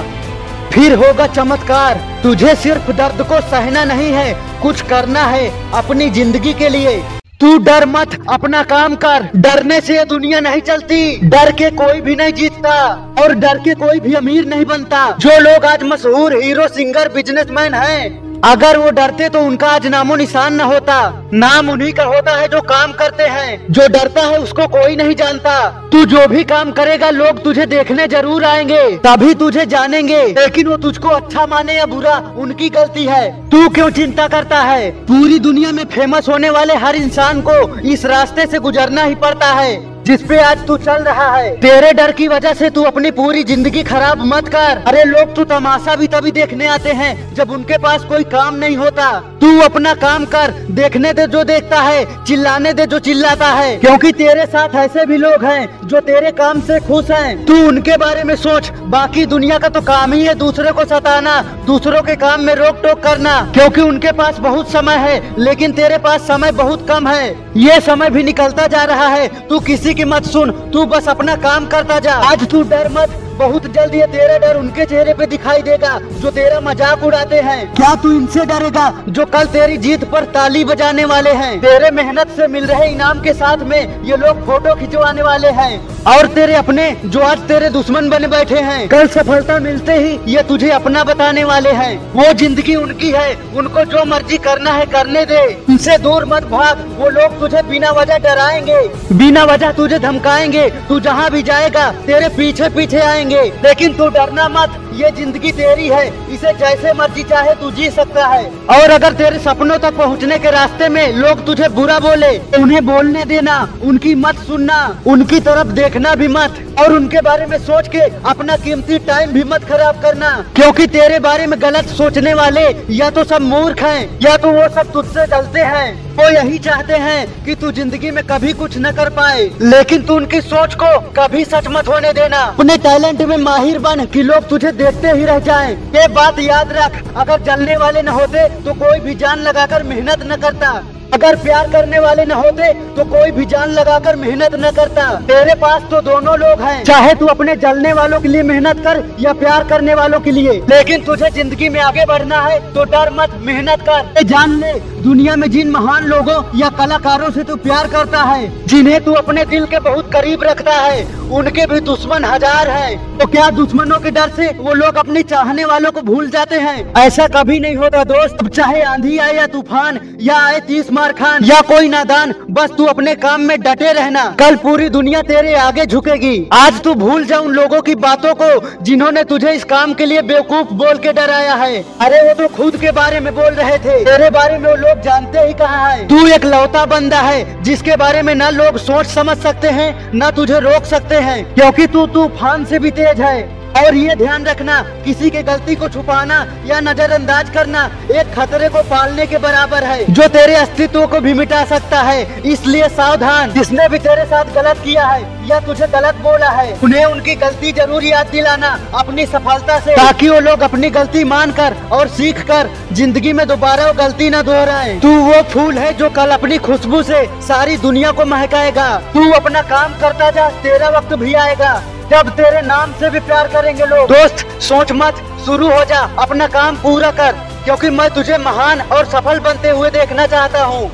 फिर 0.71 0.93
होगा 0.95 1.27
चमत्कार, 1.29 1.99
तुझे 2.23 2.55
सिर्फ़ 2.57 2.91
दर्द 2.91 3.21
को 3.23 3.41
सहना 3.41 3.83
नहीं 3.85 4.11
है, 4.11 4.33
कुछ 4.61 4.81
करना 4.81 5.25
है 5.25 5.49
अपनी 5.73 6.09
ज़िंदगी 6.11 6.53
के 6.53 6.69
लिए। 6.69 7.01
तू 7.43 7.57
डर 7.57 7.85
मत, 7.85 8.11
अपना 8.29 8.61
काम 8.63 8.95
कर। 8.95 9.27
डरने 9.35 9.79
से 9.81 9.97
ये 9.97 10.03
दुनिया 10.05 10.39
नहीं 10.39 10.61
चलती। 10.61 11.29
डर 11.29 11.51
के 11.51 11.69
कोई 11.71 12.01
भी 12.01 12.15
नहीं 12.15 12.33
जीतता, 12.33 12.75
और 13.21 13.33
डर 13.35 13.57
के 13.57 13.73
कोई 13.75 13.99
भी 13.99 14.13
अमीर 14.13 14.45
नहीं 14.45 14.65
बनता। 14.65 15.17
जो 15.19 15.39
लोग 15.39 15.65
आज 15.65 15.83
मशहूर 15.83 16.35
हीरो, 16.35 16.67
सिंगर 16.67 17.09
बिजनेसमैन 17.13 17.73
हैं 17.73 18.22
अगर 18.43 18.77
वो 18.77 18.89
डरते 18.91 19.29
तो 19.29 19.39
उनका 19.39 19.67
आज 19.67 19.87
नामो 19.87 20.15
निशान 20.15 20.53
न 20.53 20.61
होता। 20.61 21.23
नाम 21.33 21.69
उन्हीं 21.69 21.93
का 21.93 22.03
होता 22.03 22.35
है 22.35 22.47
जो 22.47 22.61
काम 22.61 22.91
करते 22.91 23.23
हैं। 23.23 23.67
जो 23.69 23.87
डरता 23.87 24.21
है 24.21 24.39
उसको 24.39 24.67
कोई 24.67 24.95
नहीं 24.95 25.15
जानता। 25.15 25.69
तू 25.91 26.05
जो 26.05 26.27
भी 26.27 26.43
काम 26.43 26.71
करेगा, 26.71 27.09
लोग 27.09 27.43
तुझे 27.43 27.65
देखने 27.65 28.07
ज़रूर 28.07 28.43
आएँगे। 28.43 28.97
तभी 28.97 29.33
तुझे 29.33 29.65
जानेंगे। 29.65 30.23
लेकिन 30.23 30.67
वो 30.67 30.77
तुझको 30.77 31.09
अच्छा 31.09 31.45
माने 31.45 31.73
या 31.73 31.85
बुरा, 31.85 32.33
उनकी 32.37 32.69
गलती 32.69 33.05
है। 33.05 33.49
तू 33.49 33.69
क्यों 33.69 33.89
चिंता 33.89 34.27
करता 34.27 34.59
है? 34.59 34.91
पूरी 34.91 35.39
दुनिया 35.39 35.71
में 35.71 35.85
फ़ेमस 35.85 36.29
होने 36.29 36.49
वाले 36.49 36.73
हर 36.73 36.95
इंसान 36.95 37.41
को 37.41 37.79
इस 37.79 38.05
रास्ते 38.05 38.45
से 38.45 38.59
गुजरना 38.59 39.03
ही 39.03 39.15
पड़ता 39.15 39.45
है। 39.45 39.92
जिसपे 40.05 40.37
आज 40.37 40.65
तू 40.67 40.77
चल 40.77 41.03
रहा 41.03 41.27
है। 41.35 41.55
तेरे 41.57 41.91
डर 41.93 42.11
की 42.11 42.27
वजह 42.27 42.53
से 42.53 42.69
तू 42.69 42.83
अपनी 42.83 43.11
पूरी 43.11 43.43
ज़िंदगी 43.43 43.83
खराब 43.83 44.23
मत 44.25 44.47
कर। 44.47 44.83
अरे 44.87 45.03
लोग, 45.03 45.35
तू 45.35 45.43
तमाशा 45.43 45.95
भी 45.95 46.07
तभी 46.07 46.31
देखने 46.31 46.67
आते 46.67 46.89
हैं, 46.89 47.35
जब 47.35 47.51
उनके 47.51 47.77
पास 47.77 48.03
कोई 48.03 48.23
काम 48.23 48.55
नहीं 48.55 48.77
होता। 48.77 49.11
तू 49.41 49.59
अपना 49.61 49.93
काम 49.93 50.25
कर, 50.25 50.51
देखने 50.71 51.13
दे 51.13 51.27
जो 51.27 51.43
देखता 51.43 51.81
है, 51.81 52.25
चिल्लाने 52.25 52.73
दे 52.73 52.85
जो 52.85 52.99
चिल्लाता 52.99 53.47
है। 53.47 53.77
क्योंकि 53.77 54.11
तेरे 54.11 54.45
साथ 54.45 54.75
ऐसे 54.75 55.05
भी 55.05 55.17
लोग 55.17 55.43
हैं, 55.45 55.87
जो 55.87 55.99
तेरे 55.99 56.31
काम 56.31 56.61
से 56.61 56.79
खुश 56.79 57.11
हैं। 57.11 57.45
तू 57.45 57.55
उनके 57.67 57.97
बारे 57.97 58.23
में 58.23 58.35
सोच, 58.35 58.71
बाकी 58.87 59.25
दुनिया 59.25 59.57
का 59.57 59.69
तो 59.69 59.81
काम 59.81 60.13
ही 60.13 60.23
है 60.25 60.35
दूसरे 60.35 60.71
को 60.71 60.85
सताना, 60.85 61.41
दूसरों 61.65 62.01
के 62.01 62.15
काम 62.15 62.41
में 62.41 62.53
रोक 62.55 62.81
टोक 62.83 63.03
करना। 63.03 63.39
क्योंकि 63.53 63.81
उनके 63.81 64.11
पास 64.11 64.37
बहुत 64.39 64.71
समय 64.71 64.95
है, 64.95 65.35
लेकिन 65.39 65.71
तेरे 65.71 65.97
पास 65.97 66.21
समय 66.21 66.51
बहुत 66.51 66.87
कम 66.87 67.07
है। 67.07 67.29
ये 67.57 67.79
समय 67.81 68.09
भी 68.09 68.23
निकलता 68.23 68.67
जा 68.67 68.83
रहा 68.83 69.07
है, 69.07 69.27
तू 69.47 69.59
किसी 69.59 69.92
किसी 69.93 70.03
की 70.03 70.09
मत 70.09 70.25
सुन। 70.25 70.51
तू 70.73 70.85
बस 70.85 71.07
अपना 71.07 71.35
काम 71.35 71.65
करता 71.67 71.99
जा। 71.99 72.13
आज 72.13 72.47
तू 72.49 72.61
डर 72.63 72.89
मत। 72.91 73.32
बहुत 73.33 73.65
जल्द 73.73 73.95
ये 73.95 74.05
तेरा 74.07 74.37
डर 74.39 74.57
उनके 74.57 74.85
चेहरे 74.85 75.13
पे 75.13 75.25
दिखाई 75.27 75.61
देगा 75.61 75.97
जो 76.13 76.31
तेरा 76.31 76.59
मज़ाक 76.61 77.03
उड़ाते 77.03 77.39
हैं। 77.41 77.73
क्या 77.75 77.93
तू 77.95 78.11
इनसे 78.11 78.45
डरेगा? 78.45 78.89
जो 79.09 79.25
कल 79.27 79.45
तेरी 79.53 79.77
जीत 79.77 80.03
पर 80.11 80.25
ताली 80.33 80.63
बजाने 80.65 81.05
वाले 81.05 81.31
हैं। 81.33 81.59
तेरे 81.61 81.91
मेहनत 81.93 82.35
से 82.35 82.47
मिल 82.47 82.65
रहे 82.65 82.91
इनाम 82.91 83.21
के 83.21 83.33
साथ 83.33 83.63
में 83.63 84.03
ये 84.05 84.17
लोग 84.17 84.45
फ़ोटो 84.45 84.75
खिंचवाने 84.75 85.21
वाले 85.21 85.49
हैं। 85.53 85.73
और 86.07 86.27
तेरे 86.27 86.55
अपने 86.55 86.89
जो 87.05 87.19
आज 87.21 87.39
तेरे 87.47 87.69
दुश्मन 87.69 88.09
बने 88.09 88.27
बैठे 88.27 88.59
हैं। 88.61 88.87
कल 88.89 89.07
सफलता 89.09 89.57
मिलते 89.59 89.93
ही 89.95 90.17
ये 90.27 90.43
तुझे 90.43 90.69
अपना 90.71 91.03
बताने 91.03 91.43
वाले 91.43 91.71
हैं। 91.73 91.95
वो 92.13 92.31
ज़िंदगी 92.33 92.75
उनकी 92.75 93.11
है 93.11 93.33
उनको 93.57 93.83
जो 93.85 94.03
मर्ज़ी 94.05 94.37
करना 94.39 94.71
है 94.71 94.85
करने 94.87 95.25
दे। 95.25 95.41
उनसे 95.69 95.97
दूर 95.99 96.25
मत 96.25 96.43
भाग 96.47 96.85
वो 96.99 97.09
लोग 97.11 97.39
तुझे 97.39 97.61
बिना 97.69 97.91
वजह 97.91 98.17
डराएँगे। 98.19 98.81
बिना 99.15 99.43
वजह 99.45 99.71
तुझे 99.71 99.99
धमकाएँगे 99.99 100.69
तू 100.89 100.99
जहाँ 100.99 101.29
भी 101.31 101.43
जाएगा 101.43 101.89
तेरे 102.05 102.29
पीछे 102.37 102.69
पीछे 102.69 102.99
आएँगे। 103.01 103.22
जाएँगे 103.25 103.67
लेकिन 103.67 103.93
तू 103.93 104.07
डरना 104.09 104.47
मत, 104.49 104.79
ये 104.93 105.11
ज़िंदगी 105.11 105.51
तेरी 105.51 105.87
है। 105.87 106.07
इसे 106.33 106.53
जैसे 106.53 106.93
मर्ज़ी, 106.93 107.23
चाहे 107.23 107.53
तू 107.55 107.71
जी 107.71 107.89
सकता 107.91 108.25
है। 108.27 108.45
और 108.71 108.89
अगर 108.91 109.13
तेरे 109.13 109.39
सपनों 109.39 109.77
तक 109.79 109.97
पहुँचने 109.97 110.37
के 110.39 110.51
रास्ते 110.51 110.89
में 110.89 111.13
लोग 111.13 111.45
तुझे 111.45 111.69
बुरा 111.69 111.99
बोले 111.99 112.37
तो 112.39 112.61
उन्हें 112.61 112.85
बोलने 112.85 113.23
देना, 113.25 113.57
उनकी 113.83 114.13
मत 114.17 114.43
सुनना, 114.47 114.79
उनकी 115.07 115.39
तरफ़ 115.39 115.71
देखना 115.73 116.13
भी 116.15 116.27
मत। 116.29 116.59
और 116.79 116.93
उनके 116.93 117.21
बारे 117.21 117.45
में 117.45 117.57
सोच 117.59 117.87
के 117.87 117.99
अपना 118.29 118.55
कीमती 118.57 118.97
टाइम 119.07 119.31
भी 119.31 119.43
मत 119.45 119.63
खराब 119.63 120.01
करना। 120.01 120.29
क्योंकि 120.55 120.87
तेरे 120.89 121.19
बारे 121.21 121.45
में 121.47 121.61
गलत 121.61 121.87
सोचने 121.87 122.33
वाले 122.33 122.63
या 122.91 123.09
तो 123.09 123.23
सब 123.23 123.41
मूर्ख 123.43 123.81
हैं, 123.83 124.19
या 124.21 124.37
तो 124.37 124.51
वो 124.51 124.67
सब 124.75 124.91
तुझसे 124.93 125.25
जलते 125.27 125.59
हैं। 125.63 125.91
वो 126.13 126.29
यही 126.29 126.57
चाहते 126.59 126.93
हैं 126.95 127.45
कि 127.45 127.55
तू 127.55 127.71
ज़िंदगी 127.71 128.11
में 128.11 128.23
कभी 128.23 128.53
कुछ 128.53 128.77
न 128.77 128.91
कर 128.91 129.09
पाए। 129.11 129.49
लेकिन 129.61 130.01
तू 130.01 130.15
उनकी 130.15 130.41
सोच 130.41 130.73
को 130.75 130.99
कभी 131.13 131.43
सच 131.45 131.67
मत 131.69 131.87
होने 131.87 132.11
देना। 132.13 132.41
अपने 132.43 132.77
टैलेंट 132.79 133.12
में 133.21 133.37
माहिर 133.37 133.79
बन 133.79 134.05
कि 134.05 134.21
लोग 134.23 134.47
तुझे 134.49 134.71
देखते 134.73 135.11
ही 135.11 135.25
रह 135.25 135.39
जाएँ। 135.39 135.75
ये 135.95 136.07
बात 136.13 136.39
याद 136.39 136.71
रख, 136.71 137.01
अगर 137.15 137.41
जलने 137.43 137.77
वाले 137.77 138.01
न 138.01 138.07
होते 138.09 138.47
तो 138.63 138.73
कोई 138.75 138.99
भी 138.99 139.15
जान 139.15 139.39
लगाकर 139.39 139.83
मेहनत 139.83 140.23
न 140.23 140.35
करता 140.41 140.71
अगर 141.13 141.35
प्यार 141.37 141.67
करने 141.71 141.99
वाले 141.99 142.25
न 142.25 142.31
होते 142.33 142.71
तो 142.95 143.03
कोई 143.07 143.31
भी 143.31 143.45
जान 143.45 143.71
लगाकर 143.71 144.15
मेहनत 144.15 144.55
न 144.55 144.71
करता। 144.71 145.03
तेरे 145.27 145.53
पास 145.55 145.81
तो 145.91 146.01
दोनों 146.01 146.37
लोग 146.39 146.61
हैं। 146.61 146.83
चाहे 146.83 147.13
तू 147.15 147.25
अपने 147.27 147.55
जलने 147.57 147.93
वालों 147.93 148.19
के 148.21 148.27
लिए 148.27 148.43
मेहनत 148.43 148.79
कर 148.79 149.03
या 149.19 149.33
प्यार 149.35 149.67
करने 149.69 149.95
वालों 149.95 150.19
के 150.19 150.31
लिए। 150.31 150.53
लेकिन 150.69 151.03
तुझे 151.05 151.29
ज़िंदगी 151.31 151.69
में 151.69 151.79
आगे 151.81 152.05
बढ़ना 152.05 152.41
है 152.41 152.59
तो 152.73 152.83
डर 152.85 153.13
मत, 153.13 153.37
मेहनत 153.41 153.81
कर। 153.89 154.23
जान 154.25 154.59
ले, 154.59 154.73
दुनिया 155.03 155.35
में 155.35 155.49
जिन 155.51 155.69
महान 155.71 156.05
लोगों 156.05 156.41
या 156.59 156.69
कलाकारों 156.77 157.29
से 157.31 157.43
तू 157.43 157.55
प्यार 157.57 157.87
करता 157.89 158.21
है, 158.23 158.51
जिन्हें 158.67 159.03
तू 159.05 159.13
अपने 159.13 159.45
दिल 159.45 159.65
के 159.65 159.79
बहुत 159.81 160.11
करीब 160.13 160.43
रखता 160.43 160.73
है, 160.73 161.03
उनके 161.31 161.65
भी 161.65 161.79
दुश्मन 161.81 162.25
हज़ार 162.25 162.69
है। 162.69 162.95
तो 163.19 163.25
क्या 163.27 163.49
दुश्मनों 163.51 163.99
के 163.99 164.11
डर 164.11 164.29
से 164.35 164.47
वो 164.57 164.73
लोग 164.73 164.95
अपने 164.97 165.23
चाहने 165.25 165.65
वालों 165.65 165.91
को 165.91 166.01
भूल 166.03 166.29
जाते 166.29 166.55
हैं? 166.57 166.93
ऐसा 166.97 167.27
कभी 167.29 167.59
नहीं 167.59 167.75
होता, 167.75 168.03
दोस्त। 168.05 168.47
चाहे 168.49 168.81
आंधी 168.83 169.17
आए 169.17 169.35
या 169.35 169.47
तूफ़ान, 169.49 169.99
या 170.21 170.37
आए 170.39 170.59
तीस 170.63 170.91
मार 171.03 171.11
खान 171.13 171.43
या 171.43 171.59
कोई 171.61 171.87
नादान 171.89 172.33
बस 172.49 172.71
तू 172.77 172.85
अपने 172.85 173.13
काम 173.15 173.41
में 173.41 173.59
डटे 173.61 173.91
रहना। 173.93 174.23
कल 174.39 174.55
पूरी 174.55 174.87
दुनिया 174.89 175.21
तेरे 175.21 175.53
आगे 175.53 175.85
झुकेगी। 175.85 176.35
आज 176.53 176.81
तू 176.81 176.93
भूल 176.93 177.25
जा 177.25 177.39
उन 177.39 177.51
लोगों 177.53 177.81
की 177.81 177.95
बातों 177.95 178.33
को, 178.33 178.83
जिन्होंने 178.83 179.23
तुझे 179.23 179.51
इस 179.51 179.63
काम 179.63 179.93
के 179.93 180.05
लिए 180.05 180.21
बेवकूफ़ 180.21 180.71
बोल 180.73 180.97
के 180.97 181.13
डराया 181.13 181.53
है। 181.53 181.83
अरे 182.01 182.21
वो 182.21 182.33
तो 182.33 182.47
खुद 182.55 182.75
के 182.75 182.91
बारे 182.91 183.19
में 183.19 183.33
बोल 183.35 183.53
रहे 183.53 183.77
थे। 183.77 183.97
तेरे 184.05 184.29
बारे 184.29 184.57
में 184.57 184.69
वो 184.69 184.75
लोग 184.77 185.01
जानते 185.01 185.39
ही 185.39 185.53
कहा 185.53 185.87
है। 185.87 186.07
तू 186.07 186.25
एक 186.27 186.45
लौता 186.45 186.85
बंदा 186.85 187.19
है, 187.19 187.63
जिसके 187.63 187.95
बारे 187.95 188.21
में 188.21 188.33
न 188.35 188.49
लोग 188.51 188.77
सोच 188.77 189.05
समझ 189.05 189.37
सकते 189.37 189.69
हैं, 189.69 189.89
न 190.15 190.31
तुझे 190.31 190.59
रोक 190.59 190.85
सकते 190.85 191.15
हैं, 191.17 191.43
क्योंकि 191.53 191.87
तू 191.87 192.05
तूफ़ान 192.07 192.65
से 192.65 192.79
भी 192.79 192.91
तेज 192.91 193.21
है। 193.21 193.62
और 193.77 193.95
ये 193.95 194.15
ध्यान 194.15 194.45
रखना, 194.45 194.81
किसी 195.05 195.29
के 195.29 195.41
गलती 195.43 195.75
को 195.75 195.87
छुपाना 195.89 196.35
या 196.65 196.79
नजरअंदाज 196.81 197.49
करना, 197.49 197.83
एक 198.11 198.33
खतरे 198.33 198.69
को 198.69 198.81
पालने 198.83 199.25
के 199.25 199.37
बराबर 199.37 199.83
है। 199.83 200.05
जो 200.13 200.27
तेरे 200.29 200.55
अस्तित्व 200.55 201.05
को 201.07 201.19
भी 201.19 201.33
मिटा 201.33 201.63
सकता 201.65 202.01
है, 202.01 202.41
इसलिए 202.43 202.87
सावधान। 202.89 203.53
जिसने 203.53 203.87
भी 203.89 203.99
तेरे 203.99 204.25
साथ 204.25 204.53
गलत 204.55 204.81
किया 204.83 205.05
है, 205.05 205.21
या 205.49 205.59
तुझे 205.59 205.87
गलत 205.87 206.15
बोला 206.23 206.49
है, 206.49 206.77
उन्हें 206.83 207.05
उनकी 207.05 207.35
गलती 207.35 207.71
ज़रूर 207.71 208.03
याद 208.03 208.27
दिलाना, 208.27 208.77
अपनी 208.95 209.25
सफलता 209.25 209.79
से। 209.79 209.95
ताकि 209.95 210.29
वो 210.29 210.39
लोग 210.39 210.61
अपनी 210.61 210.89
गलती 210.91 211.23
मान 211.25 211.51
कर 211.51 211.75
और 211.91 212.07
सीख 212.09 212.41
कर 212.47 212.69
ज़िंदगी 212.93 213.33
में 213.33 213.47
दोबारा 213.47 213.87
वो 213.87 213.93
गलती 213.93 214.29
न 214.29 214.41
दोहराए। 214.41 214.99
तू 214.99 215.15
वो 215.23 215.41
फूल 215.51 215.77
है 215.77 215.93
जो 215.93 216.09
कल 216.09 216.31
अपनी 216.31 216.57
खुशबू 216.59 217.01
से 217.03 217.25
सारी 217.47 217.77
दुनिया 217.77 218.11
को 218.11 218.25
महकाएगा। 218.25 218.91
तू 219.13 219.31
अपना 219.31 219.61
काम 219.63 219.99
करता 219.99 220.29
जा, 220.31 220.49
तेरा 220.63 220.89
वक्त 220.89 221.13
भी 221.15 221.33
आएगा। 221.35 221.73
जब 222.09 222.29
तेरे 222.29 222.61
नाम 222.61 222.93
से 222.93 223.09
भी 223.09 223.19
प्यार 223.21 223.47
करेंगे 223.47 223.85
लोग। 223.85 224.09
दोस्त, 224.09 224.45
सोच 224.61 224.91
मत। 224.93 225.21
शुरू 225.45 225.69
हो 225.69 225.83
जा। 225.85 225.99
अपना 226.19 226.47
काम 226.49 226.75
पूरा 226.77 227.11
कर। 227.11 227.31
क्योंकि 227.65 227.89
मैं 227.89 228.09
तुझे 228.09 228.37
महान 228.39 228.81
और 228.81 229.05
सफल 229.05 229.39
बनते 229.39 229.69
हुए 229.69 229.89
देखना 229.91 230.27
चाहता 230.27 230.63
हूँ। 230.63 230.91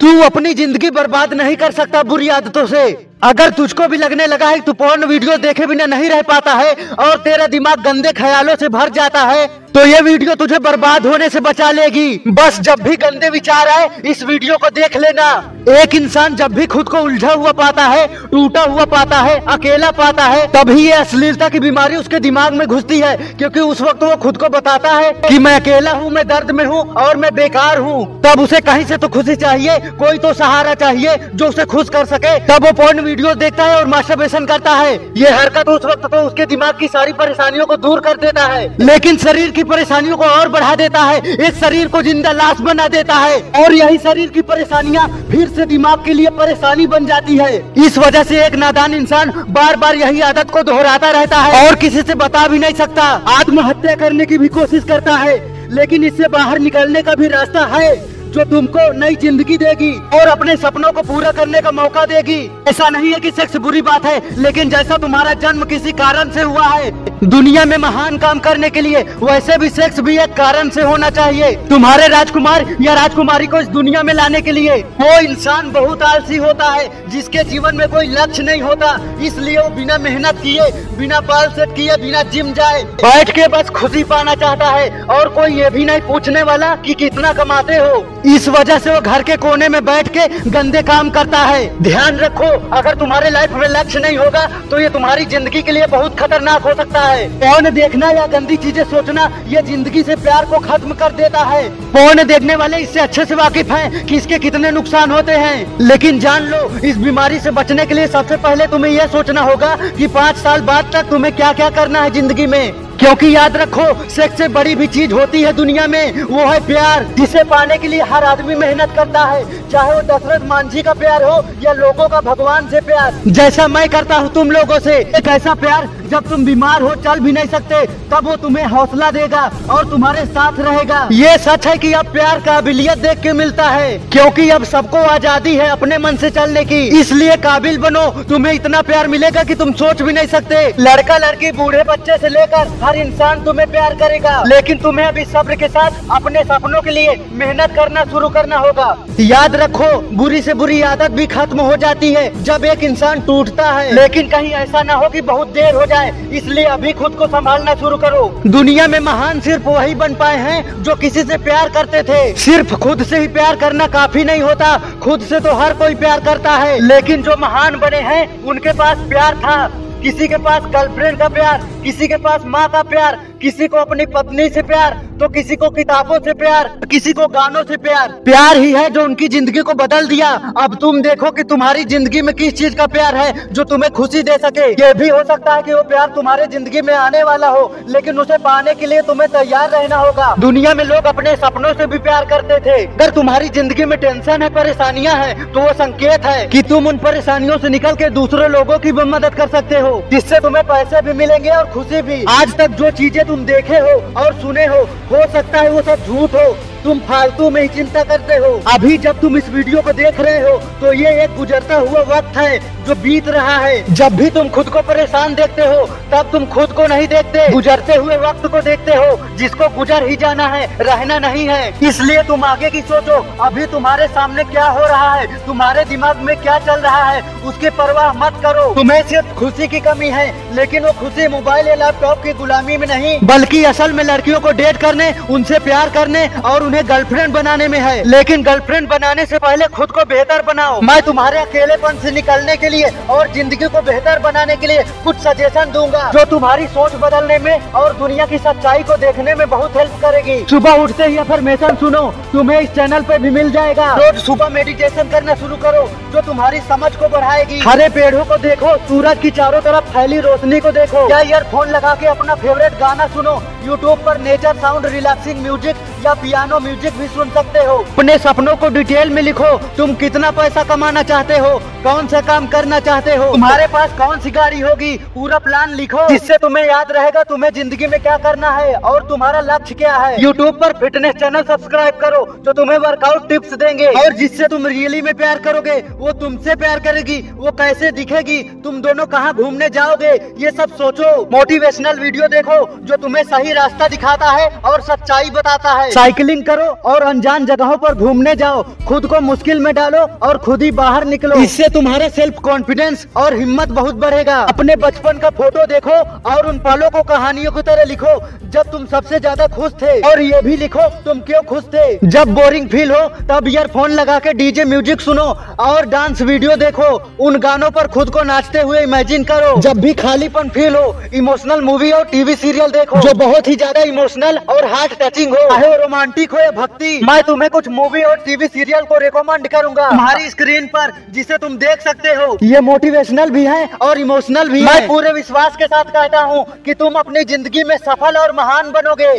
तू 0.00 0.20
अपनी 0.22 0.52
ज़िंदगी 0.54 0.90
बर्बाद 0.90 1.32
नहीं 1.34 1.56
कर 1.56 1.72
सकता 1.72 2.02
बुरी 2.04 2.28
आदतों 2.28 2.66
से। 2.66 2.84
अगर 3.24 3.50
तुझको 3.50 3.86
भी 3.88 3.96
लगने 3.96 4.26
लगा 4.26 4.48
है 4.48 4.60
तू 4.60 4.72
पोर्न 4.74 5.04
वीडियो 5.04 5.36
देखे 5.38 5.66
बिना 5.66 5.86
नहीं 5.86 6.08
रह 6.10 6.22
पाता 6.22 6.52
है 6.54 6.72
और 7.00 7.16
तेरा 7.18 7.46
दिमाग 7.48 7.80
गंदे 7.82 8.12
ख्यालों 8.12 8.56
से 8.56 8.68
भर 8.68 8.88
जाता 8.90 9.22
है 9.22 9.46
तो 9.76 9.84
ये 9.84 10.00
वीडियो 10.00 10.34
तुझे 10.34 10.58
बर्बाद 10.58 11.06
होने 11.06 11.28
से 11.28 11.40
बचा 11.40 11.70
लेगी। 11.70 12.20
बस 12.28 12.60
जब 12.60 12.82
भी 12.82 12.94
गंदे 12.96 13.28
विचार 13.30 13.68
आए, 13.68 13.88
इस 14.04 14.22
वीडियो 14.24 14.56
को 14.58 14.68
देख 14.70 14.96
लेना। 14.96 15.26
एक 15.70 15.94
इंसान 15.94 16.36
जब 16.36 16.52
भी 16.52 16.66
खुद 16.66 16.88
को 16.88 16.98
उलझा 16.98 17.32
हुआ 17.32 17.52
पाता 17.52 17.82
है, 17.84 18.06
टूटा 18.26 18.62
हुआ 18.62 18.84
पाता 18.86 19.16
है, 19.18 19.34
अकेला 19.48 19.90
पाता 19.90 20.24
है, 20.24 20.46
तभी 20.46 20.84
ये 20.84 20.92
अश्लीलता 20.92 21.48
की 21.48 21.60
बीमारी 21.60 21.96
उसके 21.96 22.18
दिमाग 22.20 22.54
में 22.54 22.66
घुसती 22.66 23.00
है, 23.00 23.16
क्योंकि 23.38 23.60
उस 23.62 23.80
वक्त 23.80 24.02
वो 24.02 24.14
खुद 24.16 24.36
को 24.36 24.48
बताता 24.48 24.92
है 24.92 25.12
कि 25.20 25.38
मैं 25.38 25.54
अकेला 25.54 25.92
हूँ, 25.92 26.10
मैं 26.10 26.26
दर्द 26.28 26.50
में 26.50 26.64
हूँ 26.64 26.80
और 26.96 27.16
मैं 27.16 27.34
बेकार 27.34 27.78
हूँ। 27.78 28.22
तब 28.22 28.40
उसे 28.40 28.60
कहीं 28.60 28.84
से 28.86 28.96
तो 28.96 29.08
खुशी 29.08 29.36
चाहिए, 29.36 29.78
कोई 29.98 30.18
तो 30.18 30.32
सहारा 30.32 30.74
चाहिए 30.76 31.16
जो 31.34 31.48
उसे 31.48 31.64
खुश 31.66 31.88
कर 31.88 32.04
सके। 32.06 32.38
तब 32.46 32.64
वो 32.66 32.72
पोर्न 32.74 33.00
वीडियो 33.00 33.34
देखता 33.36 33.64
है 33.64 33.76
और 33.76 33.86
मास्टरबेशन 33.88 34.46
करता 34.46 34.74
है। 34.74 34.94
ये 35.16 35.30
हरकत 35.30 35.68
उस 35.68 35.84
वक्त 35.84 36.06
तो 36.06 36.22
उसके 36.22 36.46
दिमाग 36.46 36.78
की 36.80 36.88
सारी 36.88 37.12
परेशानियों 37.14 37.66
को 37.66 37.76
दूर 37.78 38.00
कर 38.00 38.16
देता 38.18 38.46
है। 38.46 38.66
लेकिन 38.82 39.16
शरीर 39.18 39.50
की 39.50 39.64
परेशानियों 39.66 40.16
को 40.16 40.24
और 40.24 40.48
बढ़ा 40.48 40.74
देता 40.74 41.02
है। 41.02 41.34
इस 41.38 41.60
शरीर 41.60 41.88
को 41.88 42.02
ज़िंदा 42.02 42.32
लाश 42.32 42.60
बना 42.60 42.88
देता 42.88 43.14
है। 43.14 43.40
और 43.58 43.74
यही 43.74 43.98
शरीर 43.98 44.28
की 44.28 44.42
परेशानियाँ 44.42 45.06
फिर 45.30 45.48
से 45.48 45.66
दिमाग 45.66 46.04
के 46.04 46.12
लिए 46.12 46.30
परेशानी 46.38 46.86
बन 46.86 47.06
जाती 47.06 47.36
है। 47.36 47.56
इस 47.86 47.98
वजह 47.98 48.22
से 48.22 48.44
एक 48.46 48.54
नादान 48.54 48.94
इंसान 48.94 49.32
बार 49.50 49.76
बार 49.76 49.96
यही 49.96 50.20
आदत 50.22 50.50
को 50.50 50.62
दोहराता 50.62 51.10
रहता 51.10 51.40
है। 51.40 51.66
और 51.68 51.74
किसी 51.76 52.02
से 52.02 52.14
बता 52.16 52.46
भी 52.48 52.58
नहीं 52.58 52.74
सकता। 52.74 53.02
आत्महत्या 53.30 53.94
करने 53.96 54.26
की 54.26 54.38
भी 54.38 54.48
कोशिश 54.50 54.84
करता 54.84 55.16
है। 55.16 55.38
लेकिन 55.70 56.04
इससे 56.04 56.28
बाहर 56.28 56.58
निकलने 56.58 57.02
का 57.02 57.14
भी 57.14 57.28
रास्ता 57.28 57.64
है। 57.68 57.94
जो 58.36 58.44
तुमको 58.46 58.80
नई 58.94 59.14
ज़िंदगी 59.16 59.56
देगी 59.58 59.92
और 60.14 60.28
अपने 60.28 60.56
सपनों 60.58 60.90
को 60.92 61.02
पूरा 61.04 61.30
करने 61.32 61.60
का 61.62 61.70
मौका 61.72 62.04
देगी। 62.06 62.38
ऐसा 62.68 62.88
नहीं 62.88 63.12
है 63.12 63.20
कि 63.20 63.30
सेक्स 63.30 63.56
बुरी 63.58 63.80
बात 63.82 64.06
है, 64.06 64.20
लेकिन 64.38 64.70
जैसा 64.70 64.96
तुम्हारा 64.96 65.32
जन्म 65.42 65.64
किसी 65.66 65.92
कारण 65.94 66.30
से 66.32 66.42
हुआ 66.42 66.66
है, 66.66 66.90
दुनिया 67.24 67.64
में 67.64 67.76
महान 67.78 68.18
काम 68.18 68.38
करने 68.38 68.70
के 68.70 68.80
लिए, 68.80 69.02
वैसे 69.22 69.56
भी 69.58 69.68
सेक्स 69.70 70.00
भी 70.00 70.16
एक 70.18 70.34
कारण 70.34 70.70
से 70.70 70.82
होना 70.82 71.10
चाहिए। 71.10 71.54
तुम्हारे 71.68 72.08
राजकुमार 72.08 72.66
या 72.80 72.94
राजकुमारी 72.94 73.46
को 73.46 73.60
इस 73.60 73.68
दुनिया 73.68 74.02
में 74.02 74.12
लाने 74.14 74.40
के 74.40 74.52
लिए 74.52 74.76
वो 75.00 75.18
इंसान 75.20 75.70
बहुत 75.72 76.02
आलसी 76.04 76.36
होता 76.36 76.70
है, 76.70 76.90
जिसके 77.08 77.44
जीवन 77.46 77.76
में 77.76 77.88
कोई 77.88 78.08
लक्ष्य 78.10 78.42
नहीं 78.42 78.62
होता। 78.62 78.94
इसलिए 79.22 79.58
वो 79.58 79.68
बिना 79.70 79.98
मेहनत 80.00 80.40
किए, 80.42 80.70
बिना 80.98 81.20
बाल 81.22 81.48
सेट 81.50 81.74
किए, 81.76 81.96
बिना 81.96 82.22
जिम 82.26 82.52
जाए, 82.52 82.82
बैठ 82.96 83.30
के 83.30 83.48
बस 83.48 83.70
खुशी 83.76 84.04
पाना 84.04 84.34
चाहता 84.36 84.70
है। 84.70 85.04
और 85.08 85.28
कोई 85.30 85.54
ये 85.54 85.70
भी 85.70 85.84
नहीं 85.84 86.00
पूछने 86.02 86.42
वाला 86.42 86.74
कि 86.76 86.94
कितना 86.96 87.32
कमाते 87.34 87.76
हो। 87.76 88.04
इस 88.26 88.48
वजह 88.48 88.78
से 88.78 88.90
वो 88.90 89.00
घर 89.02 89.22
के 89.22 89.36
कोने 89.36 89.68
में 89.68 89.84
बैठ 89.84 90.08
के 90.08 90.50
गंदे 90.50 90.82
काम 90.82 91.10
करता 91.10 91.38
है। 91.40 91.82
ध्यान 91.82 92.16
रखो, 92.18 92.46
अगर 92.76 92.94
तुम्हारे 92.96 93.30
लाइफ 93.30 93.52
में 93.52 93.66
लक्ष्य 93.70 94.00
नहीं 94.00 94.16
होगा 94.18 94.46
तो 94.70 94.80
ये 94.80 94.88
तुम्हारी 94.90 95.24
ज़िंदगी 95.26 95.62
के 95.62 95.72
लिए 95.72 95.86
बहुत 95.88 96.18
खतरनाक 96.18 96.62
हो 96.62 96.74
सकता 96.74 97.00
है। 97.00 97.28
पौन 97.40 97.70
देखना 97.74 98.10
या 98.10 98.26
गंदी 98.28 98.56
चीज़ें 98.56 98.82
सोचना, 98.84 99.30
ये 99.48 99.62
ज़िंदगी 99.62 100.02
से 100.02 100.16
प्यार 100.16 100.44
को 100.44 100.58
खत्म 100.60 100.94
कर 100.94 101.12
देता 101.14 101.42
है। 101.44 101.68
पौन 101.92 102.22
देखने 102.24 102.56
वाले 102.56 102.78
इससे 102.78 103.00
अच्छे 103.00 103.24
से 103.24 103.34
वाकिफ 103.34 103.70
है 103.72 104.04
कि 104.04 104.16
इसके 104.16 104.38
कितने 104.38 104.70
नुकसान 104.72 105.10
होते 105.10 105.32
हैं? 105.34 105.78
लेकिन 105.80 106.18
जान 106.20 106.42
लो, 106.44 106.64
इस 106.84 106.96
बीमारी 106.98 107.38
से 107.40 107.50
बचने 107.52 107.86
के 107.86 107.94
लिए 107.94 108.06
सबसे 108.08 108.36
पहले 108.38 108.66
तुम्हें 108.66 108.92
यह 108.92 109.06
सोचना 109.08 109.40
होगा 109.42 109.74
कि 109.88 110.06
पाँच 110.08 110.36
साल 110.38 110.60
बाद 110.62 110.90
तक 110.92 111.10
तुम्हें 111.10 111.34
क्या 111.36 111.52
क्या 111.52 111.70
करना 111.72 112.02
है 112.02 112.10
ज़िंदगी 112.10 112.46
में। 112.46 112.85
क्योंकि 112.98 113.34
याद 113.34 113.56
रखो 113.56 113.86
सेक्स 114.10 114.38
से 114.38 114.48
बड़ी 114.48 114.74
भी 114.74 114.86
चीज़ 114.88 115.12
होती 115.12 115.42
है 115.42 115.52
दुनिया 115.52 115.86
में, 115.86 116.22
वो 116.22 116.46
है 116.46 116.58
प्यार, 116.66 117.04
जिसे 117.16 117.42
पाने 117.46 117.76
के 117.78 117.88
लिए 117.88 118.02
हर 118.04 118.24
आदमी 118.24 118.54
मेहनत 118.56 118.92
करता 118.96 119.24
है। 119.24 119.44
चाहे 119.70 119.94
वो 119.94 120.00
दशरथ 120.08 120.46
मांझी 120.48 120.82
का 120.82 120.92
प्यार 120.94 121.24
हो 121.24 121.42
या 121.62 121.72
लोगों 121.74 122.08
का 122.08 122.20
भगवान 122.22 122.68
से 122.70 122.80
प्यार, 122.82 123.20
जैसा 123.28 123.66
मैं 123.68 123.88
करता 123.88 124.16
हूँ 124.16 124.32
तुम 124.34 124.50
लोगों 124.50 124.78
से, 124.80 124.96
एक 124.96 125.28
ऐसा 125.28 125.54
प्यार, 125.56 125.88
जब 126.10 126.28
तुम 126.28 126.44
बीमार 126.44 126.82
हो 126.82 126.94
चल 126.96 127.20
भी 127.20 127.32
नहीं 127.32 127.46
सकते, 127.48 127.84
तब 128.10 128.26
वो 128.26 128.36
तुम्हें 128.38 128.64
हौसला 128.66 129.10
देगा 129.10 129.42
और 129.70 129.88
तुम्हारे 129.90 130.24
साथ 130.26 130.60
रहेगा। 130.60 131.08
ये 131.12 131.36
सच 131.38 131.66
है 131.66 131.76
कि 131.78 131.92
अब 131.92 132.12
प्यार 132.12 132.40
काबिलियत 132.40 132.98
देख 132.98 133.20
के 133.22 133.32
मिलता 133.34 133.68
है, 133.68 133.96
क्योंकि 134.12 134.48
अब 134.50 134.64
सबको 134.66 134.98
आज़ादी 135.06 135.54
है 135.56 135.68
अपने 135.68 135.98
मन 135.98 136.16
से 136.16 136.30
चलने 136.30 136.64
की। 136.64 136.80
इसलिए 137.00 137.36
काबिल 137.38 137.78
बनो, 137.78 138.06
तुम्हें 138.28 138.52
इतना 138.54 138.82
प्यार 138.82 139.08
मिलेगा 139.08 139.42
कि 139.44 139.54
तुम 139.54 139.72
सोच 139.74 140.02
भी 140.02 140.12
नहीं 140.12 140.26
सकते। 140.28 140.66
लड़का 140.80 141.18
लड़की 141.18 141.52
बूढ़े 141.52 141.82
बच्चे 141.84 142.18
से 142.18 142.28
लेकर 142.30 142.68
हर 142.86 142.96
इंसान 142.96 143.42
तुम्हें 143.44 143.70
प्यार 143.70 143.94
करेगा। 143.94 144.42
लेकिन 144.46 144.78
तुम्हें 144.78 145.06
अभी 145.06 145.24
सब्र 145.24 145.54
के 145.54 145.68
साथ 145.68 145.90
अपने 146.12 146.42
सपनों 146.44 146.80
के 146.82 146.90
लिए 146.90 147.14
मेहनत 147.32 147.72
करना 147.76 148.04
शुरू 148.04 148.28
करना 148.28 148.56
होगा। 148.56 149.06
याद 149.20 149.56
रखो, 149.56 149.88
बुरी 150.16 150.42
से 150.42 150.54
बुरी 150.54 150.80
आदत 150.82 151.10
भी 151.10 151.26
खत्म 151.26 151.60
हो 151.60 151.76
जाती 151.76 152.12
है 152.12 152.42
जब 152.42 152.64
एक 152.64 152.84
इंसान 152.84 153.20
टूटता 153.20 153.70
है। 153.70 153.94
लेकिन 153.94 154.28
कहीं 154.28 154.50
ऐसा 154.50 154.82
ना 154.82 154.94
हो 154.94 155.08
कि 155.08 155.20
बहुत 155.20 155.48
देर 155.48 155.74
हो 155.74 155.84
जाए, 155.86 156.12
इसलिए 156.32 156.64
अभी 156.64 156.92
खुद 156.92 157.12
को 157.12 157.26
संभालना 157.26 157.74
शुरू 157.74 157.96
करो। 157.96 158.42
दुनिया 158.46 158.86
में 158.86 158.98
महान 159.00 159.40
सिर्फ़ 159.40 159.68
वही 159.68 159.94
बन 159.94 160.14
पाए 160.14 160.36
हैं 160.36 160.82
जो 160.82 160.94
किसी 160.94 161.22
से 161.22 161.38
प्यार 161.38 161.68
करते 161.68 162.02
थे। 162.02 162.34
सिर्फ़ 162.34 162.74
खुद 162.74 163.02
से 163.02 163.18
ही 163.18 163.28
प्यार 163.28 163.56
करना 163.56 163.86
काफ़ी 163.86 164.24
नहीं 164.24 164.42
होता, 164.42 164.76
खुद 165.02 165.20
से 165.20 165.40
तो 165.40 165.54
हर 165.54 165.74
कोई 165.74 165.94
प्यार 165.94 166.20
करता 166.20 166.52
है। 166.52 166.78
लेकिन 166.78 167.22
जो 167.22 167.36
महान 167.40 167.78
बने 167.78 168.00
हैं, 168.02 168.44
उनके 168.44 168.72
पास 168.72 168.98
प्यार 168.98 169.36
था। 169.36 169.70
किसी 170.02 170.28
के 170.28 170.36
पास 170.38 170.62
गर्लफ्रेंड 170.72 171.18
का 171.18 171.28
प्यार, 171.30 171.66
किसी 171.84 172.08
के 172.08 172.16
पास 172.18 172.44
माँ 172.46 172.68
का 172.68 172.82
प्यार, 172.84 173.18
किसी 173.42 173.66
को 173.68 173.76
अपनी 173.78 174.06
पत्नी 174.08 174.48
से 174.50 174.62
प्यार 174.64 175.04
तो 175.16 175.28
किसी 175.28 175.56
को 175.56 175.68
किताबों 175.70 176.18
से 176.20 176.32
प्यार, 176.34 176.68
किसी 176.90 177.12
को 177.12 177.26
गानों 177.28 177.62
से 177.64 177.76
प्यार। 177.78 178.08
प्यार 178.24 178.56
ही 178.56 178.72
है 178.72 178.88
जो 178.90 179.02
उनकी 179.04 179.28
ज़िंदगी 179.28 179.60
को 179.60 179.74
बदल 179.74 180.06
दिया। 180.08 180.30
अब 180.58 180.74
तुम 180.80 181.00
देखो 181.02 181.30
कि 181.30 181.42
तुम्हारी 181.44 181.84
ज़िंदगी 181.84 182.22
में 182.22 182.34
किस 182.34 182.52
चीज़ 182.54 182.74
का 182.76 182.86
प्यार 182.88 183.16
है 183.16 183.46
जो 183.50 183.64
तुम्हें 183.64 183.90
खुशी 183.92 184.22
दे 184.22 184.36
सके। 184.38 184.66
ये 184.72 184.92
भी 184.94 185.08
हो 185.08 185.22
सकता 185.24 185.54
है 185.54 185.62
कि 185.62 185.72
वो 185.72 185.82
प्यार 185.84 186.12
तुम्हारे 186.14 186.46
ज़िंदगी 186.46 186.80
में 186.80 186.92
आने 186.94 187.22
वाला 187.24 187.48
हो, 187.48 187.72
लेकिन 187.88 188.18
उसे 188.18 188.38
पाने 188.38 188.74
के 188.74 188.86
लिए 188.86 189.02
तुम्हें 189.02 189.28
तैयार 189.30 189.70
रहना 189.70 189.96
होगा। 189.96 190.34
दुनिया 190.40 190.74
में 190.74 190.84
लोग 190.84 191.06
अपने 191.06 191.34
सपनों 191.36 191.72
से 191.74 191.86
भी 191.86 191.98
प्यार 192.00 192.24
करते 192.26 192.58
थे। 192.60 192.76
अगर 192.84 193.10
तुम्हारी 193.12 193.48
ज़िंदगी 193.50 193.84
में 193.84 193.98
टेंशन 193.98 194.42
है, 194.42 194.48
परेशानियाँ 194.52 195.14
हैं 195.16 195.52
तो 195.52 195.60
वो 195.60 195.72
संकेत 195.74 196.26
है 196.26 196.46
की 196.48 196.62
तुम 196.64 196.86
उन 196.86 196.98
परेशानियों 197.00 197.58
से 197.58 197.68
निकल 197.68 197.94
के 197.94 198.10
दूसरे 198.12 198.48
लोगों 198.50 198.78
की 198.78 198.92
भी 198.92 199.04
मदद 199.06 199.34
कर 199.34 199.48
सकते 199.50 199.78
हो। 199.78 199.85
जिससे 200.10 200.40
तुम्हें 200.40 200.64
पैसे 200.66 201.02
भी 201.02 201.12
मिलेंगे 201.12 201.50
और 201.50 201.70
खुशी 201.72 202.02
भी। 202.02 202.24
आज 202.30 202.56
तक 202.58 202.70
जो 202.78 202.90
चीज़ें 202.92 203.24
तुम 203.26 203.44
देखे 203.46 203.78
हो 203.78 203.94
और 204.22 204.32
सुने 204.40 204.66
हो 204.66 204.82
हो 205.10 205.26
सकता 205.32 205.60
है 205.60 205.70
वो 205.70 205.82
सब 205.82 206.06
झूठ 206.06 206.34
हो। 206.34 206.46
तुम 206.86 206.98
फालतू 207.06 207.48
में 207.50 207.60
ही 207.62 207.68
चिंता 207.68 208.02
करते 208.04 208.34
हो। 208.36 208.50
अभी 208.72 208.96
जब 208.98 209.20
तुम 209.20 209.36
इस 209.36 209.48
वीडियो 209.50 209.80
को 209.82 209.92
देख 209.94 210.20
रहे 210.20 210.40
हो 210.40 210.56
तो 210.80 210.92
ये 210.94 211.10
एक 211.22 211.36
गुजरता 211.36 211.76
हुआ 211.76 212.00
वक्त 212.08 212.36
है, 212.36 212.58
जो 212.86 212.94
बीत 212.96 213.28
रहा 213.28 213.56
है। 213.58 213.94
जब 213.94 214.16
भी 214.16 214.28
तुम 214.30 214.48
खुद 214.48 214.68
को 214.68 214.82
परेशान 214.84 215.34
देखते 215.34 215.62
हो, 215.62 215.86
तब 216.12 216.28
तुम 216.32 216.44
खुद 216.46 216.72
को 216.72 216.86
नहीं 216.86 217.06
देखते। 217.08 217.48
गुजरते 217.52 217.94
हुए 217.94 218.16
वक्त 218.18 218.46
को 218.46 218.60
देखते 218.62 218.94
हो, 218.94 219.36
जिसको 219.36 219.68
गुजर 219.76 220.06
ही 220.08 220.16
जाना 220.16 220.46
है, 220.48 220.66
रहना 220.80 221.18
नहीं 221.18 221.46
है। 221.48 221.88
इसलिए 221.88 222.22
तुम 222.22 222.44
आगे 222.44 222.70
की 222.70 222.80
सोचो, 222.82 223.16
अभी 223.40 223.66
तुम्हारे 223.66 224.06
सामने 224.08 224.44
क्या 224.44 224.66
हो 224.68 224.84
रहा 224.84 225.12
है, 225.14 225.26
तुम्हारे 225.46 225.84
दिमाग 225.86 226.20
में 226.20 226.34
क्या 226.36 226.58
चल 226.60 226.80
रहा 226.80 227.02
है, 227.02 227.22
उसकी 227.46 227.70
परवाह 227.72 228.12
मत 228.18 228.40
करो। 228.42 228.72
तुम्हें 228.74 229.02
सिर्फ़ 229.04 229.34
खुशी 229.34 229.68
की 229.68 229.80
कमी 229.80 230.10
है, 230.10 230.26
लेकिन 230.54 230.84
वो 230.84 230.92
खुशी 231.00 231.28
मोबाइल 231.28 231.68
या 231.68 231.74
लैपटॉप 231.76 232.22
की 232.24 232.32
गुलामी 232.34 232.76
में 232.76 232.86
नहीं, 232.88 233.18
बल्कि 233.24 233.64
असल 233.64 233.92
में 233.92 234.04
लड़कियों 234.04 234.40
को 234.40 234.52
डेट 234.54 234.76
करने, 234.76 235.12
उनसे 235.30 235.58
प्यार 235.60 235.90
करने 235.90 236.26
और 236.44 236.62
उन्हें 236.62 236.75
तुम्हें 236.76 236.88
गर्लफ्रेंड 236.88 237.32
बनाने 237.34 237.66
में 237.68 237.78
है। 237.80 238.02
लेकिन 238.04 238.42
गर्लफ्रेंड 238.42 238.88
बनाने 238.88 239.24
से 239.26 239.38
पहले 239.38 239.66
खुद 239.74 239.90
को 239.90 240.04
बेहतर 240.06 240.42
बनाओ। 240.46 240.80
मैं 240.82 241.00
तुम्हारे 241.02 241.38
अकेलेपन 241.40 241.98
से 241.98 242.10
निकलने 242.12 242.56
के 242.56 242.68
लिए 242.68 242.90
और 243.10 243.32
ज़िंदगी 243.32 243.66
को 243.66 243.80
बेहतर 243.82 244.18
बनाने 244.20 244.56
के 244.56 244.66
लिए 244.66 244.82
कुछ 245.04 245.16
सजेशन 245.18 245.72
दूँगा, 245.72 246.10
जो 246.12 246.24
तुम्हारी 246.26 246.66
सोच 246.68 246.94
बदलने 246.96 247.38
में 247.38 247.72
और 247.72 247.92
दुनिया 247.98 248.26
की 248.26 248.38
सच्चाई 248.38 248.82
को 248.82 248.96
देखने 248.96 249.34
में 249.34 249.48
बहुत 249.48 249.76
हेल्प 249.76 249.92
करेगी। 250.02 250.38
सुबह 250.50 250.82
उठते 250.82 251.06
ही 251.06 251.16
अफर्मेशन 251.16 251.76
सुनो, 251.76 252.02
तुम्हें 252.32 252.60
इस 252.60 252.68
चैनल 252.74 253.02
पे 253.02 253.18
भी 253.18 253.30
मिल 253.30 253.50
जाएगा। 253.52 253.92
रोज 253.94 254.22
सुबह 254.24 254.48
मेडिटेशन 254.50 255.10
करना 255.10 255.34
शुरू 255.36 255.56
करो, 255.56 255.88
जो 256.12 256.20
तुम्हारी 256.22 256.60
समझ 256.68 256.94
को 256.96 257.08
बढ़ाएगी। 257.08 257.60
हरे 257.60 257.88
पेड़ों 257.90 258.24
को 258.24 258.36
देखो, 258.38 258.76
सूरज 258.88 259.18
की 259.18 259.30
चारों 259.32 259.60
तरफ़ 259.62 259.92
फैली 259.94 260.20
रोशनी 260.20 260.60
को 260.60 260.72
देखो। 260.74 261.08
या 261.10 261.20
ईयरफोन 261.22 261.70
लगा 261.70 261.94
के 261.94 262.06
अपना 262.08 262.34
फेवरेट 262.36 262.78
गाना 262.80 263.06
सुनो? 263.08 263.40
यूट्यूब 263.64 263.98
पर 263.98 264.18
नेचर 264.20 264.56
साउंड 264.56 264.86
रिलैक्सिंग 264.86 265.42
म्यूज़िक 265.42 265.76
या 266.04 266.12
पियानो 266.16 266.58
म्यूज़िक 266.66 266.94
भी 266.94 267.06
सुन 267.08 267.30
सकते 267.30 267.58
हो। 267.60 267.76
अपने 267.78 268.16
सपनों 268.18 268.54
को 268.56 268.68
डिटेल 268.70 269.10
में 269.10 269.20
लिखो। 269.22 269.56
तुम 269.76 269.94
कितना 269.96 270.30
पैसा 270.32 270.62
कमाना 270.64 271.02
चाहते 271.04 271.36
हो? 271.38 271.58
कौन 271.82 272.06
सा 272.08 272.20
काम 272.22 272.46
करना 272.46 272.78
चाहते 272.80 273.14
हो? 273.16 273.30
तुम्हारे 273.32 273.66
पास 273.66 273.92
कौन 273.98 274.20
सी 274.20 274.30
गाड़ी 274.30 274.60
होगी? 274.60 274.96
पूरा 275.14 275.38
प्लान 275.38 275.74
लिखो। 275.74 276.06
जिससे 276.08 276.38
तुम्हें 276.38 276.64
याद 276.64 276.90
रहेगा 276.92 277.22
तुम्हें 277.24 277.50
ज़िंदगी 277.52 277.86
में 277.86 277.98
क्या 278.02 278.16
करना 278.18 278.50
है 278.50 278.74
और 278.74 279.06
तुम्हारा 279.08 279.40
लक्ष्य 279.42 279.74
क्या 279.74 279.96
है। 279.96 280.22
यूट्यूब 280.22 280.58
पर 280.60 280.72
फिटनेस 280.80 281.14
चैनल 281.14 281.42
सब्सक्राइब 281.44 281.98
करो, 282.00 282.24
जो 282.44 282.52
तुम्हें 282.52 282.78
वर्कआउट 282.78 283.28
टिप्स 283.28 283.52
देंगे। 283.54 283.86
और 283.96 284.12
जिससे 284.14 284.48
तुम 284.48 284.66
रियली 284.66 285.02
में 285.02 285.12
प्यार 285.14 285.38
करोगे, 285.38 285.78
वो 285.96 286.12
तुमसे 286.20 286.54
प्यार 286.56 286.80
करेगी, 286.80 287.20
वो 287.36 287.50
कैसे 287.52 287.90
दिखेगी, 287.92 288.42
तुम 288.64 288.80
दोनों 288.82 289.06
कहाँ 289.06 289.32
घूमने 289.34 289.68
जाओगे, 289.70 290.12
ये 290.38 290.50
सब 290.52 290.76
सोचो। 290.76 291.14
मोटिवेशनल 291.32 292.00
वीडियो 292.00 292.28
देखो, 292.28 292.58
जो 292.78 292.96
तुम्हें 292.98 293.22
सही 293.26 293.52
रास्ता 293.52 293.88
दिखाता 293.88 294.30
है 294.30 294.48
और 294.64 294.80
सच्चाई 294.82 295.30
बताता 295.32 295.72
है। 295.72 295.90
साइकिलिंग 295.92 296.42
करो 296.46 296.66
और 296.86 297.02
अनजान 297.04 297.46
जगहों 297.46 297.76
पर 297.78 297.94
घूमने 297.96 298.34
जाओ। 298.36 298.62
खुद 298.86 299.06
को 299.06 299.20
मुश्किल 299.22 299.60
में 299.60 299.72
डालो 299.74 300.02
और 300.22 300.38
खुद 300.38 300.62
ही 300.62 300.70
बाहर 300.72 301.04
निकलो। 301.06 301.36
इससे 301.42 301.68
तुम्हारा 301.70 302.08
सेल्फ 302.10 302.38
कॉन्फिडेंस 302.42 303.06
और 303.16 303.34
हिम्मत 303.34 303.68
बहुत 303.72 303.94
बढ़ेगा। 303.96 304.36
अपने 304.48 304.76
बचपन 304.78 305.18
का 305.18 305.30
फ़ोटो 305.32 305.66
देखो 305.66 305.96
और 306.30 306.46
उन 306.46 306.58
पलों 306.60 306.90
को 306.90 307.02
कहानियों 307.04 307.52
की 307.52 307.62
तरह 307.62 307.84
लिखो 307.84 308.18
जब 308.50 308.70
तुम 308.72 308.84
सबसे 308.86 309.18
ज़्यादा 309.18 309.46
खुश 309.48 309.72
थे। 309.82 310.00
और 310.02 310.20
ये 310.22 310.40
भी 310.42 310.56
लिखो 310.56 310.88
तुम 311.04 311.20
क्यों 311.22 311.42
खुश 311.44 311.64
थे? 311.74 311.86
जब 312.06 312.34
बोरिंग 312.34 312.68
फील 312.68 312.90
हो 312.92 313.06
तब 313.28 313.48
ईयरफोन 313.48 313.90
लगा 313.92 314.18
के 314.18 314.32
डीजे 314.34 314.64
म्यूज़िक 314.66 315.00
सुनो 315.00 315.24
और 315.60 315.86
डांस 315.86 316.22
वीडियो 316.22 316.56
देखो। 316.56 316.88
उन 317.20 317.38
गानों 317.40 317.70
पर 317.70 317.86
खुद 317.88 318.10
को 318.10 318.22
नाचते 318.24 318.60
हुए 318.60 318.80
इमेजिन 318.82 319.24
करो। 319.24 319.60
जब 319.62 319.80
भी 319.80 319.92
खालीपन 319.96 320.48
फील 320.50 320.76
हो 320.76 320.94
इमोशनल 321.14 321.60
मूवी 321.62 321.90
और 321.92 322.04
टीवी 322.06 322.34
सीरियल 322.36 322.70
देखो। 322.70 323.00
जो 323.00 323.14
बहुत 323.16 323.48
ही 323.48 323.56
ज़्यादा 323.56 323.82
इमोशनल 323.84 324.38
और 324.48 324.64
हार्ट 324.66 324.94
टचिंग 325.02 325.34
हो। 325.34 325.48
चाहे 325.50 325.76
रोमांटिक 325.76 326.34
हो 326.36 326.40
या 326.40 326.50
भक्ति। 326.52 327.00
मैं 327.04 327.22
तुम्हें 327.22 327.50
कुछ 327.50 327.68
मूवी 327.70 328.02
और 328.02 328.16
टीवी 328.18 328.46
सीरियल 328.48 328.84
को 328.84 328.98
रिकमेंड 328.98 329.48
करूँगा। 329.48 329.88
तुम्हारी 329.90 330.30
स्क्रीन 330.30 330.66
पर 330.68 330.92
जिसे 331.10 331.38
तुम 331.38 331.56
देख 331.58 331.80
सकते 331.82 332.14
हो। 332.14 332.36
ये 332.44 332.60
मोटिवेशनल 332.62 333.30
भी 333.30 333.44
है 333.46 333.66
और 333.82 333.98
इमोशनल 333.98 334.48
भी 334.48 334.62
मैं 334.64 334.86
पूरे 334.88 335.12
विश्वास 335.12 335.56
के 335.56 335.66
साथ 335.66 335.92
कहता 335.92 336.20
हूँ 336.22 336.44
कि 336.64 336.74
तुम 336.76 336.94
अपनी 336.96 337.24
ज़िंदगी 337.26 337.64
में 337.64 337.76
सफल 337.78 338.16
और 338.18 338.32
महान 338.34 338.70
बनोगे। 338.72 339.16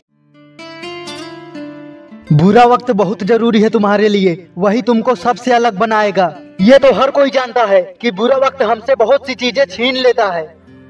बुरा 2.33 2.63
वक्त 2.65 2.91
बहुत 2.93 3.23
ज़रूरी 3.25 3.61
है 3.61 3.69
तुम्हारे 3.69 4.07
लिए। 4.09 4.35
वही 4.57 4.81
तुमको 4.83 5.15
सबसे 5.17 5.51
अलग 5.53 5.77
बनाएगा। 5.77 6.33
ये 6.61 6.77
तो 6.79 6.91
हर 6.93 7.11
कोई 7.11 7.29
जानता 7.31 7.63
है 7.65 7.81
कि 8.01 8.11
बुरा 8.13 8.37
वक्त 8.37 8.61
हमसे 8.63 8.95
बहुत 8.97 9.27
सी 9.27 9.35
चीज़ें 9.35 9.63
छीन 9.67 9.95
लेता 9.97 10.25
है। 10.31 10.43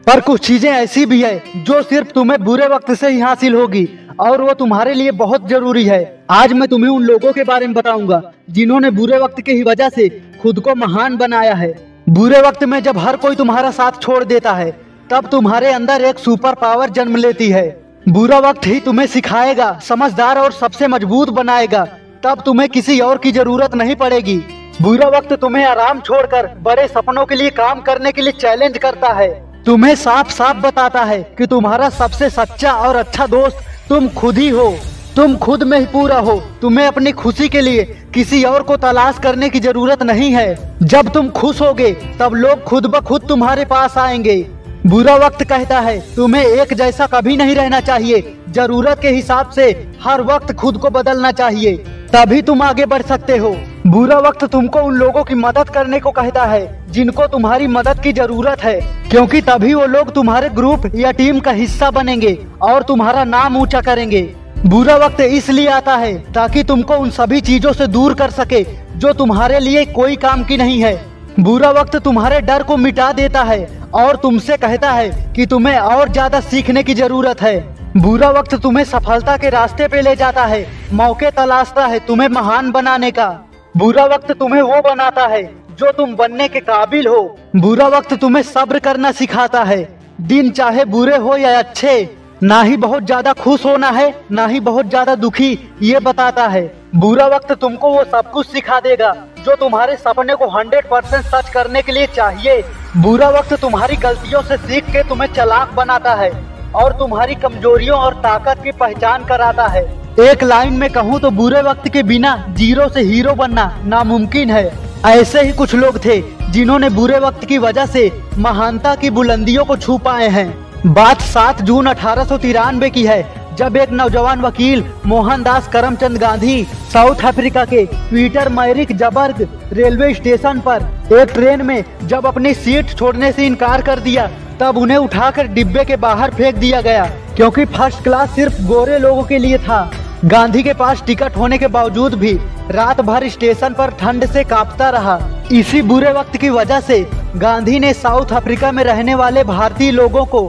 पर 0.07 0.19
कुछ 0.21 0.45
चीज़ें 0.47 0.69
ऐसी 0.71 1.05
भी 1.05 1.21
है 1.23 1.63
जो 1.63 1.81
सिर्फ़ 1.83 2.11
तुम्हें 2.11 2.43
बुरे 2.43 2.67
वक्त 2.67 2.91
से 2.93 3.09
ही 3.09 3.19
हासिल 3.19 3.55
होगी। 3.55 3.83
और 4.19 4.41
वो 4.41 4.53
तुम्हारे 4.53 4.93
लिए 4.93 5.11
बहुत 5.11 5.47
ज़रूरी 5.49 5.83
है। 5.85 6.25
आज 6.29 6.53
मैं 6.53 6.67
तुम्हें 6.69 6.91
उन 6.91 7.03
लोगों 7.03 7.31
के 7.33 7.43
बारे 7.43 7.67
में 7.67 7.73
बताऊँगा, 7.75 8.21
जिन्होंने 8.49 8.89
बुरे 8.91 9.17
वक्त 9.19 9.41
की 9.41 9.61
वजह 9.63 9.89
से 9.89 10.07
खुद 10.41 10.59
को 10.59 10.75
महान 10.75 11.17
बनाया 11.17 11.53
है। 11.53 11.73
बुरे 12.09 12.41
वक्त 12.41 12.63
में 12.63 12.79
जब 12.83 12.97
हर 12.97 13.17
कोई 13.17 13.35
तुम्हारा 13.35 13.71
साथ 13.71 14.01
छोड़ 14.01 14.23
देता 14.23 14.53
है, 14.53 14.71
तब 15.09 15.27
तुम्हारे 15.27 15.71
अंदर 15.71 16.01
एक 16.01 16.19
सुपर 16.19 16.53
पावर 16.53 16.89
जन्म 16.89 17.15
लेती 17.15 17.49
है। 17.49 17.67
बुरा 18.09 18.39
वक्त 18.39 18.65
ही 18.65 18.79
तुम्हें 18.79 19.07
सिखाएगा, 19.07 19.79
समझदार 19.83 20.37
और 20.37 20.51
सबसे 20.51 20.87
मज़बूत 20.87 21.29
बनाएगा, 21.29 21.83
तब 22.23 22.41
तुम्हें 22.41 22.69
किसी 22.69 22.99
और 22.99 23.17
की 23.17 23.31
ज़रूरत 23.31 23.75
नहीं 23.75 23.95
पड़ेगी। 23.95 24.37
बुरा 24.81 25.07
वक्त 25.07 25.33
तुम्हें 25.33 25.65
आराम 25.65 25.99
छोड़कर, 25.99 26.47
बड़े 26.61 26.87
सपनों 26.87 27.25
के 27.25 27.35
लिए 27.35 27.49
काम 27.49 27.81
करने 27.81 28.11
के 28.11 28.21
लिए 28.21 28.31
चैलेंज 28.31 28.77
करता 28.77 29.13
है। 29.13 29.29
तुम्हें 29.65 29.95
साफ़ 29.95 30.31
साफ़ 30.31 30.57
बताता 30.57 31.03
है 31.03 31.21
कि 31.37 31.45
तुम्हारा 31.47 31.89
सबसे 31.89 32.29
सच्चा 32.29 32.73
और 32.73 32.95
अच्छा 32.95 33.25
दोस्त 33.27 33.57
तुम 33.89 34.09
खुद 34.09 34.37
ही 34.37 34.49
हो। 34.49 34.77
तुम 35.15 35.37
खुद 35.37 35.63
में 35.63 35.79
ही 35.79 35.85
पूरा 35.85 36.19
हो। 36.19 36.43
तुम्हें 36.61 36.87
अपनी 36.87 37.11
खुशी 37.11 37.49
के 37.49 37.61
लिए 37.61 37.83
किसी 38.13 38.43
और 38.43 38.63
को 38.63 38.77
तलाश 38.77 39.19
करने 39.23 39.49
की 39.49 39.59
ज़रूरत 39.59 40.03
नहीं 40.03 40.31
है। 40.31 40.77
जब 40.83 41.09
तुम 41.09 41.29
खुश 41.29 41.61
होगे, 41.61 41.91
तब 42.19 42.33
लोग 42.33 42.63
खुद 42.63 42.85
ब 42.85 42.99
खुद 42.99 43.21
तुम्हारे 43.29 43.65
पास 43.65 43.97
आएँगे। 43.97 44.47
बुरा 44.87 45.15
वक्त 45.15 45.43
कहता 45.43 45.79
है। 45.79 45.99
तुम्हें 46.15 46.43
एक 46.43 46.73
जैसा 46.73 47.05
कभी 47.05 47.35
नहीं 47.37 47.55
रहना 47.55 47.79
चाहिए। 47.79 48.35
ज़रूरत 48.49 48.99
के 49.01 49.09
हिसाब 49.09 49.49
से 49.49 49.65
हर 50.03 50.21
वक्त 50.21 50.53
खुद 50.53 50.77
को 50.77 50.89
बदलना 50.89 51.31
चाहिए। 51.31 51.75
तभी 52.13 52.41
तुम 52.41 52.61
आगे 52.61 52.85
बढ़ 52.85 53.01
सकते 53.01 53.37
हो। 53.37 53.49
बुरा 53.87 54.17
वक्त 54.19 54.45
तुमको 54.45 54.79
उन 54.79 54.93
लोगों 54.93 55.23
की 55.23 55.35
मदद 55.35 55.69
करने 55.69 55.99
को 55.99 56.11
कहता 56.11 56.45
है, 56.45 56.61
जिनको 56.91 57.27
तुम्हारी 57.27 57.67
मदद 57.67 57.99
की 57.99 58.13
ज़रूरत 58.13 58.63
है। 58.63 58.79
क्योंकि 59.09 59.41
तभी 59.41 59.73
वो 59.73 59.85
लोग 59.85 60.13
तुम्हारे 60.13 60.49
ग्रुप 60.49 60.91
या 60.95 61.11
टीम 61.11 61.39
का 61.39 61.51
हिस्सा 61.51 61.91
बनेंगे 61.91 62.37
और 62.61 62.83
तुम्हारा 62.83 63.23
नाम 63.23 63.57
ऊँचा 63.57 63.81
करेंगे। 63.81 64.21
बुरा 64.65 64.95
वक्त 64.95 65.21
इसलिए 65.21 65.67
आता 65.67 65.95
है 65.95 66.15
ताकि 66.33 66.63
तुमको 66.63 66.95
उन 66.95 67.09
सभी 67.09 67.41
चीज़ों 67.41 67.73
से 67.73 67.87
दूर 67.87 68.13
कर 68.13 68.31
सके, 68.31 68.65
जो 68.95 69.13
तुम्हारे 69.13 69.59
लिए 69.59 69.85
कोई 69.91 70.15
काम 70.15 70.43
की 70.43 70.57
नहीं 70.57 70.81
है। 70.83 70.95
बुरा 71.39 71.69
वक्त 71.71 71.95
तुम्हारे 71.95 72.39
डर 72.41 72.63
को 72.63 72.75
मिटा 72.77 73.11
देता 73.13 73.41
है 73.43 73.65
और 73.95 74.15
तुमसे 74.15 74.55
कहता 74.57 74.91
है 74.91 75.09
कि 75.33 75.45
तुम्हें 75.45 75.77
और 75.77 76.09
ज़्यादा 76.09 76.39
सीखने 76.41 76.83
की 76.83 76.93
ज़रूरत 76.93 77.41
है। 77.41 77.59
बुरा 77.97 78.29
वक्त 78.29 78.55
तुम्हें 78.55 78.83
सफलता 78.85 79.35
के 79.37 79.49
रास्ते 79.49 79.87
पे 79.87 80.01
ले 80.01 80.15
जाता 80.15 80.45
है, 80.45 80.65
मौके 80.93 81.31
तलाशता 81.31 81.85
है 81.85 81.99
तुम्हें 82.07 82.27
महान 82.29 82.71
बनाने 82.71 83.11
का। 83.11 83.27
बुरा 83.75 84.05
वक्त 84.05 84.31
तुम्हें 84.31 84.61
वो 84.61 84.81
बनाता 84.83 85.27
है 85.27 85.43
जो 85.73 85.91
तुम 85.91 86.15
बनने 86.15 86.47
के 86.47 86.59
काबिल 86.61 87.07
हो। 87.07 87.21
बुरा 87.55 87.87
वक्त 87.89 88.13
तुम्हें 88.15 88.43
सब्र 88.45 88.79
करना 88.79 89.11
सिखाता 89.13 89.63
है। 89.63 89.81
दिन 90.23 90.49
चाहे 90.51 90.85
बुरे 90.87 91.17
हो 91.17 91.35
या 91.37 91.57
अच्छे 91.59 92.03
ना 92.43 92.61
ही 92.61 92.75
बहुत 92.77 93.03
ज़्यादा 93.03 93.31
खुश 93.33 93.65
होना 93.65 93.89
है, 93.89 94.13
ना 94.31 94.45
ही 94.47 94.59
बहुत 94.59 94.89
ज़्यादा 94.89 95.13
दुखी, 95.15 95.51
ये 95.81 95.99
बताता 95.99 96.47
है। 96.47 96.61
बुरा 96.95 97.25
वक्त 97.27 97.51
तुमको 97.53 97.89
वो 97.89 98.03
सब 98.05 98.29
कुछ 98.31 98.47
सिखा 98.47 98.79
देगा, 98.79 99.13
जो 99.45 99.55
तुम्हारे 99.55 99.95
सपने 99.97 100.35
को 100.35 100.47
हंड्रेड 100.49 100.89
परसेंट 100.89 101.25
सच 101.25 101.49
करने 101.49 101.81
के 101.81 101.91
लिए 101.91 102.07
चाहिए। 102.07 102.61
बुरा 102.97 103.29
वक्त 103.29 103.53
तुम्हारी 103.61 103.95
गलतियों 103.97 104.41
से 104.41 104.57
सीख 104.57 104.91
के 104.91 105.03
तुम्हें 105.09 105.31
चलाक 105.33 105.73
बनाता 105.73 106.13
है 106.13 106.29
और 106.75 106.93
तुम्हारी 106.99 107.35
कमजोरियों 107.37 107.97
और 107.97 108.13
ताकत 108.21 108.63
की 108.63 108.71
पहचान 108.73 109.25
कराता 109.25 109.67
है। 109.67 109.83
एक 110.21 110.43
लाइन 110.43 110.73
में 110.73 110.89
कहूँ 110.89 111.19
तो 111.19 111.31
बुरे 111.31 111.61
वक्त 111.61 111.87
के 111.89 112.03
बिना 112.03 112.35
ज़ीरो 112.49 112.87
से 112.89 113.01
हीरो 113.01 113.33
बनना 113.35 113.65
नामुमकिन 113.85 114.51
है। 114.51 114.71
ऐसे 115.07 115.41
ही 115.41 115.51
कुछ 115.53 115.75
लोग 115.75 115.97
थे, 116.05 116.21
जिन्होंने 116.51 116.89
बुरे 116.91 117.19
वक्त 117.19 117.45
की 117.45 117.57
वजह 117.57 117.85
से 117.87 118.11
महानता 118.37 118.95
की 118.95 119.09
बुलंदियों 119.09 119.65
को 119.65 119.77
छू 119.77 119.97
पाए 119.99 120.27
हैं। 120.29 120.66
बात 120.87 121.21
सात 121.21 121.61
जून 121.61 121.87
अठारह 121.87 122.23
सौ 122.23 122.37
तिरानवे 122.37 122.89
की 122.89 123.03
है, 123.05 123.55
जब 123.57 123.75
एक 123.77 123.89
नौजवान 123.91 124.41
वकील 124.41 124.83
मोहनदास 125.05 125.67
करमचंद 125.67 126.17
गांधी 126.17 126.63
साउथ 126.93 127.23
अफ्रीका 127.25 127.63
के 127.65 127.83
पीटर 127.85 128.49
मैरिक 128.49 128.95
जबर्ग 128.97 129.41
रेलवे 129.73 130.13
स्टेशन 130.13 130.59
पर 130.65 130.83
एक 131.13 131.33
ट्रेन 131.33 131.65
में 131.65 131.83
जब 132.03 132.25
अपनी 132.25 132.53
सीट 132.55 132.95
छोड़ने 132.97 133.31
से 133.31 133.45
इनकार 133.45 133.81
कर 133.81 133.99
दिया, 133.99 134.27
तब 134.59 134.77
उन्हें 134.77 134.97
उठाकर 134.97 135.47
डिब्बे 135.47 135.83
के 135.85 135.95
बाहर 135.97 136.31
फेंक 136.31 136.55
दिया 136.55 136.81
गया, 136.81 137.05
क्योंकि 137.35 137.65
फ़र्स्ट 137.67 138.03
क्लास 138.03 138.29
सिर्फ़ 138.35 138.61
गोरे 138.63 138.99
लोगों 138.99 139.23
के 139.23 139.37
लिए 139.37 139.57
था। 139.57 139.89
गांधी 140.25 140.63
के 140.63 140.73
पास 140.73 141.03
टिकट 141.07 141.35
होने 141.37 141.57
के 141.57 141.67
बावजूद 141.69 142.13
भी 142.15 142.33
रात 142.71 143.01
भर 143.01 143.27
स्टेशन 143.29 143.73
पर 143.73 143.91
ठंड 143.99 144.25
से 144.27 144.43
कांपता 144.45 144.89
रहा। 144.89 145.19
इसी 145.51 145.81
बुरे 145.83 146.11
वक्त 146.13 146.37
की 146.37 146.49
वजह 146.51 146.79
से 146.81 147.01
गांधी 147.37 147.79
ने 147.79 147.93
साउथ 147.95 148.33
अफ्रीका 148.33 148.71
में 148.71 148.83
रहने 148.83 149.15
वाले 149.15 149.43
भारतीय 149.45 149.91
लोगों 149.91 150.25
को 150.25 150.41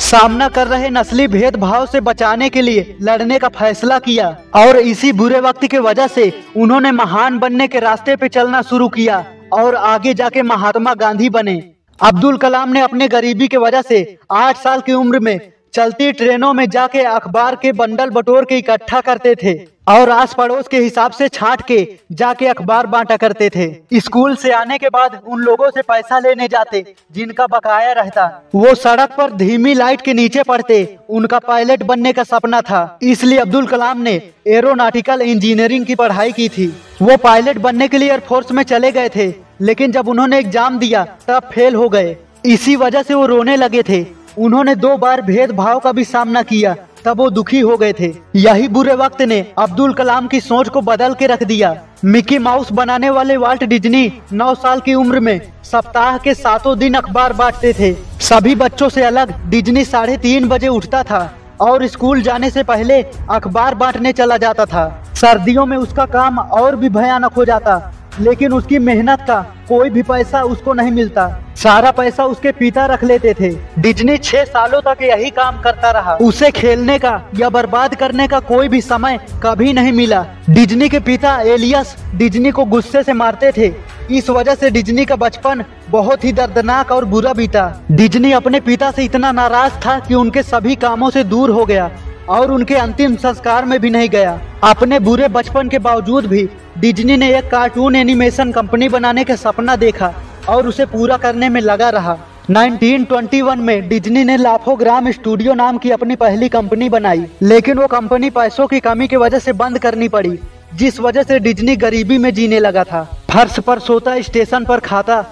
सामना 0.00 0.48
कर 0.48 0.66
रहे 0.66 0.88
नस्ली 0.90 1.26
भेदभाव 1.28 1.86
से 1.86 2.00
बचाने 2.00 2.48
के 2.48 2.62
लिए 2.62 2.96
लड़ने 3.02 3.38
का 3.38 3.48
फैसला 3.48 3.98
किया 3.98 4.28
और 4.56 4.76
इसी 4.76 5.12
बुरे 5.12 5.40
वक्त 5.40 5.66
की 5.66 5.78
वजह 5.78 6.06
से 6.06 6.32
उन्होंने 6.56 6.90
महान 6.92 7.38
बनने 7.38 7.68
के 7.68 7.80
रास्ते 7.80 8.16
पे 8.16 8.28
चलना 8.28 8.60
शुरू 8.62 8.88
किया 8.88 9.24
और 9.52 9.74
आगे 9.74 10.14
जाके 10.14 10.42
महात्मा 10.42 10.94
गांधी 10.94 11.28
बने। 11.28 11.54
अब्दुल 12.00 12.36
कलाम 12.36 12.72
ने 12.72 12.80
अपने 12.80 13.08
गरीबी 13.08 13.48
की 13.48 13.56
वजह 13.56 13.82
से 13.82 14.18
आठ 14.32 14.56
साल 14.56 14.80
की 14.80 14.92
उम्र 14.92 15.20
में 15.20 15.38
चलती 15.76 16.12
ट्रेनों 16.12 16.52
में 16.54 16.68
जाके 16.70 17.00
अखबार 17.04 17.54
के 17.54 17.70
बंडल 17.74 18.10
बटोर 18.10 18.44
के 18.44 18.58
इकट्ठा 18.58 19.00
करते 19.00 19.34
थे 19.34 19.52
और 19.88 20.10
आस 20.10 20.34
पड़ोस 20.34 20.68
के 20.68 20.78
हिसाब 20.78 21.12
से 21.12 21.28
छाट 21.28 21.62
के 21.62 21.76
जाके 22.12 22.46
अखबार 22.48 22.86
बांटा 22.86 23.16
करते 23.16 23.48
थे। 23.50 23.98
स्कूल 24.00 24.36
से 24.36 24.52
आने 24.52 24.78
के 24.78 24.88
बाद 24.88 25.20
उन 25.26 25.40
लोगों 25.40 25.68
से 25.70 25.82
पैसा 25.82 26.18
लेने 26.18 26.48
जाते, 26.48 26.84
जिनका 27.12 27.46
बकाया 27.46 27.92
रहता। 27.92 28.24
वो 28.54 28.74
सड़क 28.76 29.14
पर 29.18 29.32
धीमी 29.34 29.74
लाइट 29.74 30.00
के 30.00 30.14
नीचे 30.14 30.42
पड़ते, 30.44 30.98
उनका 31.10 31.38
पायलट 31.40 31.82
बनने 31.84 32.12
का 32.12 32.24
सपना 32.24 32.60
था। 32.62 32.98
इसलिए 33.04 33.38
अब्दुल 33.38 33.66
कलाम 33.66 34.00
ने 34.00 34.20
एरोनॉटिकल 34.48 35.22
इंजीनियरिंग 35.22 35.86
की 35.86 35.94
पढ़ाई 35.96 36.32
की 36.32 36.48
थी। 36.48 36.74
वो 37.02 37.16
पायलट 37.22 37.58
बनने 37.60 37.88
के 37.88 37.98
लिए 37.98 38.10
एयरफोर्स 38.10 38.52
में 38.52 38.62
चले 38.64 38.92
गए 38.92 39.08
थे, 39.16 39.32
लेकिन 39.62 39.92
जब 39.92 40.08
उन्होंने 40.08 40.38
एग्ज़ाम 40.38 40.78
दिया, 40.78 41.04
तब 41.28 41.50
फेल 41.54 41.74
हो 41.74 41.88
गए। 41.90 42.16
इसी 42.46 42.76
वजह 42.78 43.02
से 43.02 43.14
वो 43.14 43.26
रोने 43.26 43.56
लगे 43.58 43.82
थे। 43.82 44.04
उन्होंने 44.38 44.74
दो 44.74 44.96
बार 44.96 45.22
भेदभाव 45.22 45.78
का 45.78 45.92
भी 45.92 46.04
सामना 46.04 46.42
किया, 46.42 46.74
तब 47.04 47.18
वो 47.18 47.28
दुखी 47.30 47.60
हो 47.60 47.76
गए 47.76 47.92
थे। 47.92 48.12
यही 48.36 48.68
बुरे 48.68 48.94
वक्त 48.94 49.22
ने 49.22 49.40
अब्दुल 49.58 49.92
कलाम 49.94 50.26
की 50.26 50.40
सोच 50.40 50.68
को 50.68 50.80
बदल 50.80 51.14
के 51.14 51.26
रख 51.26 51.42
दिया। 51.42 51.74
मिकी 52.04 52.38
माउस 52.38 52.72
बनाने 52.72 53.10
वाले 53.10 53.36
वाल्ट 53.36 53.64
डिज्नी 53.64 54.12
नौ 54.32 54.54
साल 54.54 54.80
की 54.80 54.94
उम्र 54.94 55.20
में 55.20 55.40
सप्ताह 55.64 56.18
के 56.18 56.34
सातों 56.34 56.78
दिन 56.78 56.94
अखबार 56.94 57.32
बांटते 57.32 57.72
थे। 57.72 57.92
सभी 58.20 58.54
बच्चों 58.54 58.88
से 58.88 59.04
अलग 59.04 59.34
डिज्नी 59.50 59.84
साढ़े 59.84 60.16
तीन 60.16 60.48
बजे 60.48 60.68
उठता 60.68 61.02
था 61.02 61.30
और 61.60 61.86
स्कूल 61.86 62.22
जाने 62.22 62.50
से 62.50 62.62
पहले 62.62 63.02
अखबार 63.30 63.74
बांटने 63.74 64.12
चला 64.12 64.36
जाता 64.36 64.64
था। 64.64 64.86
सर्दियों 65.14 65.66
में 65.66 65.76
उसका 65.76 66.06
काम 66.06 66.38
और 66.38 66.76
भी 66.76 66.88
भयानक 66.88 67.32
हो 67.32 67.44
जाता। 67.44 67.76
लेकिन 68.20 68.52
उसकी 68.52 68.78
मेहनत 68.78 69.20
का 69.20 69.40
कोई 69.68 69.90
भी 69.90 70.02
पैसा 70.02 70.42
उसको 70.42 70.72
नहीं 70.72 70.90
मिलता। 70.90 71.26
सारा 71.56 71.90
पैसा 71.90 72.24
उसके 72.24 72.50
पिता 72.52 72.84
रख 72.86 73.04
लेते 73.04 73.34
थे। 73.34 73.50
डिज्नी 73.78 74.16
छह 74.16 74.44
सालों 74.44 74.80
तक 74.80 75.02
यही 75.02 75.30
काम 75.30 75.60
करता 75.60 75.90
रहा। 75.90 76.14
उसे 76.16 76.50
खेलने 76.50 76.98
का 76.98 77.20
या 77.38 77.48
बर्बाद 77.48 77.94
करने 77.94 78.26
का 78.28 78.40
कोई 78.40 78.68
भी 78.68 78.80
समय 78.80 79.18
कभी 79.42 79.72
नहीं 79.72 79.92
मिला। 79.92 80.24
डिज्नी 80.50 80.88
के 80.88 81.00
पिता 81.00 81.36
एलियस 81.44 81.94
डिज्नी 82.14 82.50
को 82.50 82.64
गुस्से 82.64 83.02
से 83.02 83.12
मारते 83.12 83.52
थे। 83.52 83.72
इस 84.10 84.30
वजह 84.30 84.54
से 84.54 84.70
डिज्नी 84.70 85.04
का 85.04 85.16
बचपन 85.16 85.64
बहुत 85.90 86.24
ही 86.24 86.32
दर्दनाक 86.32 86.92
और 86.92 87.04
बुरा 87.04 87.32
बीता। 87.32 87.64
डिज्नी 87.92 88.32
अपने 88.32 88.60
पिता 88.60 88.90
से 88.90 89.04
इतना 89.04 89.32
नाराज़ 89.32 89.72
था 89.86 89.98
कि 89.98 90.14
उनके 90.14 90.42
सभी 90.42 90.74
कामों 90.76 91.10
से 91.10 91.24
दूर 91.24 91.50
हो 91.50 91.64
गया। 91.66 91.90
और 92.28 92.52
उनके 92.52 92.74
अंतिम 92.74 93.16
संस्कार 93.16 93.64
में 93.64 93.78
भी 93.80 93.90
नहीं 93.90 94.08
गया। 94.08 94.40
अपने 94.64 94.98
बुरे 95.00 95.28
बचपन 95.28 95.68
के 95.68 95.78
बावजूद 95.78 96.26
भी 96.26 96.48
डिज्नी 96.78 97.16
ने 97.16 97.28
एक 97.38 97.50
कार्टून 97.50 97.96
एनिमेशन 97.96 98.52
कंपनी 98.52 98.88
बनाने 98.88 99.24
का 99.24 99.36
सपना 99.36 99.76
देखा 99.76 100.12
और 100.48 100.66
उसे 100.68 100.86
पूरा 100.86 101.16
करने 101.16 101.48
में 101.48 101.60
लगा 101.60 101.90
रहा। 101.90 102.16
1921 102.50 103.58
में 103.58 103.88
डिज्नी 103.88 104.24
ने 104.24 104.36
लाफो 104.36 104.74
ग्राम 104.76 105.10
स्टूडियो 105.10 105.54
नाम 105.54 105.78
की 105.78 105.90
अपनी 105.90 106.16
पहली 106.16 106.48
कंपनी 106.48 106.88
बनाई, 106.88 107.24
लेकिन 107.42 107.78
वो 107.78 107.86
कंपनी 107.86 108.30
पैसों 108.30 108.66
की 108.66 108.80
कमी 108.80 109.08
की 109.08 109.16
वजह 109.16 109.38
से 109.38 109.52
बंद 109.52 109.78
करनी 109.78 110.08
पड़ी, 110.08 110.38
जिस 110.74 111.00
वजह 111.00 111.22
से 111.22 111.38
डिज्नी 111.38 111.76
गरीबी 111.76 112.18
में 112.18 112.32
जीने 112.34 112.58
लगा 112.58 112.84
था। 112.84 113.02
फर्श 113.30 113.58
पर 113.60 113.78
सोता 113.78 114.20
स्टेशन 114.20 114.64
पर 114.64 114.80
खाता 114.80 115.24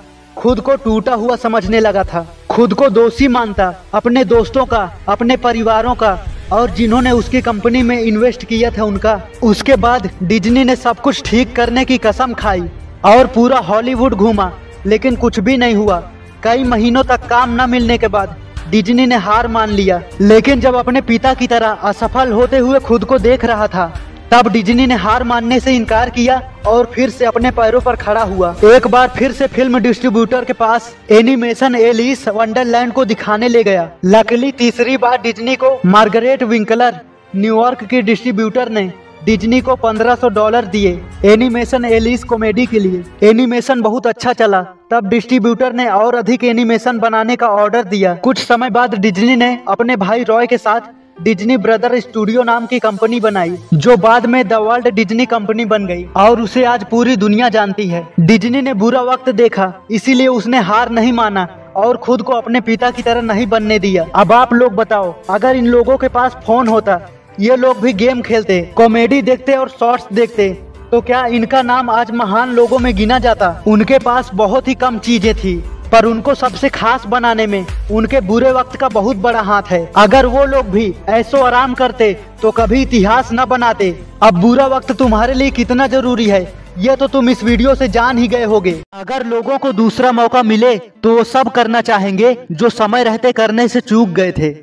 खुद 0.45 0.61
को 0.61 0.75
टूटा 0.77 1.15
हुआ 1.15 1.37
समझने 1.37 1.81
लगा 1.81 2.03
था। 2.05 2.27
खुद 2.51 2.75
को 2.75 2.89
दोषी 2.89 3.29
मानता, 3.29 3.75
अपने 3.95 4.25
दोस्तों 4.25 4.65
का, 4.65 4.81
अपने 5.09 5.37
परिवारों 5.37 5.95
का, 5.95 6.19
और 6.53 6.71
जिन्होंने 6.71 7.11
उसकी 7.11 7.41
कंपनी 7.41 7.83
में 7.83 8.01
इन्वेस्ट 8.01 8.45
किया 8.45 8.71
था 8.71 8.85
उनका। 8.85 9.21
उसके 9.43 9.77
बाद 9.77 10.11
डिज्नी 10.23 10.65
ने 10.65 10.77
सब 10.77 11.01
कुछ 11.01 11.23
ठीक 11.23 11.57
करने 11.57 11.85
की 11.85 11.99
कसम 11.99 12.35
खाई, 12.35 12.63
और 13.05 13.27
पूरा 13.27 13.59
हॉलीवुड 13.59 14.15
घूमा, 14.15 14.53
लेकिन 14.87 15.17
कुछ 15.17 15.41
भी 15.41 15.57
नहीं 15.57 15.75
हुआ। 15.75 15.99
कई 16.43 16.65
महीनों 16.65 17.03
तक 17.03 17.27
काम 17.27 17.63
न 17.63 17.71
मिलने 17.71 17.99
के 17.99 18.09
बाद 18.09 18.37
डिज्नी 18.71 19.07
ने 19.07 19.17
हार 19.17 19.49
मान 19.49 19.71
लिया। 19.71 20.03
लेकिन 20.21 20.61
जब 20.61 20.75
अपने 20.75 21.01
पिता 21.01 21.35
की 21.35 21.47
तरह 21.47 21.69
असफल 21.69 22.33
होते 22.33 22.59
हुए 22.59 22.81
खुद 22.81 23.05
को 23.05 23.19
देख 23.19 23.45
रहा 23.45 23.69
था 23.69 23.93
तब 24.35 24.49
डिज्नी 24.49 24.87
ने 24.87 24.95
हार 24.95 25.23
मानने 25.23 25.59
से 25.61 25.75
इनकार 25.77 26.11
किया 26.11 26.37
और 26.67 26.91
फिर 26.95 27.11
से 27.11 27.25
अपने 27.25 27.51
पैरों 27.51 27.81
पर 27.81 27.97
खड़ा 27.97 28.23
हुआ। 28.23 28.49
एक 28.67 28.87
बार 28.87 29.09
फिर 29.09 29.33
से 29.33 29.47
फ़िल्म 29.47 29.79
डिस्ट्रीब्यूटर 29.79 30.45
के 30.45 30.53
पास 30.53 30.91
एनिमेशन 31.11 31.75
एलिस 31.75 32.27
वंडरलैंड 32.29 32.93
को 32.93 33.05
दिखाने 33.05 33.49
ले 33.49 33.63
गया। 33.65 33.89
लकली 34.05 34.51
तीसरी 34.53 34.97
बार 34.97 35.21
डिज्नी 35.23 35.55
को 35.57 35.71
मार्गरेट 35.87 36.43
विंकलर, 36.43 36.99
न्यूयॉर्क 37.37 37.85
के 37.85 38.03
डिस्ट्रीब्यूटर 38.03 38.71
ने 38.71 38.91
डिज्नी 39.25 39.61
को 39.61 39.77
1500 39.77 40.29
डॉलर 40.31 40.65
दिए 40.67 41.01
एनिमेशन 41.25 41.85
एलिस 41.85 42.25
कॉमेडी 42.25 42.67
के 42.67 42.79
लिए। 42.79 43.05
एनिमेशन 43.23 43.83
बहुत 43.83 44.07
अच्छा 44.07 44.33
चला, 44.33 44.63
तब 44.91 45.09
डिस्ट्रीब्यूटर 45.09 45.73
ने 45.73 45.89
और 45.91 46.15
अधिक 46.15 46.45
एनिमेशन 46.47 46.99
बनाने 46.99 47.37
का 47.37 47.49
ऑर्डर 47.55 47.85
दिया। 47.87 48.15
कुछ 48.25 48.45
समय 48.45 48.71
बाद 48.71 48.95
डिज्नी 48.97 49.37
ने 49.37 49.59
अपने 49.69 49.97
भाई 49.97 50.25
रॉय 50.25 50.47
के 50.47 50.59
साथ 50.59 50.93
डिज्नी 51.23 51.57
ब्रदर 51.57 52.01
स्टूडियो 52.01 52.43
नाम 52.43 52.67
की 52.67 52.79
कंपनी 52.79 53.21
बनाई, 53.21 53.59
जो 53.75 53.97
बाद 53.97 54.27
में 54.27 54.49
द 54.49 54.53
वर्ल्ड 54.53 54.89
डिज्नी 54.89 55.27
कंपनी 55.27 55.65
बन 55.65 55.87
गई, 55.87 56.05
और 56.17 56.41
उसे 56.41 56.65
आज 56.65 56.85
पूरी 56.85 57.17
दुनिया 57.17 57.49
जानती 57.49 57.87
है। 57.89 58.09
डिज्नी 58.21 58.63
ने 58.63 58.75
बुरा 58.75 59.03
वक्त 59.03 59.31
देखा, 59.31 59.73
इसीलिए 59.91 60.27
उसने 60.27 60.59
हार 60.59 60.91
नहीं 60.91 61.13
माना, 61.13 61.47
और 61.77 61.97
खुद 61.97 62.23
को 62.23 62.33
अपने 62.33 62.61
पिता 62.61 62.91
की 62.91 63.03
तरह 63.03 63.23
नहीं 63.23 63.47
बनने 63.47 63.79
दिया। 63.79 64.07
अब 64.15 64.33
आप 64.33 64.53
लोग 64.53 64.73
बताओ, 64.73 65.15
अगर 65.31 65.57
इन 65.57 65.67
लोगों 65.67 65.97
के 65.97 66.09
पास 66.09 66.37
फ़ोन 66.47 66.69
होता, 66.69 67.01
ये 67.41 67.57
लोग 67.57 67.81
भी 67.81 67.93
गेम 67.93 68.23
खेलते, 68.23 68.61
कॉमेडी 68.77 69.23
देखते 69.23 69.57
और 69.57 69.69
शॉर्ट्स 69.69 70.07
देखते 70.13 70.49
तो 70.91 71.01
क्या 71.01 71.25
इनका 71.29 71.61
नाम 71.63 71.91
आज 71.91 72.11
महान 72.13 72.51
लोगों 72.51 72.79
में 72.79 72.95
गिना 72.97 73.19
जाता? 73.19 73.63
उनके 73.67 73.99
पास 73.99 74.31
बहुत 74.35 74.69
ही 74.69 74.75
कम 74.77 74.99
चीज़ें 74.99 75.35
थी, 75.35 75.57
पर 75.93 76.05
उनको 76.05 76.35
सबसे 76.35 76.69
खास 76.71 77.07
बनाने 77.07 77.47
में 77.47 77.65
उनके 77.93 78.21
बुरे 78.23 78.51
वक्त 78.53 78.77
का 78.77 78.89
बहुत 78.91 79.17
बड़ा 79.19 79.41
हाथ 79.43 79.71
है। 79.71 79.85
अगर 79.97 80.27
वो 80.27 80.45
लोग 80.47 80.67
भी 80.67 80.93
ऐसो 81.11 81.43
आराम 81.43 81.75
करते 81.75 82.13
तो 82.43 82.51
कभी 82.51 82.83
इतिहास 82.83 83.31
न 83.33 83.45
बनाते। 83.47 83.91
अब 84.23 84.41
बुरा 84.41 84.67
वक्त 84.69 84.93
तुम्हारे 84.93 85.35
लिए 85.35 85.51
कितना 85.53 85.87
ज़रूरी 85.89 86.27
है 86.27 86.43
ये 86.79 86.95
तो 86.97 87.07
तुम 87.09 87.29
इस 87.31 87.43
वीडियो 87.45 87.75
से 87.75 87.89
जान 87.89 88.19
ही 88.19 88.29
गए 88.29 88.45
होगे। 88.45 88.73
अगर 88.95 89.27
लोगों 89.27 89.59
को 89.59 89.73
दूसरा 89.73 90.13
मौका 90.13 90.43
मिले 90.43 90.77
तो 90.77 91.17
वो 91.17 91.25
सब 91.25 91.49
करना 91.51 91.81
चाहेंगे, 91.81 92.37
जो 92.53 92.69
समय 92.71 93.05
रहते 93.05 93.33
करने 93.33 93.67
से 93.69 93.81
चूक 93.83 94.09
गए 94.11 94.33
थे। 94.33 94.55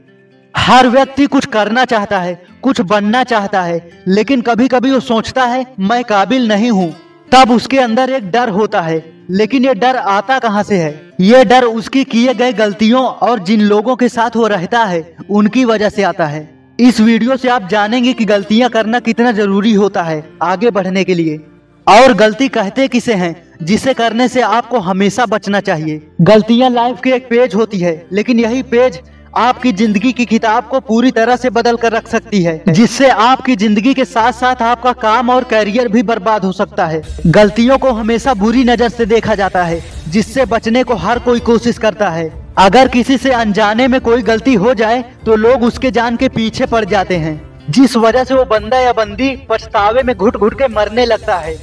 हर 0.53 0.87
व्यक्ति 0.89 1.25
कुछ 1.27 1.45
करना 1.47 1.85
चाहता 1.85 2.19
है 2.19 2.33
कुछ 2.63 2.81
बनना 2.81 3.23
चाहता 3.23 3.61
है, 3.61 3.81
लेकिन 4.07 4.41
कभी 4.41 4.67
कभी 4.67 4.91
वो 4.91 4.99
सोचता 4.99 5.45
है, 5.45 5.65
मैं 5.79 6.03
काबिल 6.03 6.47
नहीं 6.47 6.71
हूँ। 6.71 6.93
तब 7.31 7.51
उसके 7.51 7.79
अंदर 7.79 8.09
एक 8.09 8.29
डर 8.31 8.49
होता 8.49 8.81
है, 8.81 9.03
लेकिन 9.29 9.65
ये 9.65 9.73
डर 9.73 9.95
आता 9.95 10.39
कहाँ 10.39 10.63
से 10.63 10.77
है? 10.77 10.91
ये 11.21 11.43
डर 11.45 11.63
उसकी 11.63 12.03
किए 12.03 12.33
गए 12.33 12.53
गलतियों 12.53 13.03
और 13.03 13.39
जिन 13.39 13.61
लोगों 13.61 13.95
के 13.95 14.09
साथ 14.09 14.35
वो 14.35 14.47
रहता 14.47 14.83
है, 14.83 15.03
उनकी 15.29 15.65
वजह 15.65 15.89
से 15.89 16.03
आता 16.03 16.25
है। 16.25 16.49
इस 16.79 16.99
वीडियो 17.01 17.37
से 17.37 17.49
आप 17.49 17.67
जानेंगे 17.67 18.13
कि 18.13 18.25
गलतियाँ 18.25 18.69
करना 18.69 18.99
कितना 18.99 19.31
ज़रूरी 19.31 19.73
होता 19.73 20.03
है 20.03 20.23
आगे 20.41 20.69
बढ़ने 20.71 21.03
के 21.03 21.13
लिए। 21.13 21.39
और 21.87 22.13
गलती 22.13 22.47
कहते 22.47 22.87
किसे 22.87 23.13
हैं, 23.13 23.35
जिसे 23.63 23.93
करने 23.93 24.27
से 24.27 24.41
आपको 24.41 24.79
हमेशा 24.79 25.25
बचना 25.25 25.59
चाहिए। 25.59 26.01
गलतियाँ 26.21 26.69
लाइफ 26.69 26.99
की 27.03 27.11
एक 27.11 27.27
पेज 27.29 27.55
होती 27.55 27.79
है, 27.79 28.05
लेकिन 28.11 28.39
यही 28.39 28.61
पेज 28.63 28.99
आपकी 29.33 29.71
ज़िंदगी 29.71 30.11
की 30.11 30.23
किताब 30.25 30.67
को 30.67 30.79
पूरी 30.79 31.11
तरह 31.11 31.35
से 31.35 31.49
बदल 31.49 31.75
कर 31.77 31.91
रख 31.91 32.07
सकती 32.07 32.41
है 32.43 32.61
जिससे 32.69 33.09
आपकी 33.09 33.55
ज़िंदगी 33.55 33.93
के 33.93 34.05
साथ 34.05 34.31
साथ 34.33 34.61
आपका 34.61 34.91
काम 34.93 35.29
और 35.29 35.43
करियर 35.43 35.87
भी 35.87 36.03
बर्बाद 36.03 36.45
हो 36.45 36.51
सकता 36.51 36.85
है। 36.85 37.01
गलतियों 37.27 37.77
को 37.77 37.91
हमेशा 37.91 38.33
बुरी 38.33 38.63
नज़र 38.63 38.89
से 38.89 39.05
देखा 39.05 39.35
जाता 39.35 39.63
है 39.63 39.81
जिससे 40.09 40.45
बचने 40.45 40.83
को 40.83 40.95
हर 40.95 41.19
कोई 41.19 41.39
कोशिश 41.41 41.77
करता 41.77 42.09
है। 42.09 42.29
अगर 42.59 42.87
किसी 42.87 43.17
से 43.17 43.31
अनजाने 43.33 43.87
में 43.87 43.99
कोई 44.01 44.21
गलती 44.23 44.53
हो 44.55 44.73
जाए 44.73 45.03
तो 45.25 45.35
लोग 45.37 45.63
उसके 45.63 45.91
जान 45.91 46.17
के 46.17 46.29
पीछे 46.29 46.65
पड़ 46.67 46.85
जाते 46.85 47.17
हैं 47.17 47.39
जिस 47.71 47.97
वजह 47.97 48.23
से 48.23 48.33
वो 48.35 48.45
बंदा 48.45 48.79
या 48.79 48.93
बंदी 48.93 49.35
पछतावे 49.49 50.03
में 50.03 50.15
घुट 50.15 50.37
घुट 50.37 50.57
के 50.59 50.67
मरने 50.69 51.05
लगता 51.05 51.37
है। 51.37 51.55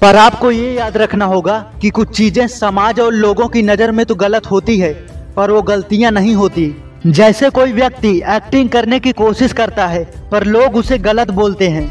पर 0.00 0.16
आपको 0.16 0.50
ये 0.50 0.74
याद 0.74 0.96
रखना 0.96 1.24
होगा 1.26 1.58
कि 1.82 1.90
कुछ 1.90 2.16
चीज़ें 2.16 2.46
समाज 2.50 3.00
और 3.00 3.12
लोगों 3.14 3.48
की 3.48 3.62
नज़र 3.62 3.90
में 3.92 4.06
तो 4.06 4.14
गलत 4.16 4.50
होती 4.50 4.78
है 4.78 4.92
पर 5.36 5.50
वो 5.50 5.62
गलतियाँ 5.64 6.10
नहीं 6.12 6.34
होती। 6.34 6.72
जैसे 7.06 7.48
कोई 7.50 7.72
व्यक्ति 7.72 8.10
एक्टिंग 8.28 8.68
करने 8.68 8.98
की 9.00 9.12
कोशिश 9.12 9.52
करता 9.52 9.86
है, 9.86 10.04
पर 10.32 10.44
लोग 10.44 10.76
उसे 10.76 10.98
गलत 10.98 11.30
बोलते 11.30 11.68
हैं। 11.68 11.86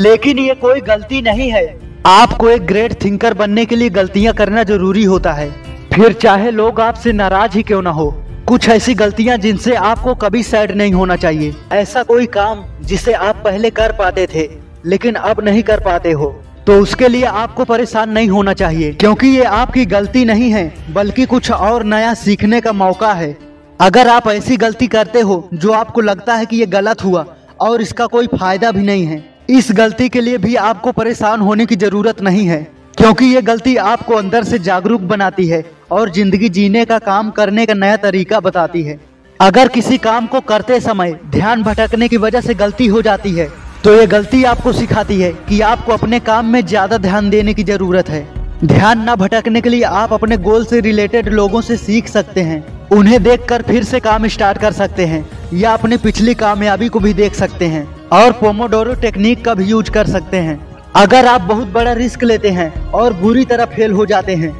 लेकिन 0.00 0.38
ये 0.38 0.54
कोई 0.54 0.80
गलती 0.80 1.22
नहीं 1.22 1.50
है। 1.52 1.80
आपको 2.06 2.48
एक 2.48 2.66
ग्रेट 2.66 3.04
थिंकर 3.04 3.34
बनने 3.34 3.64
के 3.64 3.76
लिए 3.76 3.90
गलतियाँ 3.90 4.34
करना 4.34 4.62
ज़रूरी 4.62 5.04
होता 5.04 5.32
है। 5.32 5.50
फिर 5.94 6.12
चाहे 6.12 6.50
लोग 6.50 6.80
आपसे 6.80 7.12
नाराज़ 7.12 7.56
ही 7.56 7.62
क्यों 7.62 7.82
ना 7.82 7.90
हो, 7.90 8.10
कुछ 8.48 8.68
ऐसी 8.68 8.94
गलतियाँ 8.94 9.38
जिनसे 9.38 9.74
आपको 9.74 10.14
कभी 10.14 10.42
सैड 10.42 10.76
नहीं 10.76 10.92
होना 10.92 11.16
चाहिए। 11.16 11.54
ऐसा 11.72 12.02
कोई 12.02 12.26
काम 12.26 12.64
जिसे 12.82 13.12
आप 13.12 13.42
पहले 13.44 13.70
कर 13.70 13.92
पाते 13.92 14.26
थे, 14.34 14.48
लेकिन 14.86 15.14
अब 15.14 15.44
नहीं 15.44 15.62
कर 15.62 15.80
पाते 15.80 16.12
हो 16.12 16.34
तो 16.66 16.80
उसके 16.80 17.08
लिए 17.08 17.24
आपको 17.24 17.64
परेशान 17.64 18.10
नहीं 18.10 18.28
होना 18.28 18.52
चाहिए। 18.52 18.92
क्योंकि 18.92 19.26
ये 19.26 19.44
आपकी 19.44 19.84
गलती 19.86 20.24
नहीं 20.24 20.50
है, 20.50 20.72
बल्कि 20.90 21.26
कुछ 21.26 21.50
और 21.50 21.84
नया 21.84 22.14
सीखने 22.14 22.60
का 22.60 22.72
मौका 22.72 23.12
है। 23.12 23.36
अगर 23.80 24.08
आप 24.08 24.26
ऐसी 24.28 24.56
गलती 24.58 24.86
करते 24.88 25.20
हो 25.20 25.48
जो 25.54 25.70
आपको 25.72 26.00
लगता 26.00 26.34
है 26.34 26.46
कि 26.46 26.56
ये 26.56 26.64
गलत 26.68 27.02
हुआ 27.04 27.24
और 27.60 27.82
इसका 27.82 28.06
कोई 28.06 28.26
फ़ायदा 28.28 28.70
भी 28.72 28.82
नहीं 28.82 29.04
है, 29.04 29.22
इस 29.50 29.68
गलती 29.72 30.08
के 30.08 30.20
लिए 30.20 30.38
भी 30.38 30.54
आपको 30.56 30.92
परेशान 30.92 31.40
होने 31.40 31.66
की 31.66 31.76
ज़रूरत 31.76 32.20
नहीं 32.22 32.44
है, 32.46 32.62
क्योंकि 32.96 33.24
ये 33.26 33.42
गलती 33.42 33.74
आपको 33.78 34.14
अंदर 34.14 34.44
से 34.44 34.58
जागरूक 34.60 35.00
बनाती 35.02 35.46
है 35.46 35.64
और 35.90 36.10
ज़िंदगी 36.10 36.48
जीने 36.50 36.84
का 36.84 36.98
काम 37.00 37.30
करने 37.30 37.64
का 37.66 37.74
नया 37.74 37.96
तरीका 37.98 38.40
बताती 38.40 38.82
है। 38.82 38.98
अगर 39.40 39.68
किसी 39.70 39.98
काम 39.98 40.26
को 40.26 40.40
करते 40.42 40.80
समय 40.80 41.18
ध्यान 41.30 41.62
भटकने 41.62 42.08
की 42.08 42.16
वजह 42.18 42.40
से 42.40 42.54
गलती 42.56 42.86
हो 42.88 43.02
जाती 43.02 43.32
है 43.32 43.48
तो 43.84 43.94
ये 43.94 44.06
गलती 44.08 44.42
आपको 44.44 44.72
सिखाती 44.74 45.20
है 45.20 45.32
कि 45.48 45.60
आपको 45.62 45.92
अपने 45.92 46.20
काम 46.22 46.46
में 46.46 46.60
ज़्यादा 46.62 46.98
ध्यान 46.98 47.30
देने 47.30 47.54
की 47.54 47.64
ज़रूरत 47.64 48.08
है। 48.08 48.22
ध्यान 48.64 49.08
न 49.08 49.14
भटकने 49.14 49.60
के 49.60 49.68
लिए 49.68 49.82
आप 49.82 50.12
अपने 50.12 50.36
गोल 50.36 50.64
से 50.64 50.80
रिलेटेड 50.80 51.28
लोगों 51.28 51.60
से 51.60 51.76
सीख 51.76 52.08
सकते 52.08 52.40
हैं। 52.40 52.88
उन्हें 52.88 53.22
देखकर 53.22 53.62
फिर 53.62 53.84
से 53.84 54.00
काम 54.00 54.26
स्टार्ट 54.26 54.58
कर 54.58 54.72
सकते 54.72 55.04
हैं, 55.06 55.24
या 55.54 55.72
अपनी 55.72 55.96
पिछली 55.96 56.34
कामयाबी 56.34 56.88
को 56.88 57.00
भी 57.00 57.12
देख 57.14 57.34
सकते 57.34 57.66
हैं, 57.66 57.84
और 58.12 58.32
पोमोडोरो 58.32 58.94
टेक्निक 58.94 59.44
का 59.44 59.54
भी 59.54 59.64
यूज़ 59.64 59.90
कर 59.90 60.06
सकते 60.06 60.36
हैं। 60.36 60.58
अगर 60.96 61.26
आप 61.26 61.40
बहुत 61.40 61.68
बड़ा 61.68 61.92
रिस्क 61.92 62.24
लेते 62.24 62.50
हैं 62.50 62.90
और 62.90 63.12
बुरी 63.12 63.44
तरह 63.44 63.64
फेल 63.66 63.92
हो 63.92 64.06
जाते 64.06 64.34
हैं 64.34 64.52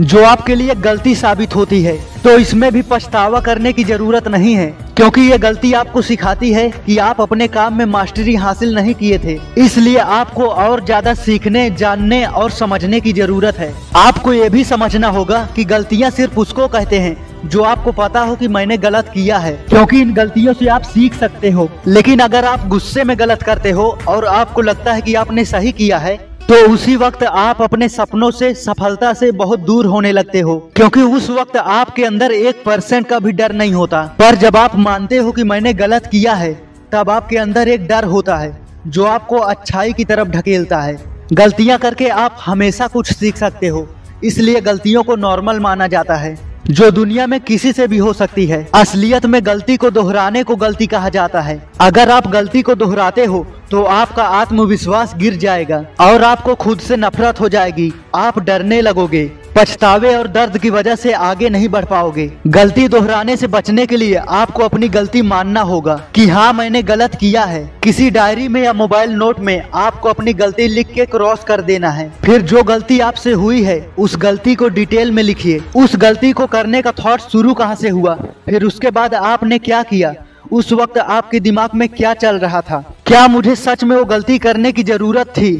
जो 0.00 0.22
आपके 0.24 0.54
लिए 0.54 0.74
गलती 0.76 1.14
साबित 1.14 1.54
होती 1.54 1.82
है 1.82 1.96
तो 2.22 2.30
इसमें 2.38 2.70
भी 2.72 2.80
पछतावा 2.82 3.40
करने 3.40 3.72
की 3.72 3.84
ज़रूरत 3.84 4.28
नहीं 4.28 4.54
है, 4.54 4.66
क्योंकि 4.96 5.20
ये 5.20 5.36
गलती 5.38 5.72
आपको 5.72 6.02
सिखाती 6.02 6.52
है 6.52 6.68
कि 6.86 6.96
आप 7.00 7.20
अपने 7.20 7.48
काम 7.48 7.76
में 7.78 7.84
मास्टरी 7.86 8.34
हासिल 8.36 8.74
नहीं 8.74 8.94
किए 8.94 9.18
थे। 9.18 9.38
इसलिए 9.58 9.96
आपको 9.96 10.46
और 10.46 10.84
ज़्यादा 10.84 11.14
सीखने, 11.16 11.68
जानने 11.72 12.24
और 12.24 12.50
समझने 12.52 13.00
की 13.00 13.12
ज़रूरत 13.12 13.58
है। 13.58 13.72
आपको 13.96 14.32
ये 14.32 14.48
भी 14.50 14.64
समझना 14.64 15.08
होगा 15.10 15.46
कि 15.56 15.64
गलतियाँ 15.66 16.10
सिर्फ़ 16.10 16.40
उसको 16.40 16.68
कहते 16.68 16.98
हैं, 16.98 17.16
जो 17.46 17.62
आपको 17.64 17.92
पता 17.94 18.20
हो 18.20 18.36
कि 18.36 18.48
मैंने 18.48 18.78
गलत 18.78 19.10
किया 19.14 19.38
है, 19.38 19.52
क्योंकि 19.68 20.00
इन 20.00 20.12
गलतियों 20.14 20.54
से 20.54 20.68
आप 20.68 20.82
सीख 20.84 21.14
सकते 21.14 21.50
हो। 21.50 21.70
लेकिन 21.88 22.20
अगर 22.20 22.44
आप 22.46 22.68
गुस्से 22.68 23.04
में 23.04 23.18
गलत 23.18 23.42
करते 23.42 23.70
हो 23.70 23.96
और 24.08 24.24
आपको 24.26 24.62
लगता 24.62 24.92
है 24.92 25.02
कि 25.02 25.14
आपने 25.16 25.44
सही 25.46 25.72
किया 25.72 25.98
है 25.98 26.18
तो 26.48 26.54
उसी 26.72 26.96
वक्त 26.96 27.22
आप 27.22 27.62
अपने 27.62 27.88
सपनों 27.88 28.30
से, 28.30 28.54
सफलता 28.54 29.12
से 29.14 29.30
बहुत 29.32 29.60
दूर 29.60 29.86
होने 29.86 30.12
लगते 30.12 30.40
हो। 30.40 30.56
क्योंकि 30.76 31.00
उस 31.00 31.30
वक्त 31.30 31.56
आपके 31.56 32.04
अंदर 32.04 32.32
एक 32.32 32.62
परसेंट 32.64 33.06
का 33.06 33.18
भी 33.18 33.32
डर 33.32 33.52
नहीं 33.52 33.72
होता। 33.72 34.02
पर 34.18 34.34
जब 34.34 34.56
आप 34.56 34.76
मानते 34.76 35.16
हो 35.16 35.32
कि 35.32 35.44
मैंने 35.44 35.72
गलत 35.74 36.06
किया 36.06 36.34
है, 36.34 36.52
तब 36.92 37.10
आपके 37.10 37.36
अंदर 37.36 37.68
एक 37.68 37.86
डर 37.88 38.04
होता 38.04 38.36
है, 38.36 38.60
जो 38.86 39.04
आपको 39.04 39.36
अच्छाई 39.36 39.92
की 39.92 40.04
तरफ़ 40.04 40.28
ढकेलता 40.28 40.80
है। 40.80 40.96
गलतियाँ 41.32 41.78
करके 41.78 42.08
आप 42.08 42.36
हमेशा 42.46 42.86
कुछ 42.86 43.12
सीख 43.12 43.36
सकते 43.36 43.68
हो, 43.68 43.88
इसलिए 44.24 44.60
गलतियों 44.60 45.02
को 45.02 45.16
नॉर्मल 45.16 45.60
माना 45.60 45.86
जाता 45.86 46.14
है। 46.14 46.53
जो 46.64 46.90
दुनिया 46.90 47.26
में 47.26 47.40
किसी 47.40 47.72
से 47.72 47.86
भी 47.88 47.98
हो 47.98 48.12
सकती 48.12 48.46
है। 48.46 48.68
असलियत 48.74 49.26
में 49.26 49.40
गलती 49.46 49.76
को 49.76 49.90
दोहराने 49.90 50.42
को 50.42 50.56
गलती 50.56 50.86
कहा 50.86 51.08
जाता 51.08 51.40
है। 51.40 51.58
अगर 51.80 52.10
आप 52.10 52.26
गलती 52.26 52.62
को 52.62 52.74
दोहराते 52.74 53.24
हो 53.24 53.46
तो 53.70 53.82
आपका 53.84 54.24
आत्मविश्वास 54.24 55.14
गिर 55.16 55.36
जाएगा 55.36 55.84
और 56.00 56.22
आपको 56.22 56.54
खुद 56.54 56.78
से 56.78 56.96
नफरत 56.96 57.40
हो 57.40 57.48
जाएगी। 57.48 57.92
आप 58.14 58.38
डरने 58.38 58.80
लगोगे। 58.80 59.30
पछतावे 59.56 60.14
और 60.16 60.28
दर्द 60.28 60.58
की 60.58 60.70
वजह 60.70 60.96
से 60.96 61.12
आगे 61.12 61.48
नहीं 61.48 61.68
बढ़ 61.68 61.84
पाओगे। 61.84 62.30
गलती 62.46 62.88
दोहराने 62.88 63.36
से 63.36 63.46
बचने 63.46 63.86
के 63.86 63.96
लिए 63.96 64.14
आपको 64.14 64.62
अपनी 64.62 64.88
गलती 64.88 65.22
मानना 65.22 65.60
होगा 65.60 65.94
कि 66.14 66.26
हाँ 66.26 66.52
मैंने 66.52 66.82
गलत 66.82 67.14
किया 67.14 67.44
है। 67.44 67.80
किसी 67.84 68.10
डायरी 68.10 68.48
में 68.48 68.62
या 68.62 68.72
मोबाइल 68.72 69.10
नोट 69.10 69.40
में 69.40 69.70
आपको 69.74 70.08
अपनी 70.08 70.32
गलती 70.32 70.66
लिख 70.68 70.92
के 70.92 71.06
क्रॉस 71.06 71.44
कर 71.44 71.60
देना 71.60 71.90
है। 71.90 72.12
फिर 72.24 72.42
जो 72.42 72.62
गलती 72.62 73.00
आपसे 73.00 73.32
हुई 73.32 73.62
है, 73.62 73.94
उस 73.98 74.16
गलती 74.16 74.54
को 74.54 74.68
डिटेल 74.68 75.10
में 75.10 75.22
लिखिए। 75.22 75.62
उस 75.76 75.96
गलती 75.96 76.32
को 76.32 76.46
करने 76.46 76.82
का 76.82 76.92
थॉट 76.92 77.20
शुरू 77.20 77.54
कहाँ 77.54 77.74
से 77.74 77.88
हुआ? 77.88 78.14
फिर 78.46 78.64
उसके 78.64 78.90
बाद 78.90 79.14
आपने 79.14 79.58
क्या 79.58 79.82
किया? 79.82 80.14
उस 80.52 80.72
वक्त 80.72 80.98
आपके 80.98 81.40
दिमाग 81.40 81.70
में 81.74 81.88
क्या 81.88 82.14
चल 82.14 82.38
रहा 82.38 82.60
था? 82.60 82.84
क्या 83.06 83.26
मुझे 83.28 83.56
सच 83.56 83.84
में 83.84 83.96
वो 83.96 84.04
गलती 84.04 84.38
करने 84.38 84.72
की 84.72 84.82
ज़रूरत 84.82 85.26
थी? 85.26 85.56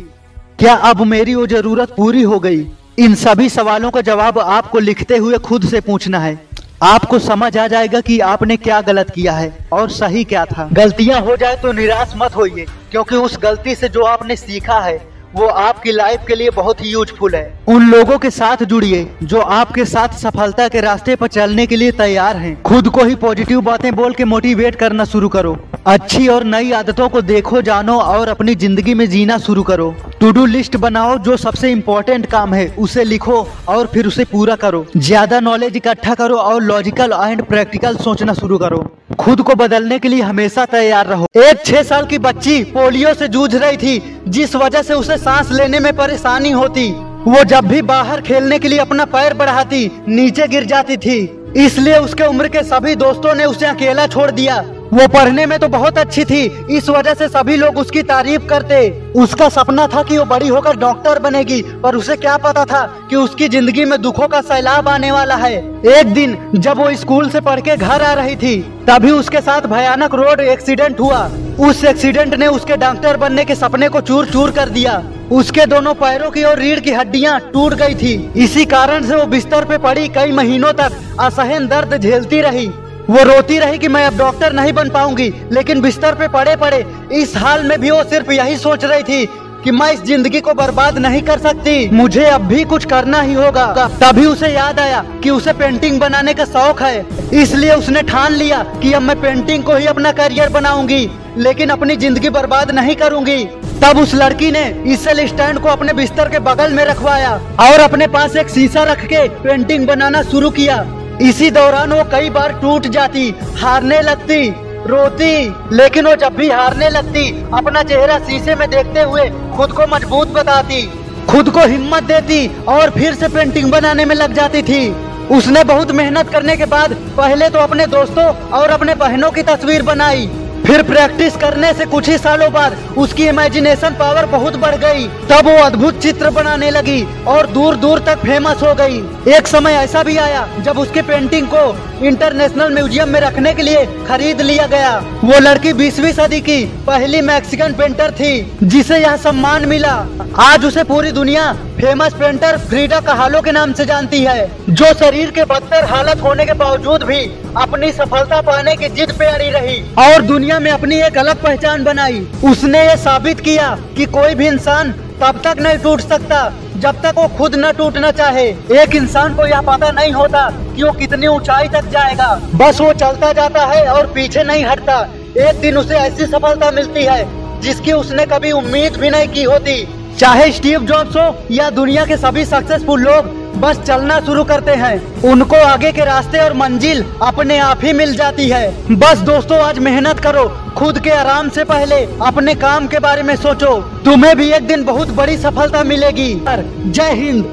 क्या 0.59 0.75
अब 0.75 1.03
मेरी 1.03 1.35
वो 1.35 1.47
ज़रूरत 1.47 1.95
पूरी 1.97 2.23
हो 2.23 2.39
गई? 2.39 2.66
इन 2.99 3.15
सभी 3.15 3.49
सवालों 3.49 3.91
का 3.91 4.01
जवाब 4.01 4.39
आपको 4.39 4.79
लिखते 4.79 5.16
हुए 5.16 5.39
खुद 5.39 5.65
से 5.65 5.81
पूछना 5.81 6.19
है। 6.19 6.39
आपको 6.83 7.19
समझ 7.19 7.57
आ 7.59 7.66
जाएगा 7.66 8.01
कि 8.01 8.19
आपने 8.23 8.57
क्या 8.57 8.81
गलत 8.81 9.11
किया 9.11 9.33
है 9.33 9.53
और 9.73 9.91
सही 9.91 10.23
क्या 10.25 10.45
था। 10.45 10.69
गलतियाँ 10.73 11.21
हो 11.21 11.37
जाए 11.37 11.57
तो 11.57 11.73
निराश 11.73 12.12
मत 12.16 12.37
होइए, 12.37 12.66
क्योंकि 12.91 13.16
उस 13.16 13.39
गलती 13.43 13.75
से 13.75 13.89
जो 13.89 14.03
आपने 14.03 14.37
सीखा 14.37 14.79
है 14.81 14.97
वो 15.36 15.47
आपकी 15.47 15.93
लाइफ 15.93 16.24
के 16.28 16.35
लिए 16.35 16.51
बहुत 16.52 16.81
ही 16.81 16.90
यूजफुल 16.90 17.35
है। 17.35 17.44
उन 17.69 17.90
लोगों 17.90 18.19
के 18.19 18.31
साथ 18.31 18.62
जुड़िए 18.65 19.06
जो 19.23 19.40
आपके 19.40 19.85
साथ 19.85 20.16
सफलता 20.19 20.69
के 20.69 20.81
रास्ते 20.81 21.16
पर 21.16 21.28
चलने 21.28 21.66
के 21.66 21.77
लिए 21.77 21.93
तैयार 21.94 22.36
हैं। 22.36 22.61
खुद 22.62 22.89
को 22.89 23.05
ही 23.05 23.15
पॉजिटिव 23.16 23.61
बातें 23.62 23.94
बोल 23.94 24.12
के 24.15 24.24
मोटिवेट 24.24 24.74
करना 24.77 25.05
शुरू 25.06 25.28
करो। 25.28 25.56
अच्छी 25.86 26.27
और 26.28 26.44
नई 26.44 26.70
आदतों 26.73 27.09
को 27.09 27.20
देखो, 27.23 27.62
जानो 27.62 27.98
और 27.98 28.28
अपनी 28.28 28.55
ज़िंदगी 28.55 28.94
में 28.94 29.09
जीना 29.11 29.39
शुरू 29.39 29.62
करो। 29.62 29.94
टू 30.20 30.31
डू 30.32 30.44
लिस्ट 30.47 30.77
बनाओ 30.78 31.16
जो 31.19 31.36
सबसे 31.36 31.70
इम्पोर्टेंट 31.73 32.27
काम 32.27 32.55
है, 32.55 32.66
उसे 32.78 33.05
लिखो 33.05 33.47
और 33.69 33.86
फिर 33.86 34.06
उसे 34.06 34.24
पूरा 34.27 34.56
करो। 34.56 34.85
ज़्यादा 34.97 35.40
नॉलेज 35.43 35.77
इकट्ठा 35.77 36.15
करो 36.15 36.36
और 36.36 36.62
लॉजिकल 36.62 37.12
एंड 37.23 37.43
प्रैक्टिकल 37.44 37.97
सोचना 37.98 38.35
शुरू 38.35 38.59
करो। 38.59 38.85
खुद 39.15 39.41
को 39.41 39.55
बदलने 39.55 39.99
के 39.99 40.09
लिए 40.09 40.23
हमेशा 40.23 40.65
तैयार 40.65 41.07
रहो। 41.07 41.27
एक 41.36 41.65
छह 41.66 41.82
साल 41.82 42.07
की 42.07 42.19
बच्ची 42.19 42.62
पोलियो 42.65 43.15
से 43.15 43.28
जूझ 43.28 43.55
रही 43.55 43.77
थी, 43.77 44.20
जिस 44.28 44.55
वजह 44.57 44.82
से 44.82 44.95
उसे 44.95 45.16
सांस 45.16 45.53
लेने 45.53 45.81
में 45.81 45.93
परेशानी 45.97 46.51
होती। 46.51 46.91
वो 47.24 47.45
जब 47.45 47.65
भी 47.65 47.82
बाहर 47.82 48.20
खेलने 48.20 48.59
के 48.59 48.69
लिए 48.69 48.78
अपना 48.78 49.05
पैर 49.05 49.35
बढ़ाती, 49.35 49.91
नीचे 50.09 50.49
गिर 50.49 50.65
जाती 50.65 50.97
थी। 50.97 51.19
इसलिए 51.57 51.99
उसके 51.99 52.24
उम्र 52.24 52.49
के 52.49 52.62
सभी 52.62 52.95
दोस्तों 52.95 53.35
ने 53.35 53.45
उसे 53.45 53.66
अकेला 53.66 54.07
छोड़ 54.07 54.31
दिया। 54.31 54.57
वो 54.95 55.07
पढ़ने 55.09 55.45
में 55.47 55.59
तो 55.59 55.69
बहुत 55.69 55.97
अच्छी 55.99 56.25
थी। 56.25 56.43
इस 56.71 56.89
वजह 56.89 57.15
से 57.15 57.29
सभी 57.29 57.57
लोग 57.57 57.79
उसकी 57.79 58.03
तारीफ़ 58.05 58.43
करते। 58.47 58.77
उसका 59.16 59.49
सपना 59.49 59.87
था 59.87 60.03
कि 60.03 60.19
वो 60.19 60.25
बड़ी 60.25 60.49
होकर 60.49 60.77
डॉक्टर 60.77 61.19
बनेगी, 61.21 61.61
पर 61.83 61.97
उसे 61.97 62.16
क्या 62.16 62.37
पता 62.39 62.65
था 62.65 62.85
कि 63.11 63.16
उसकी 63.16 63.49
ज़िंदगी 63.49 63.85
में 63.85 64.01
दुखों 64.03 64.29
का 64.29 64.41
सैलाब 64.43 64.89
आने 64.89 65.11
वाला 65.12 65.35
है। 65.37 65.57
एक 65.91 66.12
दिन 66.15 66.37
जब 66.57 66.79
वो 66.79 66.91
स्कूल 66.97 67.31
से 67.31 67.41
पढ़ 67.41 67.61
के 67.61 67.77
घर 67.77 68.03
आ 68.03 68.12
रही 68.15 68.37
थी, 68.37 68.61
तभी 68.89 69.11
उसके 69.11 69.41
साथ 69.41 69.66
भयानक 69.69 70.15
रोड 70.15 70.41
एक्सीडेंट 70.43 71.01
हुआ। 71.01 71.29
उस 71.61 71.83
एक्सीडेंट 71.85 72.35
ने 72.35 72.47
उसके 72.49 72.77
डॉक्टर 72.77 73.16
बनने 73.16 73.45
के 73.45 73.55
सपने 73.55 73.89
को 73.89 74.01
चूर 74.03 74.27
चूर 74.27 74.51
कर 74.51 74.69
दिया। 74.69 75.03
उसके 75.33 75.66
दोनों 75.66 75.95
पैरों 75.97 76.31
की 76.31 76.43
और 76.43 76.59
रीढ़ 76.59 76.81
की 76.81 76.93
हड्डियाँ 76.93 77.39
टूट 77.53 77.75
गई 77.75 77.95
थी। 77.97 78.15
इसी 78.37 78.65
कारण 78.66 79.07
से 79.07 79.16
वो 79.16 79.27
बिस्तर 79.27 79.65
पे 79.65 79.79
पड़ी 79.81 80.09
कई 80.11 80.33
महीनों 80.33 80.73
तक 80.75 80.99
असहन 81.21 81.66
दर्द 81.66 81.97
झेलती 81.97 82.41
रही। 82.41 82.71
वो 83.06 83.22
रोती 83.24 83.59
रही 83.59 83.78
कि 83.78 83.89
मैं 83.89 84.05
अब 84.06 84.16
डॉक्टर 84.18 84.52
नहीं 84.52 84.72
बन 84.72 84.90
पाऊँगी, 84.90 85.32
लेकिन 85.52 85.81
बिस्तर 85.81 86.14
पे 86.14 86.28
पड़े 86.31 86.55
पड़े, 86.56 86.85
इस 87.12 87.36
हाल 87.36 87.64
में 87.64 87.81
भी 87.81 87.90
वो 87.90 88.02
सिर्फ़ 88.05 88.31
यही 88.32 88.56
सोच 88.59 88.85
रही 88.85 89.02
थी 89.02 89.26
कि 89.64 89.70
मैं 89.70 89.90
इस 89.93 90.02
ज़िंदगी 90.05 90.40
को 90.40 90.55
बर्बाद 90.55 90.98
नहीं 90.98 91.20
कर 91.22 91.39
सकती। 91.40 91.89
मुझे 91.90 92.24
अब 92.26 92.40
भी 92.43 92.64
कुछ 92.64 92.85
करना 92.85 93.20
ही 93.20 93.35
होगा। 93.35 93.66
तभी 94.01 94.24
उसे 94.26 94.48
याद 94.48 94.81
आया 94.81 95.05
कि 95.22 95.31
उसे 95.31 95.52
पेंटिंग 95.52 95.98
बनाने 96.01 96.35
का 96.35 96.44
शौक 96.47 96.82
है। 96.82 97.05
इसलिए 97.35 97.74
उसने 97.74 98.02
ठान 98.05 98.32
लिया 98.32 98.62
कि 98.82 98.93
अब 98.93 99.02
मैं 99.02 99.20
पेंटिंग 99.20 99.64
को 99.64 99.74
ही 99.74 99.86
अपना 99.86 100.12
करियर 100.14 100.48
बनाऊँगी, 100.51 101.09
लेकिन 101.39 101.70
अपनी 101.70 101.97
ज़िंदगी 101.97 102.28
बर्बाद 102.31 102.70
नहीं 102.70 102.97
करूँगी। 102.97 103.44
तब 103.82 103.98
उस 103.98 104.14
लड़की 104.14 104.51
ने 104.51 104.64
इसेल 104.86 105.26
स्टैंड 105.28 105.59
को 105.59 105.68
अपने 105.68 105.93
बिस्तर 105.93 106.28
के 106.28 106.39
बगल 106.40 106.72
में 106.72 106.85
रखवाया 106.85 107.32
और 107.62 107.81
अपने 107.81 108.06
पास 108.09 108.36
एक 108.36 108.48
शीशा 108.48 108.82
रख 108.85 109.05
के 109.05 109.28
पेंटिंग 109.40 109.86
बनाना 109.86 110.22
शुरू 110.24 110.51
किया। 110.51 110.85
इसी 111.23 111.51
दौरान 111.51 111.93
वो 111.93 112.03
कई 112.12 112.31
बार 112.31 112.53
टूट 112.53 112.86
जाती, 112.89 113.31
हारने 113.57 114.01
लगती, 114.03 114.49
रोती, 114.89 115.77
लेकिन 115.77 116.07
वो 116.07 116.15
जब 116.16 116.36
भी 116.36 116.49
हारने 116.51 116.89
लगती, 116.89 117.28
अपना 117.55 117.82
चेहरा 117.82 118.19
शीशे 118.20 118.55
में 118.55 118.69
देखते 118.70 119.03
हुए 119.03 119.28
खुद 119.57 119.73
को 119.73 119.86
मज़बूत 119.86 120.28
बताती, 120.31 120.82
खुद 121.31 121.51
को 121.51 121.66
हिम्मत 121.66 122.03
देती 122.03 122.47
और 122.69 122.91
फिर 122.91 123.15
से 123.15 123.28
पेंटिंग 123.28 123.70
बनाने 123.70 124.05
में 124.05 124.15
लग 124.15 124.35
जाती 124.35 124.62
थी। 124.62 124.89
उसने 125.36 125.65
बहुत 125.65 125.91
मेहनत 125.93 126.31
करने 126.31 126.57
के 126.57 126.65
बाद 126.66 126.95
पहले 127.16 127.49
तो 127.49 127.59
अपने 127.59 127.86
दोस्तों 127.89 128.24
और 128.53 128.70
अपने 128.70 128.95
बहनों 128.95 129.31
की 129.31 129.43
तस्वीर 129.43 129.82
बनाई। 129.82 130.27
फिर 130.66 130.82
प्रैक्टिस 130.82 131.36
करने 131.36 131.73
से 131.74 131.85
कुछ 131.86 132.09
ही 132.09 132.16
सालों 132.19 132.51
बाद 132.53 132.77
उसकी 132.99 133.27
इमेजिनेशन 133.28 133.95
पावर 133.95 134.27
बहुत 134.28 134.57
बढ़ 134.57 134.74
गई। 134.77 135.07
तब 135.31 135.47
वो 135.47 135.57
अद्भुत 135.65 135.99
चित्र 136.03 136.31
बनाने 136.31 136.70
लगी 136.70 137.03
और 137.27 137.47
दूर 137.47 137.77
दूर 137.77 137.99
तक 138.07 138.19
फ़ेमस 138.20 138.62
हो 138.62 138.74
गई। 138.74 138.99
एक 139.32 139.47
समय 139.47 139.73
ऐसा 139.74 140.03
भी 140.03 140.16
आया 140.19 140.47
जब 140.61 140.78
उसके 140.78 141.03
पेंटिंग 141.03 141.47
को 141.47 141.66
इंटरनेशनल 142.03 142.73
म्यूज़ियम 142.75 143.09
में 143.09 143.21
रखने 143.21 143.53
के 143.55 143.62
लिए 143.62 143.85
खरीद 144.07 144.41
लिया 144.41 144.66
गया। 144.66 144.97
वो 145.25 145.39
लड़की 145.41 145.73
बीसवीं 145.73 146.12
सदी 146.12 146.41
की 146.41 146.65
पहली 146.87 147.21
मैक्सिकन 147.23 147.73
पेंटर 147.73 148.11
थी, 148.12 148.59
जिसे 148.65 148.99
यह 148.99 149.16
सम्मान 149.19 149.69
मिला। 149.69 149.95
आज 150.43 150.65
उसे 150.65 150.85
पूरी 150.85 151.12
दुनिया 151.12 151.53
फ़ेमस 151.77 152.12
पेंटर 152.12 152.57
फ्रीडा 152.61 152.99
कहालो 153.03 153.41
के 153.43 153.53
नाम 153.53 153.73
से 153.73 153.85
जानती 153.85 154.21
है, 154.21 154.51
जो 154.71 154.93
शरीर 154.95 155.31
के 155.31 155.45
बदतर 155.45 155.85
हालत 155.85 156.23
होने 156.23 156.45
के 156.47 156.53
बावजूद 156.55 157.03
भी 157.03 157.21
अपनी 157.57 157.91
सफलता 157.93 158.41
पाने 158.43 158.77
की 158.77 158.89
जिद 158.91 159.12
पे 159.19 159.27
अड़ी 159.27 159.51
रही 159.51 159.81
और 160.01 160.23
दुनिया 160.25 160.59
में 160.59 160.71
अपनी 160.71 161.01
एक 161.03 161.19
अलग 161.19 161.43
पहचान 161.43 161.85
बनाई। 161.85 162.27
उसने 162.45 162.87
ये 162.87 162.97
साबित 162.99 163.41
किया 163.41 163.77
कि 163.97 164.07
कोई 164.09 164.35
भी 164.35 164.47
इंसान 164.49 164.95
तब 165.20 165.41
तक 165.45 165.61
नहीं 165.61 165.78
टूट 165.78 166.01
सकता। 166.01 166.39
जब 166.77 167.01
तक 167.03 167.15
वो 167.16 167.27
खुद 167.28 167.55
न 167.55 167.70
टूटना 167.73 168.11
चाहे, 168.11 168.47
एक 168.74 168.95
इंसान 168.95 169.35
को 169.36 169.47
यह 169.47 169.61
पता 169.61 169.91
नहीं 169.91 170.12
होता 170.12 170.49
कि 170.77 170.82
वो 170.82 170.93
कितनी 170.93 171.27
ऊंचाई 171.27 171.69
तक 171.69 171.89
जाएगा। 171.89 172.28
बस 172.55 172.81
वो 172.81 172.93
चलता 172.93 173.32
जाता 173.32 173.65
है 173.66 173.86
और 173.89 174.07
पीछे 174.07 174.43
नहीं 174.43 174.65
हटता। 174.65 174.99
एक 175.41 175.61
दिन 175.61 175.77
उसे 175.77 175.97
ऐसी 175.97 176.27
सफलता 176.27 176.70
मिलती 176.70 177.05
है 177.05 177.61
जिसकी 177.61 177.93
उसने 177.93 178.27
कभी 178.27 178.53
उम्मीद 178.53 178.97
भी 178.97 179.11
नहीं 179.11 179.28
की 179.28 179.43
होती। 179.43 179.82
चाहे 180.24 180.52
स्टीव 180.52 180.80
जॉब्स 180.80 181.16
हो 181.16 181.44
या 181.51 181.68
दुनिया 181.70 182.05
के 182.06 182.16
सभी 182.16 182.44
सक्सेसफुल 182.44 183.01
लोग, 183.01 183.26
बस 183.60 183.78
चलना 183.78 184.18
शुरू 184.20 184.44
करते 184.44 184.72
हैं। 184.72 185.22
उनको 185.22 185.56
आगे 185.56 185.90
के 185.92 186.05
रास्ते 186.05 186.38
और 186.38 186.52
मंजिल 186.52 187.05
अपने 187.22 187.59
आप 187.59 187.84
ही 187.84 187.92
मिल 187.92 188.14
जाती 188.16 188.48
है। 188.48 188.96
बस 188.98 189.18
दोस्तों, 189.18 189.59
आज 189.59 189.78
मेहनत 189.78 190.20
करो, 190.20 190.44
खुद 190.76 190.98
के 190.98 191.10
आराम 191.10 191.48
से 191.48 191.64
पहले 191.64 191.96
अपने 192.26 192.55
काम 192.55 192.86
के 192.86 192.98
बारे 192.98 193.22
में 193.22 193.34
सोचो। 193.36 193.76
तुम्हें 194.05 194.36
भी 194.36 194.51
एक 194.51 194.66
दिन 194.66 194.84
बहुत 194.84 195.10
बड़ी 195.10 195.36
सफलता 195.36 195.82
मिलेगी। 195.84 196.32
जय 196.46 197.12
हिंद। 197.14 197.44